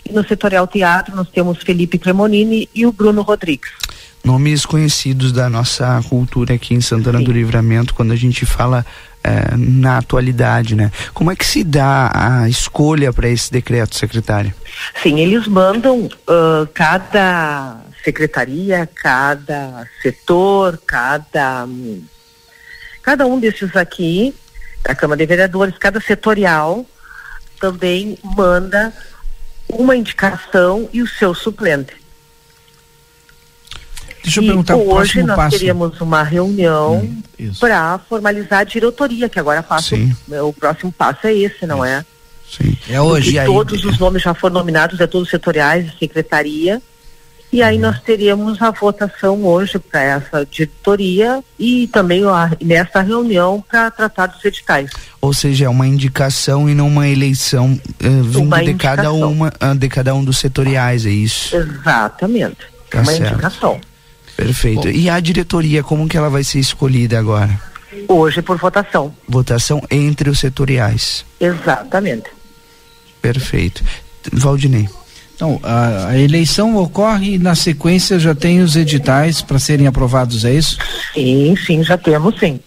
E 0.09 0.13
no 0.13 0.27
setorial 0.27 0.67
teatro, 0.67 1.17
nós 1.17 1.29
temos 1.29 1.59
Felipe 1.59 1.99
Cremonini 1.99 2.69
e 2.75 2.87
o 2.87 2.93
Bruno 2.93 3.23
Rodrigues. 3.23 3.71
Nomes 4.25 4.65
conhecidos 4.65 5.33
da 5.33 5.49
nossa 5.49 6.01
cultura 6.09 6.55
aqui 6.55 6.75
em 6.75 6.81
Santana 6.81 7.21
do 7.21 7.33
Livramento, 7.33 7.95
quando 7.95 8.13
a 8.13 8.17
gente 8.17 8.45
fala 8.45 8.85
eh, 9.23 9.57
na 9.57 9.99
atualidade, 9.99 10.75
né? 10.75 10.93
Como 11.13 11.31
é 11.31 11.37
que 11.37 11.45
se 11.45 11.65
dá 11.65 12.11
a 12.15 12.49
escolha 12.49 13.13
para 13.13 13.29
esse 13.29 13.51
decreto, 13.51 13.97
secretário? 13.97 14.55
Sim, 15.03 15.21
eles 15.21 15.49
mandam 15.49 16.09
ah, 16.29 16.69
cada 16.73 17.79
secretaria, 18.05 18.89
cada 18.95 19.89
setor, 20.01 20.81
cada 20.87 21.67
cada 23.03 23.27
um 23.27 23.39
desses 23.39 23.75
aqui, 23.77 24.35
da 24.85 24.95
Câmara 24.95 25.19
de 25.19 25.27
Vereadores, 25.27 25.77
cada 25.79 26.01
setorial 26.01 26.87
também 27.61 28.19
manda 28.23 28.93
uma 29.69 29.97
indicação 29.97 30.89
e 30.93 31.03
o 31.03 31.07
seu 31.09 31.35
suplente. 31.35 31.95
Deixa 34.23 34.41
eu 34.41 34.45
e 34.45 34.47
perguntar 34.49 34.77
o 34.77 34.93
hoje 34.93 35.23
nós 35.23 35.37
passo. 35.37 35.57
Hum, 35.57 35.59
teríamos 35.59 36.01
uma 36.01 36.23
reunião 36.23 37.17
isso. 37.39 37.61
para 37.61 37.99
formalizar 38.09 38.61
a 38.61 38.65
diretoria, 38.65 39.29
que 39.29 39.39
agora 39.39 39.63
passa 39.63 39.91
Sim. 39.97 40.17
o, 40.29 40.49
o 40.49 40.53
próximo 40.53 40.91
passo 40.91 41.27
é 41.27 41.35
esse, 41.35 41.65
não 41.67 41.85
é? 41.85 42.05
Sim. 42.51 42.77
É 42.89 43.01
hoje. 43.01 43.27
Porque 43.27 43.37
E 43.37 43.39
aí- 43.39 43.47
todos 43.47 43.85
os 43.85 43.99
nomes 43.99 44.23
já 44.23 44.35
foram 44.35 44.55
nominados, 44.55 44.99
é 45.01 45.07
todos 45.07 45.31
setoriais 45.31 45.93
secretaria. 45.99 46.83
E 47.57 47.63
aí 47.63 47.79
nós 47.79 47.99
teríamos 48.03 48.61
a 48.61 48.71
votação 48.71 49.43
hoje 49.47 49.79
para 49.79 50.03
essa 50.03 50.45
diretoria 50.45 51.43
e 51.59 51.87
também 51.87 52.23
a, 52.27 52.51
nessa 52.63 53.01
reunião 53.01 53.65
para 53.67 53.91
tratar 53.91 54.27
dos 54.27 54.45
editais. 54.45 54.91
Ou 55.23 55.33
seja, 55.33 55.65
é 55.65 55.69
uma 55.71 55.87
indicação 55.87 56.69
e 56.69 56.75
não 56.75 56.87
uma 56.89 57.09
eleição 57.09 57.81
eh, 57.99 58.09
vindo 58.23 58.55
de 58.63 58.75
cada 58.75 59.11
uma 59.11 59.51
ah, 59.59 59.73
de 59.73 59.89
cada 59.89 60.15
um 60.15 60.23
dos 60.23 60.37
setoriais, 60.37 61.07
é 61.07 61.11
isso? 61.11 61.57
Exatamente. 61.57 62.59
Tá 62.91 62.99
uma 62.99 63.07
certo. 63.11 63.33
indicação. 63.33 63.81
Perfeito. 64.37 64.91
E 64.91 65.09
a 65.09 65.19
diretoria, 65.19 65.83
como 65.83 66.07
que 66.07 66.19
ela 66.19 66.29
vai 66.29 66.45
ser 66.45 66.59
escolhida 66.59 67.19
agora? 67.19 67.59
Hoje 68.07 68.43
por 68.43 68.59
votação. 68.59 69.15
Votação 69.27 69.83
entre 69.91 70.29
os 70.29 70.39
setoriais. 70.41 71.25
Exatamente. 71.41 72.29
Perfeito. 73.23 73.83
Valdinei. 74.31 74.87
Então, 75.37 75.61
a, 75.63 76.09
a 76.09 76.19
eleição 76.19 76.77
ocorre 76.77 77.35
e 77.35 77.39
na 77.39 77.55
sequência 77.55 78.19
já 78.19 78.35
tem 78.35 78.63
os 78.63 78.75
editais 78.75 79.43
para 79.43 79.59
serem 79.59 79.87
aprovados, 79.87 80.45
é 80.47 80.55
isso? 80.55 80.79
Sim, 81.13 81.55
sim, 81.65 81.85
já 81.85 81.97
temos 81.99 82.39
sim. 82.41 82.59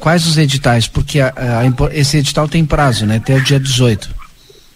Quais 0.00 0.26
os 0.26 0.38
editais? 0.38 0.86
Porque 0.86 1.20
a- 1.20 1.32
a 1.36 1.94
esse 1.94 2.16
edital 2.16 2.48
tem 2.48 2.64
prazo, 2.64 3.04
né? 3.06 3.16
Até 3.16 3.34
o 3.34 3.42
dia 3.42 3.60
18. 3.60 4.14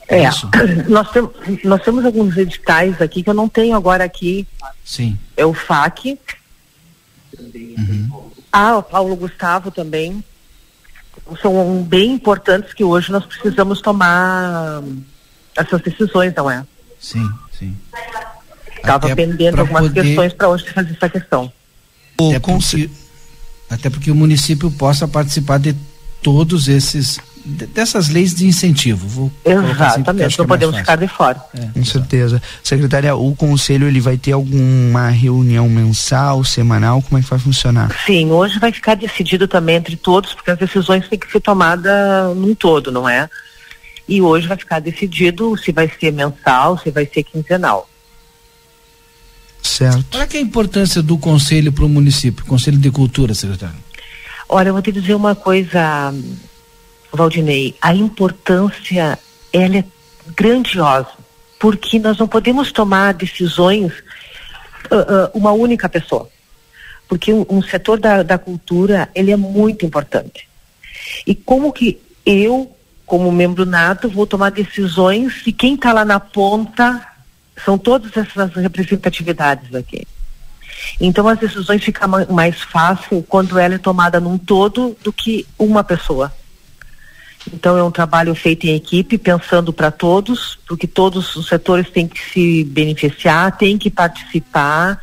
É, 0.09 0.27
Isso. 0.29 0.49
nós, 0.89 1.11
tem, 1.11 1.29
nós 1.65 1.83
temos 1.83 2.05
alguns 2.05 2.35
editais 2.37 3.01
aqui 3.01 3.23
que 3.23 3.29
eu 3.29 3.35
não 3.35 3.47
tenho 3.49 3.77
agora 3.77 4.05
aqui. 4.05 4.47
Sim. 4.85 5.19
É 5.37 5.45
o 5.45 5.53
FAC. 5.53 6.19
Ah, 8.53 8.79
o 8.79 8.83
Paulo 8.83 9.17
Gustavo 9.17 9.71
também. 9.71 10.25
são 11.43 11.83
bem 11.83 12.13
importantes 12.15 12.73
que 12.73 12.83
hoje 12.85 13.13
nós 13.13 13.25
precisamos 13.27 13.83
tomar 13.83 14.83
essas 15.59 15.83
decisões, 15.83 16.33
não 16.35 16.51
é? 16.51 16.65
Sim, 17.01 17.29
sim. 17.59 17.77
Estava 18.77 19.15
pendendo 19.15 19.61
algumas 19.61 19.83
poder... 19.83 20.03
questões 20.03 20.33
para 20.33 20.49
hoje 20.49 20.65
fazer 20.71 20.93
essa 20.93 21.09
questão. 21.09 21.53
Até 22.15 22.39
porque, 22.39 22.91
até 23.71 23.91
porque 23.91 24.11
o 24.11 24.15
município 24.15 24.71
possa 24.71 25.07
participar 25.07 25.59
de 25.59 25.77
todos 26.23 26.69
esses 26.69 27.19
dessas 27.45 28.09
leis 28.09 28.35
de 28.35 28.47
incentivo. 28.47 29.07
Vou 29.09 29.33
assim, 29.45 29.71
Exatamente, 29.71 30.25
assim, 30.25 30.39
não 30.39 30.45
é 30.45 30.49
podemos 30.49 30.77
ficar 30.77 30.97
de 30.97 31.09
fora. 31.09 31.41
É, 31.55 31.67
Com 31.67 31.85
certeza. 31.85 32.43
Secretária, 32.63 33.15
o 33.15 33.35
conselho 33.35 33.87
ele 33.87 34.01
vai 34.01 34.19
ter 34.19 34.33
alguma 34.33 35.09
reunião 35.09 35.69
mensal, 35.69 36.45
semanal, 36.45 37.01
como 37.03 37.19
é 37.19 37.23
que 37.23 37.31
vai 37.31 37.39
funcionar? 37.39 37.91
Sim, 38.05 38.31
hoje 38.31 38.59
vai 38.59 38.73
ficar 38.73 38.97
decidido 38.97 39.49
também 39.49 39.77
entre 39.77 39.97
todos, 39.97 40.35
porque 40.35 40.51
as 40.51 40.59
decisões 40.59 41.09
têm 41.09 41.19
que 41.19 41.31
ser 41.31 41.41
tomadas 41.41 42.37
num 42.37 42.55
todo, 42.55 42.93
não 42.93 43.09
é? 43.09 43.29
E 44.09 44.23
hoje 44.23 44.49
vai 44.49 44.57
ficar 44.57 44.81
decidido 44.81 45.57
se 45.57 45.71
vai 45.71 45.91
ser 46.01 46.13
mensal, 46.13 46.79
se 46.79 46.91
vai 46.91 47.07
ser 47.07 47.23
quinzenal. 47.23 47.89
Certo. 49.63 50.05
Qual 50.11 50.23
é, 50.23 50.29
é 50.33 50.39
a 50.39 50.41
importância 50.41 51.03
do 51.03 51.19
conselho 51.19 51.73
para 51.73 51.85
o 51.85 51.89
município, 51.89 52.45
Conselho 52.47 52.79
de 52.79 52.91
Cultura, 52.91 53.35
secretário? 53.35 53.77
Olha, 54.49 54.69
eu 54.69 54.73
vou 54.73 54.83
te 54.83 54.91
dizer 54.91 55.15
uma 55.15 55.35
coisa, 55.35 56.15
Valdinei, 57.13 57.77
a 57.83 57.95
importância 57.95 59.19
ela 59.53 59.77
é 59.77 59.85
grandiosa, 60.35 61.11
porque 61.59 61.99
nós 61.99 62.17
não 62.19 62.27
podemos 62.27 62.73
tomar 62.73 63.13
decisões 63.13 63.93
uh, 64.91 64.97
uh, 64.97 65.31
uma 65.35 65.53
única 65.53 65.89
pessoa, 65.89 66.29
porque 67.07 67.33
um, 67.33 67.45
um, 67.49 67.63
setor 67.63 68.01
da, 68.01 68.23
da 68.23 68.39
cultura 68.39 69.09
ele 69.15 69.31
é 69.31 69.37
muito 69.37 69.85
importante. 69.85 70.49
E 71.27 71.35
como 71.35 71.73
que 71.73 72.01
eu, 72.25 72.75
como 73.09 73.33
membro 73.33 73.65
nato, 73.65 74.09
vou 74.09 74.27
tomar 74.27 74.51
decisões 74.51 75.43
se 75.43 75.51
quem 75.51 75.75
está 75.75 75.93
lá 75.93 76.05
na 76.05 76.21
ponta 76.21 77.05
são 77.65 77.77
todas 77.79 78.15
essas 78.17 78.55
representatividades 78.55 79.75
aqui. 79.75 80.07
Então 81.01 81.27
as 81.27 81.39
decisões 81.39 81.83
ficam 81.83 82.09
mais 82.31 82.61
fácil 82.61 83.25
quando 83.27 83.59
ela 83.59 83.75
é 83.75 83.79
tomada 83.79 84.21
num 84.21 84.39
todo 84.39 84.97
do 85.03 85.13
que 85.13 85.47
uma 85.59 85.83
pessoa. 85.83 86.33
Então 87.53 87.79
é 87.79 87.83
um 87.83 87.91
trabalho 87.91 88.35
feito 88.35 88.67
em 88.67 88.75
equipe, 88.75 89.17
pensando 89.17 89.73
para 89.73 89.91
todos, 89.91 90.59
porque 90.69 90.87
todos 90.87 91.35
os 91.35 91.49
setores 91.49 91.89
têm 91.91 92.07
que 92.07 92.21
se 92.31 92.65
beneficiar, 92.65 93.57
têm 93.57 93.79
que 93.79 93.91
participar, 93.91 95.03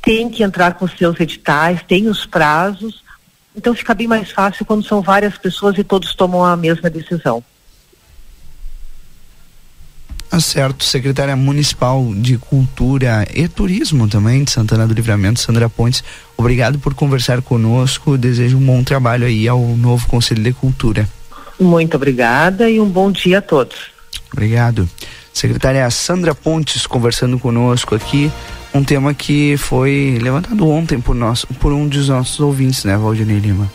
têm 0.00 0.30
que 0.30 0.44
entrar 0.44 0.74
com 0.74 0.86
seus 0.86 1.18
editais, 1.18 1.82
têm 1.82 2.08
os 2.08 2.24
prazos. 2.24 3.04
Então 3.56 3.74
fica 3.74 3.94
bem 3.94 4.06
mais 4.06 4.30
fácil 4.30 4.66
quando 4.66 4.84
são 4.84 5.00
várias 5.00 5.38
pessoas 5.38 5.78
e 5.78 5.84
todos 5.84 6.14
tomam 6.14 6.44
a 6.44 6.56
mesma 6.56 6.90
decisão. 6.90 7.42
Tá 10.28 10.40
certo, 10.40 10.84
secretária 10.84 11.34
municipal 11.34 12.12
de 12.14 12.36
Cultura 12.36 13.26
e 13.32 13.48
Turismo 13.48 14.06
também 14.06 14.44
de 14.44 14.50
Santana 14.50 14.86
do 14.86 14.92
Livramento, 14.92 15.40
Sandra 15.40 15.68
Pontes, 15.68 16.04
obrigado 16.36 16.78
por 16.78 16.94
conversar 16.94 17.40
conosco. 17.40 18.18
Desejo 18.18 18.58
um 18.58 18.66
bom 18.66 18.84
trabalho 18.84 19.24
aí 19.24 19.48
ao 19.48 19.60
novo 19.60 20.06
Conselho 20.08 20.42
de 20.42 20.52
Cultura. 20.52 21.08
Muito 21.58 21.96
obrigada 21.96 22.68
e 22.68 22.78
um 22.78 22.88
bom 22.88 23.10
dia 23.10 23.38
a 23.38 23.40
todos. 23.40 23.76
Obrigado. 24.30 24.86
Secretária 25.32 25.88
Sandra 25.90 26.34
Pontes 26.34 26.86
conversando 26.86 27.38
conosco 27.38 27.94
aqui, 27.94 28.30
um 28.76 28.84
tema 28.84 29.14
que 29.14 29.56
foi 29.56 30.18
levantado 30.20 30.68
ontem 30.68 31.00
por, 31.00 31.14
nós, 31.14 31.44
por 31.60 31.72
um 31.72 31.88
dos 31.88 32.08
nossos 32.08 32.38
ouvintes, 32.40 32.84
né, 32.84 32.96
Valdinei 32.96 33.38
Lima? 33.38 33.70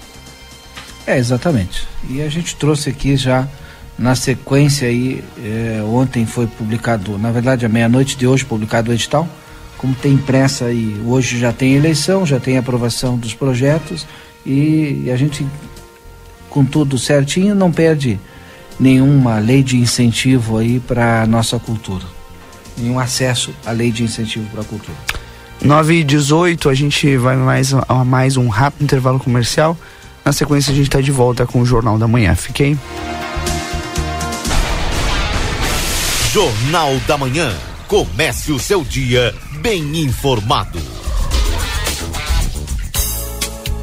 É, 1.06 1.18
exatamente. 1.18 1.88
E 2.10 2.22
a 2.22 2.30
gente 2.30 2.56
trouxe 2.56 2.90
aqui 2.90 3.16
já 3.18 3.48
na 3.98 4.16
sequência 4.16 4.88
aí, 4.88 5.24
é, 5.44 5.82
ontem 5.84 6.26
foi 6.26 6.48
publicado, 6.48 7.18
na 7.18 7.32
verdade, 7.32 7.66
à 7.66 7.70
meia-noite 7.70 8.18
de 8.18 8.26
hoje, 8.26 8.46
publicado 8.46 8.92
o 8.92 8.94
edital. 8.94 9.28
Como 9.78 9.96
tem 9.96 10.14
impressa 10.14 10.66
aí, 10.66 11.00
hoje 11.06 11.40
já 11.40 11.52
tem 11.52 11.74
eleição, 11.74 12.26
já 12.26 12.40
tem 12.40 12.58
aprovação 12.58 13.18
dos 13.18 13.34
projetos 13.34 14.06
e, 14.46 15.04
e 15.06 15.12
a 15.12 15.18
gente 15.18 15.46
com 16.52 16.66
tudo 16.66 16.98
certinho, 16.98 17.56
não 17.56 17.72
perde 17.72 18.20
nenhuma 18.80 19.40
lei 19.40 19.64
de 19.64 19.78
incentivo 19.78 20.58
aí 20.58 20.80
para 20.80 21.26
nossa 21.26 21.58
cultura. 21.58 22.06
Nenhum 22.82 23.00
acesso 23.00 23.54
à 23.66 23.72
lei 23.72 23.92
de 23.92 24.04
incentivo 24.04 24.46
para 24.50 24.62
a 24.62 24.66
cultura. 24.66 24.98
9 25.64 26.00
e 26.00 26.04
18 26.04 26.70
a 26.70 26.74
gente 26.74 27.16
vai 27.18 27.36
mais 27.36 27.72
a 27.74 28.04
mais 28.04 28.36
um 28.36 28.48
rápido 28.48 28.84
intervalo 28.84 29.20
comercial. 29.20 29.78
Na 30.26 30.34
sequência 30.34 30.72
a 30.72 30.76
gente 30.76 30.88
está 30.88 31.00
de 31.00 31.12
volta 31.12 31.46
com 31.46 31.62
o 31.62 31.66
Jornal 31.66 31.98
da 31.98 32.08
Manhã. 32.08 32.36
Fiquei. 32.36 32.78
Jornal 36.32 36.96
da 37.08 37.18
Manhã. 37.18 37.54
Comece 37.88 38.52
o 38.52 38.60
seu 38.60 38.84
dia 38.84 39.36
bem 39.62 39.98
informado. 39.98 40.80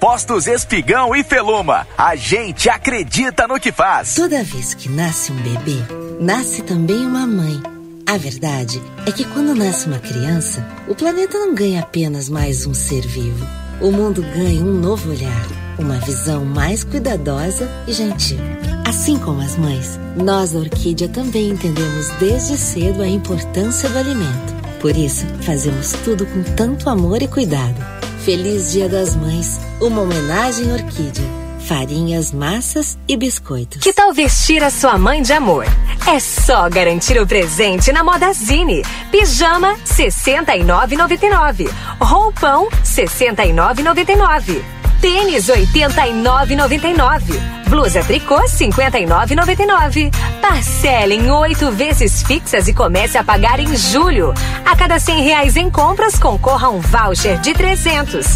Postos 0.00 0.46
Espigão 0.46 1.14
e 1.14 1.24
Feluma. 1.24 1.86
A 1.96 2.14
gente 2.14 2.70
acredita 2.70 3.48
no 3.48 3.58
que 3.58 3.72
faz. 3.72 4.14
Toda 4.14 4.44
vez 4.44 4.72
que 4.72 4.88
nasce 4.88 5.32
um 5.32 5.36
bebê, 5.36 5.76
nasce 6.20 6.62
também 6.62 7.04
uma 7.04 7.26
mãe. 7.26 7.60
A 8.06 8.16
verdade 8.16 8.80
é 9.06 9.12
que 9.12 9.24
quando 9.24 9.56
nasce 9.56 9.86
uma 9.86 9.98
criança, 9.98 10.64
o 10.86 10.94
planeta 10.94 11.36
não 11.36 11.54
ganha 11.54 11.80
apenas 11.80 12.28
mais 12.28 12.64
um 12.64 12.72
ser 12.72 13.06
vivo. 13.06 13.44
O 13.80 13.90
mundo 13.90 14.22
ganha 14.22 14.62
um 14.62 14.72
novo 14.72 15.10
olhar 15.10 15.46
uma 15.78 15.98
visão 16.00 16.44
mais 16.44 16.82
cuidadosa 16.84 17.68
e 17.86 17.92
gentil. 17.92 18.38
Assim 18.86 19.18
como 19.18 19.40
as 19.40 19.56
mães, 19.56 19.98
nós 20.16 20.52
da 20.52 20.58
Orquídea 20.60 21.08
também 21.08 21.50
entendemos 21.50 22.08
desde 22.18 22.56
cedo 22.56 23.02
a 23.02 23.08
importância 23.08 23.88
do 23.88 23.98
alimento. 23.98 24.57
Por 24.80 24.96
isso, 24.96 25.26
fazemos 25.42 25.92
tudo 26.04 26.24
com 26.26 26.42
tanto 26.54 26.88
amor 26.88 27.22
e 27.22 27.28
cuidado. 27.28 27.76
Feliz 28.24 28.72
Dia 28.72 28.88
das 28.88 29.16
Mães, 29.16 29.58
uma 29.80 30.02
homenagem 30.02 30.72
Orquídea 30.72 31.38
farinhas, 31.68 32.32
massas 32.32 32.98
e 33.06 33.14
biscoitos. 33.14 33.82
Que 33.82 33.92
tal 33.92 34.14
vestir 34.14 34.64
a 34.64 34.70
sua 34.70 34.96
mãe 34.96 35.20
de 35.20 35.34
amor? 35.34 35.66
É 36.06 36.18
só 36.18 36.70
garantir 36.70 37.20
o 37.20 37.26
presente 37.26 37.92
na 37.92 38.02
Modazine. 38.02 38.82
Pijama 39.10 39.76
69,99. 39.84 41.70
Roupão 42.00 42.68
69,99. 42.82 44.77
Tênis 45.00 45.46
89,99. 45.46 47.22
Blusa 47.68 48.02
tricô 48.02 48.40
59,99. 48.42 50.12
Parcela 50.40 51.12
em 51.12 51.30
oito 51.30 51.70
vezes 51.70 52.22
fixas 52.22 52.66
e 52.66 52.74
comece 52.74 53.18
a 53.18 53.24
pagar 53.24 53.60
em 53.60 53.76
julho. 53.76 54.34
A 54.64 54.74
cada 54.74 54.98
cem 54.98 55.22
reais 55.22 55.56
em 55.56 55.70
compras 55.70 56.18
concorra 56.18 56.70
um 56.70 56.80
voucher 56.80 57.38
de 57.40 57.54
300. 57.54 58.26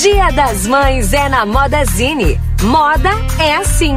Dia 0.00 0.30
das 0.30 0.66
Mães 0.66 1.12
é 1.12 1.28
na 1.28 1.44
Modazine. 1.44 2.40
Moda 2.62 3.10
é 3.38 3.56
assim. 3.56 3.96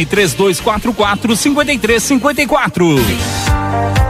Telefone 0.00 0.06
3244 0.06 1.36
5354. 1.36 4.09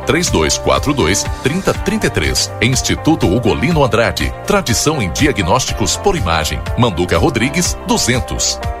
3242 0.11 1.23
30 1.41 1.73
33. 1.73 2.51
Instituto 2.61 3.33
Ugolino 3.33 3.81
Andrade. 3.81 4.33
Tradição 4.45 5.01
em 5.01 5.09
diagnósticos 5.09 5.95
por 5.95 6.17
imagem. 6.17 6.59
Manduca 6.77 7.17
Rodrigues, 7.17 7.77
200. 7.87 8.80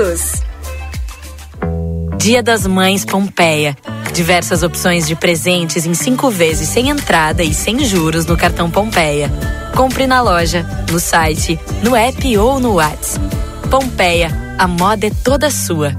todos. 0.00 0.42
Dia 2.16 2.42
das 2.42 2.66
Mães 2.66 3.04
Pompeia. 3.04 3.76
Diversas 4.14 4.62
opções 4.62 5.06
de 5.06 5.14
presentes 5.14 5.84
em 5.84 5.94
cinco 5.94 6.30
vezes 6.30 6.68
sem 6.68 6.88
entrada 6.88 7.42
e 7.42 7.52
sem 7.52 7.84
juros 7.84 8.24
no 8.24 8.36
cartão 8.36 8.70
Pompeia. 8.70 9.30
Compre 9.74 10.06
na 10.06 10.22
loja, 10.22 10.66
no 10.90 10.98
site, 10.98 11.58
no 11.82 11.94
app 11.94 12.38
ou 12.38 12.58
no 12.58 12.74
WhatsApp. 12.74 13.24
Pompeia, 13.70 14.30
a 14.58 14.66
moda 14.66 15.06
é 15.06 15.10
toda 15.22 15.50
sua. 15.50 15.94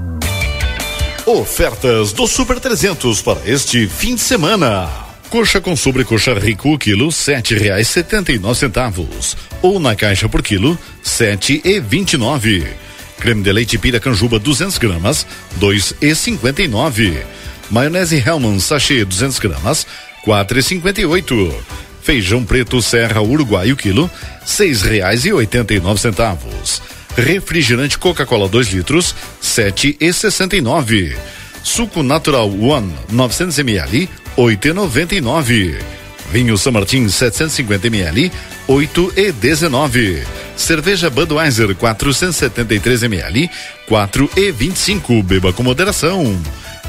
Ofertas 1.24 2.12
do 2.12 2.26
Super 2.26 2.58
300 2.58 3.22
para 3.22 3.40
este 3.46 3.86
fim 3.86 4.16
de 4.16 4.20
semana. 4.20 4.90
Coxa 5.30 5.60
com 5.60 5.74
sobrecoxa 5.74 6.34
rico, 6.34 6.76
quilo, 6.76 7.10
sete 7.10 7.54
reais 7.54 7.88
setenta 7.88 8.32
e 8.32 8.38
nove 8.38 8.58
centavos. 8.58 9.36
Ou 9.62 9.78
na 9.78 9.94
caixa 9.94 10.28
por 10.28 10.42
quilo, 10.42 10.76
sete 11.02 11.62
e 11.64 11.80
vinte 11.80 12.14
e 12.14 12.18
nove. 12.18 12.81
Creme 13.22 13.40
de 13.40 13.52
leite 13.52 13.78
Piracanjuba 13.78 14.40
200 14.40 14.78
gramas, 14.78 15.24
dois 15.54 15.94
e 16.02 16.12
cinquenta 16.12 16.60
e 16.60 16.66
nove. 16.66 17.24
Maionese 17.70 18.16
Hellman 18.16 18.58
sachê 18.58 19.04
200 19.04 19.38
gramas, 19.38 19.86
quatro 20.24 20.58
e 20.58 20.62
cinquenta 20.62 21.00
e 21.00 21.06
oito. 21.06 21.54
Feijão 22.02 22.44
preto 22.44 22.82
Serra 22.82 23.22
Uruguai 23.22 23.70
o 23.70 23.76
quilo, 23.76 24.10
seis 24.44 24.82
reais 24.82 25.24
e 25.24 25.32
oitenta 25.32 25.72
e 25.72 25.78
nove 25.78 26.00
centavos. 26.00 26.82
Refrigerante 27.16 27.96
Coca-Cola 27.96 28.48
2 28.48 28.72
litros, 28.72 29.14
sete 29.40 29.96
e 30.00 30.12
sessenta 30.12 30.56
e 30.56 30.60
nove. 30.60 31.16
Suco 31.62 32.02
Natural 32.02 32.50
One 32.60 32.92
900 33.08 33.56
ml, 33.60 34.08
oito 34.36 34.66
e 34.66 34.72
noventa 34.72 35.14
e 35.14 35.20
nove. 35.20 36.01
Vinho 36.32 36.56
São 36.56 36.72
Martin 36.72 37.10
750 37.10 37.88
ml, 37.88 38.32
8 38.66 39.12
e 39.16 39.32
19. 39.32 40.22
Cerveja 40.56 41.10
Budweiser 41.10 41.74
473 41.74 43.02
ml, 43.02 43.50
4 43.86 44.30
e 44.34 44.50
25. 44.50 45.22
Beba 45.22 45.52
com 45.52 45.62
moderação. 45.62 46.40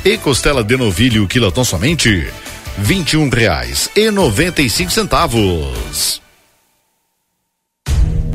E 0.06 0.18
costela 0.18 0.64
de 0.64 0.78
novilho 0.78 1.28
quilotão 1.28 1.66
somente, 1.66 2.26
21 2.78 3.28
reais 3.28 3.90
e 3.98 4.10
95 4.10 4.90
centavos. 4.90 6.23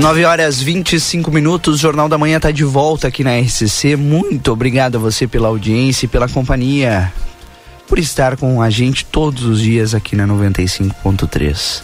Nove 0.00 0.24
horas 0.24 0.62
25 0.62 1.30
minutos, 1.30 1.74
o 1.74 1.78
Jornal 1.78 2.08
da 2.08 2.16
Manhã 2.16 2.38
está 2.38 2.50
de 2.50 2.64
volta 2.64 3.06
aqui 3.06 3.22
na 3.22 3.38
RCC. 3.38 3.96
Muito 3.96 4.50
obrigado 4.50 4.96
a 4.96 4.98
você 4.98 5.26
pela 5.28 5.48
audiência 5.48 6.06
e 6.06 6.08
pela 6.08 6.26
companhia, 6.26 7.12
por 7.86 7.98
estar 7.98 8.34
com 8.38 8.62
a 8.62 8.70
gente 8.70 9.04
todos 9.04 9.44
os 9.44 9.60
dias 9.60 9.94
aqui 9.94 10.16
na 10.16 10.26
95.3. 10.26 11.82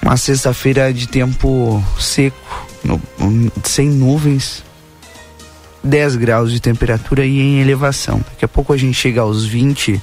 Uma 0.00 0.16
sexta-feira 0.16 0.94
de 0.94 1.08
tempo 1.08 1.82
seco, 1.98 2.68
no, 2.84 3.02
sem 3.64 3.88
nuvens, 3.88 4.62
10 5.82 6.14
graus 6.14 6.52
de 6.52 6.60
temperatura 6.60 7.26
e 7.26 7.40
em 7.40 7.60
elevação. 7.60 8.18
Daqui 8.18 8.44
a 8.44 8.48
pouco 8.48 8.72
a 8.72 8.76
gente 8.76 8.94
chega 8.94 9.20
aos 9.20 9.44
20 9.44 10.00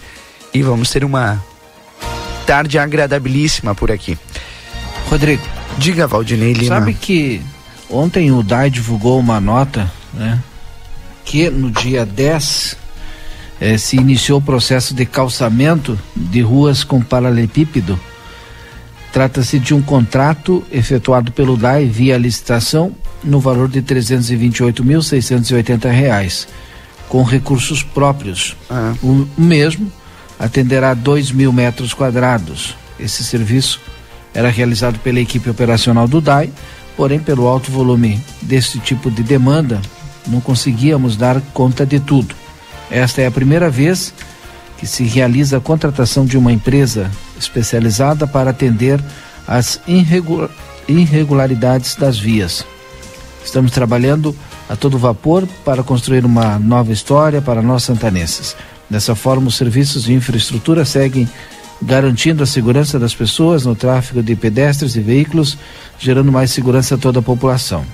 e 0.53 0.61
vamos 0.61 0.89
ter 0.89 1.05
uma 1.05 1.41
tarde 2.45 2.77
agradabilíssima 2.77 3.73
por 3.73 3.89
aqui. 3.89 4.17
Rodrigo. 5.09 5.60
Diga, 5.77 6.07
Valdinei 6.07 6.53
Lima. 6.53 6.75
Sabe 6.75 6.93
que 6.93 7.41
ontem 7.89 8.31
o 8.31 8.43
DAI 8.43 8.69
divulgou 8.69 9.19
uma 9.19 9.41
nota, 9.41 9.91
né? 10.13 10.39
Que 11.25 11.49
no 11.49 11.71
dia 11.71 12.05
10 12.05 12.77
eh, 13.59 13.77
se 13.77 13.95
iniciou 13.95 14.39
o 14.39 14.41
processo 14.41 14.93
de 14.93 15.05
calçamento 15.05 15.97
de 16.15 16.41
ruas 16.41 16.83
com 16.83 17.01
paralelepípedo. 17.01 17.99
Trata-se 19.13 19.59
de 19.59 19.73
um 19.73 19.81
contrato 19.81 20.63
efetuado 20.71 21.31
pelo 21.31 21.57
DAI 21.57 21.85
via 21.85 22.17
licitação 22.17 22.93
no 23.23 23.39
valor 23.39 23.67
de 23.67 23.81
328.680 23.81 25.89
reais, 25.91 26.47
com 27.07 27.23
recursos 27.23 27.81
próprios. 27.83 28.55
Ah. 28.69 28.93
O 29.03 29.27
mesmo 29.37 29.91
atenderá 30.39 30.93
2 30.93 31.31
mil 31.31 31.53
metros 31.53 31.93
quadrados. 31.93 32.75
Esse 32.99 33.23
serviço 33.23 33.79
era 34.33 34.49
realizado 34.49 34.99
pela 34.99 35.19
equipe 35.19 35.49
operacional 35.49 36.07
do 36.07 36.21
DAI, 36.21 36.51
porém, 36.95 37.19
pelo 37.19 37.47
alto 37.47 37.71
volume 37.71 38.23
desse 38.41 38.79
tipo 38.79 39.09
de 39.09 39.23
demanda, 39.23 39.81
não 40.27 40.39
conseguíamos 40.39 41.15
dar 41.15 41.41
conta 41.53 41.85
de 41.85 41.99
tudo. 41.99 42.35
Esta 42.89 43.21
é 43.21 43.27
a 43.27 43.31
primeira 43.31 43.69
vez 43.69 44.13
que 44.77 44.85
se 44.87 45.03
realiza 45.03 45.57
a 45.57 45.61
contratação 45.61 46.25
de 46.25 46.37
uma 46.37 46.51
empresa 46.51 47.09
especializada 47.39 48.25
para 48.27 48.49
atender 48.49 48.99
as 49.47 49.79
irregularidades 50.87 51.95
das 51.95 52.17
vias. 52.17 52.65
Estamos 53.43 53.71
trabalhando 53.71 54.35
a 54.69 54.75
todo 54.75 54.97
vapor 54.97 55.47
para 55.65 55.83
construir 55.83 56.25
uma 56.25 56.57
nova 56.59 56.91
história 56.91 57.41
para 57.41 57.61
nós 57.61 57.83
santanenses. 57.83 58.55
Dessa 58.89 59.15
forma, 59.15 59.47
os 59.47 59.55
serviços 59.55 60.03
de 60.03 60.13
infraestrutura 60.13 60.85
seguem 60.85 61.27
garantindo 61.81 62.43
a 62.43 62.45
segurança 62.45 62.99
das 62.99 63.15
pessoas 63.15 63.65
no 63.65 63.75
tráfego 63.75 64.21
de 64.21 64.35
pedestres 64.35 64.95
e 64.95 64.99
veículos, 64.99 65.57
gerando 65.97 66.31
mais 66.31 66.51
segurança 66.51 66.95
a 66.95 66.97
toda 66.97 67.19
a 67.19 67.23
população. 67.23 67.85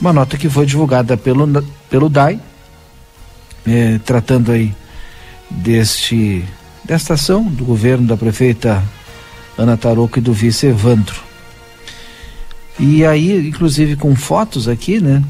Uma 0.00 0.12
nota 0.12 0.36
que 0.36 0.48
foi 0.48 0.66
divulgada 0.66 1.16
pelo, 1.16 1.64
pelo 1.88 2.08
DAI, 2.08 2.38
eh, 3.66 3.98
tratando 4.04 4.52
aí 4.52 4.74
deste, 5.50 6.44
desta 6.84 7.14
ação 7.14 7.42
do 7.44 7.64
governo 7.64 8.06
da 8.06 8.16
prefeita 8.16 8.82
Ana 9.56 9.76
Taroco 9.76 10.18
e 10.18 10.22
do 10.22 10.32
vice 10.32 10.66
Evandro. 10.66 11.24
E 12.78 13.06
aí, 13.06 13.48
inclusive 13.48 13.96
com 13.96 14.14
fotos 14.14 14.68
aqui, 14.68 15.00
né? 15.00 15.22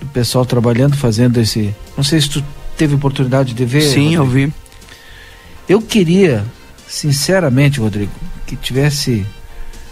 Do 0.00 0.06
pessoal 0.08 0.44
trabalhando, 0.44 0.96
fazendo 0.96 1.40
esse. 1.40 1.74
Não 1.96 2.04
sei 2.04 2.20
se 2.20 2.28
tu 2.28 2.44
teve 2.76 2.94
oportunidade 2.94 3.54
de 3.54 3.64
ver. 3.64 3.80
Sim, 3.80 4.16
Rodrigo. 4.16 4.22
eu 4.22 4.26
vi. 4.26 4.52
Eu 5.66 5.80
queria, 5.80 6.44
sinceramente, 6.86 7.80
Rodrigo, 7.80 8.12
que 8.46 8.56
tivesse 8.56 9.26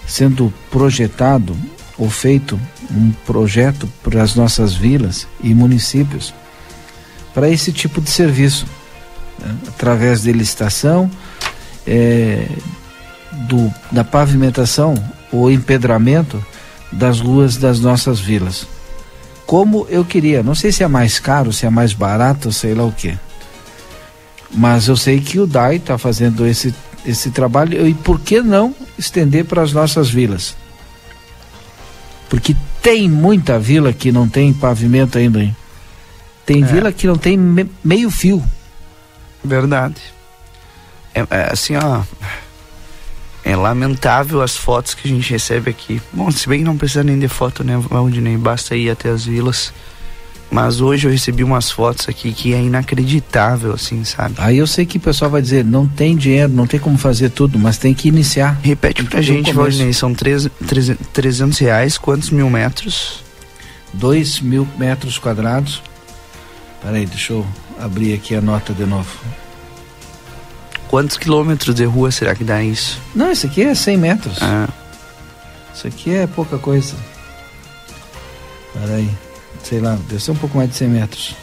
sendo 0.07 0.53
projetado 0.71 1.57
ou 1.97 2.11
feito 2.11 2.59
um 2.91 3.13
projeto 3.25 3.89
para 4.03 4.23
as 4.23 4.35
nossas 4.35 4.75
vilas 4.75 5.27
e 5.43 5.55
municípios 5.55 6.35
para 7.33 7.49
esse 7.49 7.73
tipo 7.73 8.01
de 8.01 8.11
serviço, 8.11 8.67
né? 9.39 9.55
através 9.69 10.23
de 10.23 10.33
licitação, 10.33 11.11
é, 11.87 12.47
do, 13.49 13.73
da 13.91 14.05
pavimentação 14.05 14.95
ou 15.33 15.51
empedramento 15.51 16.45
das 16.91 17.21
ruas 17.21 17.57
das 17.57 17.81
nossas 17.81 18.21
vilas. 18.21 18.67
Como 19.47 19.87
eu 19.89 20.05
queria, 20.05 20.43
não 20.43 20.55
sei 20.55 20.71
se 20.71 20.83
é 20.83 20.89
mais 20.89 21.19
caro, 21.19 21.53
se 21.53 21.67
é 21.67 21.71
mais 21.71 21.93
barato, 21.93 22.53
sei 22.53 22.75
lá 22.75 22.85
o 22.85 22.93
que. 22.93 23.19
Mas 24.53 24.87
eu 24.89 24.97
sei 24.97 25.21
que 25.21 25.39
o 25.41 25.47
DAI 25.47 25.77
está 25.77 25.97
fazendo 25.97 26.47
esse, 26.47 26.75
esse 27.07 27.31
trabalho 27.31 27.87
e 27.87 27.95
por 27.95 28.21
que 28.21 28.41
não 28.43 28.75
estender 28.99 29.45
para 29.47 29.63
as 29.63 29.73
nossas 29.73 30.11
vilas? 30.11 30.55
Porque 32.29 32.55
tem 32.83 33.09
muita 33.09 33.59
vila 33.59 33.93
que 33.93 34.11
não 34.13 34.29
tem 34.29 34.53
pavimento 34.53 35.19
ainda. 35.19 35.43
Hein? 35.43 35.57
Tem 36.45 36.63
É. 36.63 36.67
vila 36.67 36.93
que 36.93 37.07
não 37.07 37.17
tem 37.17 37.37
me- 37.37 37.71
meio 37.85 38.11
fio. 38.11 38.43
Verdade. 39.45 39.97
É, 41.15 41.21
é, 41.31 41.53
assim, 41.53 41.75
ó. 41.77 42.03
É 43.45 43.57
lamentável 43.57 44.41
as 44.41 44.57
fotos 44.57 44.95
que 44.95 45.07
a 45.09 45.11
gente 45.11 45.29
recebe 45.31 45.71
aqui. 45.71 46.01
Bom, 46.13 46.31
se 46.31 46.49
bem 46.49 46.61
que 46.61 46.65
não 46.65 46.77
precisa 46.77 47.03
nem 47.03 47.19
de 47.19 47.27
foto, 47.27 47.65
né, 47.65 47.77
Valdinei? 47.77 48.37
Basta 48.37 48.77
ir 48.77 48.89
até 48.89 49.09
as 49.11 49.25
vilas. 49.25 49.73
Mas 50.53 50.83
hoje 50.83 51.07
eu 51.07 51.11
recebi 51.11 51.43
umas 51.43 51.71
fotos 51.71 52.07
aqui 52.11 52.31
que 52.31 52.53
é 52.53 52.61
inacreditável, 52.61 53.73
assim, 53.73 54.05
sabe? 54.05 54.35
Aí 54.37 54.59
eu 54.59 54.67
sei 54.67 54.85
que 54.85 54.99
o 54.99 55.01
pessoal 55.01 55.31
vai 55.31 55.41
dizer, 55.41 55.65
não 55.65 55.89
tem 55.89 56.15
dinheiro, 56.15 56.53
não 56.53 56.67
tem 56.67 56.79
como 56.79 56.99
fazer 56.99 57.31
tudo, 57.31 57.59
mas 57.59 57.79
tem 57.79 57.95
que 57.95 58.07
iniciar. 58.09 58.59
Repete 58.63 59.03
pra 59.03 59.23
gente. 59.23 59.51
Valdinei. 59.51 59.95
São 59.95 60.13
três, 60.13 60.47
treze- 60.69 60.95
300 61.11 61.59
reais, 61.59 61.97
quantos 61.97 62.29
mil 62.29 62.51
metros? 62.51 63.25
2 63.95 64.41
mil 64.41 64.69
metros 64.77 65.17
quadrados. 65.17 65.83
Peraí, 66.83 67.07
deixa 67.07 67.33
eu 67.33 67.47
abrir 67.81 68.13
aqui 68.13 68.35
a 68.35 68.41
nota 68.43 68.75
de 68.75 68.85
novo. 68.85 69.09
Quantos 70.89 71.17
quilômetros 71.17 71.75
de 71.75 71.85
rua 71.87 72.11
será 72.11 72.35
que 72.35 72.45
dá 72.45 72.63
isso? 72.63 73.01
Não, 73.15 73.33
isso 73.33 73.47
aqui 73.47 73.63
é 73.63 73.75
100 73.75 73.97
metros. 73.97 74.37
Ah, 74.43 74.69
Isso 75.75 75.87
aqui 75.87 76.15
é 76.15 76.27
pouca 76.27 76.59
coisa. 76.59 76.95
Peraí, 78.75 79.09
sei 79.63 79.81
lá, 79.81 79.99
deve 80.09 80.23
ser 80.23 80.31
um 80.31 80.37
pouco 80.37 80.57
mais 80.57 80.71
de 80.71 80.77
100 80.77 80.89
metros. 80.89 81.37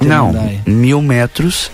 Não, 0.00 0.32
mil 0.66 1.02
metros 1.02 1.70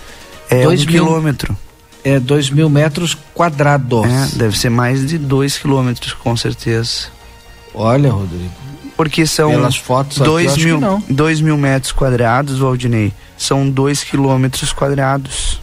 é 0.49 0.63
Dois 0.63 0.81
um 0.81 0.85
mil- 0.85 0.93
quilômetro. 1.05 1.55
É 2.03 2.19
2 2.19 2.49
mil 2.49 2.69
metros 2.69 3.15
quadrados. 3.33 4.05
É, 4.05 4.27
deve 4.37 4.57
ser 4.57 4.69
mais 4.69 5.05
de 5.05 5.17
dois 5.17 5.57
quilômetros, 5.57 6.13
com 6.13 6.35
certeza. 6.37 7.07
Olha, 7.75 8.11
Rodrigo. 8.11 8.49
Porque 8.95 9.27
são 9.27 9.51
Pelas 9.51 9.75
fotos 9.75 10.17
aqui, 10.19 10.29
dois 10.29 10.53
acho 10.53 10.63
mil, 10.63 11.03
dois 11.09 11.39
mil 11.41 11.57
metros 11.57 11.91
quadrados, 11.91 12.57
Valdinei. 12.57 13.13
São 13.37 13.69
dois 13.69 14.03
quilômetros 14.03 14.71
quadrados. 14.73 15.61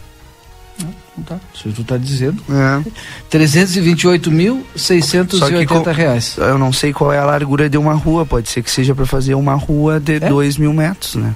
Tá, 1.25 1.37
se 1.55 1.69
tu 1.69 1.83
tá 1.83 1.97
dizendo. 1.97 2.43
É. 2.49 2.83
328.680 3.29 5.37
Só 5.37 5.49
que 5.49 5.65
co- 5.65 5.81
reais. 5.83 6.35
Eu 6.37 6.57
não 6.57 6.73
sei 6.73 6.91
qual 6.93 7.11
é 7.13 7.19
a 7.19 7.25
largura 7.25 7.69
de 7.69 7.77
uma 7.77 7.93
rua. 7.93 8.25
Pode 8.25 8.49
ser 8.49 8.61
que 8.61 8.69
seja 8.71 8.93
para 8.93 9.05
fazer 9.05 9.35
uma 9.35 9.55
rua 9.55 9.99
de 9.99 10.15
É? 10.15 10.19
dois 10.29 10.57
mil 10.57 10.73
metros, 10.73 11.15
né? 11.15 11.33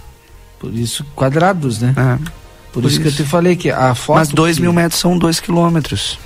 Por 0.60 0.74
isso, 0.74 1.06
quadrados, 1.16 1.80
né? 1.80 1.94
É. 1.96 2.16
Por, 2.74 2.82
Por 2.84 2.90
isso, 2.90 3.00
que 3.00 3.08
eu 3.08 3.12
isso. 3.12 3.24
te 3.24 3.30
falei 3.30 3.56
que 3.56 3.72
a 3.72 3.96
foto. 3.96 4.18
Mas 4.18 4.28
dois 4.30 4.58
que- 4.58 4.62
mil 4.62 4.74
metros 4.74 5.00
são 5.00 5.18
dois 5.18 5.40
quilômetros. 5.40 6.20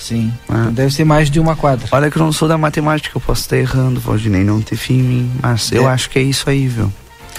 Sim. 0.00 0.32
É. 0.48 0.52
Então 0.52 0.72
deve 0.72 0.94
ser 0.94 1.04
mais 1.04 1.30
de 1.30 1.40
uma 1.40 1.56
quadra. 1.56 1.88
Olha 1.90 2.10
que 2.10 2.16
eu 2.16 2.22
não 2.22 2.32
sou 2.32 2.46
da 2.48 2.56
matemática, 2.58 3.16
eu 3.16 3.20
posso 3.20 3.40
estar 3.42 3.56
errando, 3.56 3.98
Valdinei, 4.00 4.44
não 4.44 4.60
ter 4.60 4.76
fim 4.76 4.98
em 4.98 5.02
mim. 5.02 5.30
Mas 5.42 5.72
eu 5.72 5.88
É. 5.88 5.92
acho 5.92 6.08
que 6.10 6.18
é 6.18 6.22
isso 6.22 6.48
aí, 6.48 6.68
viu? 6.68 6.92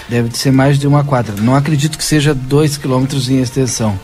Deve 0.08 0.36
ser 0.36 0.52
mais 0.52 0.78
de 0.78 0.86
uma 0.86 1.02
quadra. 1.02 1.34
Não 1.40 1.54
acredito 1.56 1.96
que 1.96 2.04
seja 2.04 2.34
dois 2.34 2.76
quilômetros 2.76 3.28
em 3.30 3.40
extensão. 3.40 3.98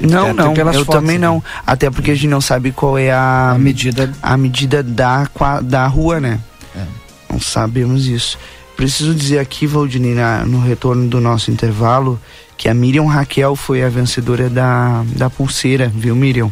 Não, 0.00 0.30
Até 0.30 0.32
não, 0.32 0.54
eu 0.56 0.84
fotos, 0.84 0.86
também 0.86 1.18
né? 1.18 1.26
não. 1.26 1.42
Até 1.66 1.90
porque 1.90 2.10
a 2.10 2.14
gente 2.14 2.28
não 2.28 2.40
sabe 2.40 2.72
qual 2.72 2.98
é 2.98 3.12
a, 3.12 3.52
A 3.52 3.58
medida. 3.58 4.12
a 4.22 4.36
medida 4.36 4.82
da, 4.82 5.28
da 5.62 5.86
rua, 5.86 6.20
né? 6.20 6.40
É. 6.74 6.82
Não 7.30 7.40
sabemos 7.40 8.06
isso. 8.06 8.36
Preciso 8.76 9.14
dizer 9.14 9.38
aqui, 9.38 9.66
Valdinei, 9.66 10.16
no 10.46 10.60
retorno 10.60 11.08
do 11.08 11.20
nosso 11.20 11.50
intervalo, 11.50 12.20
que 12.56 12.68
a 12.68 12.74
Miriam 12.74 13.06
Raquel 13.06 13.54
foi 13.54 13.84
a 13.84 13.88
vencedora 13.88 14.50
da, 14.50 15.04
da 15.16 15.30
pulseira, 15.30 15.90
viu, 15.94 16.16
Miriam? 16.16 16.50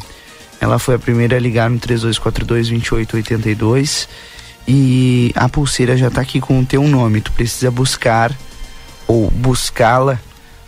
Ela 0.60 0.78
foi 0.78 0.94
a 0.94 0.98
primeira 0.98 1.36
a 1.36 1.40
ligar 1.40 1.68
no 1.68 1.80
3242-2882 1.80 4.06
e 4.66 5.32
a 5.34 5.48
pulseira 5.48 5.96
já 5.96 6.08
tá 6.08 6.20
aqui 6.20 6.40
com 6.40 6.60
o 6.60 6.64
teu 6.64 6.84
nome. 6.84 7.20
Tu 7.20 7.32
precisa 7.32 7.68
buscar 7.70 8.32
ou 9.08 9.28
buscá-la 9.30 10.20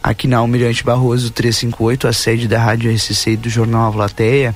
aqui 0.05 0.28
na 0.28 0.36
Almirante 0.36 0.85
Barroso 0.85 1.31
358, 1.31 2.06
a 2.06 2.12
sede 2.12 2.47
da 2.47 2.62
Rádio 2.62 2.94
RCC 2.94 3.31
e 3.31 3.36
do 3.39 3.48
Jornal 3.48 3.89
A 3.89 3.93
Plateia. 3.93 4.55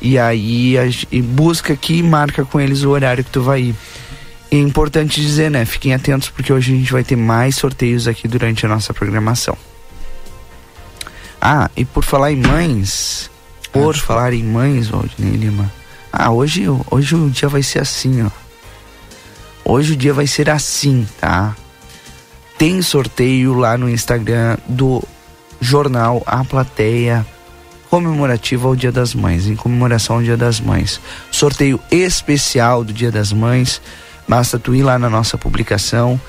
E 0.00 0.18
aí 0.18 0.78
a 0.78 0.84
e 1.12 1.20
busca 1.20 1.74
aqui 1.74 1.98
e 1.98 2.02
marca 2.02 2.46
com 2.46 2.58
eles 2.58 2.82
o 2.82 2.88
horário 2.88 3.22
que 3.22 3.30
tu 3.30 3.42
vai 3.42 3.60
ir. 3.60 3.74
E 4.50 4.56
é 4.56 4.58
importante 4.58 5.20
dizer, 5.20 5.50
né? 5.50 5.66
Fiquem 5.66 5.92
atentos 5.92 6.30
porque 6.30 6.50
hoje 6.50 6.72
a 6.72 6.76
gente 6.76 6.90
vai 6.90 7.04
ter 7.04 7.16
mais 7.16 7.56
sorteios 7.56 8.08
aqui 8.08 8.26
durante 8.26 8.64
a 8.64 8.68
nossa 8.68 8.94
programação. 8.94 9.56
Ah, 11.38 11.70
e 11.76 11.84
por 11.84 12.02
falar 12.02 12.32
em 12.32 12.36
mães, 12.36 13.30
por 13.70 13.94
falar 13.94 14.32
em 14.32 14.42
mães, 14.42 14.88
Valdinei 14.88 15.36
Lima. 15.36 15.70
Ah, 16.10 16.30
hoje, 16.30 16.64
hoje 16.90 17.14
o 17.14 17.28
dia 17.28 17.50
vai 17.50 17.62
ser 17.62 17.80
assim, 17.80 18.22
ó. 18.22 18.30
Hoje 19.62 19.92
o 19.92 19.96
dia 19.96 20.14
vai 20.14 20.26
ser 20.26 20.48
assim, 20.48 21.06
tá? 21.20 21.54
Tem 22.58 22.80
sorteio 22.82 23.54
lá 23.54 23.76
no 23.76 23.88
Instagram 23.88 24.56
do 24.68 25.02
jornal 25.60 26.22
A 26.26 26.44
Plateia 26.44 27.26
comemorativo 27.94 28.66
ao 28.66 28.74
Dia 28.74 28.90
das 28.90 29.14
Mães, 29.14 29.46
em 29.46 29.54
comemoração 29.54 30.16
ao 30.16 30.22
Dia 30.22 30.36
das 30.36 30.58
Mães. 30.58 31.00
Sorteio 31.30 31.78
especial 31.92 32.82
do 32.82 32.92
Dia 32.92 33.12
das 33.12 33.32
Mães. 33.32 33.80
Basta 34.26 34.58
tu 34.58 34.74
ir 34.74 34.82
lá 34.82 34.98
na 34.98 35.08
nossa 35.08 35.38
publicação, 35.38 36.20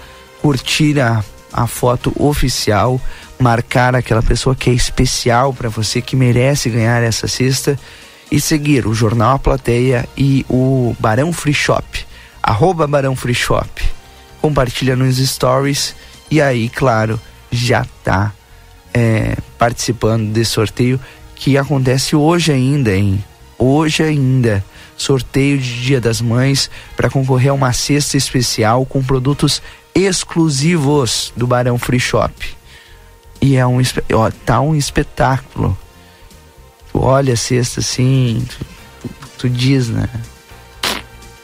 curtir 0.43 0.99
a, 0.99 1.23
a 1.52 1.65
foto 1.65 2.14
oficial, 2.19 3.02
marcar 3.39 3.95
aquela 3.95 4.22
pessoa 4.22 4.56
que 4.56 4.69
é 4.69 4.73
especial 4.73 5.53
para 5.53 5.68
você, 5.68 6.02
que 6.02 6.15
merece 6.15 6.69
ganhar 6.69 7.02
essa 7.02 7.27
cesta 7.27 7.80
e 8.31 8.39
seguir 8.39 8.85
o 8.85 8.93
Jornal 8.93 9.35
A 9.35 9.39
Plateia 9.39 10.07
e 10.15 10.45
o 10.47 10.95
Barão 10.99 11.34
Free 11.34 11.53
Shop, 11.53 12.06
arroba 12.43 12.85
Barão 12.85 13.15
Free 13.15 13.34
Shop. 13.34 13.69
Compartilha 14.39 14.95
nos 14.95 15.18
stories 15.18 15.95
e 16.30 16.41
aí, 16.41 16.69
claro, 16.69 17.19
já 17.52 17.85
tá 18.03 18.34
é, 18.93 19.38
participando 19.57 20.31
desse 20.31 20.52
sorteio 20.52 20.99
que 21.35 21.57
acontece 21.57 22.15
hoje 22.15 22.52
ainda, 22.52 22.95
hein? 22.95 23.23
Hoje 23.57 24.03
ainda. 24.03 24.64
Sorteio 24.97 25.57
de 25.57 25.81
Dia 25.81 25.99
das 25.99 26.22
Mães 26.22 26.69
para 26.95 27.10
concorrer 27.10 27.52
a 27.52 27.53
uma 27.53 27.73
cesta 27.73 28.15
especial 28.15 28.85
com 28.85 29.03
produtos 29.03 29.61
exclusivos 29.93 31.34
do 31.35 31.45
Barão 31.45 31.77
Free 31.77 31.99
Shop. 31.99 32.34
E 33.41 33.57
é 33.57 33.68
um, 33.68 33.81
ó, 34.14 34.31
tá 34.45 34.61
um 34.61 34.73
espetáculo. 34.73 35.77
Tu 36.91 36.99
olha 36.99 37.34
a 37.34 37.38
cesta 37.38 37.81
assim, 37.81 38.45
tu, 38.49 38.65
tu 39.38 39.49
diz, 39.49 39.89
né? 39.89 40.10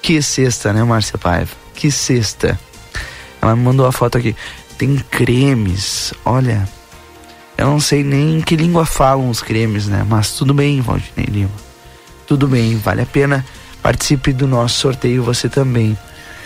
Que 0.01 0.21
cesta, 0.21 0.71
né, 0.71 0.83
Márcia 0.83 1.17
Paiva? 1.17 1.51
Que 1.75 1.91
cesta. 1.91 2.59
Ela 3.41 3.55
me 3.55 3.63
mandou 3.63 3.85
a 3.85 3.91
foto 3.91 4.17
aqui. 4.17 4.35
Tem 4.81 4.95
cremes, 5.11 6.11
olha. 6.25 6.67
Eu 7.55 7.67
não 7.67 7.79
sei 7.79 8.03
nem 8.03 8.41
que 8.41 8.55
língua 8.55 8.83
falam 8.83 9.29
os 9.29 9.39
cremes, 9.39 9.85
né? 9.85 10.03
Mas 10.09 10.31
tudo 10.31 10.55
bem, 10.55 10.81
Valdinei 10.81 11.27
Lima. 11.27 11.51
Tudo 12.25 12.47
bem, 12.47 12.75
vale 12.77 13.03
a 13.03 13.05
pena. 13.05 13.45
Participe 13.83 14.33
do 14.33 14.47
nosso 14.47 14.79
sorteio 14.79 15.21
você 15.23 15.47
também. 15.47 15.95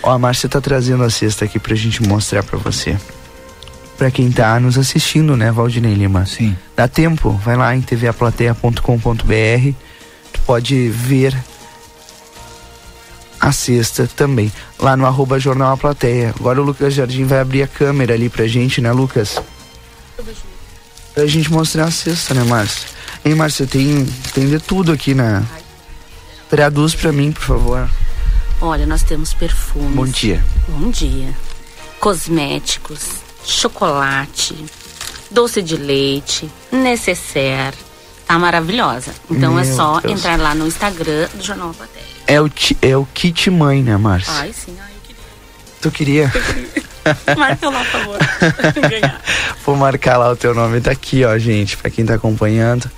Ó, 0.02 0.10
a 0.12 0.18
Márcia 0.18 0.50
tá 0.50 0.60
trazendo 0.60 1.02
a 1.02 1.08
cesta 1.08 1.46
aqui 1.46 1.58
pra 1.58 1.74
gente 1.74 2.02
mostrar 2.02 2.42
pra 2.42 2.58
você. 2.58 2.98
Pra 3.96 4.10
quem 4.10 4.30
tá 4.30 4.60
nos 4.60 4.76
assistindo, 4.76 5.34
né, 5.34 5.50
Valdinei 5.50 5.94
Lima? 5.94 6.26
Sim. 6.26 6.54
Dá 6.76 6.86
tempo? 6.86 7.30
Vai 7.42 7.56
lá 7.56 7.74
em 7.74 7.80
tvaplateia.com.br. 7.80 9.74
Tu 10.30 10.40
pode 10.44 10.90
ver 10.90 11.34
a 13.40 13.52
sexta 13.52 14.08
também. 14.16 14.52
Lá 14.78 14.96
no 14.96 15.06
arroba 15.06 15.38
Jornal 15.38 15.72
A 15.72 15.76
Plateia. 15.76 16.34
Agora 16.38 16.60
o 16.60 16.64
Lucas 16.64 16.94
Jardim 16.94 17.24
vai 17.24 17.40
abrir 17.40 17.62
a 17.62 17.68
câmera 17.68 18.14
ali 18.14 18.28
pra 18.28 18.46
gente, 18.46 18.80
né, 18.80 18.92
Lucas? 18.92 19.40
Pra 21.14 21.26
gente 21.26 21.50
mostrar 21.50 21.84
a 21.84 21.90
cesta, 21.90 22.34
né, 22.34 22.44
Márcia? 22.44 22.88
Hein, 23.24 23.34
Márcia, 23.34 23.66
tem, 23.66 24.04
tem 24.34 24.48
de 24.48 24.58
tudo 24.58 24.92
aqui 24.92 25.14
na. 25.14 25.42
Traduz 26.48 26.94
pra 26.94 27.10
mim, 27.12 27.32
por 27.32 27.42
favor. 27.42 27.90
Olha, 28.60 28.86
nós 28.86 29.02
temos 29.02 29.34
perfumes. 29.34 29.94
Bom 29.94 30.06
dia. 30.06 30.44
Bom 30.68 30.90
dia. 30.90 31.34
Cosméticos, 31.98 33.00
chocolate, 33.44 34.54
doce 35.30 35.62
de 35.62 35.76
leite, 35.76 36.48
necessaire. 36.70 37.76
Tá 38.26 38.38
maravilhosa. 38.38 39.12
Então 39.30 39.58
é 39.58 39.64
Meu 39.64 39.74
só 39.76 40.00
Deus. 40.00 40.14
entrar 40.18 40.38
lá 40.38 40.54
no 40.54 40.66
Instagram 40.66 41.28
do 41.34 41.42
Jornal 41.42 41.72
Plateia. 41.72 41.95
É 42.26 42.40
o, 42.40 42.50
é 42.82 42.96
o 42.96 43.06
kit 43.14 43.50
mãe, 43.50 43.82
né, 43.82 43.96
Márcia? 43.96 44.32
Ai, 44.34 44.52
sim, 44.52 44.76
ai, 44.80 44.92
Tu 45.80 45.90
queria? 45.90 46.32
Marca 47.36 47.68
lá, 47.68 47.84
por 47.84 47.86
favor. 47.86 48.18
Vou 49.64 49.76
marcar 49.76 50.16
lá 50.16 50.30
o 50.30 50.36
teu 50.36 50.54
nome. 50.54 50.80
Tá 50.80 50.90
aqui, 50.90 51.24
ó, 51.24 51.38
gente, 51.38 51.76
pra 51.76 51.90
quem 51.90 52.04
tá 52.04 52.14
acompanhando. 52.14 52.90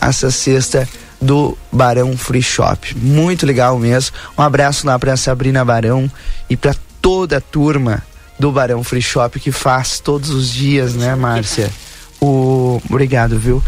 Essa 0.00 0.30
cesta 0.30 0.88
do 1.20 1.56
Barão 1.70 2.16
Free 2.16 2.42
Shop. 2.42 2.96
Muito 2.98 3.46
legal 3.46 3.78
mesmo. 3.78 4.16
Um 4.36 4.42
abraço 4.42 4.86
lá 4.86 4.98
pra 4.98 5.16
Sabrina 5.16 5.64
Barão 5.64 6.10
e 6.50 6.56
pra 6.56 6.74
toda 7.00 7.38
a 7.38 7.40
turma 7.40 8.02
do 8.38 8.50
Barão 8.50 8.82
Free 8.82 9.02
Shop 9.02 9.38
que 9.38 9.52
faz 9.52 10.00
todos 10.00 10.30
os 10.30 10.52
dias, 10.52 10.94
né, 10.94 11.14
Márcia? 11.14 11.70
O... 12.20 12.82
Obrigado, 12.90 13.38
viu? 13.38 13.62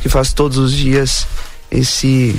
Que 0.00 0.08
faz 0.08 0.32
todos 0.32 0.58
os 0.58 0.72
dias 0.72 1.26
esse. 1.70 2.36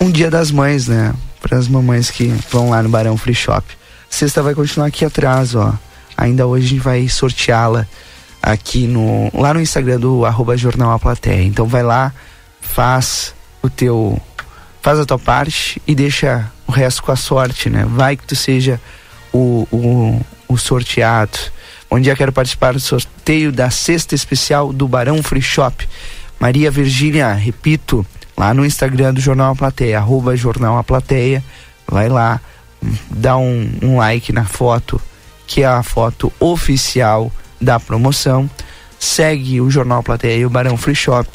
Um 0.00 0.10
dia 0.10 0.30
das 0.30 0.50
mães, 0.50 0.88
né? 0.88 1.14
Para 1.42 1.58
as 1.58 1.68
mamães 1.68 2.10
que 2.10 2.28
vão 2.50 2.70
lá 2.70 2.82
no 2.82 2.88
Barão 2.88 3.18
Free 3.18 3.34
Shop. 3.34 3.66
Sexta 4.08 4.42
vai 4.42 4.54
continuar 4.54 4.86
aqui 4.86 5.04
atrás, 5.04 5.54
ó. 5.54 5.78
Ainda 6.16 6.46
hoje 6.46 6.66
a 6.66 6.68
gente 6.70 6.80
vai 6.80 7.06
sorteá-la 7.06 7.86
aqui 8.42 8.86
no 8.86 9.30
lá 9.34 9.52
no 9.52 9.60
Instagram 9.60 10.00
do 10.00 10.24
arroba 10.24 10.56
Jornal 10.56 10.92
A 10.92 10.98
Plateia. 10.98 11.42
Então 11.42 11.66
vai 11.66 11.82
lá, 11.82 12.14
faz 12.62 13.34
o 13.62 13.68
teu 13.68 14.20
faz 14.80 14.98
a 14.98 15.04
tua 15.04 15.18
parte 15.18 15.80
e 15.86 15.94
deixa 15.94 16.50
o 16.66 16.72
resto 16.72 17.02
com 17.02 17.12
a 17.12 17.16
sorte, 17.16 17.68
né? 17.68 17.84
Vai 17.86 18.16
que 18.16 18.24
tu 18.24 18.34
seja 18.34 18.80
o, 19.32 19.68
o, 19.70 20.20
o 20.48 20.56
sorteado. 20.56 21.38
Bom 21.90 22.00
dia, 22.00 22.16
quero 22.16 22.32
participar 22.32 22.72
do 22.72 22.80
sorteio 22.80 23.52
da 23.52 23.68
cesta 23.68 24.14
especial 24.14 24.72
do 24.72 24.88
Barão 24.88 25.22
Free 25.22 25.42
Shop. 25.42 25.86
Maria 26.38 26.70
Virgínia, 26.70 27.32
repito, 27.34 28.06
lá 28.40 28.54
no 28.54 28.64
Instagram 28.64 29.12
do 29.12 29.20
Jornal 29.20 29.52
A 29.52 29.54
Plateia, 29.54 29.98
arroba 29.98 30.34
Jornal 30.34 30.78
A 30.78 30.82
Plateia. 30.82 31.44
Vai 31.86 32.08
lá, 32.08 32.40
dá 33.10 33.36
um, 33.36 33.70
um 33.82 33.98
like 33.98 34.32
na 34.32 34.46
foto, 34.46 34.98
que 35.46 35.62
é 35.62 35.66
a 35.66 35.82
foto 35.82 36.32
oficial 36.40 37.30
da 37.60 37.78
promoção. 37.78 38.48
Segue 38.98 39.60
o 39.60 39.70
Jornal 39.70 39.98
A 39.98 40.02
Plateia 40.02 40.38
e 40.38 40.46
o 40.46 40.50
Barão 40.50 40.78
Free 40.78 40.94
Shop. 40.94 41.28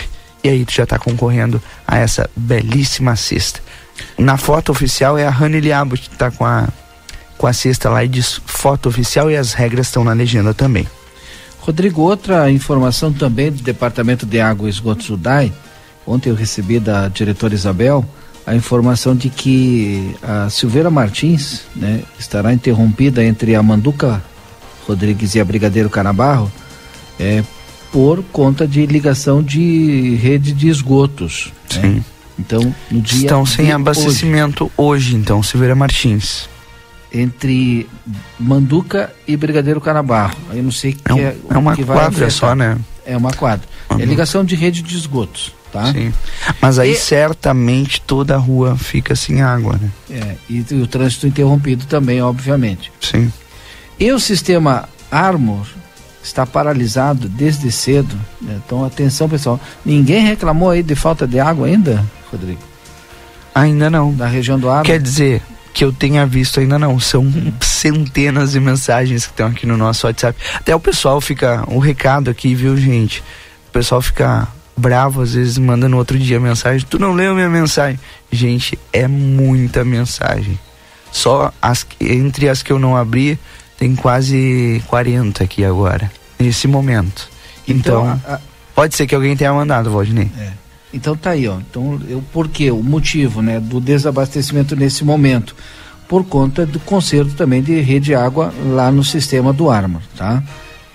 E 0.44 0.50
aí 0.50 0.66
tu 0.66 0.74
já 0.74 0.88
tá 0.88 0.98
concorrendo 0.98 1.62
a 1.88 2.00
essa 2.00 2.28
belíssima 2.36 3.16
cesta. 3.16 3.62
Na 4.18 4.36
foto 4.36 4.72
oficial 4.72 5.16
é 5.16 5.28
a 5.28 5.30
Rani 5.30 5.60
Liabo 5.60 5.96
que 5.96 6.10
tá 6.10 6.32
com 6.32 6.44
a, 6.44 6.68
com 7.38 7.46
a 7.46 7.54
cesta 7.54 7.88
lá 7.88 8.04
e 8.04 8.08
diz 8.08 8.42
foto 8.48 8.90
oficial 8.90 9.30
e 9.30 9.38
as 9.38 9.54
regras 9.54 9.88
estão 9.88 10.04
na 10.04 10.14
legenda 10.14 10.56
também. 10.56 10.88
Rodrigo, 11.60 12.02
outra 12.02 12.50
informação 12.50 13.14
também 13.14 13.52
do 13.52 13.62
Departamento 13.62 14.26
de 14.26 14.42
Água 14.42 14.68
e 14.68 14.72
Esgoto 14.72 15.04
Sudai. 15.04 15.54
Ontem 16.08 16.30
eu 16.30 16.36
recebi 16.36 16.80
da 16.80 17.08
diretora 17.08 17.54
Isabel 17.56 18.06
a 18.46 18.56
informação 18.56 19.16
de 19.16 19.30
que 19.30 20.16
a 20.22 20.50
Silveira 20.50 20.92
Martins 20.92 21.64
né, 21.76 22.02
estará 22.20 22.54
interrompida 22.54 23.24
entre 23.24 23.56
a 23.56 23.64
Manduca 23.64 24.24
Rodrigues 24.88 25.34
e 25.34 25.40
a 25.40 25.46
Brigadeiro 25.46 25.90
Canabarro 25.90 26.52
é, 27.20 27.44
por 27.92 28.22
conta 28.32 28.68
de 28.68 28.86
ligação 28.86 29.42
de 29.42 30.16
rede 30.22 30.52
de 30.52 30.68
esgotos. 30.70 31.52
né? 31.76 31.82
Sim. 31.82 32.06
Então, 32.38 32.76
no 32.92 33.02
dia 33.02 33.22
Estão 33.22 33.46
sem 33.46 33.72
abastecimento 33.72 34.70
hoje, 34.78 35.16
então, 35.16 35.42
Silveira 35.42 35.74
Martins. 35.74 36.48
entre 37.12 37.88
Manduca 38.38 39.12
e 39.26 39.38
Brigadeiro 39.38 39.80
Canabarro. 39.80 40.36
Eu 40.54 40.62
não 40.62 40.72
sei 40.72 40.94
que 40.94 41.00
É 41.06 41.14
um- 41.14 41.20
é, 41.20 41.36
é 41.50 41.58
uma 41.58 41.74
que 41.76 41.84
quadra 41.86 42.08
afetar. 42.10 42.32
só, 42.32 42.54
né? 42.54 42.78
É 43.06 43.16
uma 43.16 43.32
quadra. 43.32 43.66
É 43.98 44.04
ligação 44.06 44.44
de 44.44 44.54
rede 44.56 44.82
de 44.82 44.98
esgotos, 44.98 45.54
tá? 45.84 45.92
Sim. 45.92 46.14
Mas 46.62 46.80
aí 46.80 46.92
E- 46.94 46.96
certamente 46.98 48.00
toda 48.02 48.36
a 48.36 48.38
rua 48.38 48.76
fica 48.78 49.16
sem 49.16 49.42
água, 49.42 49.78
né? 49.82 49.90
É, 50.10 50.36
e 50.50 50.60
o 50.74 50.88
trânsito 50.88 51.28
interrompido 51.28 51.86
também, 51.86 52.22
obviamente. 52.22 52.92
Sim. 53.02 53.32
E 54.00 54.12
o 54.12 54.20
sistema 54.20 54.88
Armor 55.12 55.66
está 56.24 56.46
paralisado 56.46 57.28
desde 57.30 57.72
cedo. 57.72 58.16
né? 58.42 58.60
Então, 58.66 58.84
atenção, 58.84 59.30
pessoal. 59.30 59.60
Ninguém 59.86 60.24
reclamou 60.26 60.70
aí 60.72 60.82
de 60.82 60.96
falta 60.96 61.28
de 61.28 61.40
água 61.40 61.68
ainda, 61.68 62.04
Rodrigo? 62.32 62.60
Ainda 63.54 63.90
não. 63.90 64.14
Da 64.14 64.28
região 64.28 64.60
do 64.60 64.70
Armor? 64.70 64.86
Quer 64.86 65.00
dizer, 65.02 65.42
que 65.74 65.84
eu 65.84 65.94
tenha 65.94 66.26
visto 66.26 66.60
ainda 66.60 66.78
não. 66.80 67.00
São 67.00 67.26
centenas 67.62 68.52
de 68.52 68.60
mensagens 68.60 69.26
que 69.26 69.32
estão 69.32 69.48
aqui 69.48 69.66
no 69.66 69.78
nosso 69.78 70.08
WhatsApp. 70.08 70.38
Até 70.56 70.76
o 70.76 70.80
pessoal 70.80 71.22
fica. 71.22 71.64
O 71.68 71.80
recado 71.80 72.30
aqui, 72.30 72.56
viu, 72.56 72.76
gente? 72.76 73.20
O 73.70 73.72
pessoal 73.72 74.02
fica 74.02 74.48
bravo, 74.78 75.22
às 75.22 75.34
vezes 75.34 75.58
manda 75.58 75.88
no 75.90 75.98
outro 75.98 76.18
dia 76.18 76.40
mensagem. 76.40 76.86
Tu 76.90 77.00
não 77.00 77.14
leu 77.14 77.34
minha 77.36 77.50
mensagem? 77.50 78.00
Gente, 78.32 78.78
é 78.92 79.08
muita 79.08 79.84
mensagem. 79.86 80.60
Só 81.12 81.52
as, 81.62 81.86
entre 82.00 82.50
as 82.50 82.62
que 82.62 82.72
eu 82.72 82.80
não 82.80 82.96
abri, 82.98 83.40
tem 83.78 83.96
quase 83.96 84.84
40 84.88 85.44
aqui 85.44 85.64
agora, 85.64 86.12
nesse 86.40 86.68
momento. 86.68 87.30
Então, 87.68 88.04
Então, 88.18 88.22
a- 88.34 88.40
pode 88.76 88.96
ser 88.96 89.08
que 89.08 89.16
alguém 89.16 89.36
tenha 89.36 89.54
mandado, 89.54 89.90
Valdinei. 89.92 90.30
Então 90.94 91.16
tá 91.16 91.32
aí, 91.32 91.48
ó. 91.48 91.58
Então, 91.60 92.00
eu, 92.08 92.24
por 92.32 92.48
quê? 92.48 92.72
O 92.72 92.82
motivo, 92.84 93.42
né, 93.42 93.60
do 93.60 93.82
desabastecimento 93.82 94.76
nesse 94.76 95.04
momento. 95.04 95.56
Por 96.08 96.24
conta 96.24 96.66
do 96.66 96.80
conserto 96.80 97.34
também 97.34 97.62
de 97.64 97.80
rede 97.82 98.06
de 98.06 98.16
água 98.16 98.54
lá 98.68 98.92
no 98.92 99.04
sistema 99.04 99.52
do 99.52 99.70
Armor, 99.70 100.02
tá? 100.16 100.44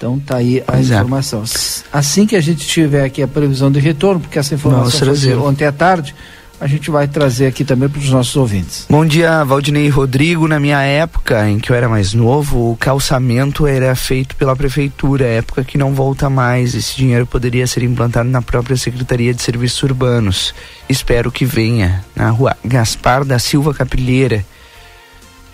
Então 0.00 0.18
tá 0.18 0.38
aí 0.38 0.62
a 0.66 0.72
Pois 0.72 0.90
é. 0.90 0.94
informação. 0.94 1.42
S- 1.42 1.84
Assim 1.92 2.24
que 2.24 2.34
a 2.34 2.40
gente 2.40 2.66
tiver 2.66 3.04
aqui 3.04 3.22
a 3.22 3.28
previsão 3.28 3.70
de 3.70 3.78
retorno, 3.78 4.18
porque 4.18 4.38
essa 4.38 4.54
informação 4.54 4.90
foi 4.92 5.00
trazer. 5.00 5.36
ontem 5.36 5.66
à 5.66 5.72
tarde, 5.72 6.14
a 6.58 6.66
gente 6.66 6.90
vai 6.90 7.06
trazer 7.06 7.46
aqui 7.46 7.66
também 7.66 7.86
para 7.86 7.98
os 8.00 8.08
nossos 8.08 8.34
ouvintes. 8.34 8.86
Bom 8.88 9.04
dia, 9.04 9.44
Valdinei 9.44 9.90
Rodrigo. 9.90 10.48
Na 10.48 10.58
minha 10.58 10.80
época, 10.80 11.46
em 11.50 11.58
que 11.58 11.70
eu 11.70 11.76
era 11.76 11.86
mais 11.86 12.14
novo, 12.14 12.70
o 12.72 12.76
calçamento 12.78 13.66
era 13.66 13.94
feito 13.94 14.34
pela 14.36 14.56
prefeitura, 14.56 15.26
época 15.26 15.62
que 15.64 15.76
não 15.76 15.92
volta 15.92 16.30
mais. 16.30 16.74
Esse 16.74 16.96
dinheiro 16.96 17.26
poderia 17.26 17.66
ser 17.66 17.82
implantado 17.82 18.30
na 18.30 18.40
própria 18.40 18.78
Secretaria 18.78 19.34
de 19.34 19.42
Serviços 19.42 19.82
Urbanos. 19.82 20.54
Espero 20.88 21.30
que 21.30 21.44
venha 21.44 22.02
na 22.16 22.30
rua 22.30 22.56
Gaspar 22.64 23.22
da 23.22 23.38
Silva 23.38 23.74
Capilheira, 23.74 24.42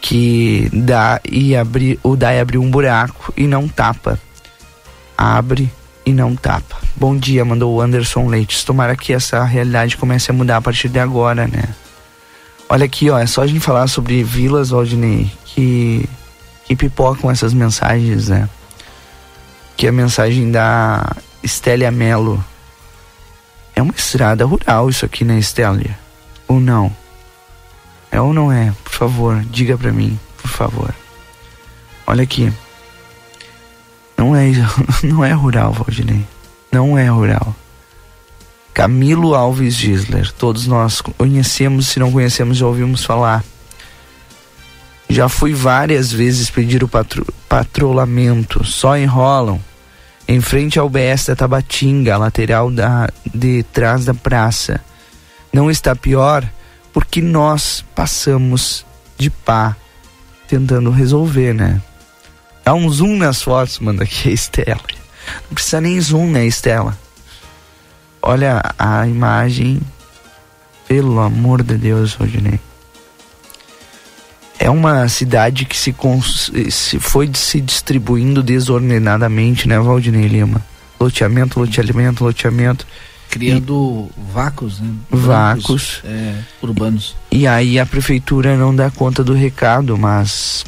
que 0.00 0.68
dá 0.72 1.20
e 1.28 1.56
abrir 1.56 1.98
o 2.02 2.14
dá 2.14 2.32
e 2.32 2.38
abrir 2.38 2.58
um 2.58 2.70
buraco 2.70 3.32
e 3.36 3.48
não 3.48 3.66
tapa. 3.66 4.20
Abre 5.16 5.72
e 6.04 6.12
não 6.12 6.36
tapa. 6.36 6.76
Bom 6.94 7.16
dia, 7.16 7.44
mandou 7.44 7.74
o 7.74 7.80
Anderson 7.80 8.28
Leites. 8.28 8.62
Tomara 8.62 8.96
que 8.96 9.12
essa 9.12 9.42
realidade 9.44 9.96
comece 9.96 10.30
a 10.30 10.34
mudar 10.34 10.58
a 10.58 10.62
partir 10.62 10.88
de 10.88 10.98
agora, 10.98 11.48
né? 11.48 11.64
Olha 12.68 12.84
aqui, 12.84 13.10
ó, 13.10 13.18
é 13.18 13.26
só 13.26 13.42
a 13.42 13.46
gente 13.46 13.60
falar 13.60 13.86
sobre 13.86 14.22
vilas, 14.22 14.70
Waldney, 14.70 15.30
que, 15.44 16.08
que 16.64 16.74
pipocam 16.76 17.30
essas 17.30 17.54
mensagens, 17.54 18.28
né? 18.28 18.48
Que 19.76 19.86
a 19.86 19.92
mensagem 19.92 20.50
da 20.50 21.16
Estélia 21.42 21.90
Melo. 21.90 22.44
É 23.74 23.82
uma 23.82 23.94
estrada 23.94 24.44
rural 24.44 24.88
isso 24.88 25.04
aqui, 25.04 25.24
né, 25.24 25.38
Estélia? 25.38 25.98
Ou 26.48 26.58
não? 26.58 26.90
É 28.10 28.20
ou 28.20 28.32
não 28.32 28.50
é? 28.50 28.72
Por 28.82 28.92
favor, 28.92 29.44
diga 29.50 29.76
pra 29.76 29.92
mim, 29.92 30.18
por 30.40 30.48
favor. 30.48 30.94
Olha 32.06 32.22
aqui. 32.22 32.52
Não 34.16 34.34
é, 34.34 34.50
não 35.04 35.24
é 35.24 35.32
rural, 35.32 35.72
Valdinei. 35.72 36.26
Não 36.72 36.96
é 36.96 37.08
rural. 37.08 37.54
Camilo 38.72 39.34
Alves 39.34 39.74
Gisler. 39.74 40.30
Todos 40.32 40.66
nós 40.66 41.00
conhecemos, 41.00 41.88
se 41.88 41.98
não 41.98 42.12
conhecemos, 42.12 42.58
já 42.58 42.66
ouvimos 42.66 43.04
falar. 43.04 43.42
Já 45.08 45.28
fui 45.28 45.54
várias 45.54 46.12
vezes 46.12 46.50
pedir 46.50 46.82
o 46.82 46.88
patro, 46.88 47.26
patrulhamento, 47.48 48.64
só 48.64 48.96
enrolam. 48.96 49.60
Em 50.28 50.40
frente 50.40 50.78
ao 50.78 50.90
BS 50.90 51.26
da 51.26 51.36
Tabatinga, 51.36 52.16
lateral 52.16 52.70
da, 52.70 53.08
de 53.32 53.62
trás 53.62 54.04
da 54.04 54.12
praça. 54.12 54.80
Não 55.52 55.70
está 55.70 55.94
pior 55.94 56.46
porque 56.92 57.22
nós 57.22 57.84
passamos 57.94 58.84
de 59.16 59.30
pá 59.30 59.76
tentando 60.48 60.90
resolver, 60.90 61.54
né? 61.54 61.80
Dá 62.66 62.74
um 62.74 62.90
zoom 62.90 63.16
nas 63.16 63.40
fotos, 63.40 63.78
manda 63.78 64.02
aqui 64.02 64.28
a 64.28 64.32
Estela. 64.32 64.80
Não 65.46 65.54
precisa 65.54 65.80
nem 65.80 66.00
zoom, 66.00 66.32
né, 66.32 66.44
Estela? 66.44 66.98
Olha 68.20 68.60
a 68.76 69.06
imagem. 69.06 69.80
Pelo 70.88 71.20
amor 71.20 71.62
de 71.62 71.76
Deus, 71.76 72.14
Rodinei. 72.14 72.58
É 74.58 74.68
uma 74.68 75.08
cidade 75.08 75.64
que 75.64 75.76
se, 75.76 75.94
se 76.68 76.98
foi 76.98 77.30
se 77.34 77.60
distribuindo 77.60 78.42
desordenadamente, 78.42 79.68
né, 79.68 79.78
Valdinei 79.78 80.26
Lima? 80.26 80.60
Loteamento, 80.98 81.60
loteamento, 81.60 82.24
loteamento. 82.24 82.84
Criando 83.30 84.08
e, 84.10 84.32
vácuos, 84.32 84.80
né? 84.80 84.92
Vácuos. 85.08 86.02
É, 86.04 86.34
urbanos. 86.60 87.14
E 87.30 87.46
aí 87.46 87.78
a 87.78 87.86
prefeitura 87.86 88.56
não 88.56 88.74
dá 88.74 88.90
conta 88.90 89.22
do 89.22 89.34
recado, 89.34 89.96
mas. 89.96 90.64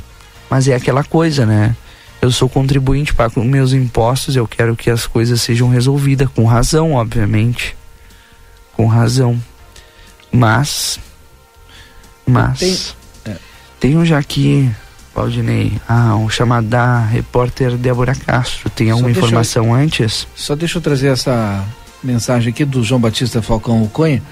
Mas 0.49 0.69
é 0.69 0.77
aquela 0.77 1.03
coisa, 1.03 1.45
né? 1.45 1.75
Eu 2.28 2.32
sou 2.32 2.46
contribuinte, 2.46 3.14
pago 3.14 3.42
meus 3.42 3.72
impostos, 3.72 4.36
eu 4.36 4.46
quero 4.46 4.76
que 4.76 4.90
as 4.90 5.06
coisas 5.06 5.40
sejam 5.40 5.70
resolvidas, 5.70 6.28
com 6.28 6.44
razão, 6.44 6.92
obviamente. 6.92 7.74
Com 8.74 8.86
razão. 8.86 9.42
Mas. 10.30 11.00
Mas. 12.26 12.59
Tem, 12.59 13.32
é. 13.32 13.36
tenho 13.80 14.05
já 14.05 14.18
aqui, 14.18 14.70
Valdinei, 15.14 15.80
ah, 15.88 16.16
um 16.16 16.28
chamado 16.28 16.66
da 16.66 17.00
repórter 17.00 17.78
Débora 17.78 18.14
Castro. 18.14 18.68
Tem 18.68 18.90
alguma 18.90 19.10
informação 19.10 19.68
eu, 19.68 19.72
antes? 19.72 20.28
Só 20.36 20.55
deixa 20.55 20.76
eu 20.76 20.82
trazer 20.82 21.09
essa 21.09 21.64
mensagem 22.05 22.50
aqui 22.52 22.66
do 22.66 22.84
João 22.84 23.00
Batista 23.00 23.40
Falcão 23.40 23.82
Uconha, 23.82 24.22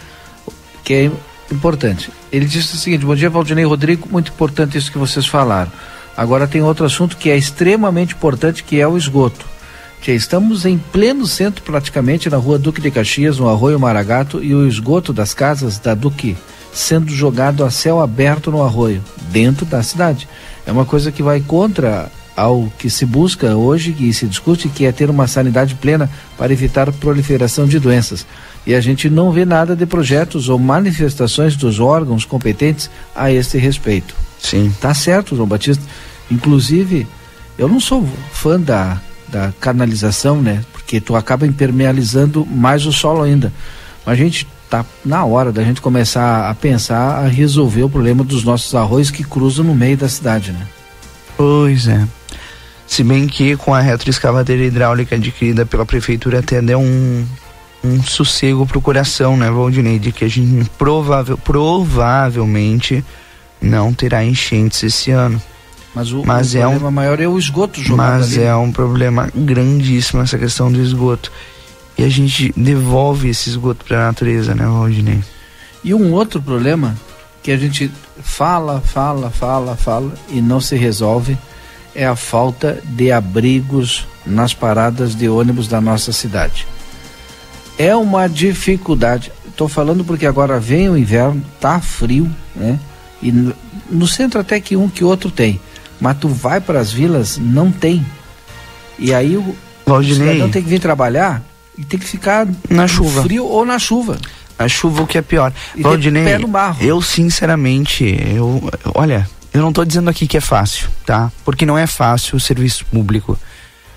que 0.85 0.93
é 0.93 1.11
importante. 1.51 2.11
Ele 2.31 2.45
disse 2.45 2.75
o 2.75 2.77
seguinte: 2.77 3.07
Bom 3.07 3.15
dia, 3.15 3.31
Valdinei 3.31 3.65
Rodrigo, 3.65 4.07
muito 4.13 4.33
importante 4.33 4.77
isso 4.77 4.93
que 4.93 4.99
vocês 4.99 5.27
falaram. 5.27 5.73
Agora 6.17 6.47
tem 6.47 6.63
outro 6.63 6.85
assunto 6.87 7.17
que 7.17 7.31
é 7.31 7.37
extremamente 7.37 8.15
importante, 8.15 8.65
que 8.65 8.81
é 8.81 8.89
o 8.89 8.97
esgoto. 8.97 9.45
Que 10.01 10.13
estamos 10.13 10.65
em 10.65 10.79
pleno 10.79 11.27
centro, 11.27 11.63
praticamente, 11.63 12.31
na 12.31 12.37
rua 12.37 12.59
Duque 12.59 12.81
de 12.81 12.91
Caxias, 12.91 13.39
no 13.39 13.49
Arroio 13.49 13.79
Maragato, 13.79 14.43
e 14.43 14.55
o 14.55 14.67
esgoto 14.67 15.13
das 15.13 15.35
casas 15.35 15.79
da 15.79 15.95
Duque 15.95 16.37
sendo 16.73 17.11
jogado 17.11 17.65
a 17.65 17.71
céu 17.71 18.01
aberto 18.01 18.51
no 18.51 18.63
arroio, 18.63 19.03
dentro 19.31 19.65
da 19.65 19.83
cidade. 19.83 20.29
É 20.67 20.71
uma 20.71 20.85
coisa 20.85 21.11
que 21.11 21.23
vai 21.23 21.41
contra 21.41 22.11
ao 22.37 22.71
que 22.79 22.91
se 22.91 23.07
busca 23.07 23.57
hoje 23.57 23.97
e 23.99 24.13
se 24.13 24.27
discute, 24.27 24.69
que 24.69 24.85
é 24.85 24.93
ter 24.93 25.09
uma 25.09 25.27
sanidade 25.27 25.75
plena 25.75 26.11
para 26.37 26.53
evitar 26.53 26.93
proliferação 26.93 27.67
de 27.67 27.79
doenças. 27.79 28.27
E 28.67 28.75
a 28.75 28.81
gente 28.81 29.09
não 29.09 29.33
vê 29.33 29.47
nada 29.47 29.75
de 29.75 29.87
projetos 29.87 30.51
ou 30.51 30.59
manifestações 30.59 31.57
dos 31.57 31.81
órgãos 31.81 32.27
competentes 32.27 32.91
a 33.15 33.33
este 33.33 33.57
respeito. 33.57 34.15
Sim. 34.47 34.73
Tá 34.81 34.95
certo, 34.95 35.35
João 35.35 35.49
Batista. 35.49 35.83
Inclusive, 36.31 37.05
eu 37.59 37.69
não 37.69 37.81
sou 37.81 38.09
fã 38.33 38.61
da, 38.61 39.01
da 39.27 39.53
canalização, 39.61 40.41
né? 40.41 40.65
Porque 40.73 41.01
tu 41.01 41.17
acaba 41.17 41.45
impermeabilizando 41.45 42.47
mais 42.47 42.87
o 42.87 42.93
solo 42.93 43.23
ainda. 43.23 43.53
Mas 44.05 44.13
a 44.13 44.17
gente 44.17 44.47
tá 44.71 44.85
na 45.05 45.25
hora 45.25 45.51
da 45.51 45.65
gente 45.65 45.81
começar 45.81 46.49
a 46.49 46.55
pensar 46.55 47.25
a 47.25 47.27
resolver 47.27 47.83
o 47.83 47.91
problema 47.91 48.23
dos 48.23 48.45
nossos 48.45 48.73
arroz 48.75 49.11
que 49.11 49.25
cruzam 49.25 49.65
no 49.65 49.75
meio 49.75 49.97
da 49.97 50.09
cidade, 50.09 50.53
né? 50.53 50.65
Pois 51.37 51.89
é. 51.89 52.07
Se 52.87 53.03
bem 53.03 53.27
que 53.27 53.57
com 53.57 53.75
a 53.75 53.81
retroescavadeira 53.81 54.63
hidráulica 54.63 55.17
adquirida 55.17 55.67
pela 55.67 55.85
prefeitura 55.85 56.39
até 56.39 56.63
deu 56.63 56.79
um, 56.79 57.27
um 57.83 58.01
sossego 58.01 58.65
pro 58.65 58.81
coração, 58.81 59.37
né, 59.37 59.51
Valdinei? 59.51 59.99
De 59.99 60.13
que 60.13 60.25
a 60.25 60.29
gente 60.29 60.71
provável, 60.79 61.37
provavelmente 61.37 63.05
não 63.61 63.93
terá 63.93 64.25
enchentes 64.25 64.83
esse 64.83 65.11
ano. 65.11 65.41
Mas 65.95 66.13
o, 66.13 66.23
mas 66.27 66.55
é 66.55 66.61
problema 66.61 66.89
um, 66.89 66.91
maior 66.91 67.21
é 67.21 67.27
o 67.27 67.39
esgoto 67.39 67.81
jogado 67.81 68.19
Mas 68.19 68.35
ali. 68.35 68.43
é 68.43 68.55
um 68.55 68.71
problema 68.71 69.31
grandíssimo 69.35 70.21
essa 70.21 70.39
questão 70.39 70.71
do 70.71 70.81
esgoto. 70.81 71.33
E 71.97 72.05
a 72.05 72.09
gente 72.11 72.53
devolve 72.55 73.31
esse 73.31 73.49
esgoto 73.49 73.85
para 73.85 73.97
a 73.97 74.07
natureza, 74.09 74.55
né, 74.55 74.67
Valdinei? 74.67 75.21
E 75.83 75.95
um 75.95 76.13
outro 76.13 76.43
problema 76.43 76.95
que 77.43 77.51
a 77.51 77.57
gente 77.57 77.91
fala, 78.21 78.81
fala, 78.81 79.31
fala, 79.31 79.75
fala 79.75 80.13
e 80.29 80.43
não 80.43 80.61
se 80.61 80.77
resolve 80.77 81.39
é 81.95 82.07
a 82.07 82.15
falta 82.15 82.83
de 82.85 83.11
abrigos 83.11 84.07
nas 84.27 84.53
paradas 84.53 85.15
de 85.15 85.29
ônibus 85.29 85.67
da 85.67 85.81
nossa 85.81 86.13
cidade. 86.13 86.67
É 87.79 87.97
uma 87.97 88.27
dificuldade. 88.29 89.33
Estou 89.47 89.69
falando 89.69 90.05
porque 90.05 90.27
agora 90.27 90.61
vem 90.61 90.91
o 90.91 90.99
inverno, 90.99 91.43
tá 91.59 91.81
frio, 91.81 92.31
né? 92.55 92.79
E 93.23 93.33
no, 93.33 94.07
centro 94.07 94.41
até 94.41 94.61
que 94.61 94.77
um 94.77 94.89
que 94.89 95.03
outro 95.03 95.31
tem, 95.31 95.61
mas 96.01 96.19
tu 96.19 96.29
vai 96.29 96.61
para 96.61 96.81
as 96.81 96.93
vilas 96.93 97.39
não 97.39 97.73
tem. 97.73 98.05
E 98.99 99.15
aí 99.15 99.37
o, 99.37 99.57
Valdinei, 99.87 100.29
o 100.29 100.33
cidadão 100.33 100.51
tem 100.51 100.63
que 100.63 100.69
vir 100.69 100.81
trabalhar 100.81 101.43
e 101.79 101.85
tem 101.85 101.99
que 101.99 102.07
ficar 102.07 102.47
na 102.69 102.87
chuva, 102.87 103.23
frio 103.23 103.47
ou 103.47 103.65
na 103.65 103.79
chuva. 103.79 104.19
A 104.59 104.69
chuva 104.69 105.03
o 105.03 105.07
que 105.07 105.19
é 105.19 105.23
pior. 105.23 105.53
E 105.75 105.83
Valdinei, 105.83 106.25
pé 106.25 106.39
no 106.39 106.49
barro. 106.49 106.83
eu 106.83 107.01
sinceramente, 107.03 108.05
eu, 108.35 108.63
olha, 108.95 109.29
eu 109.53 109.61
não 109.61 109.71
estou 109.71 109.85
dizendo 109.85 110.11
aqui 110.11 110.27
que 110.27 110.37
é 110.37 110.41
fácil, 110.41 110.89
tá? 111.05 111.31
Porque 111.45 111.65
não 111.65 111.79
é 111.79 111.87
fácil 111.87 112.37
o 112.37 112.41
serviço 112.41 112.85
público. 112.87 113.39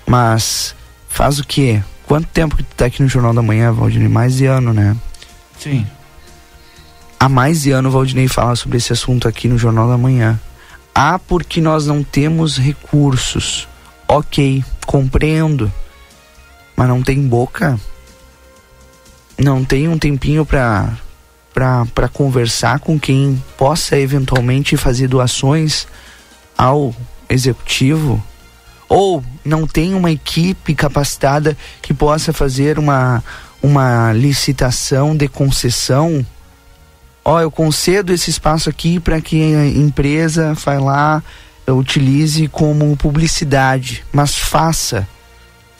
Mas 0.06 0.74
faz 1.08 1.38
o 1.38 1.44
quê? 1.44 1.82
Quanto 2.06 2.26
tempo 2.28 2.56
que 2.56 2.62
tu 2.62 2.74
tá 2.74 2.86
aqui 2.86 3.02
no 3.02 3.08
Jornal 3.08 3.32
da 3.32 3.42
Manhã, 3.42 3.72
Valdinei? 3.72 4.08
Mais 4.08 4.36
de 4.36 4.46
ano, 4.46 4.72
né? 4.72 4.96
Sim. 5.58 5.86
Há 7.22 7.28
mais 7.28 7.60
de 7.60 7.70
ano 7.70 7.90
o 7.90 7.92
Valdinei 7.92 8.28
fala 8.28 8.56
sobre 8.56 8.78
esse 8.78 8.94
assunto 8.94 9.28
aqui 9.28 9.46
no 9.46 9.58
Jornal 9.58 9.86
da 9.86 9.98
Manhã. 9.98 10.40
Ah, 10.94 11.18
porque 11.18 11.60
nós 11.60 11.86
não 11.86 12.02
temos 12.02 12.56
recursos. 12.56 13.68
Ok, 14.08 14.64
compreendo. 14.86 15.70
Mas 16.74 16.88
não 16.88 17.02
tem 17.02 17.20
boca. 17.28 17.78
Não 19.38 19.62
tem 19.62 19.86
um 19.86 19.98
tempinho 19.98 20.46
para 20.46 20.96
para 21.52 22.08
conversar 22.08 22.80
com 22.80 22.98
quem 22.98 23.42
possa 23.58 23.98
eventualmente 23.98 24.78
fazer 24.78 25.06
doações 25.08 25.86
ao 26.56 26.94
executivo 27.28 28.24
ou 28.88 29.22
não 29.44 29.66
tem 29.66 29.94
uma 29.94 30.10
equipe 30.10 30.74
capacitada 30.74 31.58
que 31.82 31.92
possa 31.92 32.32
fazer 32.32 32.78
uma 32.78 33.22
uma 33.62 34.10
licitação 34.12 35.14
de 35.14 35.28
concessão 35.28 36.24
ó, 37.24 37.40
eu 37.40 37.50
concedo 37.50 38.12
esse 38.12 38.30
espaço 38.30 38.68
aqui 38.68 38.98
para 39.00 39.20
que 39.20 39.54
a 39.54 39.66
empresa 39.66 40.54
vai 40.54 40.78
lá 40.78 41.22
utilize 41.68 42.48
como 42.48 42.96
publicidade, 42.96 44.04
mas 44.12 44.34
faça 44.34 45.06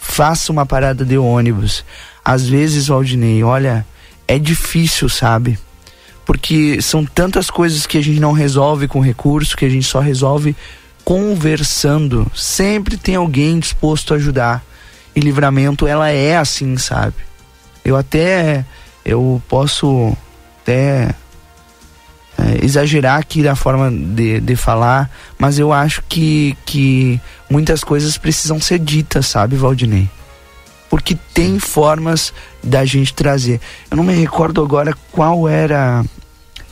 faça 0.01 0.51
uma 0.51 0.65
parada 0.67 1.05
de 1.05 1.17
ônibus. 1.19 1.85
Às 2.25 2.49
vezes, 2.49 2.89
Valdinei, 2.89 3.45
olha, 3.45 3.87
é 4.27 4.39
difícil, 4.39 5.09
sabe? 5.09 5.59
Porque 6.25 6.81
são 6.81 7.05
tantas 7.05 7.51
coisas 7.51 7.87
que 7.87 7.99
a 7.99 8.03
gente 8.03 8.19
não 8.19 8.33
resolve 8.33 8.89
com 8.89 9.01
recurso, 9.01 9.57
que 9.57 9.65
a 9.65 9.69
gente 9.69 9.87
só 9.87 10.01
resolve 10.01 10.57
conversando. 11.05 12.31
Sempre 12.35 12.97
tem 12.97 13.15
alguém 13.15 13.59
disposto 13.59 14.15
a 14.15 14.17
ajudar. 14.17 14.65
E 15.15 15.21
livramento, 15.21 15.87
ela 15.87 16.09
é 16.11 16.37
assim, 16.37 16.77
sabe? 16.77 17.17
Eu 17.85 17.97
até 17.97 18.65
eu 19.05 19.43
posso 19.49 20.17
até 20.63 21.15
é, 22.41 22.65
exagerar 22.65 23.19
aqui 23.19 23.43
da 23.43 23.55
forma 23.55 23.91
de, 23.91 24.41
de 24.41 24.57
falar, 24.57 25.11
mas 25.39 25.59
eu 25.59 25.73
acho 25.73 26.03
que, 26.09 26.57
que 26.65 27.21
muitas 27.49 27.85
coisas 27.85 28.17
precisam 28.17 28.61
ser 28.61 28.79
ditas, 28.79 29.27
sabe, 29.27 29.57
Valdinei? 29.57 30.09
Porque 30.89 31.17
tem 31.35 31.59
formas 31.59 32.33
da 32.63 32.85
gente 32.85 33.15
trazer. 33.15 33.61
Eu 33.91 33.97
não 33.97 34.05
me 34.05 34.15
recordo 34.15 34.61
agora 34.63 34.93
qual 35.13 35.49
era. 35.49 36.05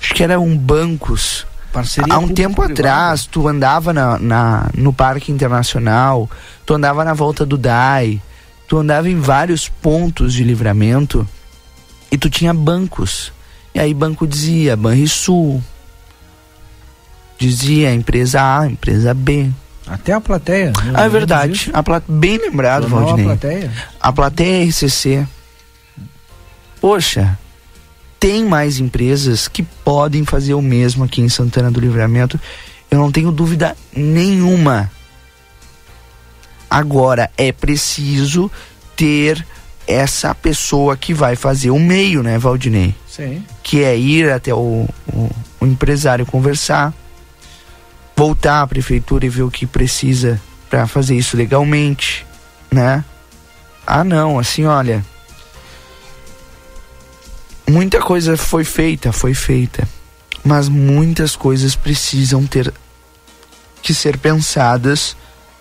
Acho 0.00 0.14
que 0.14 0.22
era 0.22 0.40
um 0.40 0.56
bancos. 0.56 1.46
Parceria 1.72 2.14
Há 2.14 2.18
um 2.18 2.28
tempo 2.28 2.62
atrás, 2.62 3.26
tu 3.26 3.46
andava 3.46 3.92
na, 3.92 4.18
na, 4.18 4.70
no 4.74 4.92
Parque 4.92 5.30
Internacional, 5.30 6.28
tu 6.64 6.74
andava 6.74 7.04
na 7.04 7.12
volta 7.12 7.44
do 7.44 7.58
DAI, 7.58 8.20
tu 8.66 8.78
andava 8.78 9.08
em 9.08 9.20
vários 9.20 9.68
pontos 9.68 10.32
de 10.32 10.42
livramento 10.42 11.28
e 12.10 12.16
tu 12.16 12.28
tinha 12.30 12.54
bancos. 12.54 13.32
E 13.74 13.80
aí 13.80 13.94
banco 13.94 14.26
dizia 14.26 14.76
Banrisul, 14.76 15.62
dizia 17.38 17.92
empresa 17.92 18.40
A, 18.60 18.66
empresa 18.66 19.14
B. 19.14 19.50
Até 19.86 20.12
a 20.12 20.20
plateia. 20.20 20.72
Ah, 20.94 21.04
é 21.04 21.08
verdade. 21.08 21.70
A 21.72 21.82
pla... 21.82 22.02
Bem 22.06 22.36
lembrado, 22.36 22.82
Jornal 22.82 23.00
A 23.00 23.06
Valdinei. 23.06 23.26
Plateia. 23.26 23.72
A 24.00 24.12
plateia 24.12 24.68
RCC. 24.68 25.26
Poxa, 26.80 27.38
tem 28.20 28.44
mais 28.44 28.78
empresas 28.80 29.48
que 29.48 29.62
podem 29.62 30.24
fazer 30.24 30.54
o 30.54 30.62
mesmo 30.62 31.04
aqui 31.04 31.22
em 31.22 31.28
Santana 31.28 31.70
do 31.70 31.80
Livramento. 31.80 32.38
Eu 32.90 32.98
não 32.98 33.10
tenho 33.10 33.32
dúvida 33.32 33.76
nenhuma. 33.94 34.90
Agora 36.68 37.30
é 37.36 37.50
preciso 37.50 38.50
ter 38.94 39.44
essa 39.88 40.34
pessoa 40.34 40.96
que 40.96 41.14
vai 41.14 41.34
fazer 41.34 41.70
o 41.70 41.78
meio, 41.78 42.22
né, 42.22 42.38
Valdinei? 42.38 42.94
Sim. 43.08 43.44
que 43.64 43.82
é 43.82 43.98
ir 43.98 44.30
até 44.30 44.54
o, 44.54 44.86
o, 45.12 45.30
o 45.60 45.66
empresário 45.66 46.24
conversar, 46.24 46.94
voltar 48.14 48.62
à 48.62 48.66
prefeitura 48.66 49.26
e 49.26 49.28
ver 49.28 49.42
o 49.42 49.50
que 49.50 49.66
precisa 49.66 50.40
para 50.70 50.86
fazer 50.86 51.16
isso 51.16 51.36
legalmente, 51.36 52.24
né? 52.70 53.04
Ah, 53.84 54.04
não, 54.04 54.38
assim, 54.38 54.66
olha, 54.66 55.04
muita 57.68 58.00
coisa 58.00 58.36
foi 58.36 58.62
feita, 58.62 59.10
foi 59.10 59.34
feita, 59.34 59.88
mas 60.44 60.68
muitas 60.68 61.34
coisas 61.34 61.74
precisam 61.74 62.46
ter 62.46 62.72
que 63.82 63.92
ser 63.92 64.16
pensadas 64.18 65.16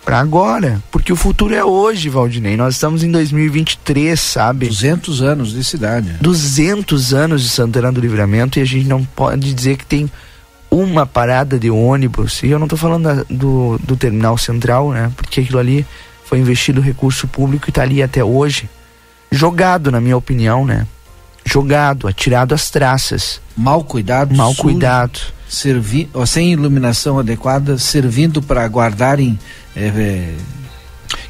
para 0.08 0.20
agora, 0.20 0.82
porque 0.90 1.12
o 1.12 1.16
futuro 1.16 1.54
é 1.54 1.62
hoje, 1.62 2.08
Valdinei. 2.08 2.56
Nós 2.56 2.74
estamos 2.76 3.02
em 3.04 3.10
2023, 3.12 4.18
sabe? 4.18 4.66
200 4.68 5.20
anos 5.20 5.52
de 5.52 5.62
cidade. 5.62 6.14
200 6.22 7.12
anos 7.12 7.42
de 7.42 7.50
Santana 7.50 7.92
do 7.92 8.00
Livramento 8.00 8.58
e 8.58 8.62
a 8.62 8.64
gente 8.64 8.88
não 8.88 9.04
pode 9.04 9.52
dizer 9.52 9.76
que 9.76 9.84
tem 9.84 10.10
uma 10.70 11.04
parada 11.04 11.58
de 11.58 11.70
ônibus. 11.70 12.42
E 12.42 12.48
eu 12.48 12.58
não 12.58 12.64
estou 12.64 12.78
falando 12.78 13.04
da- 13.04 13.24
do, 13.28 13.78
do 13.84 13.96
terminal 13.96 14.38
central, 14.38 14.92
né? 14.92 15.12
Porque 15.14 15.40
aquilo 15.42 15.58
ali 15.58 15.84
foi 16.24 16.38
investido 16.38 16.80
recurso 16.80 17.28
público 17.28 17.68
e 17.68 17.70
está 17.70 17.82
ali 17.82 18.02
até 18.02 18.24
hoje. 18.24 18.66
Jogado, 19.30 19.90
na 19.90 20.00
minha 20.00 20.16
opinião, 20.16 20.64
né? 20.64 20.86
Jogado, 21.44 22.08
atirado 22.08 22.54
às 22.54 22.70
traças. 22.70 23.42
Mal 23.54 23.84
cuidado. 23.84 24.34
Mal 24.34 24.50
sujo, 24.52 24.62
cuidado. 24.62 25.20
Servi 25.48 26.08
ó, 26.12 26.26
sem 26.26 26.52
iluminação 26.52 27.18
adequada, 27.18 27.78
servindo 27.78 28.42
para 28.42 28.66
guardarem. 28.66 29.38
é, 29.74 29.86
é, 29.86 30.34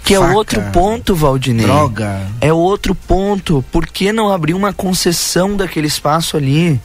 Que 0.03 0.15
é 0.15 0.19
faca, 0.19 0.35
outro 0.35 0.63
ponto, 0.73 1.15
Valdinei. 1.15 1.65
Droga. 1.65 2.21
É 2.41 2.53
outro 2.53 2.95
ponto. 2.95 3.65
Por 3.71 3.87
que 3.87 4.13
não 4.13 4.33
abrir 4.33 4.55
uma 4.55 4.73
concessão 4.73 5.57
daquele 5.57 5.87
espaço 5.87 6.37
ali? 6.37 6.81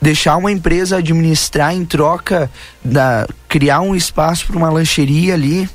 Deixar 0.00 0.36
uma 0.36 0.50
empresa 0.50 0.96
administrar 0.96 1.72
em 1.72 1.84
troca 1.84 2.50
da 2.84 3.28
criar 3.48 3.80
um 3.80 3.94
espaço 3.94 4.46
para 4.46 4.56
uma 4.56 4.70
lancheria 4.70 5.34
ali? 5.34 5.68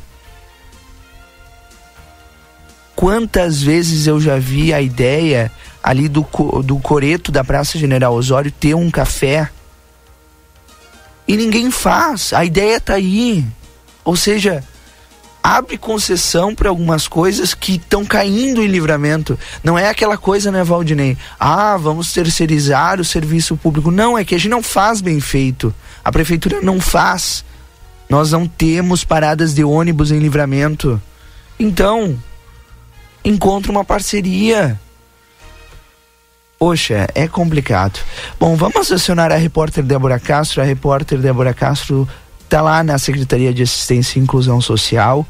Quantas 2.93 3.61
vezes 3.61 4.07
eu 4.07 4.19
já 4.19 4.37
vi 4.37 4.73
a 4.73 4.81
ideia 4.81 5.51
ali 5.81 6.09
do, 6.09 6.25
do 6.63 6.79
coreto 6.79 7.31
da 7.31 7.43
Praça 7.43 7.77
General 7.77 8.13
Osório 8.13 8.51
ter 8.51 8.73
um 8.73 8.89
café 8.89 9.49
e 11.27 11.35
ninguém 11.35 11.69
faz. 11.69 12.31
A 12.33 12.45
ideia 12.45 12.79
tá 12.79 12.93
aí. 12.93 13.45
Ou 14.03 14.15
seja, 14.15 14.63
abre 15.43 15.77
concessão 15.77 16.55
para 16.55 16.69
algumas 16.69 17.07
coisas 17.07 17.53
que 17.53 17.73
estão 17.75 18.05
caindo 18.05 18.61
em 18.61 18.67
livramento. 18.67 19.37
Não 19.63 19.77
é 19.77 19.89
aquela 19.89 20.17
coisa, 20.17 20.51
né, 20.51 20.63
Valdinei? 20.63 21.17
Ah, 21.39 21.77
vamos 21.77 22.11
terceirizar 22.13 22.99
o 22.99 23.05
serviço 23.05 23.57
público. 23.57 23.91
Não, 23.91 24.17
é 24.17 24.23
que 24.23 24.35
a 24.35 24.37
gente 24.37 24.49
não 24.49 24.63
faz 24.63 25.01
bem 25.01 25.19
feito. 25.19 25.73
A 26.03 26.11
prefeitura 26.11 26.61
não 26.61 26.79
faz. 26.79 27.43
Nós 28.09 28.31
não 28.31 28.47
temos 28.47 29.03
paradas 29.03 29.53
de 29.53 29.63
ônibus 29.63 30.11
em 30.11 30.19
livramento. 30.19 31.01
Então, 31.59 32.17
encontra 33.23 33.71
uma 33.71 33.83
parceria. 33.83 34.79
Poxa, 36.59 37.07
é 37.13 37.27
complicado. 37.27 37.99
Bom, 38.39 38.55
vamos 38.55 38.91
acionar 38.91 39.31
a 39.31 39.35
repórter 39.35 39.83
Débora 39.83 40.19
Castro. 40.19 40.61
A 40.61 40.65
repórter 40.65 41.19
Débora 41.19 41.53
Castro 41.53 42.07
está 42.43 42.61
lá 42.61 42.83
na 42.83 42.97
Secretaria 42.97 43.53
de 43.53 43.61
Assistência 43.61 44.17
e 44.17 44.23
Inclusão 44.23 44.59
Social, 44.59 45.25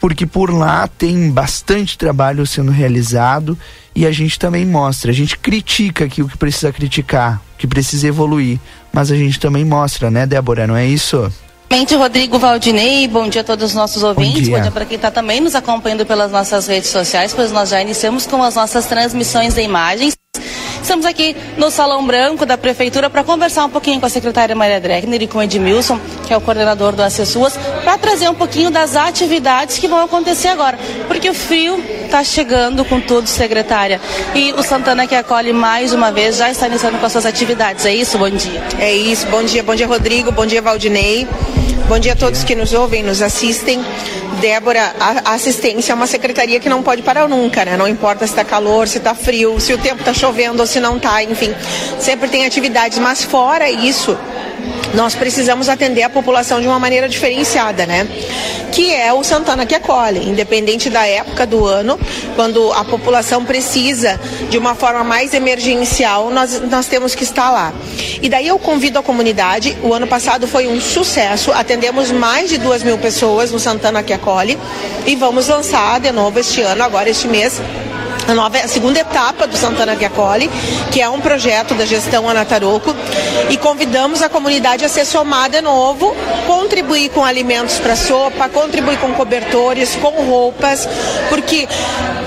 porque 0.00 0.24
por 0.24 0.50
lá 0.50 0.88
tem 0.88 1.30
bastante 1.30 1.98
trabalho 1.98 2.46
sendo 2.46 2.70
realizado 2.70 3.58
e 3.94 4.06
a 4.06 4.12
gente 4.12 4.38
também 4.38 4.64
mostra. 4.64 5.10
A 5.10 5.14
gente 5.14 5.36
critica 5.36 6.04
aqui 6.04 6.22
o 6.22 6.28
que 6.28 6.38
precisa 6.38 6.72
criticar, 6.72 7.42
o 7.54 7.58
que 7.58 7.66
precisa 7.66 8.06
evoluir, 8.06 8.58
mas 8.92 9.10
a 9.10 9.16
gente 9.16 9.38
também 9.38 9.64
mostra, 9.64 10.10
né, 10.10 10.26
Débora? 10.26 10.66
Não 10.66 10.76
é 10.76 10.86
isso? 10.86 11.30
Mente 11.70 11.96
Rodrigo 11.96 12.38
Valdinei, 12.38 13.08
bom 13.08 13.28
dia 13.28 13.40
a 13.40 13.44
todos 13.44 13.70
os 13.70 13.74
nossos 13.74 14.02
ouvintes, 14.02 14.44
dia. 14.44 14.56
bom 14.56 14.62
dia, 14.62 14.70
para 14.70 14.84
quem 14.84 14.96
está 14.96 15.10
também 15.10 15.40
nos 15.40 15.54
acompanhando 15.54 16.06
pelas 16.06 16.30
nossas 16.30 16.66
redes 16.66 16.90
sociais, 16.90 17.34
pois 17.34 17.50
nós 17.50 17.68
já 17.68 17.82
iniciamos 17.82 18.24
com 18.24 18.42
as 18.42 18.54
nossas 18.54 18.86
transmissões 18.86 19.54
de 19.54 19.62
imagens. 19.62 20.16
Estamos 20.86 21.04
aqui 21.04 21.36
no 21.56 21.68
Salão 21.68 22.06
Branco 22.06 22.46
da 22.46 22.56
Prefeitura 22.56 23.10
para 23.10 23.24
conversar 23.24 23.64
um 23.64 23.68
pouquinho 23.68 23.98
com 23.98 24.06
a 24.06 24.08
secretária 24.08 24.54
Maria 24.54 24.78
Dreckner 24.78 25.20
e 25.20 25.26
com 25.26 25.38
o 25.38 25.42
Edmilson, 25.42 25.98
que 26.24 26.32
é 26.32 26.36
o 26.36 26.40
coordenador 26.40 26.92
do 26.92 27.02
Acessuas, 27.02 27.58
para 27.82 27.98
trazer 27.98 28.28
um 28.28 28.34
pouquinho 28.36 28.70
das 28.70 28.94
atividades 28.94 29.78
que 29.78 29.88
vão 29.88 29.98
acontecer 29.98 30.46
agora, 30.46 30.78
porque 31.08 31.28
o 31.28 31.34
frio 31.34 31.82
está 32.04 32.22
chegando 32.22 32.84
com 32.84 33.00
tudo, 33.00 33.26
secretária. 33.26 34.00
E 34.32 34.52
o 34.52 34.62
Santana 34.62 35.08
que 35.08 35.16
acolhe 35.16 35.52
mais 35.52 35.92
uma 35.92 36.12
vez 36.12 36.36
já 36.36 36.52
está 36.52 36.68
iniciando 36.68 36.98
com 36.98 37.06
as 37.06 37.10
suas 37.10 37.26
atividades, 37.26 37.84
é 37.84 37.92
isso? 37.92 38.16
Bom 38.16 38.30
dia. 38.30 38.62
É 38.78 38.94
isso, 38.94 39.26
bom 39.26 39.42
dia, 39.42 39.64
bom 39.64 39.74
dia 39.74 39.88
Rodrigo, 39.88 40.30
bom 40.30 40.46
dia 40.46 40.62
Valdinei, 40.62 41.26
bom 41.88 41.98
dia 41.98 42.12
a 42.12 42.16
todos 42.16 42.44
que 42.44 42.54
nos 42.54 42.72
ouvem, 42.72 43.02
nos 43.02 43.22
assistem. 43.22 43.84
Débora, 44.40 44.94
a 45.00 45.32
assistência 45.32 45.92
é 45.92 45.94
uma 45.94 46.06
secretaria 46.06 46.60
que 46.60 46.68
não 46.68 46.82
pode 46.82 47.00
parar 47.00 47.26
nunca, 47.26 47.64
né? 47.64 47.76
Não 47.76 47.88
importa 47.88 48.26
se 48.26 48.32
está 48.32 48.44
calor, 48.44 48.86
se 48.86 48.98
está 48.98 49.14
frio, 49.14 49.58
se 49.58 49.72
o 49.72 49.78
tempo 49.78 50.00
está 50.00 50.12
chovendo 50.12 50.60
ou 50.60 50.66
se 50.66 50.75
não 50.80 50.96
está, 50.96 51.22
enfim, 51.22 51.54
sempre 51.98 52.28
tem 52.28 52.46
atividades, 52.46 52.98
mas 52.98 53.22
fora 53.22 53.70
isso, 53.70 54.16
nós 54.94 55.14
precisamos 55.14 55.68
atender 55.68 56.02
a 56.02 56.10
população 56.10 56.60
de 56.60 56.66
uma 56.66 56.78
maneira 56.78 57.08
diferenciada, 57.08 57.86
né? 57.86 58.06
Que 58.72 58.94
é 58.94 59.12
o 59.12 59.22
Santana 59.22 59.66
que 59.66 59.74
acolhe, 59.74 60.28
independente 60.28 60.88
da 60.90 61.06
época 61.06 61.46
do 61.46 61.64
ano, 61.64 61.98
quando 62.34 62.72
a 62.72 62.84
população 62.84 63.44
precisa 63.44 64.18
de 64.48 64.58
uma 64.58 64.74
forma 64.74 65.04
mais 65.04 65.34
emergencial, 65.34 66.30
nós, 66.30 66.60
nós 66.62 66.86
temos 66.86 67.14
que 67.14 67.24
estar 67.24 67.50
lá. 67.50 67.72
E 68.20 68.28
daí 68.28 68.48
eu 68.48 68.58
convido 68.58 68.98
a 68.98 69.02
comunidade, 69.02 69.76
o 69.82 69.92
ano 69.92 70.06
passado 70.06 70.48
foi 70.48 70.66
um 70.66 70.80
sucesso, 70.80 71.52
atendemos 71.52 72.10
mais 72.10 72.48
de 72.48 72.58
duas 72.58 72.82
mil 72.82 72.98
pessoas 72.98 73.52
no 73.52 73.58
Santana 73.58 74.02
que 74.02 74.12
acolhe 74.12 74.58
e 75.06 75.14
vamos 75.14 75.48
lançar 75.48 76.00
de 76.00 76.10
novo 76.10 76.38
este 76.38 76.62
ano, 76.62 76.82
agora 76.82 77.08
este 77.08 77.28
mês, 77.28 77.60
a, 78.28 78.34
nova, 78.34 78.58
a 78.58 78.68
segunda 78.68 78.98
etapa 78.98 79.46
do 79.46 79.56
Santana 79.56 79.94
que 79.94 80.04
acolhe, 80.04 80.50
que 80.90 81.00
é 81.00 81.08
um 81.08 81.20
projeto 81.20 81.74
da 81.74 81.86
gestão 81.86 82.28
Anataroco, 82.28 82.94
e 83.50 83.56
convidamos 83.56 84.22
a 84.22 84.28
comunidade 84.28 84.84
a 84.84 84.88
se 84.88 85.04
somar 85.04 85.48
de 85.50 85.60
novo, 85.60 86.14
contribuir 86.46 87.10
com 87.10 87.24
alimentos 87.24 87.78
para 87.78 87.94
sopa, 87.94 88.48
contribuir 88.48 88.98
com 88.98 89.12
cobertores, 89.14 89.94
com 89.96 90.10
roupas, 90.24 90.88
porque 91.28 91.68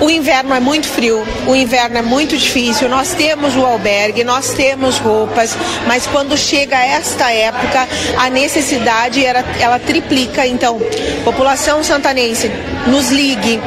o 0.00 0.08
inverno 0.08 0.54
é 0.54 0.60
muito 0.60 0.88
frio, 0.88 1.22
o 1.46 1.54
inverno 1.54 1.98
é 1.98 2.02
muito 2.02 2.36
difícil, 2.36 2.88
nós 2.88 3.12
temos 3.12 3.56
o 3.56 3.64
albergue, 3.64 4.24
nós 4.24 4.50
temos 4.54 4.98
roupas, 4.98 5.56
mas 5.86 6.06
quando 6.06 6.36
chega 6.36 6.76
esta 6.78 7.30
época, 7.30 7.88
a 8.16 8.30
necessidade 8.30 9.24
era, 9.24 9.44
ela 9.60 9.78
triplica. 9.78 10.46
Então, 10.46 10.80
população 11.24 11.84
santanense, 11.84 12.50
nos 12.86 13.10
ligue, 13.10 13.60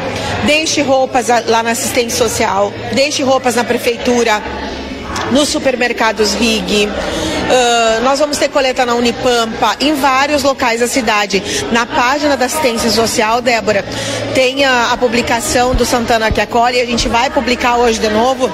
deixe 0.46 0.82
roupas 0.82 1.28
lá 1.48 1.62
na 1.62 1.72
assistência 1.72 2.23
social, 2.24 2.74
deixe 2.94 3.22
roupas 3.22 3.56
na 3.56 3.64
prefeitura, 3.66 4.42
nos 5.32 5.50
supermercados 5.50 6.34
Rig. 6.34 6.90
Ah, 7.50 8.00
nós 8.02 8.20
vamos 8.20 8.38
ter 8.38 8.50
coleta 8.50 8.86
na 8.86 8.96
Unipampa, 8.96 9.76
em 9.80 9.94
vários 9.94 10.44
locais 10.44 10.80
da 10.80 10.88
cidade. 10.88 11.44
Na 11.72 11.86
página 11.86 12.38
da 12.38 12.46
assistência 12.46 12.90
social, 12.90 13.42
Débora, 13.42 13.84
tem 14.34 14.64
a, 14.64 14.94
a 14.94 14.98
publicação 14.98 15.76
do 15.76 15.86
Santana 15.86 16.32
que 16.32 16.40
acolhe, 16.40 16.80
a 16.80 16.86
gente 16.86 17.10
vai 17.10 17.30
publicar 17.30 17.78
hoje 17.78 18.00
de 18.00 18.10
novo. 18.10 18.50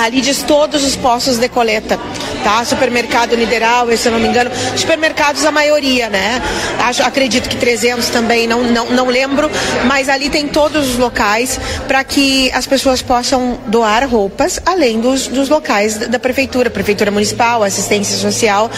Ali 0.00 0.22
diz 0.22 0.42
todos 0.42 0.82
os 0.82 0.96
postos 0.96 1.36
de 1.36 1.48
coleta. 1.48 1.98
tá? 2.42 2.64
Supermercado 2.64 3.36
Nideral, 3.36 3.86
se 3.96 4.08
eu 4.08 4.12
não 4.12 4.18
me 4.18 4.28
engano, 4.28 4.50
supermercados 4.74 5.44
a 5.44 5.50
maioria, 5.50 6.08
né? 6.08 6.40
Acho, 6.78 7.02
acredito 7.02 7.48
que 7.48 7.56
300 7.56 8.08
também, 8.08 8.46
não, 8.46 8.62
não, 8.62 8.86
não 8.86 9.06
lembro, 9.06 9.50
mas 9.84 10.08
ali 10.08 10.30
tem 10.30 10.48
todos 10.48 10.88
os 10.88 10.96
locais 10.96 11.60
para 11.86 12.02
que 12.02 12.50
as 12.52 12.66
pessoas 12.66 13.02
possam 13.02 13.58
doar 13.66 14.08
roupas, 14.08 14.58
além 14.64 15.00
dos, 15.00 15.26
dos 15.26 15.50
locais 15.50 15.98
da, 15.98 16.18
prefeitura, 16.18 16.70
prefeitura 16.70 17.10
municipal, 17.10 17.62
assistência 17.62 18.16
social, 18.16 18.70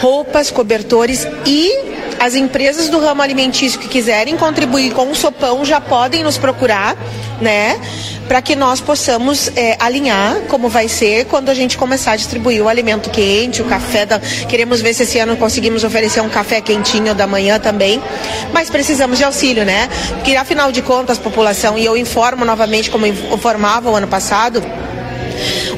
roupas, 0.00 0.50
cobertores 0.50 1.26
e 1.46 1.90
as 2.18 2.34
empresas 2.34 2.90
do 2.90 3.00
ramo 3.00 3.22
alimentício 3.22 3.80
que 3.80 3.88
quiserem 3.88 4.36
contribuir 4.36 4.92
com 4.92 5.10
o 5.10 5.14
sopão 5.14 5.64
já 5.64 5.80
podem 5.80 6.22
nos 6.22 6.36
procurar, 6.36 6.94
né? 7.40 7.80
Para 8.30 8.40
que 8.40 8.54
nós 8.54 8.80
possamos 8.80 9.50
é, 9.56 9.76
alinhar 9.80 10.42
como 10.42 10.68
vai 10.68 10.86
ser 10.86 11.24
quando 11.24 11.48
a 11.48 11.54
gente 11.54 11.76
começar 11.76 12.12
a 12.12 12.16
distribuir 12.16 12.62
o 12.62 12.68
alimento 12.68 13.10
quente, 13.10 13.60
o 13.60 13.64
café. 13.64 14.06
Da... 14.06 14.20
Queremos 14.20 14.80
ver 14.80 14.94
se 14.94 15.02
esse 15.02 15.18
ano 15.18 15.36
conseguimos 15.36 15.82
oferecer 15.82 16.20
um 16.20 16.28
café 16.28 16.60
quentinho 16.60 17.12
da 17.12 17.26
manhã 17.26 17.58
também. 17.58 18.00
Mas 18.52 18.70
precisamos 18.70 19.18
de 19.18 19.24
auxílio, 19.24 19.64
né? 19.64 19.88
Porque 20.10 20.36
afinal 20.36 20.70
de 20.70 20.80
contas, 20.80 21.18
população, 21.18 21.76
e 21.76 21.84
eu 21.84 21.96
informo 21.96 22.44
novamente 22.44 22.88
como 22.88 23.04
informava 23.04 23.90
o 23.90 23.96
ano 23.96 24.06
passado, 24.06 24.62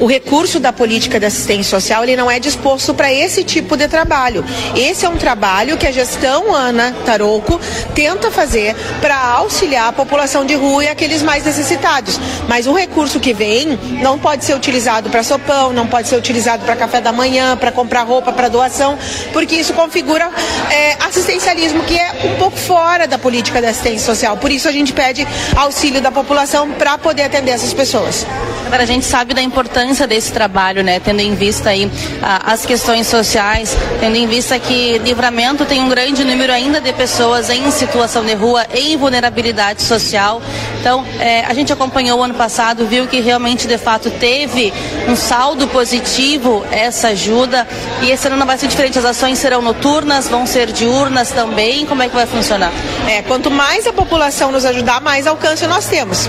o 0.01 0.07
recurso 0.07 0.59
da 0.59 0.73
política 0.73 1.19
de 1.19 1.27
assistência 1.27 1.71
social 1.71 2.03
ele 2.03 2.17
não 2.17 2.31
é 2.31 2.39
disposto 2.39 2.95
para 2.95 3.13
esse 3.13 3.45
tipo 3.45 3.77
de 3.77 3.89
trabalho. 3.89 4.45
Esse 4.77 5.05
é 5.05 5.09
um 5.09 5.17
trabalho 5.17 5.77
que 5.77 5.87
a 5.87 5.93
gestão 5.93 6.55
Ana 6.55 6.95
Tarouco 7.05 7.61
tenta 7.95 8.31
fazer 8.31 8.75
para 9.01 9.17
auxiliar 9.17 9.89
a 9.89 9.93
população 9.93 10.45
de 10.45 10.55
rua 10.55 10.85
e 10.85 10.89
aqueles 10.89 11.23
mais 11.23 11.45
necessitados. 11.45 12.19
Mas 12.49 12.67
o 12.67 12.73
recurso 12.73 13.21
que 13.21 13.33
vem 13.33 13.79
não 14.01 14.19
pode 14.19 14.45
ser 14.45 14.55
utilizado 14.55 15.11
para 15.11 15.23
sopão, 15.23 15.73
não 15.73 15.87
pode 15.87 16.09
ser 16.09 16.17
utilizado 16.17 16.65
para 16.65 16.77
café 16.77 17.01
da 17.01 17.13
manhã, 17.13 17.57
para 17.57 17.73
comprar 17.73 18.03
roupa, 18.03 18.33
para 18.33 18.49
doação, 18.49 18.99
porque 19.33 19.57
isso 19.57 19.73
configura 19.73 20.31
é, 20.71 20.97
assistencialismo 21.05 21.83
que 21.85 21.97
é 21.97 22.13
um 22.25 22.39
pouco 22.39 22.57
fora 22.57 23.07
da 23.07 23.19
política 23.19 23.61
de 23.61 23.67
assistência 23.67 24.07
social. 24.07 24.37
Por 24.37 24.51
isso 24.51 24.69
a 24.69 24.73
gente 24.73 24.93
pede 24.93 25.27
auxílio 25.57 26.01
da 26.01 26.11
população 26.11 26.71
para 26.73 26.99
poder 26.99 27.23
atender 27.23 27.53
essas 27.53 27.73
pessoas. 27.73 28.27
Agora 28.67 28.85
a 28.85 28.87
gente 28.87 29.05
sabe 29.05 29.35
da 29.35 29.43
importância 29.53 30.07
desse 30.07 30.33
trabalho, 30.33 30.83
né? 30.83 30.99
Tendo 30.99 31.21
em 31.21 31.35
vista 31.35 31.69
aí 31.69 31.91
as 32.23 32.65
questões 32.65 33.07
sociais, 33.07 33.77
tendo 34.01 34.17
em 34.17 34.27
vista 34.27 34.59
que 34.59 34.97
Livramento 34.99 35.67
tem 35.67 35.81
um 35.81 35.91
grande 35.91 36.25
número 36.25 36.51
ainda 36.51 36.81
de 36.81 36.91
pessoas 36.95 37.51
em 37.51 37.71
situação 37.71 38.25
de 38.25 38.33
rua, 38.35 38.67
em 38.75 38.97
vulnerabilidade 38.97 39.83
social. 39.83 40.41
Então, 40.81 41.05
eh, 41.21 41.45
a 41.47 41.53
gente 41.53 41.73
acompanhou 41.73 42.19
o 42.19 42.23
ano 42.23 42.35
passado, 42.35 42.87
viu 42.87 43.07
que 43.07 43.21
realmente 43.21 43.69
de 43.69 43.77
fato 43.77 44.11
teve 44.11 44.73
um 45.07 45.15
saldo 45.15 45.69
positivo 45.69 46.65
essa 46.73 47.09
ajuda 47.09 47.69
e 48.01 48.11
esse 48.11 48.27
ano 48.27 48.37
não 48.37 48.47
vai 48.47 48.57
ser 48.57 48.69
diferente. 48.69 48.99
As 48.99 49.05
ações 49.05 49.39
serão 49.39 49.61
noturnas, 49.61 50.29
vão 50.29 50.47
ser 50.47 50.73
diurnas 50.73 51.31
também. 51.31 51.85
Como 51.85 52.03
é 52.03 52.09
que 52.09 52.15
vai 52.15 52.27
funcionar? 52.27 52.73
É, 53.07 53.21
quanto 53.23 53.51
mais 53.51 53.87
a 53.87 53.93
população 53.93 54.51
nos 54.51 54.65
ajudar, 54.65 55.01
mais 55.01 55.27
alcance 55.27 55.67
nós 55.67 55.87
temos. 55.87 56.29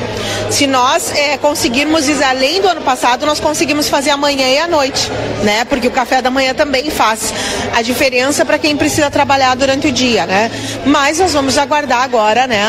Se 0.52 0.68
nós 0.68 1.12
é, 1.16 1.38
conseguirmos 1.38 2.10
ir 2.10 2.22
além 2.24 2.62
do 2.62 2.68
ano 2.68 2.82
passado, 2.82 3.13
nós 3.22 3.40
conseguimos 3.40 3.88
fazer 3.90 4.10
amanhã 4.12 4.48
e 4.48 4.58
à 4.58 4.68
noite, 4.68 5.10
né? 5.44 5.66
Porque 5.66 5.88
o 5.88 5.92
café 5.92 6.22
da 6.22 6.30
manhã 6.30 6.54
também 6.54 6.90
faz 6.90 7.34
a 7.74 7.82
diferença 7.82 8.46
para 8.46 8.58
quem 8.58 8.76
precisa 8.76 9.10
trabalhar 9.10 9.56
durante 9.56 9.88
o 9.88 9.92
dia, 9.92 10.26
né? 10.26 10.52
Mas 10.86 11.20
nós 11.20 11.34
vamos 11.34 11.58
aguardar 11.58 12.04
agora, 12.04 12.48
né? 12.48 12.64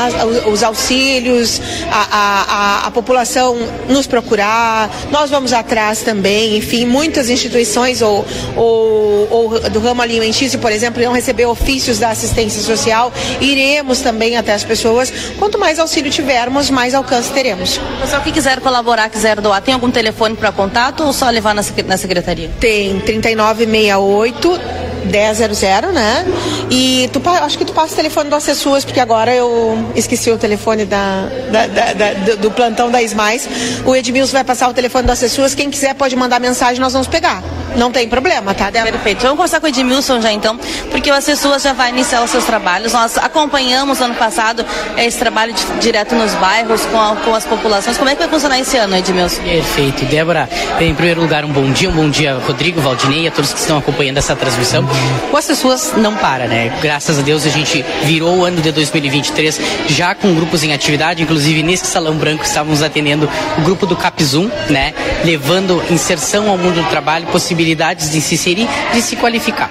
Os 0.51 0.63
auxílios, 0.63 1.61
a, 1.91 2.07
a, 2.11 2.43
a, 2.85 2.87
a 2.87 2.91
população 2.91 3.57
nos 3.89 4.07
procurar, 4.07 4.91
nós 5.11 5.31
vamos 5.31 5.53
atrás 5.53 6.01
também, 6.01 6.57
enfim, 6.57 6.85
muitas 6.85 7.29
instituições 7.31 8.03
ou, 8.03 8.25
ou, 8.57 9.29
ou 9.31 9.61
do 9.71 9.81
ramo 9.81 10.03
alimentício, 10.03 10.59
por 10.59 10.73
exemplo, 10.73 11.01
irão 11.01 11.13
receber 11.13 11.47
ofícios 11.47 11.99
da 11.99 12.11
assistência 12.11 12.63
social, 12.63 13.13
iremos 13.41 14.01
também 14.01 14.37
até 14.37 14.53
as 14.53 14.65
pessoas. 14.65 15.13
Quanto 15.39 15.59
mais 15.59 15.79
auxílio 15.79 16.11
tivermos, 16.11 16.71
mais 16.71 16.95
alcance 16.95 17.31
teremos. 17.33 17.79
Pessoal 18.01 18.23
que 18.23 18.33
quiser 18.33 18.61
colaborar, 18.61 19.09
quiser 19.09 19.41
doar, 19.41 19.61
tem 19.61 19.75
algum 19.75 19.91
telefone 19.91 20.34
para 20.35 20.53
contato 20.53 21.05
ou 21.05 21.13
só 21.13 21.29
levar 21.31 21.55
na, 21.55 21.63
na 21.87 21.97
secretaria? 21.97 22.51
Tem 22.61 22.99
3968 23.01 24.84
1000, 25.05 25.93
né? 25.93 26.25
E 26.71 27.09
tu, 27.13 27.21
acho 27.29 27.59
que 27.59 27.65
tu 27.65 27.73
passa 27.73 27.93
o 27.93 27.97
telefone 27.97 28.31
do 28.31 28.37
Acessuas, 28.37 28.85
porque 28.85 29.01
agora 29.01 29.35
eu 29.35 29.93
esqueci 29.95 30.31
o 30.31 30.39
telefone 30.39 30.85
da, 30.85 31.29
da, 31.51 31.67
da, 31.67 31.93
da 31.93 32.35
do 32.37 32.51
plantão 32.51 32.91
da 32.91 33.03
Ismais. 33.03 33.49
O 33.85 33.95
Edmilson 33.95 34.33
vai 34.33 34.45
passar 34.45 34.69
o 34.69 34.75
telefone 34.75 35.07
do 35.07 35.13
Acessuas. 35.13 35.55
Quem 35.55 35.71
quiser 35.71 35.95
pode 35.95 36.17
mandar 36.17 36.41
mensagem, 36.41 36.81
nós 36.81 36.93
vamos 36.93 37.09
pegar. 37.09 37.43
Não 37.77 37.91
tem 37.91 38.09
problema, 38.09 38.55
tá, 38.55 38.71
Débora? 38.71 38.93
Perfeito. 38.93 39.23
Vamos 39.23 39.37
conversar 39.37 39.61
com 39.61 39.67
o 39.67 39.69
Edmilson 39.69 40.21
já 40.21 40.33
então, 40.33 40.59
porque 40.91 41.11
o 41.11 41.15
Acessuas 41.15 41.63
já 41.63 41.73
vai 41.73 41.91
iniciar 41.91 42.23
os 42.23 42.31
seus 42.31 42.45
trabalhos. 42.45 42.93
Nós 42.93 43.19
acompanhamos 43.19 44.01
ano 44.01 44.15
passado 44.15 44.65
esse 44.97 45.19
trabalho 45.19 45.53
de, 45.53 45.65
direto 45.81 46.15
nos 46.15 46.33
bairros, 46.35 46.83
com, 46.87 47.01
a, 47.01 47.17
com 47.17 47.35
as 47.35 47.45
populações. 47.45 47.97
Como 47.97 48.09
é 48.09 48.15
que 48.15 48.21
vai 48.21 48.29
funcionar 48.29 48.61
esse 48.61 48.77
ano, 48.77 48.97
Edmilson? 48.97 49.43
Perfeito. 49.43 50.05
Débora, 50.05 50.49
em 50.81 50.95
primeiro 50.95 51.21
lugar, 51.21 51.45
um 51.45 51.53
bom 51.53 51.71
dia, 51.73 51.89
um 51.89 51.93
bom 51.93 52.09
dia, 52.09 52.39
Rodrigo, 52.47 52.81
Valdinei, 52.81 53.27
a 53.27 53.31
todos 53.31 53.53
que 53.53 53.59
estão 53.59 53.79
acompanhando 53.79 54.19
essa 54.19 54.37
transmissão. 54.37 54.87
Com 55.31 55.37
as 55.37 55.47
pessoas 55.47 55.95
não 55.97 56.15
para, 56.15 56.47
né? 56.47 56.73
Graças 56.81 57.19
a 57.19 57.23
Deus 57.23 57.45
a 57.45 57.49
gente 57.49 57.85
virou 58.05 58.39
o 58.39 58.45
ano 58.45 58.63
de 58.63 58.71
2023 58.71 59.61
já 59.89 60.15
com 60.15 60.35
grupos 60.35 60.63
em 60.63 60.73
atividade, 60.73 61.23
inclusive 61.23 61.63
nesse 61.63 61.87
salão 61.87 62.17
branco 62.17 62.45
estávamos 62.45 62.83
atendendo 62.83 63.29
o 63.59 63.61
grupo 63.63 63.87
do 63.87 63.97
Capzum, 63.97 64.51
né? 64.71 64.95
Levando 65.25 65.83
inserção 65.91 66.49
ao 66.49 66.57
mundo 66.57 66.83
do 66.83 66.89
trabalho, 66.89 67.27
possibilidades 67.27 68.11
de 68.11 68.21
se 68.21 68.35
inserir, 68.35 68.69
de 68.93 69.03
se 69.03 69.17
qualificar. 69.17 69.71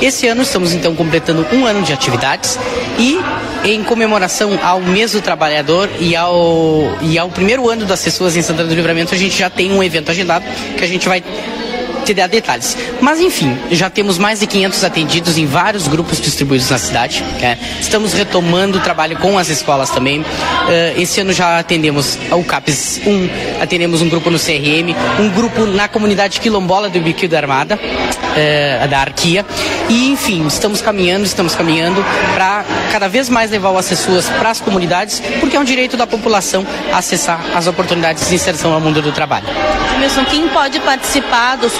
Esse 0.00 0.26
ano 0.26 0.42
estamos 0.42 0.72
então 0.72 0.94
completando 0.96 1.46
um 1.52 1.66
ano 1.66 1.82
de 1.82 1.92
atividades 1.92 2.58
e 2.98 3.20
em 3.64 3.84
comemoração 3.84 4.58
ao 4.62 4.80
mês 4.80 5.12
do 5.12 5.20
trabalhador 5.20 5.88
e 6.00 6.16
ao, 6.16 6.96
e 7.02 7.18
ao 7.18 7.28
primeiro 7.28 7.68
ano 7.70 7.84
das 7.84 8.02
pessoas 8.02 8.36
em 8.36 8.42
Santana 8.42 8.68
do 8.68 8.74
Livramento, 8.74 9.14
a 9.14 9.18
gente 9.18 9.38
já 9.38 9.48
tem 9.48 9.70
um 9.72 9.82
evento 9.82 10.10
agendado 10.10 10.44
que 10.76 10.82
a 10.82 10.88
gente 10.88 11.08
vai 11.08 11.22
te 12.02 12.14
dar 12.14 12.28
detalhes. 12.28 12.76
Mas 13.00 13.20
enfim, 13.20 13.56
já 13.70 13.88
temos 13.88 14.18
mais 14.18 14.40
de 14.40 14.46
500 14.46 14.84
atendidos 14.84 15.38
em 15.38 15.46
vários 15.46 15.88
grupos 15.88 16.20
distribuídos 16.20 16.68
na 16.70 16.78
cidade. 16.78 17.22
Né? 17.40 17.58
Estamos 17.80 18.12
retomando 18.12 18.78
o 18.78 18.80
trabalho 18.80 19.16
com 19.18 19.38
as 19.38 19.48
escolas 19.48 19.90
também. 19.90 20.20
Uh, 20.20 20.24
esse 20.96 21.20
ano 21.20 21.32
já 21.32 21.58
atendemos 21.58 22.18
o 22.30 22.44
CAPES 22.44 23.00
1, 23.06 23.62
atendemos 23.62 24.02
um 24.02 24.08
grupo 24.08 24.30
no 24.30 24.38
CRM, 24.38 24.94
um 25.20 25.30
grupo 25.30 25.66
na 25.66 25.88
comunidade 25.88 26.40
quilombola 26.40 26.88
do 26.88 27.00
Biquío 27.00 27.28
da 27.28 27.38
Armada, 27.38 27.78
uh, 27.78 28.88
da 28.88 28.98
Arquia. 28.98 29.44
E 29.88 30.10
enfim, 30.10 30.46
estamos 30.46 30.80
caminhando, 30.80 31.24
estamos 31.24 31.54
caminhando 31.54 32.04
para 32.34 32.64
cada 32.90 33.08
vez 33.08 33.28
mais 33.28 33.50
levar 33.50 33.70
o 33.70 33.78
Acessuas 33.78 34.28
para 34.28 34.50
as 34.50 34.60
comunidades, 34.60 35.22
porque 35.40 35.56
é 35.56 35.60
um 35.60 35.64
direito 35.64 35.96
da 35.96 36.06
população 36.06 36.66
acessar 36.92 37.40
as 37.54 37.66
oportunidades 37.66 38.28
de 38.28 38.34
inserção 38.34 38.72
ao 38.72 38.80
mundo 38.80 39.02
do 39.02 39.12
trabalho. 39.12 39.46
Wilson, 40.00 40.24
quem 40.24 40.48
pode 40.48 40.80
participar 40.80 41.56
dos 41.56 41.78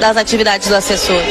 das 0.00 0.16
atividades 0.16 0.68
do 0.68 0.76
assessor? 0.76 1.22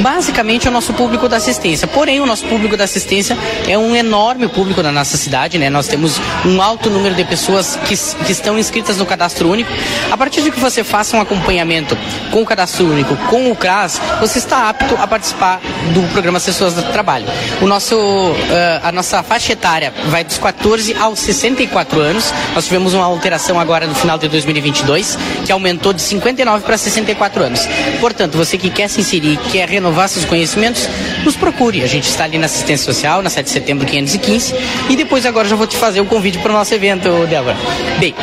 Basicamente 0.00 0.66
é 0.66 0.70
o 0.70 0.72
nosso 0.72 0.92
público 0.94 1.28
da 1.28 1.36
assistência. 1.36 1.86
Porém, 1.86 2.20
o 2.20 2.26
nosso 2.26 2.46
público 2.46 2.76
da 2.76 2.84
assistência 2.84 3.36
é 3.68 3.76
um 3.76 3.94
enorme 3.94 4.48
público 4.48 4.82
na 4.82 4.90
nossa 4.90 5.16
cidade, 5.16 5.58
né? 5.58 5.68
Nós 5.68 5.86
temos 5.86 6.20
um 6.44 6.60
alto 6.62 6.88
número 6.88 7.14
de 7.14 7.24
pessoas 7.24 7.76
que, 7.86 7.96
que 8.24 8.32
estão 8.32 8.58
inscritas 8.58 8.96
no 8.96 9.04
cadastro 9.04 9.50
único. 9.50 9.70
A 10.10 10.16
partir 10.16 10.42
de 10.42 10.50
que 10.50 10.58
você 10.58 10.82
faça 10.82 11.16
um 11.16 11.20
acompanhamento 11.20 11.96
com 12.30 12.42
o 12.42 12.46
cadastro 12.46 12.86
único, 12.86 13.14
com 13.28 13.50
o 13.50 13.56
CRAS, 13.56 14.00
você 14.20 14.38
está 14.38 14.68
apto 14.70 14.96
a 14.96 15.06
participar 15.06 15.60
do 15.92 16.02
programa 16.12 16.38
Assessoras 16.38 16.74
do 16.74 16.82
Trabalho. 16.84 17.26
O 17.60 17.66
nosso, 17.66 17.96
uh, 17.96 18.34
a 18.82 18.90
nossa 18.90 19.22
faixa 19.22 19.52
etária 19.52 19.92
vai 20.06 20.24
dos 20.24 20.38
14 20.38 20.94
aos 20.94 21.18
64 21.18 22.00
anos. 22.00 22.32
Nós 22.54 22.64
tivemos 22.64 22.94
uma 22.94 23.04
alteração 23.04 23.60
agora 23.60 23.86
no 23.86 23.94
final 23.94 24.16
de 24.16 24.28
2022, 24.28 25.18
que 25.44 25.52
aumentou 25.52 25.92
de 25.92 26.00
59 26.00 26.64
para 26.64 26.78
64 26.78 27.42
anos. 27.42 27.68
Portanto, 28.00 28.38
você 28.38 28.56
que 28.56 28.70
quer 28.70 28.88
se 28.88 29.00
inserir, 29.00 29.38
quer 29.50 29.68
renovar 29.68 29.89
seus 30.08 30.24
conhecimentos, 30.24 30.88
nos 31.24 31.36
procure. 31.36 31.82
A 31.82 31.86
gente 31.86 32.08
está 32.08 32.24
ali 32.24 32.38
na 32.38 32.46
assistência 32.46 32.84
social, 32.84 33.22
na 33.22 33.30
7 33.30 33.46
de 33.46 33.52
setembro 33.52 33.86
515. 33.86 34.54
E 34.88 34.96
depois 34.96 35.26
agora 35.26 35.48
já 35.48 35.56
vou 35.56 35.66
te 35.66 35.76
fazer 35.76 36.00
o 36.00 36.06
convite 36.06 36.38
para 36.38 36.50
o 36.50 36.54
nosso 36.54 36.74
evento, 36.74 37.08
Débora. 37.28 37.56
Bem, 37.98 38.14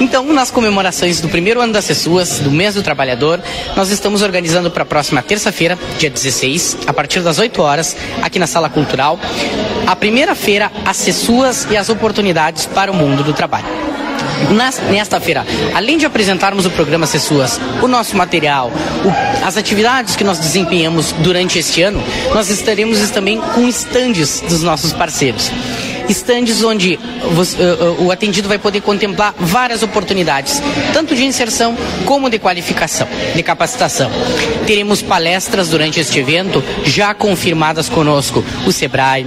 então, 0.00 0.24
nas 0.32 0.50
comemorações 0.50 1.20
do 1.20 1.28
primeiro 1.28 1.60
ano 1.60 1.72
das 1.72 1.84
Sessuas, 1.84 2.40
do 2.40 2.50
mês 2.50 2.74
do 2.74 2.82
trabalhador, 2.82 3.40
nós 3.76 3.90
estamos 3.90 4.22
organizando 4.22 4.70
para 4.70 4.82
a 4.82 4.86
próxima 4.86 5.22
terça-feira, 5.22 5.78
dia 5.98 6.10
16, 6.10 6.78
a 6.86 6.92
partir 6.92 7.20
das 7.20 7.38
8 7.38 7.62
horas, 7.62 7.96
aqui 8.22 8.38
na 8.38 8.46
Sala 8.46 8.68
Cultural, 8.68 9.18
a 9.86 9.94
primeira 9.94 10.34
feira 10.34 10.70
As 10.84 10.96
Sessuas 10.96 11.66
e 11.70 11.76
as 11.76 11.88
Oportunidades 11.88 12.66
para 12.66 12.90
o 12.90 12.94
Mundo 12.94 13.22
do 13.22 13.32
Trabalho. 13.32 13.93
Nesta 14.90 15.20
feira, 15.20 15.44
além 15.74 15.98
de 15.98 16.06
apresentarmos 16.06 16.66
o 16.66 16.70
programa 16.70 17.06
Sessuas, 17.06 17.60
o 17.82 17.88
nosso 17.88 18.16
material, 18.16 18.70
o, 19.04 19.46
as 19.46 19.56
atividades 19.56 20.16
que 20.16 20.24
nós 20.24 20.38
desempenhamos 20.38 21.12
durante 21.12 21.58
este 21.58 21.82
ano, 21.82 22.02
nós 22.32 22.50
estaremos 22.50 23.10
também 23.10 23.40
com 23.40 23.68
estandes 23.68 24.40
dos 24.40 24.62
nossos 24.62 24.92
parceiros. 24.92 25.50
Estandes 26.08 26.62
onde 26.62 26.94
uh, 26.94 28.00
uh, 28.00 28.04
o 28.04 28.10
atendido 28.10 28.48
vai 28.48 28.58
poder 28.58 28.80
contemplar 28.80 29.34
várias 29.38 29.82
oportunidades, 29.82 30.62
tanto 30.92 31.14
de 31.14 31.24
inserção 31.24 31.76
como 32.04 32.28
de 32.28 32.38
qualificação, 32.38 33.08
de 33.34 33.42
capacitação. 33.42 34.10
Teremos 34.66 35.02
palestras 35.02 35.68
durante 35.68 36.00
este 36.00 36.18
evento 36.18 36.62
já 36.84 37.14
confirmadas 37.14 37.88
conosco, 37.88 38.44
o 38.66 38.72
Sebrae, 38.72 39.26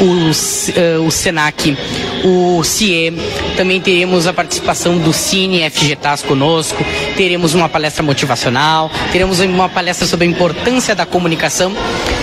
o, 0.00 0.04
uh, 0.04 1.06
o 1.06 1.10
Senac, 1.10 1.76
o 2.24 2.62
CIE, 2.62 3.12
também 3.56 3.80
teremos 3.80 4.26
a 4.26 4.32
participação 4.32 4.98
do 4.98 5.12
Cine 5.12 5.68
FGTAS 5.70 6.22
conosco, 6.22 6.84
teremos 7.16 7.54
uma 7.54 7.68
palestra 7.68 8.02
motivacional, 8.02 8.90
teremos 9.12 9.40
uma 9.40 9.68
palestra 9.68 10.06
sobre 10.06 10.26
a 10.26 10.30
importância 10.30 10.94
da 10.94 11.06
comunicação, 11.06 11.72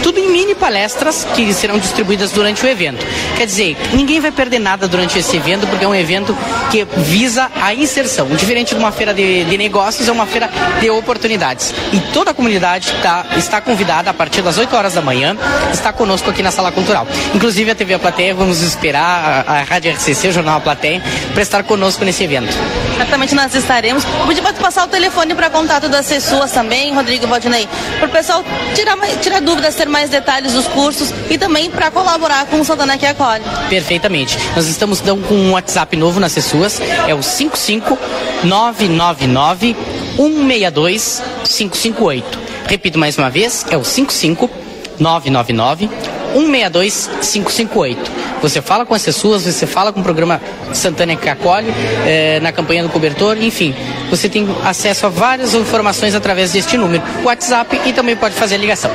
tudo 0.03 0.24
mini 0.35 0.53
palestras 0.53 1.25
que 1.33 1.53
serão 1.53 1.79
distribuídas 1.79 2.29
durante 2.31 2.65
o 2.65 2.67
evento. 2.67 3.05
Quer 3.37 3.45
dizer, 3.45 3.77
ninguém 3.93 4.19
vai 4.19 4.31
perder 4.31 4.59
nada 4.59 4.85
durante 4.85 5.17
esse 5.17 5.37
evento, 5.37 5.65
porque 5.65 5.85
é 5.85 5.87
um 5.87 5.95
evento 5.95 6.37
que 6.69 6.83
visa 6.97 7.49
a 7.55 7.73
inserção. 7.73 8.27
Diferente 8.27 8.75
de 8.75 8.81
uma 8.81 8.91
feira 8.91 9.13
de, 9.13 9.45
de 9.45 9.57
negócios, 9.57 10.09
é 10.09 10.11
uma 10.11 10.25
feira 10.25 10.49
de 10.81 10.89
oportunidades. 10.89 11.73
E 11.93 12.01
toda 12.11 12.31
a 12.31 12.33
comunidade 12.33 12.91
tá, 13.01 13.25
está 13.37 13.61
convidada 13.61 14.09
a 14.09 14.13
partir 14.13 14.41
das 14.41 14.57
8 14.57 14.75
horas 14.75 14.93
da 14.93 15.01
manhã, 15.01 15.37
está 15.71 15.93
conosco 15.93 16.29
aqui 16.29 16.43
na 16.43 16.51
Sala 16.51 16.69
Cultural. 16.69 17.07
Inclusive 17.33 17.71
a 17.71 17.75
TV 17.75 17.93
A 17.93 17.99
Plateia, 17.99 18.35
vamos 18.35 18.61
esperar 18.61 19.45
a, 19.47 19.53
a 19.53 19.63
Rádio 19.63 19.93
RCC, 19.93 20.27
o 20.27 20.31
Jornal 20.33 20.57
A 20.57 20.59
Plateia, 20.59 21.01
para 21.31 21.41
estar 21.41 21.63
conosco 21.63 22.03
nesse 22.03 22.25
evento. 22.25 22.53
Certamente 22.97 23.35
nós 23.35 23.53
estaremos. 23.53 24.03
Podia 24.25 24.41
passar 24.41 24.85
o 24.85 24.87
telefone 24.87 25.35
para 25.35 25.49
contato 25.49 25.89
das 25.89 26.07
pessoas 26.07 26.51
também, 26.51 26.93
Rodrigo 26.93 27.27
Valdinei, 27.27 27.67
para 27.99 28.07
o 28.07 28.11
pessoal 28.11 28.41
tirar, 28.73 28.97
tirar 29.21 29.41
dúvidas, 29.41 29.75
ter 29.75 29.87
mais 29.87 30.09
detalhes 30.09 30.53
dos 30.53 30.65
cursos 30.67 31.13
e 31.29 31.37
também 31.37 31.69
para 31.69 31.91
colaborar 31.91 32.45
com 32.45 32.59
o 32.59 32.65
Santana 32.65 32.97
que 32.97 33.05
acolhe. 33.05 33.43
Perfeitamente. 33.69 34.37
Nós 34.55 34.65
estamos 34.67 35.01
então, 35.01 35.21
com 35.21 35.35
um 35.35 35.51
WhatsApp 35.51 35.95
novo 35.97 36.19
nas 36.19 36.33
pessoas, 36.33 36.81
é 37.07 37.13
o 37.13 37.21
55999 37.21 39.75
162 40.15 41.21
558. 41.43 42.39
Repito 42.67 42.97
mais 42.97 43.15
uma 43.17 43.29
vez, 43.29 43.65
é 43.69 43.77
o 43.77 43.83
55999 43.83 45.87
162 45.87 46.24
558. 46.35 48.11
Você 48.41 48.61
fala 48.61 48.85
com 48.85 48.93
as 48.93 49.03
pessoas, 49.03 49.43
você 49.43 49.65
fala 49.65 49.93
com 49.93 50.01
o 50.01 50.03
programa 50.03 50.41
Santana 50.73 51.15
que 51.15 51.29
acolhe, 51.29 51.73
eh, 52.05 52.39
na 52.41 52.51
campanha 52.51 52.83
do 52.83 52.89
cobertor, 52.89 53.37
enfim. 53.41 53.73
Você 54.09 54.27
tem 54.27 54.47
acesso 54.63 55.05
a 55.05 55.09
várias 55.09 55.53
informações 55.53 56.13
através 56.13 56.51
deste 56.51 56.77
número, 56.77 57.01
WhatsApp 57.23 57.79
e 57.85 57.93
também 57.93 58.15
pode 58.15 58.35
fazer 58.35 58.57
ligação. 58.57 58.91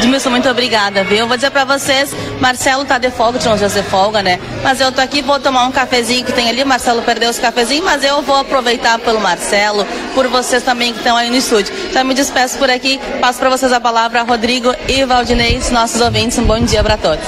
Edmilson, 0.00 0.30
muito 0.30 0.48
obrigada, 0.48 1.04
viu? 1.04 1.26
Vou 1.26 1.36
dizer 1.36 1.50
pra 1.50 1.66
vocês, 1.66 2.10
Marcelo 2.40 2.86
tá 2.86 2.96
de 2.96 3.10
folga, 3.10 3.38
tinha 3.38 3.52
uns 3.52 3.58
dias 3.58 3.74
de 3.74 3.82
folga, 3.82 4.22
né? 4.22 4.40
Mas 4.62 4.80
eu 4.80 4.90
tô 4.90 4.98
aqui, 4.98 5.20
vou 5.20 5.38
tomar 5.38 5.66
um 5.66 5.70
cafezinho 5.70 6.24
que 6.24 6.32
tem 6.32 6.48
ali, 6.48 6.64
Marcelo 6.64 7.02
perdeu 7.02 7.28
os 7.28 7.38
cafezinhos, 7.38 7.84
mas 7.84 8.02
eu 8.02 8.22
vou 8.22 8.36
aproveitar 8.36 8.98
pelo 8.98 9.20
Marcelo, 9.20 9.86
por 10.14 10.26
vocês 10.28 10.62
também 10.62 10.94
que 10.94 11.00
estão 11.00 11.18
aí 11.18 11.28
no 11.28 11.36
estúdio. 11.36 11.74
Já 11.92 12.02
me 12.02 12.14
despeço 12.14 12.56
por 12.56 12.70
aqui, 12.70 12.98
passo 13.20 13.38
para 13.38 13.50
vocês 13.50 13.70
a 13.74 13.78
palavra, 13.78 14.22
Rodrigo 14.22 14.74
e 14.88 15.04
Valdinei, 15.04 15.60
nossos 15.70 16.00
ouvintes, 16.00 16.38
um 16.38 16.44
bom 16.44 16.58
dia 16.60 16.82
para 16.82 16.96
todos. 16.96 17.24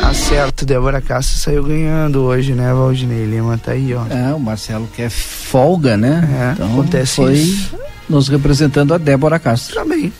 Tá 0.00 0.12
certo, 0.12 0.66
Débora 0.66 1.00
Castro 1.00 1.38
saiu 1.38 1.62
ganhando 1.62 2.22
hoje, 2.22 2.52
né, 2.52 2.72
Valdinei 2.74 3.24
Lima? 3.26 3.56
Tá 3.56 3.70
aí, 3.72 3.94
ó. 3.94 4.02
É, 4.10 4.34
o 4.34 4.40
Marcelo 4.40 4.88
quer 4.92 5.08
folga, 5.08 5.96
né? 5.96 6.28
É, 6.36 6.52
então, 6.54 6.66
acontece 6.72 7.14
foi 7.14 7.34
isso. 7.34 7.76
nos 8.08 8.26
representando 8.28 8.92
a 8.92 8.98
Débora 8.98 9.38
Castro. 9.38 9.76
Também. 9.76 10.12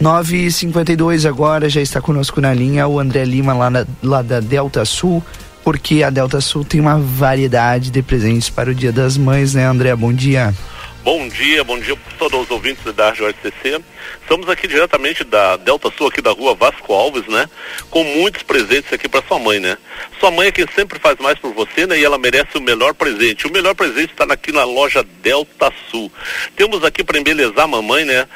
9h52 0.00 1.28
agora, 1.28 1.68
já 1.68 1.80
está 1.80 2.00
conosco 2.00 2.40
na 2.40 2.54
linha 2.54 2.86
o 2.86 3.00
André 3.00 3.24
Lima, 3.24 3.52
lá, 3.52 3.68
na, 3.68 3.84
lá 4.00 4.22
da 4.22 4.38
Delta 4.38 4.84
Sul, 4.84 5.24
porque 5.64 6.04
a 6.04 6.10
Delta 6.10 6.40
Sul 6.40 6.64
tem 6.64 6.80
uma 6.80 6.98
variedade 6.98 7.90
de 7.90 8.00
presentes 8.00 8.48
para 8.48 8.70
o 8.70 8.74
Dia 8.74 8.92
das 8.92 9.16
Mães, 9.16 9.54
né, 9.54 9.64
André? 9.64 9.94
Bom 9.96 10.12
dia. 10.12 10.54
Bom 11.02 11.26
dia, 11.26 11.64
bom 11.64 11.78
dia 11.78 11.96
para 11.96 12.28
todos 12.28 12.40
os 12.42 12.50
ouvintes 12.50 12.92
da 12.92 13.10
RCC. 13.10 13.80
Estamos 14.20 14.48
aqui 14.48 14.68
diretamente 14.68 15.24
da 15.24 15.56
Delta 15.56 15.90
Sul, 15.96 16.08
aqui 16.08 16.20
da 16.20 16.32
rua 16.32 16.54
Vasco 16.54 16.92
Alves, 16.92 17.26
né? 17.28 17.48
Com 17.88 18.04
muitos 18.04 18.42
presentes 18.42 18.92
aqui 18.92 19.08
para 19.08 19.26
sua 19.26 19.38
mãe, 19.38 19.58
né? 19.58 19.78
Sua 20.20 20.30
mãe 20.30 20.48
é 20.48 20.52
quem 20.52 20.66
sempre 20.74 20.98
faz 20.98 21.16
mais 21.18 21.38
por 21.38 21.54
você, 21.54 21.86
né? 21.86 21.98
E 21.98 22.04
ela 22.04 22.18
merece 22.18 22.58
o 22.58 22.60
melhor 22.60 22.92
presente. 22.92 23.46
O 23.46 23.50
melhor 23.52 23.74
presente 23.74 24.12
está 24.12 24.24
aqui 24.24 24.52
na 24.52 24.64
loja 24.64 25.02
Delta 25.22 25.72
Sul. 25.90 26.12
Temos 26.54 26.84
aqui 26.84 27.02
para 27.02 27.18
embelezar 27.18 27.64
a 27.64 27.68
mamãe, 27.68 28.04
né? 28.04 28.28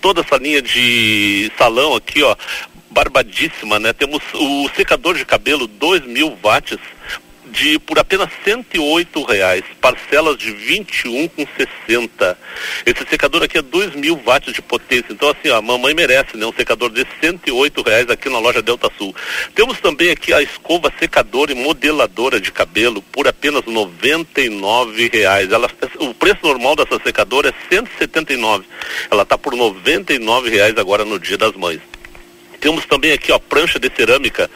Toda 0.00 0.20
essa 0.20 0.36
linha 0.36 0.62
de 0.62 1.50
salão 1.58 1.94
aqui, 1.94 2.22
ó, 2.22 2.36
barbadíssima, 2.90 3.78
né? 3.78 3.92
Temos 3.92 4.22
o 4.34 4.68
secador 4.74 5.16
de 5.16 5.24
cabelo 5.24 5.66
2 5.66 6.06
mil 6.06 6.36
watts 6.42 6.78
de 7.50 7.78
por 7.78 7.98
apenas 7.98 8.28
108 8.44 9.22
reais, 9.24 9.62
parcelas 9.80 10.36
de 10.36 10.52
21 10.52 11.28
com 11.28 11.46
60. 11.86 12.38
Esse 12.86 13.06
secador 13.08 13.42
aqui 13.42 13.58
é 13.58 13.62
2 13.62 13.94
mil 13.94 14.16
watts 14.16 14.52
de 14.52 14.62
potência, 14.62 15.12
então 15.12 15.30
assim, 15.30 15.50
a 15.50 15.60
mamãe 15.60 15.94
merece, 15.94 16.36
né? 16.36 16.46
Um 16.46 16.52
secador 16.52 16.90
de 16.90 17.06
108 17.20 17.82
reais 17.82 18.10
aqui 18.10 18.28
na 18.28 18.38
loja 18.38 18.62
Delta 18.62 18.90
Sul. 18.96 19.14
Temos 19.54 19.80
também 19.80 20.10
aqui 20.10 20.32
a 20.32 20.42
escova 20.42 20.92
secadora 20.98 21.52
e 21.52 21.54
modeladora 21.54 22.40
de 22.40 22.52
cabelo 22.52 23.02
por 23.02 23.26
apenas 23.26 23.64
99 23.64 25.10
reais. 25.12 25.50
Ela, 25.50 25.70
o 25.98 26.14
preço 26.14 26.40
normal 26.42 26.76
dessa 26.76 27.00
secadora 27.02 27.48
é 27.48 27.74
179. 27.74 28.64
Ela 29.10 29.22
está 29.22 29.38
por 29.38 29.54
99 29.54 30.50
reais 30.50 30.76
agora 30.76 31.04
no 31.04 31.18
Dia 31.18 31.38
das 31.38 31.52
Mães. 31.52 31.80
Temos 32.60 32.84
também 32.86 33.12
aqui 33.12 33.30
ó, 33.30 33.38
prancha 33.38 33.78
de 33.78 33.90
cerâmica 33.94 34.50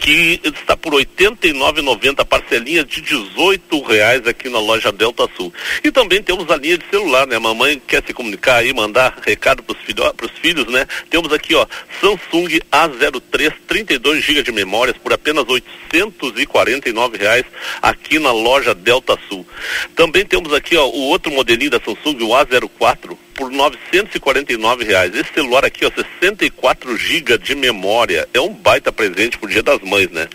que 0.00 0.40
está 0.42 0.76
por 0.76 0.94
R$ 0.94 1.06
89,90 1.16 2.24
parcelinhas 2.24 2.86
de 2.86 3.00
R$ 3.00 3.60
reais 3.86 4.26
aqui 4.26 4.48
na 4.48 4.58
loja 4.58 4.90
Delta 4.90 5.28
Sul. 5.36 5.52
E 5.84 5.92
também 5.92 6.22
temos 6.22 6.50
a 6.50 6.56
linha 6.56 6.78
de 6.78 6.86
celular, 6.88 7.26
né? 7.26 7.38
Mamãe 7.38 7.80
quer 7.86 8.02
se 8.04 8.14
comunicar 8.14 8.56
aí, 8.56 8.72
mandar 8.72 9.18
recado 9.24 9.62
para 9.62 9.76
os 9.76 9.82
filho, 9.82 10.02
filhos, 10.40 10.66
né? 10.72 10.86
Temos 11.10 11.32
aqui, 11.32 11.54
ó, 11.54 11.66
Samsung 12.00 12.60
A03 12.72 13.52
32 13.66 14.24
GB 14.24 14.42
de 14.42 14.52
memórias 14.52 14.96
por 14.96 15.12
apenas 15.12 15.44
849 15.46 17.18
reais 17.18 17.44
aqui 17.82 18.18
na 18.18 18.32
loja 18.32 18.74
Delta 18.74 19.18
Sul. 19.28 19.46
Também 19.94 20.24
temos 20.24 20.52
aqui, 20.54 20.76
ó, 20.76 20.86
o 20.86 21.08
outro 21.08 21.30
modelinho 21.30 21.70
da 21.70 21.80
Samsung, 21.80 22.22
o 22.24 22.28
A04 22.28 23.16
por 23.40 23.50
949 23.50 24.84
reais. 24.84 25.14
Esse 25.14 25.32
celular 25.32 25.64
aqui, 25.64 25.86
ó, 25.86 25.90
64 25.90 26.94
GB 26.94 27.38
de 27.38 27.54
memória. 27.54 28.28
É 28.34 28.40
um 28.40 28.52
baita 28.52 28.92
presente 28.92 29.38
pro 29.38 29.48
Dia 29.48 29.62
das 29.62 29.80
Mães, 29.80 30.10
né? 30.10 30.28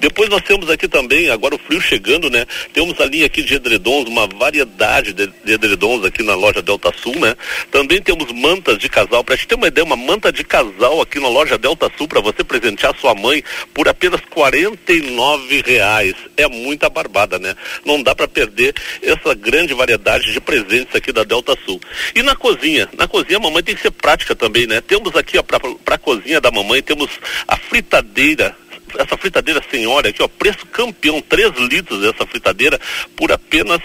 Depois 0.00 0.30
nós 0.30 0.40
temos 0.40 0.70
aqui 0.70 0.88
também, 0.88 1.28
agora 1.28 1.54
o 1.54 1.58
frio 1.58 1.82
chegando, 1.82 2.30
né? 2.30 2.46
Temos 2.72 2.98
a 2.98 3.04
linha 3.04 3.26
aqui 3.26 3.42
de 3.42 3.56
edredons, 3.56 4.08
uma 4.08 4.26
variedade 4.26 5.12
de, 5.12 5.26
de 5.26 5.52
edredons 5.52 6.02
aqui 6.06 6.22
na 6.22 6.34
loja 6.34 6.62
Delta 6.62 6.90
Sul, 6.96 7.14
né? 7.16 7.36
Também 7.70 8.00
temos 8.00 8.32
mantas 8.32 8.78
de 8.78 8.88
casal. 8.88 9.22
Pra 9.22 9.36
gente 9.36 9.48
ter 9.48 9.54
uma 9.54 9.68
ideia, 9.68 9.84
uma 9.84 9.96
manta 9.96 10.32
de 10.32 10.42
casal 10.42 11.02
aqui 11.02 11.20
na 11.20 11.28
loja 11.28 11.58
Delta 11.58 11.92
Sul 11.98 12.08
para 12.08 12.22
você 12.22 12.42
presentear 12.42 12.96
sua 12.98 13.14
mãe 13.14 13.44
por 13.74 13.86
apenas 13.86 14.22
49 14.30 15.62
reais. 15.66 16.14
É 16.38 16.48
muita 16.48 16.88
barbada, 16.88 17.38
né? 17.38 17.54
Não 17.84 18.02
dá 18.02 18.14
para 18.14 18.26
perder 18.26 18.74
essa 19.02 19.34
grande 19.34 19.74
variedade 19.74 20.32
de 20.32 20.40
presentes 20.40 20.96
aqui 20.96 21.12
da 21.12 21.22
Delta 21.22 21.54
Sul. 21.66 21.78
E 22.14 22.22
na 22.22 22.34
cozinha. 22.46 22.88
Na 22.96 23.08
cozinha 23.08 23.38
a 23.38 23.40
mamãe 23.40 23.62
tem 23.62 23.74
que 23.74 23.82
ser 23.82 23.90
prática 23.90 24.34
também, 24.34 24.66
né? 24.66 24.80
Temos 24.80 25.16
aqui, 25.16 25.36
ó, 25.38 25.42
pra, 25.42 25.98
cozinha 25.98 26.40
da 26.40 26.50
mamãe, 26.50 26.82
temos 26.82 27.10
a 27.48 27.56
fritadeira 27.56 28.54
essa 28.98 29.16
fritadeira 29.16 29.62
senhora 29.68 30.08
aqui, 30.08 30.22
ó, 30.22 30.28
preço 30.28 30.64
campeão, 30.66 31.20
3 31.20 31.52
litros 31.68 32.00
dessa 32.00 32.24
fritadeira 32.24 32.80
por 33.16 33.32
apenas, 33.32 33.80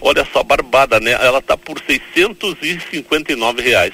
olha 0.00 0.26
só, 0.32 0.44
barbada, 0.44 1.00
né? 1.00 1.10
Ela 1.10 1.42
tá 1.42 1.56
por 1.56 1.76
659 1.84 3.60
reais. 3.60 3.92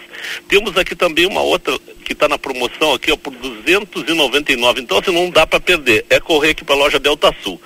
Temos 0.49 0.77
aqui 0.77 0.95
também 0.95 1.27
uma 1.27 1.41
outra 1.41 1.77
que 2.05 2.13
está 2.13 2.29
na 2.29 2.39
promoção 2.39 2.93
aqui, 2.93 3.11
ó, 3.11 3.17
por 3.17 3.33
299. 3.33 4.83
Então, 4.83 4.99
assim, 4.99 5.13
não 5.13 5.31
dá 5.31 5.47
para 5.47 5.59
perder. 5.59 6.05
É 6.11 6.21
correr 6.21 6.51
aqui 6.51 6.63
para 6.63 6.75
a 6.75 6.79
loja 6.79 7.01
Delta 7.01 7.35
Sul. 7.43 7.61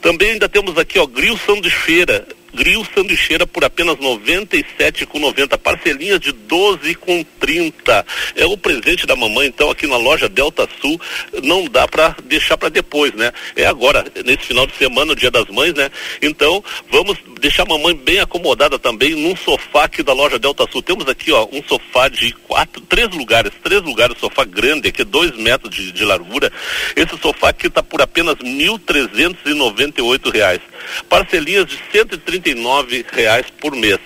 Também 0.00 0.30
ainda 0.30 0.48
temos 0.48 0.78
aqui, 0.78 0.98
ó, 1.00 1.06
grill 1.06 1.36
sanduicheira 1.38 2.26
grill 2.56 2.84
sanduicheira 2.94 3.46
por 3.46 3.62
apenas 3.64 3.96
R$ 3.96 4.04
97,90, 4.04 5.58
parcelinhas 5.58 6.18
de 6.18 6.32
12,30. 6.32 8.04
É 8.34 8.46
o 8.46 8.56
presente 8.56 9.06
da 9.06 9.14
mamãe, 9.14 9.46
então, 9.46 9.70
aqui 9.70 9.86
na 9.86 9.98
loja 9.98 10.28
Delta 10.28 10.66
Sul, 10.80 10.98
não 11.42 11.66
dá 11.66 11.86
para 11.86 12.16
deixar 12.24 12.56
para 12.56 12.70
depois, 12.70 13.12
né? 13.12 13.30
É 13.54 13.66
agora, 13.66 14.04
nesse 14.24 14.46
final 14.46 14.66
de 14.66 14.74
semana, 14.76 15.12
o 15.12 15.16
Dia 15.16 15.30
das 15.30 15.46
Mães, 15.48 15.74
né? 15.74 15.90
Então, 16.22 16.64
vamos 16.90 17.18
deixar 17.40 17.64
a 17.64 17.66
mamãe 17.66 17.94
bem 17.94 18.20
acomodada 18.20 18.78
também 18.78 19.14
num 19.14 19.36
sofá 19.36 19.84
aqui 19.84 20.02
da 20.02 20.14
loja 20.14 20.38
Delta 20.38 20.66
Sul. 20.72 20.82
Temos 20.82 21.06
aqui, 21.06 21.30
ó, 21.32 21.46
um 21.52 21.62
sofá 21.62 22.08
de 22.08 22.32
quatro, 22.32 22.80
três 22.82 23.10
lugares, 23.10 23.52
três 23.62 23.82
lugares, 23.82 24.16
sofá 24.18 24.44
grande 24.44 24.88
aqui, 24.88 25.04
dois 25.04 25.36
metros 25.36 25.74
de, 25.74 25.92
de 25.92 26.04
largura. 26.04 26.50
Esse 26.96 27.18
sofá 27.20 27.50
aqui 27.50 27.66
está 27.66 27.82
por 27.82 28.00
apenas 28.00 28.36
R$ 28.36 28.48
1.398 28.48 30.62
Parcelinhas 31.08 31.66
de 31.66 31.78
139 31.92 33.04
reais 33.12 33.46
por 33.60 33.74
mês. 33.74 33.98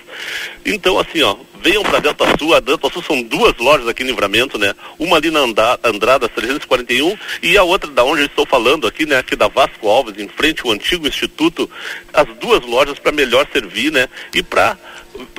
Então, 0.65 0.99
assim, 0.99 1.21
ó, 1.21 1.35
venham 1.61 1.83
para 1.83 1.99
Delta 1.99 2.25
Sul. 2.37 2.55
A 2.55 2.59
Delta 2.59 2.89
Sul 2.89 3.03
são 3.03 3.21
duas 3.23 3.55
lojas 3.57 3.87
aqui 3.87 4.03
em 4.03 4.07
Livramento, 4.07 4.57
né? 4.57 4.73
Uma 4.99 5.17
ali 5.17 5.31
na 5.31 5.39
Andrada 5.83 6.27
341 6.27 7.17
e 7.41 7.57
a 7.57 7.63
outra 7.63 7.89
da 7.89 8.03
onde 8.03 8.21
eu 8.21 8.25
estou 8.27 8.45
falando 8.45 8.87
aqui, 8.87 9.05
né? 9.05 9.17
Aqui 9.17 9.35
da 9.35 9.47
Vasco 9.47 9.87
Alves, 9.87 10.17
em 10.17 10.27
frente 10.27 10.61
ao 10.65 10.71
antigo 10.71 11.07
instituto. 11.07 11.69
As 12.13 12.27
duas 12.39 12.61
lojas 12.65 12.99
para 12.99 13.11
melhor 13.11 13.47
servir, 13.51 13.91
né? 13.91 14.07
E 14.33 14.43
para 14.43 14.77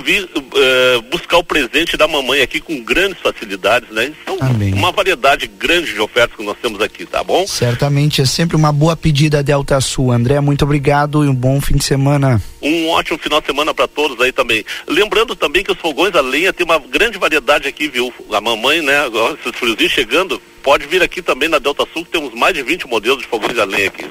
vir 0.04 0.28
eh, 0.34 1.02
buscar 1.10 1.38
o 1.38 1.44
presente 1.44 1.96
da 1.96 2.06
mamãe 2.06 2.40
aqui 2.42 2.60
com 2.60 2.82
grandes 2.82 3.20
facilidades, 3.20 3.88
né? 3.90 4.12
Então, 4.22 4.36
Amém. 4.40 4.72
uma 4.74 4.92
variedade 4.92 5.46
grande 5.46 5.92
de 5.92 6.00
ofertas 6.00 6.36
que 6.36 6.44
nós 6.44 6.56
temos 6.60 6.80
aqui, 6.80 7.06
tá 7.06 7.22
bom? 7.22 7.46
Certamente 7.46 8.20
é 8.20 8.26
sempre 8.26 8.56
uma 8.56 8.72
boa 8.72 8.96
pedida 8.96 9.42
Delta 9.42 9.80
Sul. 9.80 10.12
André, 10.12 10.40
muito 10.40 10.64
obrigado 10.64 11.24
e 11.24 11.28
um 11.28 11.34
bom 11.34 11.60
fim 11.60 11.76
de 11.76 11.84
semana. 11.84 12.42
Um 12.60 12.88
ótimo 12.90 13.18
final 13.18 13.40
de 13.40 13.46
semana 13.46 13.72
para 13.74 13.88
todos 13.88 14.20
aí 14.20 14.32
também. 14.32 14.64
Lembrando 14.86 15.34
também 15.34 15.62
que 15.62 15.72
os 15.72 15.78
fogões 15.78 16.14
a 16.14 16.20
lenha 16.20 16.52
tem 16.52 16.64
uma 16.64 16.78
grande 16.78 17.18
variedade 17.18 17.68
aqui, 17.68 17.88
viu? 17.88 18.12
A 18.32 18.40
mamãe, 18.40 18.80
né, 18.82 18.98
agora 19.00 19.36
esses 19.40 19.58
friozinhos 19.58 19.92
chegando, 19.92 20.40
pode 20.62 20.86
vir 20.86 21.02
aqui 21.02 21.22
também 21.22 21.48
na 21.48 21.58
Delta 21.58 21.86
Sul, 21.92 22.04
que 22.04 22.12
temos 22.12 22.34
mais 22.34 22.54
de 22.54 22.62
20 22.62 22.86
modelos 22.86 23.22
de 23.22 23.26
fogões 23.26 23.58
a 23.58 23.64
lenha 23.64 23.88
aqui. 23.88 24.06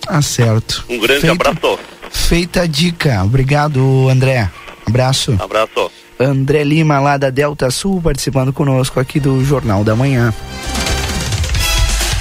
Tá 0.00 0.20
certo. 0.20 0.84
Um 0.88 0.98
grande 0.98 1.22
Feito. 1.22 1.32
abraço. 1.32 1.78
Feita 2.10 2.62
a 2.62 2.66
dica. 2.66 3.22
Obrigado, 3.24 4.08
André. 4.08 4.50
Abraço. 4.86 5.36
Abraço. 5.38 5.90
André 6.18 6.62
Lima, 6.62 7.00
lá 7.00 7.16
da 7.16 7.30
Delta 7.30 7.70
Sul, 7.70 8.00
participando 8.00 8.52
conosco 8.52 9.00
aqui 9.00 9.18
do 9.18 9.44
Jornal 9.44 9.82
da 9.82 9.96
Manhã. 9.96 10.32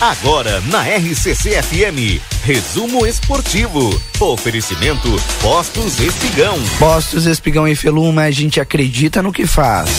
Agora 0.01 0.59
na 0.69 0.81
RCC 0.81 1.61
FM, 1.61 2.21
resumo 2.43 3.05
esportivo. 3.05 3.97
Oferecimento 4.19 5.07
Postos 5.41 5.99
Espigão. 5.99 6.57
Postos 6.77 7.25
Espigão 7.25 7.65
e 7.67 7.75
Feluma, 7.75 8.23
a 8.23 8.31
gente 8.31 8.59
acredita 8.59 9.21
no 9.21 9.31
que 9.31 9.47
faz. 9.47 9.89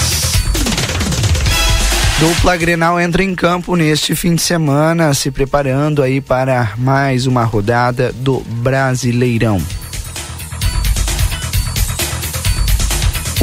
Dupla 2.21 2.57
Grenal 2.57 3.01
entra 3.01 3.25
em 3.25 3.35
campo 3.35 3.75
neste 3.77 4.15
fim 4.15 4.35
de 4.35 4.43
semana, 4.43 5.15
se 5.15 5.31
preparando 5.31 6.03
aí 6.03 6.21
para 6.21 6.75
mais 6.77 7.27
uma 7.27 7.45
rodada 7.45 8.13
do 8.13 8.41
Brasileirão. 8.41 9.61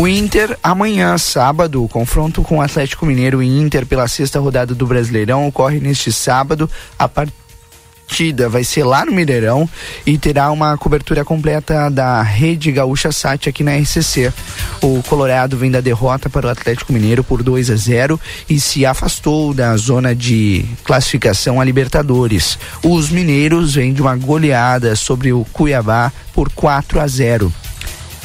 O 0.02 0.08
Inter, 0.08 0.58
amanhã, 0.64 1.16
sábado, 1.20 1.84
o 1.84 1.88
confronto 1.88 2.42
com 2.42 2.58
o 2.58 2.62
Atlético 2.62 3.06
Mineiro 3.06 3.44
e 3.44 3.48
Inter 3.48 3.86
pela 3.86 4.08
sexta 4.08 4.40
rodada 4.40 4.74
do 4.74 4.88
Brasileirão 4.88 5.48
ocorre 5.48 5.80
neste 5.80 6.12
sábado. 6.12 6.68
A 6.98 7.08
partida 7.08 8.50
vai 8.50 8.64
ser 8.64 8.84
lá 8.84 9.06
no 9.06 9.12
Mineirão 9.12 9.70
e 10.04 10.18
terá 10.18 10.50
uma 10.50 10.76
cobertura 10.76 11.24
completa 11.24 11.88
da 11.92 12.20
Rede 12.24 12.72
Gaúcha 12.72 13.12
Sat 13.12 13.48
aqui 13.48 13.64
na 13.64 13.78
RCC. 13.78 14.34
O 14.82 15.04
Colorado 15.04 15.56
vem 15.56 15.70
da 15.70 15.82
derrota 15.82 16.32
para 16.32 16.48
o 16.48 16.50
Atlético 16.50 16.92
Mineiro 16.92 17.24
por 17.24 17.44
2 17.44 17.70
a 17.70 17.76
0 17.76 18.20
e 18.50 18.60
se 18.60 18.88
afastou 18.88 19.54
da 19.54 19.78
zona 19.78 20.16
de 20.16 20.66
classificação 20.84 21.62
a 21.62 21.64
Libertadores. 21.64 22.58
Os 22.84 23.12
mineiros 23.12 23.76
vêm 23.76 23.94
de 23.94 24.02
uma 24.02 24.16
goleada 24.16 24.96
sobre 24.96 25.32
o 25.32 25.46
Cuiabá 25.54 26.12
por 26.34 26.50
4 26.50 27.00
a 27.00 27.06
0 27.06 27.54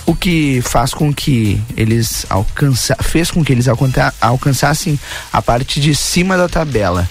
o 0.06 0.14
que 0.14 0.62
faz 0.62 0.94
com 0.94 1.12
que 1.12 1.60
eles 1.76 2.24
alcança, 2.30 2.96
fez 3.02 3.30
com 3.30 3.44
que 3.44 3.52
eles 3.52 3.66
alcança, 3.66 4.14
alcançassem 4.20 4.98
a 5.32 5.42
parte 5.42 5.80
de 5.80 5.94
cima 5.94 6.36
da 6.36 6.48
tabela. 6.48 7.08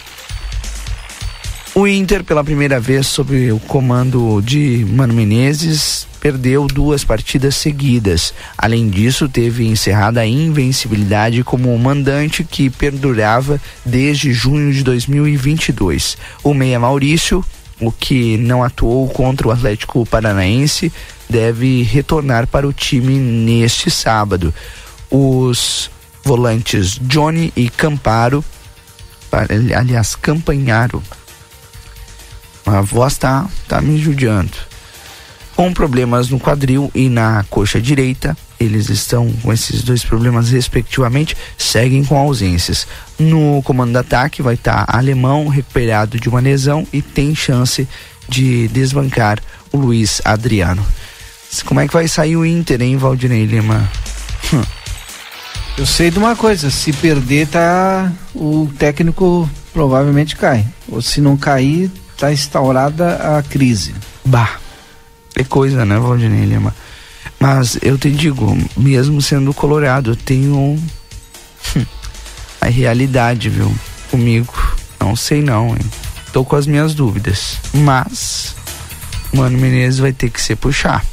O 1.75 1.85
Inter, 1.85 2.23
pela 2.23 2.41
primeira 2.41 2.79
vez 2.79 3.05
sob 3.05 3.51
o 3.51 3.59
comando 3.59 4.41
de 4.41 4.87
Mano 4.89 5.13
Menezes, 5.13 6.07
perdeu 6.21 6.67
duas 6.67 7.03
partidas 7.03 7.53
seguidas. 7.55 8.33
Além 8.57 8.89
disso, 8.89 9.27
teve 9.27 9.67
encerrada 9.67 10.21
a 10.21 10.25
invencibilidade 10.25 11.43
como 11.43 11.77
mandante 11.77 12.45
que 12.45 12.69
perdurava 12.69 13.61
desde 13.85 14.31
junho 14.31 14.71
de 14.71 14.85
2022. 14.85 16.17
O 16.41 16.53
Meia 16.53 16.79
Maurício, 16.79 17.43
o 17.77 17.91
que 17.91 18.37
não 18.37 18.63
atuou 18.63 19.09
contra 19.09 19.49
o 19.49 19.51
Atlético 19.51 20.05
Paranaense, 20.05 20.93
deve 21.29 21.83
retornar 21.83 22.47
para 22.47 22.67
o 22.67 22.73
time 22.73 23.15
neste 23.17 23.89
sábado. 23.91 24.53
Os 25.09 25.89
volantes 26.23 26.97
Johnny 27.01 27.51
e 27.55 27.69
Camparo, 27.69 28.43
pa- 29.29 29.45
aliás, 29.77 30.15
Campanharo, 30.15 31.01
a 32.65 32.81
voz 32.81 33.17
tá, 33.17 33.47
tá 33.67 33.79
me 33.81 33.97
judiando. 33.97 34.51
Com 35.55 35.71
problemas 35.73 36.29
no 36.29 36.39
quadril 36.39 36.91
e 36.93 37.07
na 37.07 37.45
coxa 37.49 37.79
direita, 37.79 38.35
eles 38.59 38.89
estão 38.89 39.31
com 39.41 39.53
esses 39.53 39.83
dois 39.83 40.03
problemas 40.03 40.49
respectivamente, 40.49 41.37
seguem 41.57 42.03
com 42.03 42.17
ausências. 42.17 42.85
No 43.17 43.61
comando 43.63 43.91
de 43.91 43.97
ataque 43.99 44.41
vai 44.41 44.55
estar 44.55 44.83
alemão 44.87 45.47
recuperado 45.47 46.19
de 46.19 46.27
uma 46.27 46.41
lesão 46.41 46.85
e 46.91 47.01
tem 47.01 47.33
chance 47.33 47.87
de 48.27 48.67
desbancar 48.69 49.39
o 49.71 49.77
Luiz 49.77 50.21
Adriano. 50.25 50.85
Como 51.63 51.79
é 51.79 51.87
que 51.87 51.93
vai 51.93 52.07
sair 52.07 52.35
o 52.35 52.45
Inter, 52.45 52.81
hein, 52.81 52.97
Valdinei 52.97 53.45
Lima? 53.45 53.89
Hum. 54.53 54.63
Eu 55.77 55.85
sei 55.85 56.09
de 56.09 56.17
uma 56.17 56.35
coisa, 56.35 56.69
se 56.69 56.93
perder, 56.93 57.47
tá. 57.47 58.11
O 58.33 58.69
técnico 58.77 59.49
provavelmente 59.73 60.35
cai. 60.35 60.65
Ou 60.87 61.01
se 61.01 61.19
não 61.19 61.35
cair, 61.35 61.91
tá 62.17 62.31
instaurada 62.31 63.37
a 63.37 63.43
crise. 63.43 63.93
Bah, 64.23 64.57
é 65.35 65.43
coisa, 65.43 65.85
né, 65.85 65.99
Valdinei 65.99 66.45
Lima? 66.45 66.73
Mas 67.39 67.77
eu 67.81 67.97
te 67.97 68.09
digo, 68.09 68.57
mesmo 68.77 69.21
sendo 69.21 69.53
colorado, 69.53 70.11
eu 70.11 70.15
tenho 70.15 70.55
hum, 70.55 71.85
a 72.61 72.67
realidade, 72.67 73.49
viu? 73.49 73.73
Comigo. 74.09 74.53
Não 74.99 75.15
sei 75.15 75.41
não, 75.41 75.69
hein? 75.69 75.85
Tô 76.31 76.43
com 76.43 76.55
as 76.55 76.65
minhas 76.65 76.93
dúvidas. 76.95 77.57
Mas 77.73 78.55
o 79.31 79.37
Mano 79.37 79.57
Menezes 79.57 79.99
vai 79.99 80.13
ter 80.13 80.29
que 80.29 80.41
se 80.41 80.55
puxar. 80.55 81.05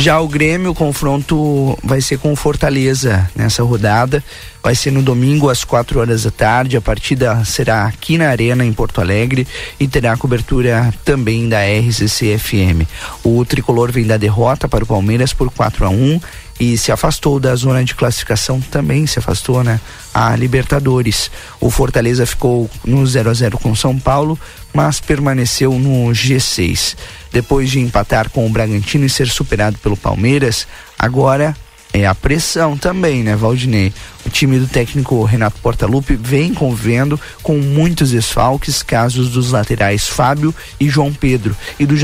Já 0.00 0.18
o 0.18 0.26
Grêmio, 0.26 0.70
o 0.70 0.74
confronto 0.74 1.78
vai 1.84 2.00
ser 2.00 2.18
com 2.18 2.32
o 2.32 2.36
Fortaleza 2.36 3.30
nessa 3.36 3.62
rodada. 3.62 4.24
Vai 4.62 4.74
ser 4.74 4.90
no 4.90 5.02
domingo 5.02 5.48
às 5.48 5.64
4 5.64 6.00
horas 6.00 6.24
da 6.24 6.30
tarde. 6.30 6.76
A 6.76 6.80
partida 6.80 7.44
será 7.44 7.86
aqui 7.86 8.18
na 8.18 8.28
Arena, 8.28 8.64
em 8.64 8.72
Porto 8.72 9.00
Alegre, 9.00 9.46
e 9.78 9.88
terá 9.88 10.16
cobertura 10.16 10.92
também 11.04 11.48
da 11.48 11.60
RCC 11.60 12.38
FM. 12.38 12.86
O 13.24 13.44
tricolor 13.44 13.90
vem 13.90 14.06
da 14.06 14.16
derrota 14.16 14.68
para 14.68 14.84
o 14.84 14.86
Palmeiras 14.86 15.32
por 15.32 15.50
4 15.50 15.86
a 15.86 15.88
1 15.88 16.20
e 16.60 16.76
se 16.76 16.92
afastou 16.92 17.40
da 17.40 17.56
zona 17.56 17.82
de 17.82 17.94
classificação 17.94 18.60
também 18.60 19.06
se 19.06 19.18
afastou, 19.18 19.64
né? 19.64 19.80
A 20.12 20.36
Libertadores. 20.36 21.30
O 21.58 21.70
Fortaleza 21.70 22.26
ficou 22.26 22.70
no 22.84 23.06
0 23.06 23.30
a 23.30 23.34
0 23.34 23.58
com 23.58 23.74
São 23.74 23.98
Paulo, 23.98 24.38
mas 24.74 25.00
permaneceu 25.00 25.72
no 25.72 26.10
G6. 26.12 26.96
Depois 27.32 27.70
de 27.70 27.80
empatar 27.80 28.28
com 28.28 28.46
o 28.46 28.50
Bragantino 28.50 29.06
e 29.06 29.10
ser 29.10 29.28
superado 29.28 29.78
pelo 29.78 29.96
Palmeiras, 29.96 30.66
agora 30.98 31.56
é 31.92 32.06
a 32.06 32.14
pressão 32.14 32.76
também, 32.76 33.22
né, 33.22 33.34
Valdinei? 33.34 33.92
O 34.24 34.30
time 34.30 34.58
do 34.58 34.66
técnico 34.66 35.24
Renato 35.24 35.60
Portaluppi 35.60 36.14
vem 36.14 36.54
convivendo 36.54 37.18
com 37.42 37.58
muitos 37.58 38.10
desfalques, 38.10 38.82
casos 38.82 39.30
dos 39.30 39.50
laterais 39.50 40.08
Fábio 40.08 40.54
e 40.78 40.88
João 40.88 41.12
Pedro 41.12 41.56
e 41.78 41.86
do 41.86 41.94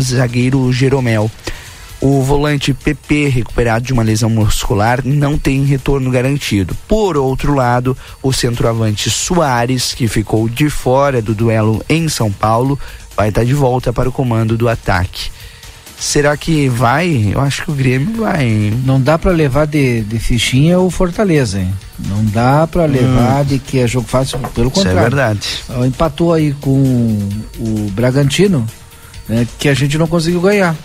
zagueiro 0.00 0.72
Jeromel. 0.72 1.30
O 2.00 2.22
volante 2.22 2.74
PP, 2.74 3.28
recuperado 3.28 3.86
de 3.86 3.92
uma 3.92 4.02
lesão 4.02 4.28
muscular, 4.28 5.00
não 5.04 5.38
tem 5.38 5.64
retorno 5.64 6.10
garantido. 6.10 6.76
Por 6.86 7.16
outro 7.16 7.54
lado, 7.54 7.96
o 8.22 8.32
centroavante 8.32 9.08
Soares, 9.08 9.94
que 9.94 10.06
ficou 10.06 10.48
de 10.48 10.68
fora 10.68 11.22
do 11.22 11.34
duelo 11.34 11.82
em 11.88 12.08
São 12.08 12.30
Paulo, 12.30 12.78
vai 13.16 13.30
estar 13.30 13.44
de 13.44 13.54
volta 13.54 13.92
para 13.92 14.08
o 14.08 14.12
comando 14.12 14.58
do 14.58 14.68
ataque. 14.68 15.30
Será 15.98 16.36
que 16.36 16.68
vai? 16.68 17.30
Eu 17.32 17.40
acho 17.40 17.64
que 17.64 17.70
o 17.70 17.74
Grêmio 17.74 18.18
vai, 18.18 18.46
hein? 18.46 18.82
Não 18.84 19.00
dá 19.00 19.18
pra 19.18 19.32
levar 19.32 19.66
de, 19.66 20.02
de 20.02 20.18
fichinha 20.18 20.78
o 20.78 20.90
Fortaleza, 20.90 21.58
hein? 21.58 21.74
Não 21.98 22.22
dá 22.26 22.66
pra 22.66 22.84
levar 22.84 23.44
de 23.44 23.58
que 23.58 23.78
é 23.78 23.86
jogo 23.88 24.06
fácil, 24.06 24.38
pelo 24.54 24.68
Isso 24.68 24.80
é 24.80 24.84
contrário. 24.84 25.00
verdade. 25.00 25.64
Empatou 25.86 26.34
aí 26.34 26.52
com 26.60 26.70
o 27.58 27.90
Bragantino, 27.92 28.66
né, 29.26 29.46
que 29.58 29.68
a 29.70 29.74
gente 29.74 29.96
não 29.96 30.06
conseguiu 30.06 30.40
ganhar. 30.42 30.76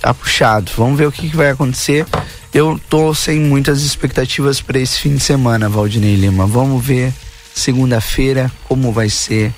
tá 0.00 0.14
puxado. 0.14 0.70
Vamos 0.76 0.96
ver 0.98 1.06
o 1.06 1.12
que, 1.12 1.28
que 1.28 1.36
vai 1.36 1.50
acontecer. 1.50 2.06
Eu 2.54 2.80
tô 2.88 3.14
sem 3.14 3.38
muitas 3.38 3.82
expectativas 3.82 4.60
para 4.60 4.78
esse 4.78 4.98
fim 4.98 5.14
de 5.16 5.20
semana, 5.20 5.68
Valdinei 5.68 6.14
Lima. 6.16 6.46
Vamos 6.46 6.82
ver 6.82 7.12
segunda-feira 7.54 8.50
como 8.66 8.90
vai 8.90 9.10
ser 9.10 9.52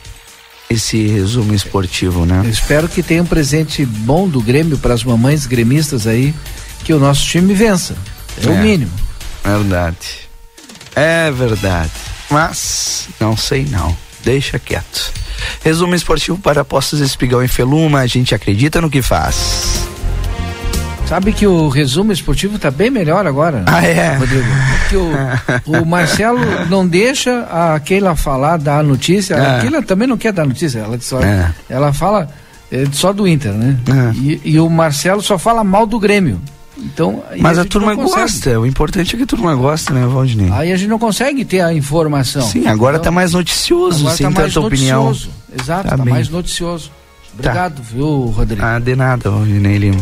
esse 0.71 1.07
resumo 1.09 1.53
esportivo, 1.53 2.25
né? 2.25 2.43
Eu 2.45 2.51
espero 2.51 2.89
que 2.89 3.03
tenha 3.03 3.23
um 3.23 3.27
presente 3.27 3.85
bom 3.85 4.29
do 4.29 4.41
Grêmio 4.41 4.79
para 4.79 4.95
as 4.95 5.03
mamães 5.03 5.45
gremistas 5.45 6.07
aí, 6.07 6.33
que 6.85 6.93
o 6.95 6.99
nosso 7.01 7.27
time 7.27 7.53
vença. 7.53 7.97
É, 8.43 8.47
o 8.49 8.53
É. 8.53 8.63
mínimo. 8.63 8.93
Verdade. 9.45 9.97
É 10.95 11.31
verdade. 11.33 11.91
Mas 12.31 13.09
não 13.19 13.37
sei 13.37 13.65
não. 13.69 13.97
Deixa 14.23 14.59
quieto. 14.59 15.13
Resumo 15.65 15.95
esportivo 15.95 16.39
para 16.39 16.65
Postos 16.65 17.01
Espigão 17.01 17.43
e 17.43 17.49
Feluma. 17.49 18.01
A 18.01 18.07
gente 18.07 18.35
acredita 18.35 18.81
no 18.81 18.91
que 18.91 19.03
faz. 19.03 19.89
Sabe 21.11 21.33
que 21.33 21.45
o 21.45 21.69
resumo 21.69 22.13
esportivo 22.13 22.57
tá 22.57 22.71
bem 22.71 22.89
melhor 22.89 23.27
agora. 23.27 23.65
Ah, 23.67 23.85
é? 23.85 24.15
Rodrigo. 24.17 24.47
Porque 24.79 24.97
o, 24.97 25.81
o 25.83 25.83
Marcelo 25.85 26.39
não 26.69 26.87
deixa 26.87 27.49
a 27.51 27.81
Keila 27.81 28.15
falar, 28.15 28.59
dar 28.59 28.79
a 28.79 28.83
notícia. 28.85 29.35
É. 29.35 29.57
A 29.57 29.61
Keila 29.61 29.83
também 29.83 30.07
não 30.07 30.17
quer 30.17 30.33
dar 30.33 30.47
notícia. 30.47 30.79
Ela, 30.79 30.97
só, 31.01 31.21
É. 31.21 31.53
ela 31.69 31.93
fala 31.93 32.29
é, 32.71 32.85
só 32.93 33.13
do 33.13 33.27
Inter, 33.27 33.53
né? 33.53 33.77
E, 34.15 34.41
e 34.45 34.61
o 34.61 34.71
Marcelo 34.71 35.21
só 35.21 35.37
fala 35.37 35.65
mal 35.65 35.85
do 35.85 35.99
Grêmio. 35.99 36.41
Então, 36.79 37.25
Mas 37.41 37.59
a, 37.59 37.63
gente 37.63 37.73
turma 37.73 37.93
gosta. 37.93 38.61
O 38.61 38.65
importante 38.65 39.15
é 39.15 39.19
que 39.19 39.25
a 39.25 39.27
turma 39.27 39.53
gosta, 39.57 39.93
né, 39.93 40.07
Valdinei? 40.07 40.49
Aí 40.53 40.73
a 40.73 40.77
gente 40.77 40.89
não 40.89 40.99
consegue 41.01 41.45
ter 41.45 41.61
a 41.61 41.75
informação. 41.75 42.43
Sim, 42.43 42.69
agora 42.69 42.99
Então, 42.99 43.05
tá 43.07 43.11
mais 43.11 43.33
noticioso, 43.33 44.09
sem 44.13 44.27
tá 44.27 44.31
mais 44.31 44.55
tanta 44.55 44.65
opinião. 44.67 45.07
noticioso. 45.07 45.35
Exato, 45.61 45.89
Tá 45.89 45.97
tá, 45.97 46.05
bem. 46.05 46.15
mais 46.15 46.29
noticioso. 46.29 46.93
Obrigado, 47.35 47.83
viu, 47.83 48.27
Rodrigo? 48.35 48.63
Ah, 48.65 48.79
de 48.79 48.95
nada, 48.95 49.29
Valdinei 49.29 49.77
Lima. 49.77 50.01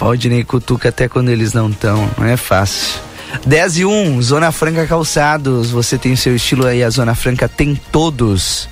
Valdinei 0.00 0.42
cutuca 0.44 0.88
até 0.88 1.08
quando 1.08 1.28
eles 1.28 1.52
não 1.52 1.68
estão, 1.68 2.10
não 2.16 2.24
é 2.24 2.36
fácil. 2.36 2.98
10 3.46 3.78
e 3.78 3.84
1, 3.84 4.22
Zona 4.22 4.50
Franca 4.50 4.86
Calçados. 4.86 5.70
Você 5.70 5.98
tem 5.98 6.16
seu 6.16 6.34
estilo 6.34 6.66
aí, 6.66 6.82
a 6.82 6.88
Zona 6.88 7.14
Franca 7.14 7.46
tem 7.46 7.78
todos. 7.92 8.66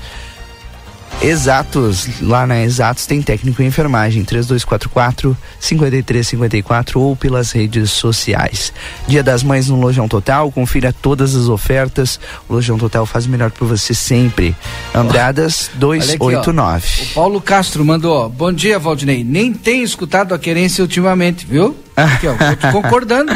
Exatos, 1.21 2.23
lá 2.23 2.47
na 2.47 2.63
Exatos 2.63 3.05
tem 3.05 3.21
técnico 3.21 3.61
em 3.61 3.67
enfermagem 3.67 4.25
3244 4.25 5.37
5354 5.59 7.01
ou 7.01 7.17
pelas 7.17 7.51
redes 7.51 7.91
sociais. 7.91 8.73
Dia 9.09 9.23
das 9.23 9.43
Mães 9.43 9.69
no 9.69 9.81
Lojão 9.81 10.07
Total, 10.07 10.51
confira 10.53 10.93
todas 10.93 11.35
as 11.35 11.49
ofertas. 11.49 12.21
O 12.49 12.55
Lojão 12.55 12.79
Total 12.79 13.05
faz 13.05 13.27
o 13.27 13.31
melhor 13.31 13.51
por 13.51 13.67
você 13.67 13.93
sempre. 13.95 14.57
Andradas 14.95 15.71
Olha 15.83 15.99
aqui, 15.99 16.13
ó. 16.21 16.29
289. 16.29 17.03
O 17.03 17.15
Paulo 17.15 17.41
Castro 17.41 17.85
mandou, 17.85 18.29
bom 18.29 18.53
dia, 18.53 18.79
Valdinei. 18.79 19.25
Nem 19.25 19.53
tem 19.53 19.83
escutado 19.83 20.33
a 20.33 20.39
querência 20.39 20.83
ultimamente, 20.83 21.45
viu? 21.45 21.77
Aqui, 21.97 22.29
ó, 22.29 22.71
concordando. 22.71 23.33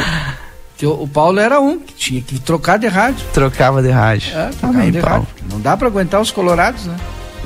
Que 0.77 0.87
o, 0.87 1.05
Paulo 1.05 1.37
era 1.37 1.59
um 1.59 1.77
que 1.77 1.93
tinha 1.93 2.21
que 2.21 2.39
trocar 2.39 2.79
de 2.79 2.87
rádio. 2.87 3.25
Trocava 3.33 3.83
de 3.83 3.89
rádio. 3.89 4.37
É, 4.37 4.49
trocava 4.57 4.91
de 4.91 4.99
Paulo. 4.99 5.27
rádio. 5.27 5.45
Não 5.51 5.59
dá 5.59 5.75
pra 5.75 5.87
aguentar 5.87 6.21
os 6.21 6.31
colorados, 6.31 6.85
né? 6.85 6.95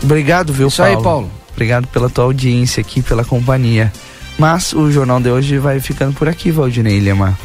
Obrigado, 0.04 0.54
viu, 0.54 0.68
Isso 0.68 0.82
Paulo? 0.82 0.98
aí, 0.98 1.04
Paulo. 1.04 1.32
Obrigado 1.54 1.88
pela 1.88 2.10
tua 2.10 2.26
audiência 2.26 2.82
aqui, 2.82 3.02
pela 3.02 3.26
companhia. 3.26 3.92
Mas 4.38 4.74
o 4.74 4.92
jornal 4.92 5.20
de 5.20 5.30
hoje 5.30 5.58
vai 5.58 5.80
ficando 5.80 6.14
por 6.14 6.30
aqui, 6.30 6.52
Valdinei 6.52 7.00
Lema. 7.00 7.38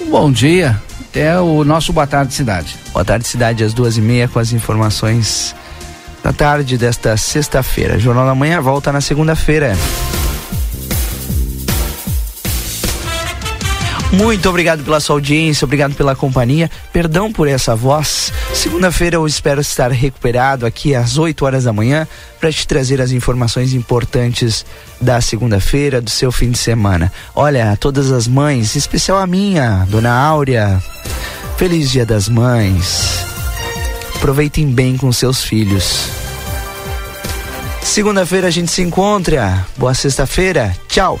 Um 0.00 0.10
bom 0.10 0.32
dia. 0.32 0.80
Até 1.10 1.38
o 1.40 1.64
nosso 1.64 1.92
Boa 1.92 2.06
Tarde 2.06 2.32
Cidade. 2.32 2.76
Boa 2.92 3.04
tarde, 3.04 3.26
cidade, 3.26 3.64
às 3.64 3.74
duas 3.74 3.96
e 3.96 4.00
meia, 4.00 4.28
com 4.28 4.38
as 4.38 4.52
informações 4.52 5.54
da 6.22 6.32
tarde 6.32 6.78
desta 6.78 7.16
sexta-feira. 7.16 7.98
Jornal 7.98 8.24
da 8.26 8.34
Manhã 8.34 8.60
volta 8.60 8.92
na 8.92 9.00
segunda-feira. 9.00 9.76
Muito 14.12 14.48
obrigado 14.48 14.82
pela 14.82 14.98
sua 14.98 15.16
audiência, 15.16 15.64
obrigado 15.64 15.94
pela 15.94 16.16
companhia. 16.16 16.68
Perdão 16.92 17.32
por 17.32 17.46
essa 17.46 17.76
voz. 17.76 18.32
Segunda-feira 18.52 19.16
eu 19.16 19.26
espero 19.26 19.60
estar 19.60 19.90
recuperado 19.92 20.66
aqui 20.66 20.94
às 20.94 21.16
8 21.16 21.44
horas 21.44 21.64
da 21.64 21.72
manhã 21.72 22.08
para 22.40 22.52
te 22.52 22.66
trazer 22.66 23.00
as 23.00 23.12
informações 23.12 23.72
importantes 23.72 24.66
da 25.00 25.20
segunda-feira, 25.20 26.00
do 26.00 26.10
seu 26.10 26.32
fim 26.32 26.50
de 26.50 26.58
semana. 26.58 27.12
Olha, 27.34 27.76
todas 27.78 28.10
as 28.10 28.26
mães, 28.26 28.74
em 28.74 28.78
especial 28.78 29.18
a 29.18 29.26
minha, 29.26 29.86
Dona 29.88 30.12
Áurea. 30.12 30.82
Feliz 31.56 31.90
Dia 31.90 32.04
das 32.04 32.28
Mães. 32.28 33.20
Aproveitem 34.16 34.72
bem 34.72 34.96
com 34.96 35.12
seus 35.12 35.44
filhos. 35.44 36.08
Segunda-feira 37.80 38.48
a 38.48 38.50
gente 38.50 38.70
se 38.70 38.82
encontra. 38.82 39.66
Boa 39.76 39.94
sexta-feira. 39.94 40.76
Tchau. 40.88 41.20